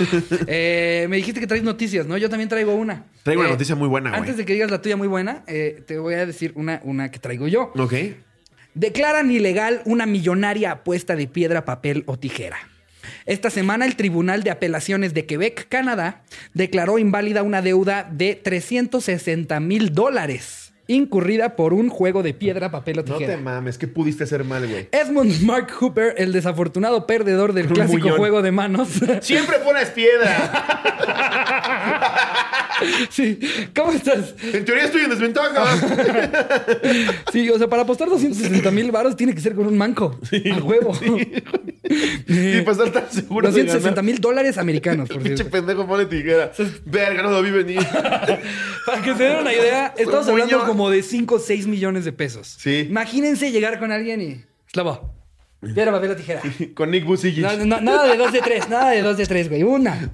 Eh, 0.47 1.07
me 1.09 1.15
dijiste 1.17 1.39
que 1.39 1.47
traes 1.47 1.63
noticias, 1.63 2.05
¿no? 2.05 2.17
Yo 2.17 2.29
también 2.29 2.49
traigo 2.49 2.73
una. 2.75 3.05
Traigo 3.23 3.41
una 3.41 3.49
Eh, 3.49 3.53
noticia 3.53 3.75
muy 3.75 3.87
buena, 3.87 4.09
güey. 4.11 4.19
Antes 4.21 4.37
de 4.37 4.45
que 4.45 4.53
digas 4.53 4.69
la 4.69 4.81
tuya 4.81 4.97
muy 4.97 5.07
buena, 5.07 5.43
eh, 5.47 5.81
te 5.87 5.97
voy 5.97 6.13
a 6.15 6.25
decir 6.25 6.51
una, 6.55 6.81
una 6.83 7.09
que 7.09 7.19
traigo 7.19 7.47
yo. 7.47 7.71
Ok. 7.77 7.93
Declaran 8.75 9.31
ilegal 9.31 9.81
una 9.85 10.05
millonaria 10.05 10.71
apuesta 10.71 11.15
de 11.15 11.27
piedra, 11.27 11.65
papel 11.65 12.03
o 12.05 12.17
tijera. 12.19 12.57
Esta 13.27 13.49
semana 13.49 13.85
el 13.85 13.97
Tribunal 13.97 14.41
de 14.43 14.51
Apelaciones 14.51 15.13
de 15.13 15.25
Quebec, 15.25 15.67
Canadá, 15.67 16.21
declaró 16.53 16.97
inválida 16.97 17.43
una 17.43 17.61
deuda 17.61 18.07
de 18.09 18.35
360 18.35 19.59
mil 19.59 19.93
dólares 19.93 20.66
incurrida 20.87 21.55
por 21.55 21.73
un 21.73 21.89
juego 21.89 22.23
de 22.23 22.33
piedra, 22.33 22.71
papel 22.71 22.99
o 22.99 23.03
No 23.03 23.17
tijera. 23.17 23.35
te 23.35 23.41
mames, 23.41 23.77
¿qué 23.77 23.87
pudiste 23.87 24.23
hacer 24.23 24.43
mal, 24.43 24.67
güey? 24.67 24.87
Edmund 24.91 25.41
Mark 25.43 25.67
Hooper, 25.79 26.15
el 26.17 26.31
desafortunado 26.31 27.05
perdedor 27.05 27.53
del 27.53 27.67
clásico 27.67 27.99
muñón. 28.03 28.17
juego 28.17 28.41
de 28.41 28.51
manos. 28.51 28.87
Siempre 29.21 29.59
pones 29.59 29.89
piedra. 29.89 31.03
sí, 33.09 33.39
¿cómo 33.75 33.91
estás? 33.91 34.35
En 34.53 34.63
teoría 34.65 34.85
estoy 34.85 35.01
en 35.01 35.09
desventaja. 35.09 35.65
Sí, 37.31 37.49
o 37.49 37.57
sea, 37.57 37.67
para 37.67 37.83
apostar 37.83 38.09
260 38.09 38.71
mil 38.71 38.91
varos 38.91 39.15
tiene 39.15 39.33
que 39.35 39.41
ser 39.41 39.53
con 39.53 39.67
un 39.67 39.77
manco. 39.77 40.19
a 40.51 40.63
huevo. 40.63 40.93
y 42.27 42.61
para 42.61 42.71
estar 42.71 42.89
tan 42.91 43.11
seguro 43.11 43.47
de 43.47 43.51
260 43.51 43.89
ganar. 43.89 44.03
mil 44.03 44.19
dólares 44.19 44.57
americanos, 44.57 45.09
por 45.09 45.21
Pinche 45.21 45.45
pendejo 45.45 45.85
pone 45.85 46.05
tijera. 46.05 46.51
Verga, 46.85 47.21
no 47.23 47.31
lo 47.31 47.41
vi 47.41 47.51
venir. 47.51 47.85
Para 48.85 49.01
que 49.03 49.15
se 49.15 49.23
den 49.23 49.39
una 49.41 49.53
idea, 49.53 49.93
estamos 49.97 50.27
hablando 50.27 50.59
ño- 50.59 50.65
como 50.77 50.89
de 50.91 51.01
5 51.01 51.35
o 51.35 51.39
6 51.39 51.65
millones 51.67 52.05
de 52.05 52.11
pesos. 52.13 52.55
Sí. 52.59 52.85
Imagínense 52.89 53.51
llegar 53.51 53.79
con 53.79 53.91
alguien 53.91 54.21
y. 54.21 54.41
Slavo. 54.71 55.15
Piedra, 55.59 55.91
papel 55.91 56.11
o 56.11 56.15
tijera. 56.15 56.41
Con 56.75 56.91
Nick 56.91 57.03
Busillich. 57.03 57.43
No, 57.43 57.65
no, 57.65 57.81
nada 57.81 58.05
de 58.05 58.15
2 58.15 58.31
de 58.31 58.41
3, 58.41 58.69
nada 58.69 58.91
de 58.91 59.01
2 59.01 59.17
de 59.17 59.25
3, 59.25 59.49
güey. 59.49 59.63
Una. 59.63 60.11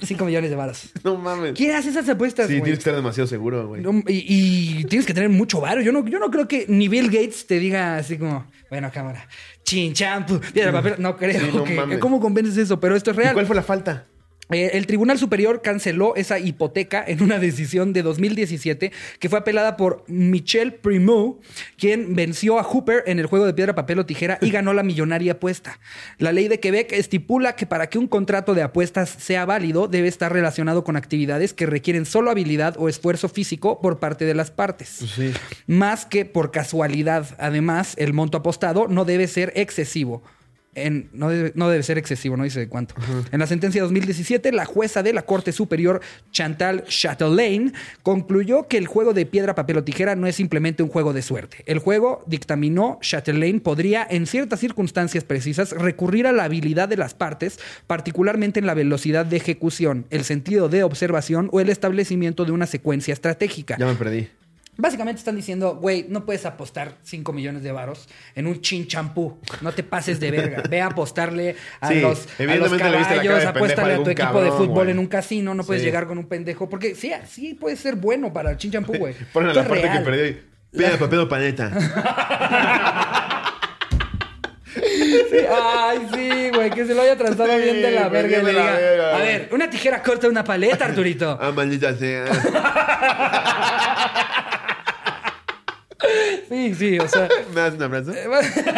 5 0.00 0.24
millones 0.24 0.48
de 0.48 0.54
varos. 0.54 0.90
No 1.02 1.16
mames. 1.16 1.54
¿Quién 1.56 1.72
hace 1.74 1.88
esas 1.90 2.08
apuestas, 2.08 2.46
Sí, 2.46 2.52
güey? 2.52 2.62
tienes 2.62 2.78
que 2.78 2.82
estar 2.82 2.94
demasiado 2.94 3.26
seguro, 3.26 3.66
güey. 3.66 3.82
No, 3.82 3.90
y, 4.06 4.24
y 4.80 4.84
tienes 4.84 5.06
que 5.06 5.12
tener 5.12 5.28
mucho 5.28 5.60
varo. 5.60 5.80
Yo 5.82 5.90
no, 5.90 6.06
yo 6.06 6.20
no 6.20 6.30
creo 6.30 6.46
que 6.46 6.66
ni 6.68 6.86
Bill 6.86 7.06
Gates 7.10 7.48
te 7.48 7.58
diga 7.58 7.96
así 7.96 8.16
como, 8.16 8.46
bueno, 8.70 8.92
cámara, 8.94 9.26
chin, 9.64 9.92
piedra, 10.52 10.70
papel. 10.70 10.94
No 10.98 11.16
creo. 11.16 11.40
Sí, 11.40 11.50
no 11.52 11.64
que- 11.64 11.74
mames. 11.74 11.98
¿Cómo 11.98 12.20
convences 12.20 12.56
eso? 12.56 12.78
Pero 12.78 12.94
esto 12.94 13.10
es 13.10 13.16
¿Y 13.16 13.20
real. 13.20 13.34
cuál 13.34 13.46
fue 13.46 13.56
la 13.56 13.62
falta? 13.64 14.06
Eh, 14.50 14.70
el 14.74 14.86
Tribunal 14.86 15.18
Superior 15.18 15.62
canceló 15.62 16.14
esa 16.16 16.38
hipoteca 16.38 17.04
en 17.06 17.22
una 17.22 17.38
decisión 17.38 17.92
de 17.92 18.02
2017 18.02 18.92
que 19.18 19.28
fue 19.28 19.38
apelada 19.38 19.76
por 19.76 20.04
Michel 20.08 20.74
Primo, 20.74 21.40
quien 21.76 22.14
venció 22.14 22.58
a 22.58 22.64
Hooper 22.64 23.04
en 23.06 23.18
el 23.18 23.26
juego 23.26 23.46
de 23.46 23.54
piedra, 23.54 23.74
papel 23.74 24.00
o 24.00 24.06
tijera 24.06 24.38
y 24.40 24.50
ganó 24.50 24.72
la 24.72 24.82
millonaria 24.82 25.32
apuesta. 25.32 25.78
La 26.18 26.32
ley 26.32 26.48
de 26.48 26.60
Quebec 26.60 26.92
estipula 26.92 27.56
que 27.56 27.66
para 27.66 27.88
que 27.88 27.98
un 27.98 28.08
contrato 28.08 28.54
de 28.54 28.62
apuestas 28.62 29.10
sea 29.10 29.44
válido 29.44 29.88
debe 29.88 30.08
estar 30.08 30.32
relacionado 30.32 30.84
con 30.84 30.96
actividades 30.96 31.52
que 31.52 31.66
requieren 31.66 32.06
solo 32.06 32.30
habilidad 32.30 32.76
o 32.78 32.88
esfuerzo 32.88 33.28
físico 33.28 33.80
por 33.80 33.98
parte 33.98 34.24
de 34.24 34.34
las 34.34 34.50
partes. 34.50 35.04
Más 35.66 36.06
que 36.06 36.24
por 36.24 36.50
casualidad. 36.50 37.26
Además, 37.38 37.94
el 37.96 38.12
monto 38.12 38.38
apostado 38.38 38.88
no 38.88 39.04
debe 39.04 39.26
ser 39.28 39.52
excesivo. 39.56 40.22
En- 40.74 41.10
no, 41.12 41.30
debe, 41.30 41.52
no 41.56 41.68
debe 41.68 41.82
ser 41.82 41.98
excesivo, 41.98 42.36
no 42.36 42.44
dice 42.44 42.60
de 42.60 42.68
cuánto. 42.68 42.94
En 43.32 43.40
la 43.40 43.46
sentencia 43.46 43.80
de 43.80 43.82
2017, 43.82 44.52
la 44.52 44.64
jueza 44.64 45.02
de 45.02 45.12
la 45.12 45.22
Corte 45.22 45.50
Superior, 45.52 46.00
Chantal 46.30 46.84
Chatelain, 46.84 47.72
concluyó 48.02 48.68
que 48.68 48.78
el 48.78 48.86
juego 48.86 49.12
de 49.12 49.26
piedra, 49.26 49.54
papel 49.56 49.78
o 49.78 49.84
tijera 49.84 50.14
no 50.14 50.26
es 50.28 50.36
simplemente 50.36 50.82
un 50.82 50.88
juego 50.88 51.12
de 51.12 51.22
suerte. 51.22 51.64
El 51.66 51.80
juego, 51.80 52.22
dictaminó 52.26 52.98
Chatelain, 53.02 53.60
podría, 53.60 54.06
en 54.08 54.26
ciertas 54.26 54.60
circunstancias 54.60 55.24
precisas, 55.24 55.72
recurrir 55.72 56.26
a 56.26 56.32
la 56.32 56.44
habilidad 56.44 56.88
de 56.88 56.96
las 56.96 57.14
partes, 57.14 57.58
particularmente 57.88 58.60
en 58.60 58.66
la 58.66 58.74
velocidad 58.74 59.26
de 59.26 59.36
ejecución, 59.38 60.06
el 60.10 60.24
sentido 60.24 60.68
de 60.68 60.84
observación 60.84 61.48
o 61.52 61.60
el 61.60 61.68
establecimiento 61.68 62.44
de 62.44 62.52
una 62.52 62.66
secuencia 62.66 63.12
estratégica. 63.12 63.76
Ya 63.78 63.86
me 63.86 63.94
perdí. 63.94 64.28
Básicamente 64.80 65.18
están 65.18 65.36
diciendo, 65.36 65.76
güey, 65.76 66.06
no 66.08 66.24
puedes 66.24 66.44
apostar 66.46 66.94
5 67.02 67.32
millones 67.32 67.62
de 67.62 67.72
varos 67.72 68.08
en 68.34 68.46
un 68.46 68.60
chin 68.60 68.86
champú. 68.86 69.38
No 69.60 69.72
te 69.72 69.82
pases 69.82 70.18
de 70.20 70.30
verga. 70.30 70.62
Ve 70.68 70.80
a 70.80 70.86
apostarle 70.86 71.56
a 71.80 71.88
Sí, 71.88 72.00
los, 72.00 72.26
a 72.38 72.42
los 72.56 72.72
caballos, 72.74 73.44
apuéstale 73.44 73.94
a 73.94 73.96
a 73.98 74.02
tu 74.02 74.10
equipo 74.10 74.42
de 74.42 74.50
fútbol 74.50 74.68
güey. 74.68 74.90
en 74.90 74.98
un 74.98 75.06
casino. 75.06 75.54
No 75.54 75.64
puedes 75.64 75.82
Sí. 75.82 75.86
llegar 75.86 76.06
con 76.06 76.18
un 76.18 76.26
pendejo. 76.26 76.68
Porque 76.68 76.94
sí, 76.94 77.12
sí 77.28 77.54
puede 77.54 77.76
ser 77.76 77.96
bueno 77.96 78.32
para 78.32 78.50
el 78.52 78.56
chin 78.56 78.70
champú, 78.72 78.94
güey. 78.96 79.14
Ponen 79.32 79.54
la 79.54 79.62
parte 79.64 79.82
que 79.82 79.88
real. 79.88 80.02
perdió 80.04 80.26
y. 80.26 80.42
Piedra, 80.72 80.98
papel 80.98 81.18
o 81.20 81.28
paneta. 81.28 81.70
Sí, 84.72 85.36
Ay, 85.50 85.98
sí, 86.14 86.50
güey, 86.54 86.70
que 86.70 86.86
se 86.86 86.94
lo 86.94 87.02
haya 87.02 87.16
tratado 87.16 87.52
Sí, 87.52 87.58
bien 87.62 87.82
de 87.82 87.90
la 87.90 88.08
verga 88.08 88.38
y 88.38 88.42
le 88.42 88.50
diga, 88.50 88.64
verga, 88.76 89.16
a 89.16 89.18
ver, 89.18 89.48
una 89.52 89.68
tijera 89.68 90.00
corta 90.02 90.28
una 90.28 90.44
paleta, 90.44 90.84
Arturito. 90.84 91.36
Ah, 91.40 91.50
maldita 91.50 91.92
sea. 91.96 92.24
Sí, 96.48 96.74
sí, 96.74 96.98
o 96.98 97.08
sea, 97.08 97.28
¿Me 97.54 97.60
das 97.60 97.74
un 97.74 97.82
abrazo? 97.82 98.12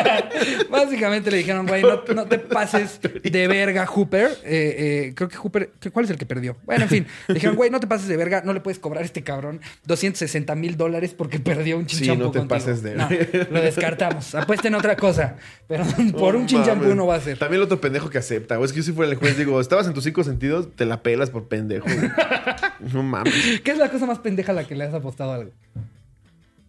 Básicamente 0.70 1.30
le 1.30 1.38
dijeron, 1.38 1.66
güey, 1.66 1.82
no, 1.82 2.02
no 2.14 2.26
te 2.26 2.38
pases 2.38 3.00
de 3.22 3.48
verga, 3.48 3.86
Hooper. 3.86 4.30
Eh, 4.44 5.06
eh, 5.08 5.12
creo 5.14 5.28
que 5.28 5.36
Hooper, 5.36 5.70
¿qué- 5.80 5.90
¿cuál 5.90 6.04
es 6.04 6.10
el 6.10 6.18
que 6.18 6.26
perdió? 6.26 6.56
Bueno, 6.64 6.84
en 6.84 6.88
fin, 6.88 7.06
le 7.28 7.34
dijeron, 7.34 7.56
güey, 7.56 7.70
no 7.70 7.80
te 7.80 7.86
pases 7.86 8.08
de 8.08 8.16
verga, 8.16 8.42
no 8.44 8.52
le 8.52 8.60
puedes 8.60 8.78
cobrar 8.78 9.02
a 9.02 9.06
este 9.06 9.22
cabrón 9.22 9.60
260 9.86 10.54
mil 10.54 10.76
dólares 10.76 11.14
porque 11.16 11.38
perdió 11.40 11.78
un 11.78 11.88
Sí, 11.88 11.96
chinchampú 11.98 12.24
no 12.24 12.30
te 12.30 12.38
contigo". 12.40 12.58
pases 12.58 12.82
de 12.82 12.94
No, 12.94 13.08
verga. 13.08 13.46
lo 13.50 13.62
descartamos. 13.62 14.34
Apuesten 14.34 14.74
otra 14.74 14.96
cosa. 14.96 15.36
Pero 15.68 15.84
por 16.18 16.36
un 16.36 16.46
chinchampú 16.46 16.94
no 16.94 17.06
va 17.06 17.16
a 17.16 17.20
ser. 17.20 17.38
También 17.38 17.60
el 17.60 17.64
otro 17.64 17.80
pendejo 17.80 18.10
que 18.10 18.18
acepta, 18.18 18.56
güey. 18.56 18.66
Es 18.66 18.72
que 18.72 18.78
yo 18.78 18.82
si 18.84 18.92
fuera 18.92 19.10
el 19.10 19.16
juez, 19.18 19.36
digo, 19.38 19.60
estabas 19.60 19.86
en 19.86 19.94
tus 19.94 20.04
cinco 20.04 20.24
sentidos, 20.24 20.68
te 20.76 20.84
la 20.84 21.02
pelas 21.02 21.30
por 21.30 21.48
pendejo. 21.48 21.84
güey. 21.86 22.10
No 22.92 23.02
mames. 23.04 23.32
¿Qué 23.62 23.70
es 23.70 23.78
la 23.78 23.88
cosa 23.90 24.06
más 24.06 24.18
pendeja 24.18 24.50
a 24.50 24.54
la 24.56 24.64
que 24.64 24.74
le 24.74 24.82
has 24.82 24.92
apostado 24.92 25.30
a 25.30 25.34
algo? 25.36 25.52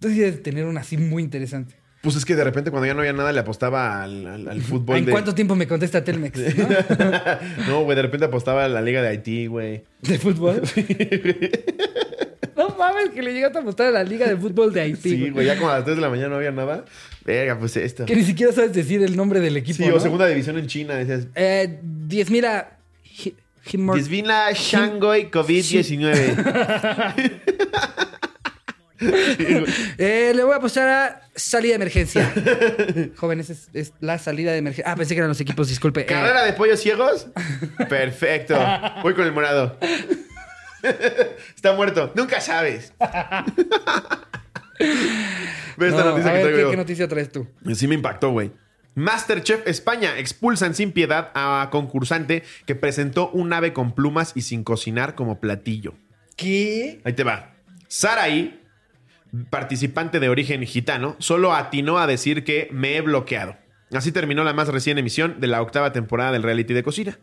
Entonces 0.03 0.43
tener 0.43 0.65
una 0.65 0.81
así 0.81 0.97
muy 0.97 1.23
interesante. 1.23 1.75
Pues 2.01 2.17
es 2.17 2.25
que 2.25 2.35
de 2.35 2.43
repente 2.43 2.69
cuando 2.69 2.85
ya 2.85 2.93
no 2.93 2.99
había 2.99 3.13
nada 3.13 3.31
le 3.31 3.39
apostaba 3.39 4.03
al, 4.03 4.27
al- 4.27 4.47
al 4.49 4.61
fútbol. 4.61 4.97
¿En 4.97 5.05
de... 5.05 5.11
cuánto 5.13 5.33
tiempo 5.33 5.55
me 5.55 5.67
contesta 5.67 6.03
Telmex? 6.03 6.37
¿no? 6.57 6.67
no, 7.67 7.83
güey, 7.85 7.95
de 7.95 8.01
repente 8.01 8.25
apostaba 8.25 8.65
a 8.65 8.67
la 8.67 8.81
Liga 8.81 9.01
de 9.01 9.07
Haití, 9.07 9.47
güey. 9.47 9.83
¿De 10.01 10.19
fútbol? 10.19 10.61
no 12.57 12.75
mames, 12.77 13.11
que 13.11 13.21
le 13.21 13.33
llegaste 13.33 13.57
a 13.57 13.61
apostar 13.61 13.87
a 13.87 13.91
la 13.91 14.03
Liga 14.03 14.27
de 14.27 14.35
Fútbol 14.35 14.73
de 14.73 14.81
Haití. 14.81 15.09
Sí, 15.11 15.29
güey. 15.29 15.45
ya 15.45 15.55
como 15.57 15.69
a 15.69 15.75
las 15.75 15.85
3 15.85 15.95
de 15.95 16.01
la 16.01 16.09
mañana 16.09 16.27
no 16.29 16.35
había 16.35 16.51
nada. 16.51 16.83
Venga, 17.23 17.57
pues 17.57 17.77
esto. 17.77 18.03
Que 18.05 18.17
ni 18.17 18.23
siquiera 18.25 18.51
sabes 18.51 18.73
decir 18.73 19.01
el 19.01 19.15
nombre 19.15 19.39
del 19.39 19.55
equipo. 19.55 19.77
Sí, 19.77 19.85
¿no? 19.87 19.95
o 19.95 19.99
segunda 20.01 20.27
división 20.27 20.57
en 20.57 20.67
China, 20.67 20.95
decías. 20.95 21.27
Eh, 21.35 21.79
10 21.81 22.31
mil 22.31 22.43
a. 22.45 22.77
Hi- 23.23 23.33
Himor- 23.71 24.53
Shanghai 24.53 25.31
COVID-19. 25.31 26.35
Eh, 29.97 30.33
le 30.35 30.43
voy 30.43 30.53
a 30.53 30.57
apostar 30.57 30.87
a 30.89 31.21
salida 31.35 31.71
de 31.71 31.75
emergencia. 31.75 32.31
Jóvenes, 33.15 33.49
es, 33.49 33.69
es 33.73 33.93
la 33.99 34.17
salida 34.17 34.51
de 34.51 34.57
emergencia. 34.57 34.91
Ah, 34.91 34.95
pensé 34.95 35.13
que 35.13 35.19
eran 35.19 35.29
los 35.29 35.39
equipos, 35.39 35.69
disculpe. 35.69 36.01
Eh, 36.01 36.05
¿Carrera 36.05 36.43
de 36.43 36.53
pollos 36.53 36.79
ciegos? 36.79 37.27
Perfecto. 37.89 38.55
Voy 39.03 39.13
con 39.13 39.25
el 39.25 39.31
morado. 39.31 39.77
Está 41.55 41.73
muerto. 41.73 42.11
Nunca 42.15 42.41
sabes. 42.41 42.93
Ve 45.77 45.87
esta 45.87 46.03
no, 46.03 46.11
noticia 46.11 46.31
a 46.31 46.33
que 46.33 46.43
ver, 46.43 46.47
¿qué, 46.47 46.51
traigo. 46.53 46.71
qué 46.71 46.77
noticia 46.77 47.07
traes 47.07 47.31
tú? 47.31 47.47
Sí 47.73 47.87
me 47.87 47.95
impactó, 47.95 48.31
güey. 48.31 48.51
Masterchef 48.95 49.67
España 49.67 50.17
expulsan 50.19 50.75
sin 50.75 50.91
piedad 50.91 51.31
a 51.33 51.69
concursante 51.71 52.43
que 52.65 52.75
presentó 52.75 53.29
un 53.31 53.51
ave 53.53 53.73
con 53.73 53.95
plumas 53.95 54.33
y 54.35 54.41
sin 54.41 54.63
cocinar 54.63 55.15
como 55.15 55.39
platillo. 55.39 55.95
¿Qué? 56.35 57.01
Ahí 57.03 57.13
te 57.13 57.23
va. 57.23 57.55
Saraí, 57.87 58.62
participante 59.49 60.19
de 60.19 60.29
origen 60.29 60.63
gitano, 60.65 61.15
solo 61.19 61.53
atinó 61.53 61.97
a 61.97 62.07
decir 62.07 62.43
que 62.43 62.67
me 62.71 62.95
he 62.97 63.01
bloqueado. 63.01 63.55
Así 63.91 64.11
terminó 64.11 64.43
la 64.43 64.53
más 64.53 64.67
recién 64.69 64.97
emisión 64.97 65.39
de 65.39 65.47
la 65.47 65.61
octava 65.61 65.91
temporada 65.93 66.31
del 66.31 66.43
reality 66.43 66.73
de 66.73 66.83
cocina. 66.83 67.19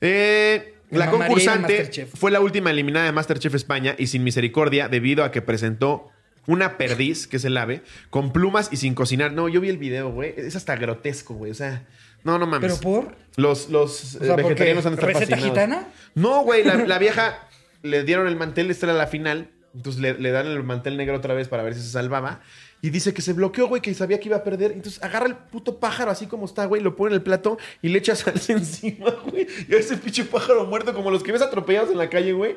Eh, 0.00 0.74
la 0.90 1.06
a 1.06 1.10
concursante 1.10 2.06
fue 2.14 2.30
la 2.30 2.40
última 2.40 2.70
eliminada 2.70 3.06
de 3.06 3.12
Masterchef 3.12 3.54
España 3.54 3.94
y 3.98 4.08
sin 4.08 4.24
misericordia 4.24 4.88
debido 4.88 5.24
a 5.24 5.30
que 5.30 5.40
presentó 5.40 6.08
una 6.46 6.76
perdiz, 6.78 7.26
que 7.26 7.36
es 7.36 7.44
el 7.44 7.56
ave, 7.56 7.82
con 8.10 8.32
plumas 8.32 8.70
y 8.72 8.76
sin 8.76 8.94
cocinar. 8.94 9.32
No, 9.32 9.48
yo 9.48 9.60
vi 9.60 9.68
el 9.68 9.78
video, 9.78 10.10
güey. 10.10 10.34
Es 10.36 10.56
hasta 10.56 10.74
grotesco, 10.76 11.34
güey. 11.34 11.52
O 11.52 11.54
sea, 11.54 11.86
no, 12.24 12.38
no 12.38 12.46
mames. 12.46 12.72
¿Pero 12.72 12.80
por? 12.80 13.16
Los, 13.36 13.68
los 13.68 14.16
O 14.16 14.24
eh, 14.24 14.36
vegetarianos 14.36 14.84
han 14.86 14.96
de 14.96 15.00
estar 15.00 15.08
¿Receta 15.14 15.36
fascinados. 15.36 15.58
gitana? 15.58 15.88
No, 16.14 16.42
güey, 16.42 16.64
la, 16.64 16.74
la 16.76 16.98
vieja 16.98 17.46
le 17.82 18.02
dieron 18.04 18.26
el 18.26 18.36
mantel, 18.36 18.70
esta 18.70 18.86
era 18.86 18.94
la 18.94 19.06
final. 19.06 19.50
Entonces 19.74 20.00
le, 20.02 20.14
le 20.14 20.30
dan 20.32 20.46
el 20.46 20.62
mantel 20.64 20.96
negro 20.96 21.16
otra 21.16 21.34
vez 21.34 21.48
para 21.48 21.62
ver 21.62 21.74
si 21.74 21.80
se 21.80 21.90
salvaba. 21.90 22.40
Y 22.82 22.90
dice 22.90 23.12
que 23.12 23.20
se 23.22 23.34
bloqueó, 23.34 23.68
güey, 23.68 23.82
que 23.82 23.92
sabía 23.94 24.18
que 24.18 24.28
iba 24.28 24.38
a 24.38 24.42
perder. 24.44 24.72
Entonces 24.72 25.02
agarra 25.02 25.26
el 25.26 25.36
puto 25.36 25.78
pájaro 25.78 26.10
así 26.10 26.26
como 26.26 26.46
está, 26.46 26.64
güey, 26.64 26.82
lo 26.82 26.96
pone 26.96 27.10
en 27.14 27.16
el 27.16 27.22
plato 27.22 27.58
y 27.82 27.88
le 27.88 27.98
echa 27.98 28.16
salsa 28.16 28.52
encima, 28.54 29.10
güey. 29.30 29.46
Y 29.68 29.74
a 29.74 29.78
ese 29.78 29.96
pinche 29.96 30.24
pájaro 30.24 30.64
muerto, 30.66 30.94
como 30.94 31.10
los 31.10 31.22
que 31.22 31.30
ves 31.32 31.42
atropellados 31.42 31.90
en 31.90 31.98
la 31.98 32.08
calle, 32.08 32.32
güey, 32.32 32.56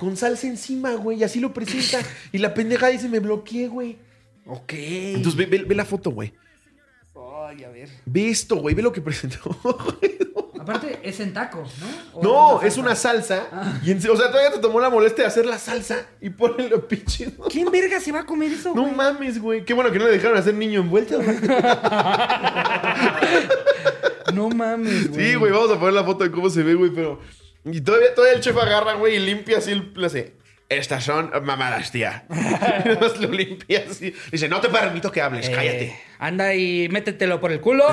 con 0.00 0.16
salsa 0.16 0.46
encima, 0.46 0.94
güey. 0.94 1.18
Y 1.20 1.24
así 1.24 1.38
lo 1.38 1.52
presenta. 1.52 1.98
Y 2.32 2.38
la 2.38 2.54
pendeja 2.54 2.88
dice, 2.88 3.08
me 3.08 3.20
bloqueé, 3.20 3.68
güey. 3.68 3.98
Ok. 4.46 4.72
Entonces 4.72 5.36
ve, 5.36 5.46
ve- 5.46 5.64
ve 5.64 5.74
la 5.74 5.84
foto, 5.84 6.10
güey. 6.10 6.32
Ay, 7.48 7.64
a 7.64 7.68
ver. 7.70 7.88
Ve 8.06 8.28
esto, 8.30 8.56
güey, 8.56 8.74
ve 8.74 8.82
lo 8.82 8.92
que 8.92 9.00
presentó. 9.00 9.50
güey. 9.62 10.18
Aparte, 10.60 10.98
es 11.02 11.18
en 11.20 11.32
tacos, 11.32 11.72
¿no? 11.80 11.86
¿O 12.18 12.22
No, 12.22 12.50
salsa? 12.60 12.66
es 12.66 12.76
una 12.76 12.94
salsa. 12.94 13.78
Y 13.82 13.90
en- 13.90 13.98
o 13.98 14.16
sea, 14.16 14.30
todavía 14.30 14.52
te 14.52 14.58
tomó 14.58 14.80
la 14.80 14.90
molestia 14.90 15.24
de 15.24 15.28
hacer 15.28 15.46
la 15.46 15.58
salsa 15.58 16.06
y 16.20 16.28
ponen 16.30 16.68
los 16.68 16.84
pinches. 16.84 17.38
¿no? 17.38 17.46
¿Quién 17.46 17.70
verga 17.70 17.98
se 18.00 18.12
va 18.12 18.20
a 18.20 18.26
comer 18.26 18.52
eso, 18.52 18.74
No 18.74 18.82
güey? 18.82 18.94
mames, 18.94 19.40
güey. 19.40 19.64
Qué 19.64 19.72
bueno 19.72 19.90
que 19.90 19.98
no 19.98 20.04
le 20.04 20.10
dejaron 20.12 20.36
hacer 20.36 20.52
niño 20.54 20.80
envuelto, 20.80 21.20
güey. 21.22 21.36
No 24.34 24.48
mames, 24.50 25.10
güey. 25.10 25.24
Sí, 25.30 25.34
güey, 25.36 25.52
vamos 25.52 25.70
a 25.70 25.78
poner 25.78 25.94
la 25.94 26.04
foto 26.04 26.24
de 26.24 26.30
cómo 26.30 26.50
se 26.50 26.62
ve, 26.62 26.74
güey, 26.74 26.90
pero. 26.94 27.20
Y 27.64 27.80
todavía, 27.80 28.14
todavía 28.14 28.36
el 28.36 28.42
chef 28.42 28.56
agarra, 28.56 28.94
güey, 28.94 29.16
y 29.16 29.18
limpia 29.18 29.58
así 29.58 29.72
el. 29.72 29.92
Le 29.96 30.06
hace. 30.06 30.34
Estas 30.68 31.02
son 31.04 31.30
mamadas, 31.44 31.90
tía. 31.90 32.26
Y 32.30 32.34
nada 32.88 32.98
más 33.00 33.18
lo 33.18 33.28
limpia 33.30 33.84
así. 33.90 34.14
Dice, 34.30 34.48
no 34.48 34.60
te 34.60 34.68
permito 34.68 35.10
que 35.10 35.22
hables, 35.22 35.48
Eh, 35.48 35.52
cállate. 35.52 36.00
Anda 36.18 36.54
y 36.54 36.88
métetelo 36.88 37.40
por 37.40 37.52
el 37.52 37.60
culo. 37.60 37.84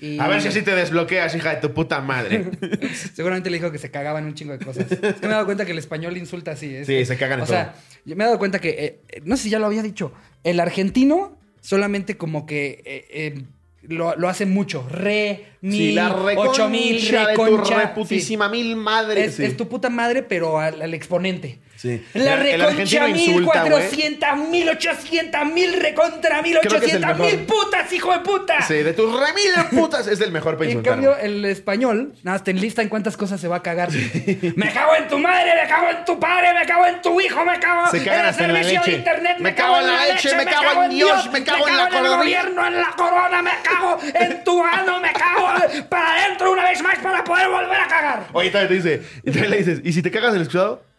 Y 0.00 0.18
A 0.20 0.28
ver 0.28 0.42
si 0.42 0.48
así 0.48 0.62
te 0.62 0.74
desbloqueas, 0.74 1.34
hija 1.34 1.54
de 1.54 1.60
tu 1.60 1.72
puta 1.72 2.00
madre. 2.00 2.46
Seguramente 3.14 3.50
le 3.50 3.58
dijo 3.58 3.70
que 3.70 3.78
se 3.78 3.90
cagaba 3.90 4.18
en 4.18 4.24
un 4.26 4.34
chingo 4.34 4.56
de 4.56 4.64
cosas. 4.64 4.90
Es 4.90 4.98
que 4.98 5.20
me 5.22 5.26
he 5.28 5.30
dado 5.30 5.44
cuenta 5.46 5.64
que 5.64 5.72
el 5.72 5.78
español 5.78 6.16
insulta 6.16 6.52
así. 6.52 6.74
es- 6.74 6.86
Sí, 6.86 7.04
se 7.04 7.16
cagan 7.16 7.38
en 7.38 7.44
O 7.44 7.46
sea, 7.46 7.74
yo 8.04 8.16
me 8.16 8.24
he 8.24 8.26
dado 8.26 8.38
cuenta 8.38 8.58
que, 8.58 8.70
eh, 8.70 9.00
eh, 9.08 9.20
no 9.24 9.36
sé 9.36 9.44
si 9.44 9.50
ya 9.50 9.58
lo 9.58 9.66
había 9.66 9.82
dicho, 9.82 10.12
el 10.42 10.58
argentino 10.60 11.38
solamente 11.60 12.16
como 12.16 12.46
que 12.46 12.82
eh, 12.84 13.06
eh, 13.10 13.42
lo, 13.82 14.16
lo 14.16 14.28
hace 14.28 14.44
mucho. 14.46 14.86
Re, 14.88 15.44
mi, 15.60 15.76
Sí, 15.76 15.92
la 15.92 16.14
ocho 16.36 16.68
mil, 16.68 17.00
reconcha 17.00 17.28
de 17.28 17.34
tu 17.36 17.64
reputísima 17.80 18.48
mil 18.48 18.68
Sí. 18.70 18.74
madre. 18.74 19.24
Es, 19.26 19.36
Sí. 19.36 19.44
es 19.44 19.56
tu 19.56 19.68
puta 19.68 19.88
madre, 19.88 20.22
pero 20.22 20.58
al, 20.58 20.82
al 20.82 20.94
exponente. 20.94 21.58
Sí. 21.84 22.02
La 22.14 22.34
El- 22.34 22.46
el 22.46 22.60
reconcha 22.60 23.08
mil 23.08 23.44
cuatrocientas 23.44 24.38
mil 24.38 24.66
ochocientas 24.70 25.44
mil 25.44 25.74
recontra 25.78 26.40
mil 26.40 26.56
el 26.56 26.66
ochocientas 26.66 27.18
mil 27.18 27.40
putas, 27.40 27.92
hijo 27.92 28.10
de 28.10 28.20
puta. 28.20 28.62
Sí, 28.62 28.74
de 28.76 28.94
tus 28.94 29.12
remil 29.12 29.52
putas 29.70 30.06
es 30.06 30.18
el 30.22 30.32
mejor 30.32 30.56
para 30.56 30.70
En 30.70 30.80
cambio, 30.80 31.14
el 31.18 31.44
español, 31.44 32.14
nada, 32.22 32.38
te 32.42 32.52
enlista 32.52 32.80
en 32.80 32.88
cuántas 32.88 33.18
cosas 33.18 33.38
se 33.38 33.48
va 33.48 33.56
a 33.56 33.62
cagar. 33.62 33.90
me 33.92 34.72
cago 34.72 34.94
en 34.96 35.08
tu 35.08 35.18
madre, 35.18 35.52
me 35.62 35.68
cago 35.68 35.90
en 35.90 36.04
tu 36.06 36.18
padre, 36.18 36.54
me 36.58 36.64
cago 36.66 36.86
en 36.86 37.02
tu 37.02 37.20
hijo, 37.20 37.44
me 37.44 37.60
cago 37.60 37.90
Se 37.90 37.98
en 37.98 38.08
el 38.08 38.24
en 38.28 38.34
servicio 38.34 38.80
de 38.82 38.92
internet, 38.92 39.36
Me 39.40 39.54
cago 39.54 39.78
en 39.80 39.86
la 39.86 40.06
leche, 40.06 40.34
me 40.36 40.46
cago 40.46 40.84
en 40.84 40.90
Dios, 40.90 41.30
me 41.30 41.44
cago 41.44 41.68
en 41.68 41.76
la 41.76 41.84
el 41.84 41.90
corona. 41.90 42.16
gobierno, 42.16 42.66
en 42.66 42.76
la 42.76 42.90
corona, 42.96 43.42
me 43.42 43.50
cago 43.62 43.98
en 44.14 44.42
tu 44.42 44.64
ano, 44.64 45.00
me 45.00 45.12
cago 45.12 45.48
para 45.90 46.14
adentro 46.24 46.50
una 46.52 46.64
vez 46.64 46.82
más 46.82 46.98
para 47.00 47.22
poder 47.22 47.48
volver 47.48 47.78
a 47.78 47.86
cagar. 47.88 48.26
Oye, 48.32 48.48
todavía 48.48 48.68
te 48.68 48.74
dice, 48.74 49.02
y 49.22 49.30
todavía 49.30 49.50
le 49.50 49.56
dices, 49.58 49.80
¿y 49.84 49.92
si 49.92 50.00
te 50.00 50.10
cagas 50.10 50.30
en 50.30 50.36
el 50.36 50.42
excusado? 50.42 50.93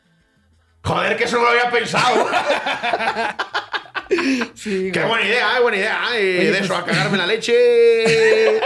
Joder, 0.85 1.17
que 1.17 1.23
eso 1.25 1.37
no 1.37 1.43
lo 1.43 1.49
había 1.49 1.69
pensado. 1.69 2.29
Sí, 4.53 4.91
Qué 4.93 4.99
buena 5.03 5.25
idea, 5.25 5.57
eh, 5.57 5.61
buena 5.61 5.77
idea. 5.77 5.99
eh, 6.13 6.37
Oye, 6.39 6.45
de 6.45 6.57
pues- 6.59 6.61
eso 6.65 6.75
a 6.75 6.85
cagarme 6.85 7.17
la 7.17 7.25
leche. 7.25 8.61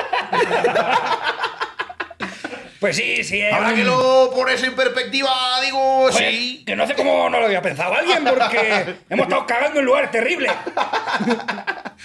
Pues 2.82 2.96
sí, 2.98 3.24
sí. 3.24 3.42
Ahora 3.46 3.70
un- 3.70 3.76
que 3.76 3.84
lo 3.86 4.32
pones 4.36 4.62
en 4.64 4.76
perspectiva, 4.76 5.32
digo, 5.64 6.04
Oye, 6.04 6.18
sí. 6.32 6.64
Que 6.66 6.76
no 6.76 6.86
sé 6.86 6.94
cómo 6.94 7.30
no 7.30 7.40
lo 7.40 7.46
había 7.46 7.62
pensado 7.62 7.94
alguien 7.94 8.24
porque 8.26 8.96
hemos 9.10 9.28
estado 9.28 9.46
cagando 9.48 9.80
en 9.80 9.86
lugares 9.86 10.12
terribles. 10.12 10.52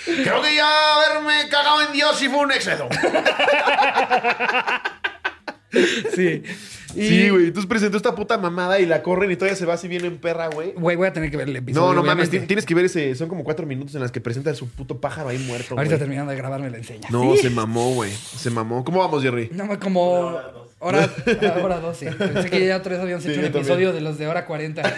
Creo 0.05 0.41
que 0.41 0.55
ya 0.55 0.95
haberme 0.95 1.49
cagado 1.49 1.83
en 1.83 1.93
Dios 1.93 2.17
sí 2.19 2.29
fue 2.29 2.39
un 2.39 2.53
exceso. 2.53 2.89
Sí. 6.15 6.43
Y- 6.97 7.09
Sí, 7.09 7.29
güey. 7.31 7.47
Entonces 7.47 7.69
presentó 7.69 7.97
esta 7.97 8.15
puta 8.15 8.39
mamada 8.39 8.79
y 8.81 8.87
la 8.87 9.03
corren 9.03 9.31
y 9.31 9.37
todavía 9.37 9.57
se 9.57 9.67
va 9.67 9.75
así 9.75 9.89
bien 9.89 10.05
en 10.05 10.19
perra, 10.19 10.49
güey. 10.49 10.73
Güey, 10.73 10.97
voy 10.97 11.07
a 11.09 11.13
tener 11.13 11.31
que 11.31 11.37
ver 11.37 11.49
el 11.49 11.57
episodio. 11.57 11.87
No, 11.89 11.95
no 11.95 12.03
mames, 12.03 12.31
ti- 12.31 12.41
tienes 12.41 12.65
que 12.67 12.75
ver 12.75 12.85
ese. 12.87 13.15
Son 13.15 13.29
como 13.29 13.45
cuatro 13.45 13.67
minutos 13.67 13.95
en 13.95 14.01
las 14.01 14.13
que 14.13 14.21
presenta 14.21 14.51
a 14.51 14.55
su 14.55 14.69
puto 14.69 14.99
pájaro 15.01 15.29
ahí 15.29 15.39
muerto. 15.39 15.75
Ahorita 15.75 15.95
güey. 15.95 15.99
terminando 15.99 16.31
de 16.33 16.37
grabar 16.39 16.61
me 16.61 16.71
lo 16.71 16.77
enseña. 16.77 17.09
No, 17.11 17.33
¿Sí? 17.37 17.43
se 17.43 17.51
mamó, 17.51 17.95
güey. 17.95 18.11
Se 18.13 18.51
mamó. 18.51 18.85
¿Cómo 18.85 19.01
vamos, 19.01 19.23
Jerry? 19.23 19.51
No, 19.53 19.79
como 19.81 20.11
hora, 20.79 21.11
hora 21.63 21.79
12. 21.81 22.13
Pensé 22.13 22.51
que 22.51 22.67
ya 22.67 22.77
otra 22.77 22.93
vez 22.93 23.01
habíamos 23.01 23.25
Sí, 23.25 23.31
hecho 23.31 23.41
un 23.41 23.45
también. 23.47 23.63
episodio 23.65 23.93
de 23.93 24.01
los 24.01 24.19
de 24.19 24.27
hora 24.27 24.47
40. 24.47 24.83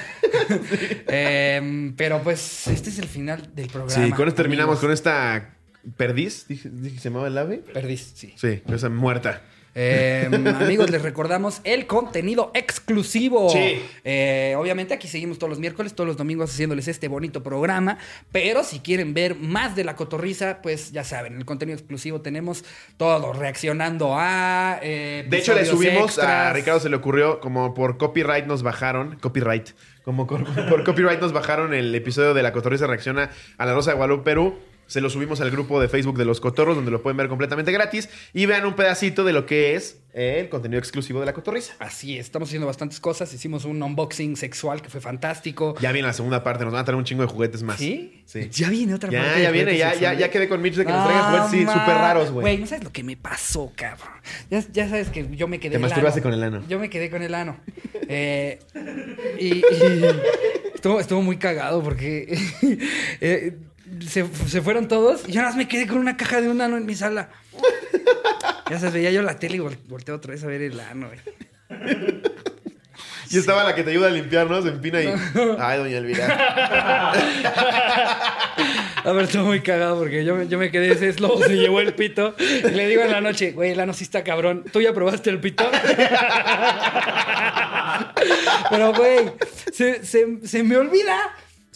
Em, 1.09 1.94
pero 1.97 2.23
pues 2.23 2.66
este 2.68 2.90
es 2.90 2.98
el 2.98 3.06
final 3.09 3.48
del 3.55 3.68
programa. 3.68 3.90
Sí, 4.06 4.10
con 4.12 4.28
esto 4.28 4.43
terminamos 4.43 4.78
con 4.78 4.90
esta 4.93 5.55
perdiz. 5.97 6.47
Dije, 6.48 6.68
dije 6.70 6.97
que 6.97 7.01
se 7.01 7.09
llamaba 7.10 7.28
el 7.28 7.39
ave. 7.39 7.59
Perdiz, 7.73 8.12
sí. 8.14 8.32
Sí, 8.36 8.62
esa 8.73 8.89
muerta. 8.89 9.43
Eh, 9.78 10.26
amigos, 10.58 10.88
les 10.88 11.02
recordamos 11.02 11.60
el 11.64 11.86
contenido 11.86 12.50
exclusivo. 12.54 13.50
Sí. 13.50 13.82
Eh, 14.04 14.54
obviamente 14.56 14.94
aquí 14.94 15.06
seguimos 15.06 15.38
todos 15.38 15.50
los 15.50 15.58
miércoles, 15.58 15.94
todos 15.94 16.08
los 16.08 16.16
domingos 16.16 16.50
haciéndoles 16.50 16.88
este 16.88 17.08
bonito 17.08 17.42
programa. 17.42 17.98
Pero 18.32 18.64
si 18.64 18.80
quieren 18.80 19.12
ver 19.12 19.34
más 19.34 19.76
de 19.76 19.84
la 19.84 19.94
cotorriza, 19.94 20.62
pues 20.62 20.92
ya 20.92 21.04
saben, 21.04 21.36
el 21.36 21.44
contenido 21.44 21.76
exclusivo 21.76 22.22
tenemos 22.22 22.64
todo 22.96 23.34
reaccionando 23.34 24.14
a. 24.16 24.78
eh, 24.82 25.26
De 25.28 25.36
hecho, 25.36 25.54
le 25.54 25.66
subimos 25.66 26.18
a. 26.18 26.54
Ricardo 26.54 26.80
se 26.80 26.88
le 26.88 26.96
ocurrió, 26.96 27.40
como 27.40 27.74
por 27.74 27.98
copyright 27.98 28.46
nos 28.46 28.62
bajaron. 28.62 29.18
Copyright. 29.20 29.70
Como 30.04 30.26
por, 30.26 30.44
por 30.70 30.84
copyright 30.84 31.20
nos 31.20 31.34
bajaron 31.34 31.74
el 31.74 31.94
episodio 31.94 32.32
de 32.32 32.42
La 32.42 32.52
Cotorriza 32.52 32.86
Reacciona 32.86 33.30
a 33.58 33.66
la 33.66 33.74
Rosa 33.74 33.90
de 33.90 33.96
Guadalupe, 33.96 34.24
Perú. 34.24 34.58
Se 34.86 35.00
lo 35.00 35.10
subimos 35.10 35.40
al 35.40 35.50
grupo 35.50 35.80
de 35.80 35.88
Facebook 35.88 36.16
de 36.16 36.24
Los 36.24 36.40
Cotorros, 36.40 36.76
donde 36.76 36.90
lo 36.90 37.02
pueden 37.02 37.16
ver 37.16 37.28
completamente 37.28 37.72
gratis. 37.72 38.08
Y 38.32 38.46
vean 38.46 38.64
un 38.66 38.74
pedacito 38.74 39.24
de 39.24 39.32
lo 39.32 39.44
que 39.46 39.74
es 39.74 39.98
el 40.12 40.48
contenido 40.48 40.78
exclusivo 40.78 41.20
de 41.20 41.26
La 41.26 41.32
Cotorriza. 41.34 41.74
Así 41.78 42.16
es, 42.18 42.26
estamos 42.26 42.48
haciendo 42.48 42.66
bastantes 42.66 43.00
cosas. 43.00 43.32
Hicimos 43.34 43.64
un 43.64 43.82
unboxing 43.82 44.36
sexual 44.36 44.80
que 44.80 44.88
fue 44.88 45.00
fantástico. 45.00 45.74
Ya 45.80 45.92
viene 45.92 46.06
la 46.08 46.14
segunda 46.14 46.42
parte, 46.42 46.64
nos 46.64 46.72
van 46.72 46.82
a 46.82 46.84
traer 46.84 46.96
un 46.96 47.04
chingo 47.04 47.22
de 47.22 47.28
juguetes 47.28 47.62
más. 47.62 47.78
¿Sí? 47.78 48.22
Sí. 48.26 48.48
Ya 48.50 48.70
viene 48.70 48.94
otra 48.94 49.10
Ya, 49.10 49.22
parte. 49.22 49.42
ya 49.42 49.50
viene, 49.50 49.76
ya, 49.76 49.94
ya, 49.94 50.14
ya 50.14 50.30
quedé 50.30 50.48
con 50.48 50.62
Mitch 50.62 50.74
de 50.76 50.86
que 50.86 50.92
nos 50.92 51.04
traigan 51.04 51.24
juguetes, 51.32 51.50
sí, 51.50 51.58
súper 51.78 51.94
raros, 51.94 52.30
güey. 52.30 52.42
Güey, 52.42 52.58
no 52.58 52.66
sabes 52.66 52.84
lo 52.84 52.92
que 52.92 53.02
me 53.02 53.16
pasó, 53.16 53.72
cabrón. 53.74 54.08
Ya, 54.50 54.64
ya 54.72 54.88
sabes 54.88 55.08
que 55.10 55.28
yo 55.36 55.48
me 55.48 55.58
quedé. 55.60 55.72
Te 55.72 55.78
masturbaste 55.80 56.22
con 56.22 56.32
el 56.32 56.42
ano. 56.42 56.62
Yo 56.68 56.78
me 56.78 56.88
quedé 56.88 57.10
con 57.10 57.22
el 57.22 57.34
ano. 57.34 57.58
Eh, 58.08 58.60
y 59.38 59.46
y 59.56 59.62
estuvo, 60.74 61.00
estuvo 61.00 61.22
muy 61.22 61.36
cagado 61.38 61.82
porque 61.82 62.38
eh, 63.20 63.56
se, 64.09 64.27
se 64.48 64.62
fueron 64.62 64.89
todos 64.89 65.23
y 65.28 65.32
yo 65.32 65.36
nada 65.40 65.48
más 65.51 65.56
me 65.56 65.68
quedé 65.68 65.86
con 65.86 65.98
una 65.98 66.16
caja 66.16 66.40
de 66.40 66.48
un 66.48 66.60
ano 66.60 66.77
en 66.77 66.86
mi 66.86 66.94
sala. 66.94 67.28
Ya 68.68 68.78
sabes, 68.81 68.94
veía 68.94 69.12
yo 69.12 69.23
la 69.23 69.39
tele 69.39 69.59
y 69.59 69.60
vol- 69.60 69.78
volteé 69.86 70.12
otra 70.12 70.32
vez 70.32 70.43
a 70.43 70.48
ver 70.48 70.60
el 70.60 70.81
ano, 70.81 71.06
güey. 71.09 71.20
Y 73.31 73.39
estaba 73.39 73.64
la 73.64 73.74
que 73.74 73.82
te 73.82 73.90
ayuda 73.90 74.06
a 74.06 74.10
limpiar, 74.10 74.48
¿no? 74.48 74.62
Se 74.62 74.68
empina 74.68 75.02
y. 75.02 75.06
Ay, 75.59 75.78
doña 75.78 75.98
Elvira. 75.98 77.12
A 79.05 79.12
ver, 79.12 79.24
estuvo 79.24 79.44
muy 79.44 79.60
cagado 79.60 79.98
porque 79.98 80.24
yo, 80.24 80.35
me- 80.36 80.47
yo 80.48 80.59
me 80.59 80.70
quedé 80.70 80.93
ese 80.93 81.12
lobo 81.20 81.43
se 81.43 81.56
llevó 81.56 81.81
el 81.81 81.93
pito 81.94 82.35
y 82.39 82.70
le 82.70 82.86
digo 82.89 83.02
en 83.02 83.10
la 83.12 83.20
noche, 83.20 83.51
güey, 83.52 83.70
el 83.73 83.81
ano 83.81 83.93
sí 83.94 84.05
está 84.05 84.23
cabrón. 84.24 84.64
¿Tú 84.73 84.81
ya 84.81 84.93
probaste 84.93 85.31
el 85.31 85.39
pito? 85.40 85.68
Pero, 88.70 88.93
güey, 88.94 89.32
se, 89.73 90.05
se- 90.05 90.39
se 90.47 90.62
me 90.62 90.77
olvida. 90.77 91.18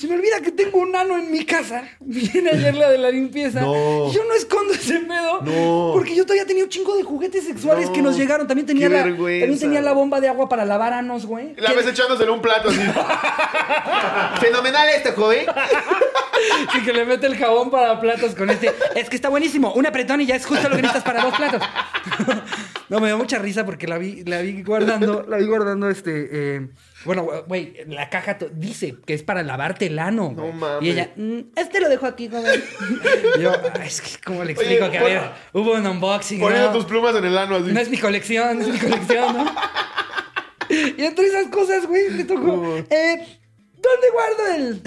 Se 0.00 0.06
me 0.08 0.14
olvida 0.14 0.40
que 0.40 0.50
tengo 0.50 0.78
un 0.78 0.96
ano 0.96 1.18
en 1.18 1.30
mi 1.30 1.44
casa. 1.44 1.82
Viene 2.00 2.48
ayer 2.54 2.74
la 2.74 2.88
de 2.90 2.96
la 2.96 3.10
limpieza. 3.10 3.60
No. 3.60 4.08
Y 4.08 4.14
yo 4.14 4.24
no 4.24 4.32
escondo 4.32 4.72
ese 4.72 4.98
pedo. 5.00 5.42
No. 5.42 5.90
Porque 5.92 6.14
yo 6.16 6.22
todavía 6.24 6.46
tenía 6.46 6.64
un 6.64 6.70
chingo 6.70 6.96
de 6.96 7.02
juguetes 7.02 7.44
sexuales 7.44 7.88
No. 7.88 7.92
que 7.92 8.00
nos 8.00 8.16
llegaron. 8.16 8.46
También 8.46 8.66
tenía, 8.66 8.88
Qué 8.88 8.94
la, 8.94 9.02
vergüenza. 9.04 9.40
también 9.44 9.60
tenía 9.60 9.82
la 9.82 9.92
bomba 9.92 10.18
de 10.22 10.28
agua 10.28 10.48
para 10.48 10.64
lavar 10.64 10.94
anos, 10.94 11.26
güey. 11.26 11.54
La 11.58 11.74
ves 11.74 11.86
echándosele 11.86 12.30
un 12.30 12.40
plato 12.40 12.70
así. 12.70 12.80
Fenomenal 14.40 14.88
este, 14.96 15.12
joven. 15.12 15.46
Sí, 16.72 16.80
que 16.82 16.94
le 16.94 17.04
mete 17.04 17.26
el 17.26 17.36
jabón 17.36 17.70
para 17.70 18.00
platos 18.00 18.34
con 18.34 18.48
este. 18.48 18.72
Es 18.94 19.10
que 19.10 19.16
está 19.16 19.28
buenísimo. 19.28 19.74
Un 19.74 19.84
apretón 19.84 20.22
y 20.22 20.26
ya 20.26 20.36
es 20.36 20.46
justo 20.46 20.70
lo 20.70 20.76
que 20.76 20.80
necesitas 20.82 21.02
para 21.04 21.22
dos 21.22 21.34
platos. 21.36 21.60
No, 22.88 22.98
me 22.98 23.08
dio 23.08 23.18
mucha 23.18 23.38
risa 23.38 23.66
porque 23.66 23.86
la 23.86 23.98
vi, 23.98 24.24
la 24.24 24.40
vi 24.40 24.62
guardando, 24.62 25.26
la 25.28 25.36
vi 25.36 25.44
guardando 25.44 25.90
este. 25.90 26.28
eh, 26.32 26.68
bueno, 27.04 27.28
güey, 27.46 27.74
la 27.86 28.10
caja 28.10 28.36
dice 28.52 28.96
que 29.06 29.14
es 29.14 29.22
para 29.22 29.42
lavarte 29.42 29.86
el 29.86 29.98
ano. 29.98 30.30
güey. 30.30 30.52
mames. 30.52 30.82
Y 30.82 30.90
ella, 30.90 31.10
"Mm, 31.16 31.38
este 31.56 31.80
lo 31.80 31.88
dejo 31.88 32.06
aquí, 32.06 32.28
joven. 32.28 32.62
Yo, 33.40 33.52
"Ay, 33.74 33.86
es 33.86 34.00
que, 34.00 34.20
¿cómo 34.24 34.44
le 34.44 34.52
explico? 34.52 34.84
Oye, 34.84 34.90
que 34.92 34.98
a 34.98 35.00
pon- 35.02 35.10
ver, 35.10 35.30
hubo 35.54 35.72
un 35.74 35.86
unboxing. 35.86 36.40
Poniendo 36.40 36.68
¿no? 36.68 36.72
tus 36.74 36.84
plumas 36.84 37.14
en 37.16 37.24
el 37.24 37.36
ano 37.38 37.56
así. 37.56 37.72
No 37.72 37.80
es 37.80 37.88
mi 37.88 37.98
colección, 37.98 38.60
es 38.60 38.68
mi 38.68 38.78
colección, 38.78 39.36
¿no? 39.36 39.54
Y 40.68 41.02
entre 41.04 41.26
esas 41.26 41.46
cosas, 41.48 41.86
güey, 41.86 42.10
me 42.10 42.24
tocó. 42.24 42.42
No. 42.42 42.76
Eh, 42.76 43.38
¿Dónde 43.82 44.10
guardo 44.12 44.46
el.? 44.54 44.82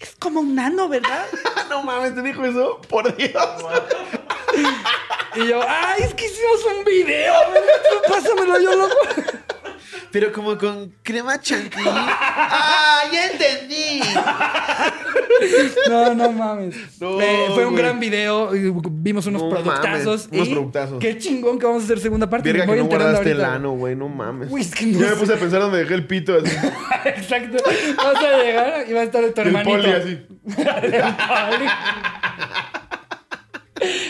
Es 0.00 0.14
como 0.16 0.40
un 0.40 0.54
nano, 0.54 0.88
¿verdad? 0.88 1.26
no 1.70 1.82
mames, 1.82 2.14
¿te 2.14 2.22
dijo 2.22 2.44
eso? 2.44 2.80
Por 2.88 3.14
Dios. 3.16 3.32
Y 5.36 5.48
yo, 5.48 5.60
¡ay, 5.68 6.02
es 6.04 6.14
que 6.14 6.26
hicimos 6.26 6.64
un 6.78 6.84
video! 6.84 7.34
Pásamelo 8.08 8.60
yo, 8.60 8.76
loco. 8.76 8.94
Pero 10.12 10.32
como 10.32 10.56
con 10.56 10.94
crema 11.02 11.40
chantilly. 11.40 11.84
¡Ah, 11.88 13.02
ya 13.12 13.26
entendí! 13.32 14.00
No, 15.90 16.14
no 16.14 16.30
mames. 16.30 16.76
No, 17.00 17.20
Eh, 17.20 17.46
fue 17.52 17.64
un 17.66 17.72
güey. 17.72 17.82
gran 17.84 17.98
video. 17.98 18.50
Vimos 18.92 19.26
unos 19.26 19.42
No 19.42 19.48
productazos. 19.50 19.82
mames, 19.88 20.06
unos 20.30 20.48
y 20.48 20.52
productazos. 20.52 20.98
Qué 21.00 21.18
chingón 21.18 21.58
que 21.58 21.66
vamos 21.66 21.82
a 21.82 21.86
hacer 21.86 21.98
segunda 21.98 22.30
parte. 22.30 22.52
Verga 22.52 22.66
Me 22.66 22.66
que 22.66 22.70
voy 22.70 22.78
no 22.78 22.84
enterando 22.84 23.10
guardaste 23.18 23.30
el 23.32 23.40
ahorita. 23.40 23.56
ano, 23.56 23.70
güey, 23.72 23.96
no 23.96 24.08
mames. 24.08 24.50
Güey, 24.50 24.62
es 24.62 24.72
que 24.72 24.86
no 24.86 25.00
Yo 25.00 25.06
me 25.06 25.08
sé. 25.14 25.16
puse 25.16 25.34
a 25.34 25.36
pensar 25.36 25.60
dónde 25.62 25.78
dejé 25.78 25.94
el 25.94 26.06
pito 26.06 26.38
así. 26.38 26.56
Exacto. 27.06 27.56
Vas 27.96 28.16
a 28.22 28.36
llegar 28.40 28.84
y 28.88 28.92
va 28.92 29.00
a 29.00 29.04
estar 29.04 29.20
tu 29.32 29.40
el 29.40 29.46
hermanito. 29.48 29.70
poli 29.78 29.90
así. 29.90 30.10
el 30.46 30.90
poli. 31.02 31.66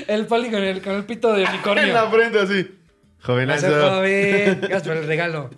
El 0.06 0.26
poli 0.26 0.51
con 0.51 0.62
el, 0.62 0.82
con 0.82 0.94
el 0.94 1.05
pito 1.05 1.32
de 1.32 1.44
unicornio. 1.44 1.82
En 1.88 1.92
la 1.94 2.10
frente 2.10 2.40
así. 2.40 2.70
Jovenazo. 3.22 3.66
joven. 3.68 4.59
Gracias 4.68 4.82
por 4.82 4.96
el 4.98 5.06
regalo. 5.06 5.51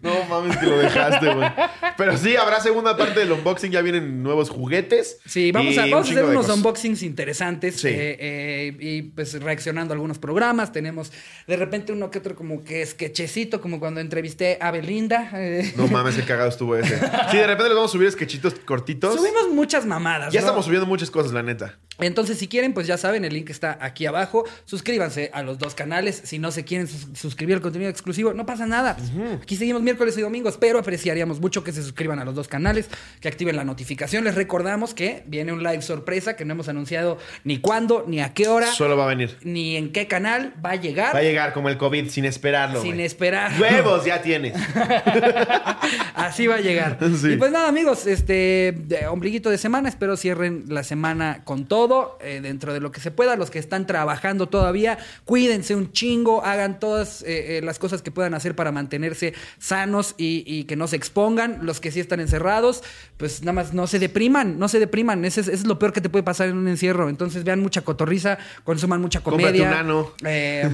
No 0.00 0.12
mames 0.30 0.56
que 0.56 0.66
lo 0.66 0.78
dejaste, 0.78 1.34
güey. 1.34 1.50
Pero 1.96 2.16
sí, 2.16 2.36
habrá 2.36 2.60
segunda 2.60 2.96
parte 2.96 3.18
del 3.18 3.32
unboxing. 3.32 3.72
Ya 3.72 3.82
vienen 3.82 4.22
nuevos 4.22 4.48
juguetes. 4.50 5.18
Sí, 5.26 5.50
vamos 5.50 5.76
a, 5.78 5.82
vamos 5.82 6.08
a 6.08 6.12
hacer 6.12 6.24
unos 6.24 6.36
cosas. 6.36 6.56
unboxings 6.58 7.02
interesantes. 7.02 7.80
Sí. 7.80 7.88
eh, 7.88 8.16
eh, 8.20 8.76
y 8.78 9.02
pues 9.02 9.34
reaccionando 9.42 9.92
a 9.92 9.96
algunos 9.96 10.18
programas. 10.18 10.70
Tenemos 10.70 11.12
de 11.48 11.56
repente 11.56 11.92
uno 11.92 12.12
que 12.12 12.18
otro 12.18 12.36
como 12.36 12.62
que 12.62 12.86
sketchecito, 12.86 13.60
como 13.60 13.80
cuando 13.80 14.00
entrevisté 14.00 14.58
a 14.60 14.70
Belinda. 14.70 15.30
eh. 15.34 15.72
No 15.76 15.88
mames, 15.88 16.14
qué 16.14 16.22
cagado 16.22 16.48
estuvo 16.48 16.76
ese. 16.76 16.96
Sí, 17.32 17.38
de 17.38 17.46
repente 17.48 17.64
les 17.70 17.74
vamos 17.74 17.90
a 17.90 17.92
subir 17.92 18.08
sketchitos 18.12 18.54
cortitos. 18.64 19.16
Subimos 19.16 19.48
muchas 19.50 19.84
mamadas. 19.84 20.32
Ya 20.32 20.40
¿no? 20.40 20.46
estamos 20.46 20.64
subiendo 20.64 20.86
muchas 20.86 21.10
cosas, 21.10 21.32
la 21.32 21.42
neta. 21.42 21.78
Entonces, 21.98 22.38
si 22.38 22.48
quieren, 22.48 22.72
pues 22.72 22.86
ya 22.86 22.96
saben, 22.96 23.24
el 23.24 23.34
link 23.34 23.50
está 23.50 23.78
aquí 23.80 24.06
abajo. 24.06 24.44
Suscríbanse 24.64 25.30
a 25.34 25.42
los 25.42 25.58
dos 25.58 25.74
canales. 25.74 26.20
Si 26.24 26.38
no 26.38 26.50
se 26.50 26.64
quieren 26.64 26.88
sus- 26.88 27.06
suscribir 27.14 27.56
al 27.56 27.60
contenido 27.60 27.90
exclusivo, 27.90 28.32
no 28.32 28.46
pasa 28.46 28.66
nada. 28.66 28.96
Aquí 29.42 29.56
seguimos 29.56 29.82
miércoles 29.82 30.16
y 30.16 30.22
domingos, 30.22 30.56
pero 30.58 30.78
apreciaríamos 30.78 31.38
mucho 31.40 31.62
que 31.62 31.70
se 31.72 31.82
suscriban 31.82 32.18
a 32.18 32.24
los 32.24 32.34
dos 32.34 32.48
canales, 32.48 32.88
que 33.20 33.28
activen 33.28 33.56
la 33.56 33.64
notificación. 33.64 34.24
Les 34.24 34.34
recordamos 34.34 34.94
que 34.94 35.22
viene 35.26 35.52
un 35.52 35.62
live 35.62 35.82
sorpresa 35.82 36.34
que 36.34 36.44
no 36.44 36.52
hemos 36.54 36.68
anunciado 36.68 37.18
ni 37.44 37.58
cuándo, 37.58 38.04
ni 38.08 38.20
a 38.20 38.32
qué 38.34 38.48
hora, 38.48 38.66
Solo 38.72 38.96
va 38.96 39.04
a 39.04 39.08
venir. 39.08 39.36
ni 39.42 39.76
en 39.76 39.92
qué 39.92 40.06
canal 40.08 40.54
va 40.64 40.70
a 40.70 40.76
llegar. 40.76 41.14
Va 41.14 41.18
a 41.20 41.22
llegar 41.22 41.52
como 41.52 41.68
el 41.68 41.76
COVID 41.76 42.08
sin 42.08 42.24
esperarlo. 42.24 42.80
sin 42.82 42.94
güey. 42.94 43.04
esperar. 43.06 43.52
Huevos 43.60 44.04
ya 44.04 44.22
tienes. 44.22 44.54
Así 46.14 46.46
va 46.46 46.56
a 46.56 46.60
llegar. 46.60 46.98
Sí. 47.22 47.32
Y 47.32 47.36
pues 47.36 47.52
nada, 47.52 47.68
amigos, 47.68 48.06
este 48.06 48.74
de 48.86 49.06
ombliguito 49.06 49.50
de 49.50 49.58
semana. 49.58 49.88
Espero 49.88 50.16
cierren 50.16 50.64
la 50.68 50.82
semana 50.82 51.42
con 51.44 51.66
todo. 51.66 51.91
Todo, 51.92 52.18
eh, 52.22 52.40
dentro 52.42 52.72
de 52.72 52.80
lo 52.80 52.90
que 52.90 53.00
se 53.00 53.10
pueda, 53.10 53.36
los 53.36 53.50
que 53.50 53.58
están 53.58 53.86
trabajando 53.86 54.48
todavía, 54.48 54.98
cuídense 55.24 55.74
un 55.74 55.92
chingo, 55.92 56.42
hagan 56.44 56.80
todas 56.80 57.22
eh, 57.22 57.58
eh, 57.58 57.60
las 57.62 57.78
cosas 57.78 58.02
que 58.02 58.10
puedan 58.10 58.34
hacer 58.34 58.54
para 58.56 58.72
mantenerse 58.72 59.34
sanos 59.58 60.14
y, 60.16 60.42
y 60.46 60.64
que 60.64 60.76
no 60.76 60.86
se 60.86 60.96
expongan. 60.96 61.58
Los 61.62 61.80
que 61.80 61.90
sí 61.90 62.00
están 62.00 62.20
encerrados, 62.20 62.82
pues 63.18 63.42
nada 63.42 63.52
más 63.52 63.74
no 63.74 63.86
se 63.86 63.98
depriman, 63.98 64.58
no 64.58 64.68
se 64.68 64.78
depriman. 64.78 65.24
Ese 65.24 65.42
es, 65.42 65.48
ese 65.48 65.56
es 65.56 65.66
lo 65.66 65.78
peor 65.78 65.92
que 65.92 66.00
te 66.00 66.08
puede 66.08 66.22
pasar 66.22 66.48
en 66.48 66.56
un 66.56 66.68
encierro. 66.68 67.08
Entonces 67.08 67.44
vean 67.44 67.60
mucha 67.60 67.82
cotorriza, 67.82 68.38
consuman 68.64 69.00
mucha 69.00 69.20
comedia. 69.20 69.64
un 69.64 69.70
nano. 69.70 70.12
Eh, 70.24 70.70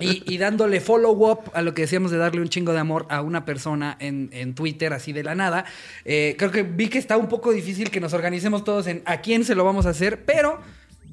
y, 0.00 0.34
y 0.34 0.38
dándole 0.38 0.80
follow-up 0.80 1.50
a 1.54 1.62
lo 1.62 1.72
que 1.72 1.82
decíamos 1.82 2.10
de 2.10 2.18
darle 2.18 2.40
un 2.40 2.48
chingo 2.48 2.72
de 2.72 2.78
amor 2.78 3.06
a 3.08 3.22
una 3.22 3.44
persona 3.44 3.96
en, 4.00 4.28
en 4.32 4.54
Twitter, 4.54 4.92
así 4.92 5.12
de 5.12 5.22
la 5.22 5.34
nada. 5.34 5.64
Eh, 6.04 6.34
creo 6.38 6.50
que 6.50 6.62
vi 6.62 6.88
que 6.88 6.98
está 6.98 7.16
un 7.16 7.28
poco 7.28 7.52
difícil 7.52 7.90
que 7.90 8.00
nos 8.00 8.12
organicemos 8.12 8.64
todos 8.64 8.86
en 8.86 9.02
a 9.06 9.22
quién 9.22 9.44
se 9.44 9.54
lo 9.54 9.64
vamos 9.64 9.86
a 9.86 9.90
hacer, 9.90 10.24
pero 10.32 10.60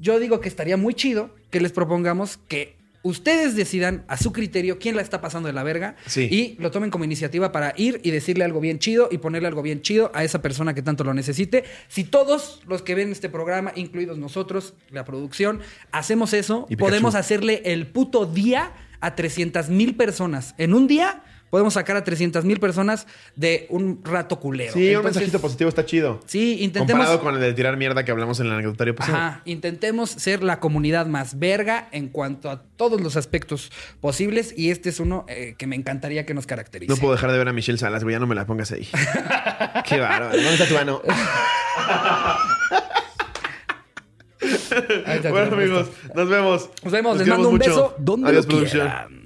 yo 0.00 0.18
digo 0.18 0.40
que 0.40 0.48
estaría 0.48 0.76
muy 0.76 0.94
chido 0.94 1.30
que 1.50 1.60
les 1.60 1.72
propongamos 1.72 2.38
que 2.48 2.76
ustedes 3.02 3.56
decidan 3.56 4.04
a 4.08 4.18
su 4.18 4.30
criterio 4.30 4.78
quién 4.78 4.94
la 4.94 5.00
está 5.02 5.20
pasando 5.22 5.46
de 5.46 5.54
la 5.54 5.62
verga 5.62 5.96
Sí. 6.06 6.28
y 6.30 6.56
lo 6.60 6.70
tomen 6.70 6.90
como 6.90 7.04
iniciativa 7.04 7.50
para 7.50 7.72
ir 7.76 7.98
y 8.02 8.10
decirle 8.10 8.44
algo 8.44 8.60
bien 8.60 8.78
chido 8.78 9.08
y 9.10 9.18
ponerle 9.18 9.48
algo 9.48 9.62
bien 9.62 9.80
chido 9.80 10.10
a 10.14 10.22
esa 10.22 10.42
persona 10.42 10.74
que 10.74 10.82
tanto 10.82 11.02
lo 11.02 11.14
necesite. 11.14 11.64
Si 11.88 12.04
todos 12.04 12.60
los 12.66 12.82
que 12.82 12.94
ven 12.94 13.10
este 13.10 13.30
programa, 13.30 13.72
incluidos 13.74 14.18
nosotros, 14.18 14.74
la 14.90 15.06
producción, 15.06 15.60
hacemos 15.92 16.34
eso, 16.34 16.66
podemos 16.78 17.14
hacerle 17.14 17.62
el 17.64 17.86
puto 17.86 18.26
día 18.26 18.72
a 19.00 19.14
300 19.16 19.70
mil 19.70 19.96
personas. 19.96 20.54
En 20.58 20.74
un 20.74 20.86
día 20.86 21.22
podemos 21.50 21.74
sacar 21.74 21.96
a 21.96 22.04
300 22.04 22.44
mil 22.44 22.58
personas 22.60 23.06
de 23.36 23.66
un 23.68 24.02
rato 24.04 24.40
culero. 24.40 24.72
Sí, 24.72 24.94
un 24.94 25.04
mensajito 25.04 25.40
positivo 25.40 25.68
está 25.68 25.84
chido. 25.84 26.20
Sí, 26.26 26.58
intentemos... 26.60 27.06
Comparado 27.06 27.20
con 27.20 27.34
el 27.34 27.40
de 27.40 27.52
tirar 27.52 27.76
mierda 27.76 28.04
que 28.04 28.10
hablamos 28.12 28.40
en 28.40 28.46
el 28.46 28.52
anecdotario 28.52 28.94
pasado. 28.94 29.18
Ajá, 29.18 29.42
intentemos 29.44 30.10
ser 30.10 30.42
la 30.42 30.60
comunidad 30.60 31.06
más 31.06 31.38
verga 31.38 31.88
en 31.92 32.08
cuanto 32.08 32.50
a 32.50 32.62
todos 32.62 33.00
los 33.00 33.16
aspectos 33.16 33.70
posibles 34.00 34.54
y 34.56 34.70
este 34.70 34.88
es 34.88 35.00
uno 35.00 35.26
eh, 35.28 35.54
que 35.58 35.66
me 35.66 35.76
encantaría 35.76 36.24
que 36.24 36.34
nos 36.34 36.46
caracterice. 36.46 36.90
No 36.90 36.96
puedo 36.96 37.12
dejar 37.12 37.32
de 37.32 37.38
ver 37.38 37.48
a 37.48 37.52
Michelle 37.52 37.78
Salas, 37.78 38.02
güey. 38.04 38.14
Ya 38.14 38.20
no 38.20 38.26
me 38.26 38.34
la 38.34 38.46
pongas 38.46 38.72
ahí. 38.72 38.88
Qué 39.88 39.98
bárbaro. 39.98 40.36
¿Dónde 40.36 40.52
está 40.52 40.66
tu 40.66 40.74
mano? 40.74 41.02
Bueno, 45.30 45.54
amigos, 45.56 45.88
nos 46.14 46.28
vemos. 46.28 46.70
Nos 46.82 46.92
vemos, 46.92 47.18
les 47.18 47.26
mando 47.26 47.48
un 47.48 47.56
mucho. 47.56 47.70
beso 47.70 47.94
donde 47.98 48.28
Adiós, 48.28 48.44
lo 48.46 48.48
producción. 48.50 48.86
quieran. 48.86 49.22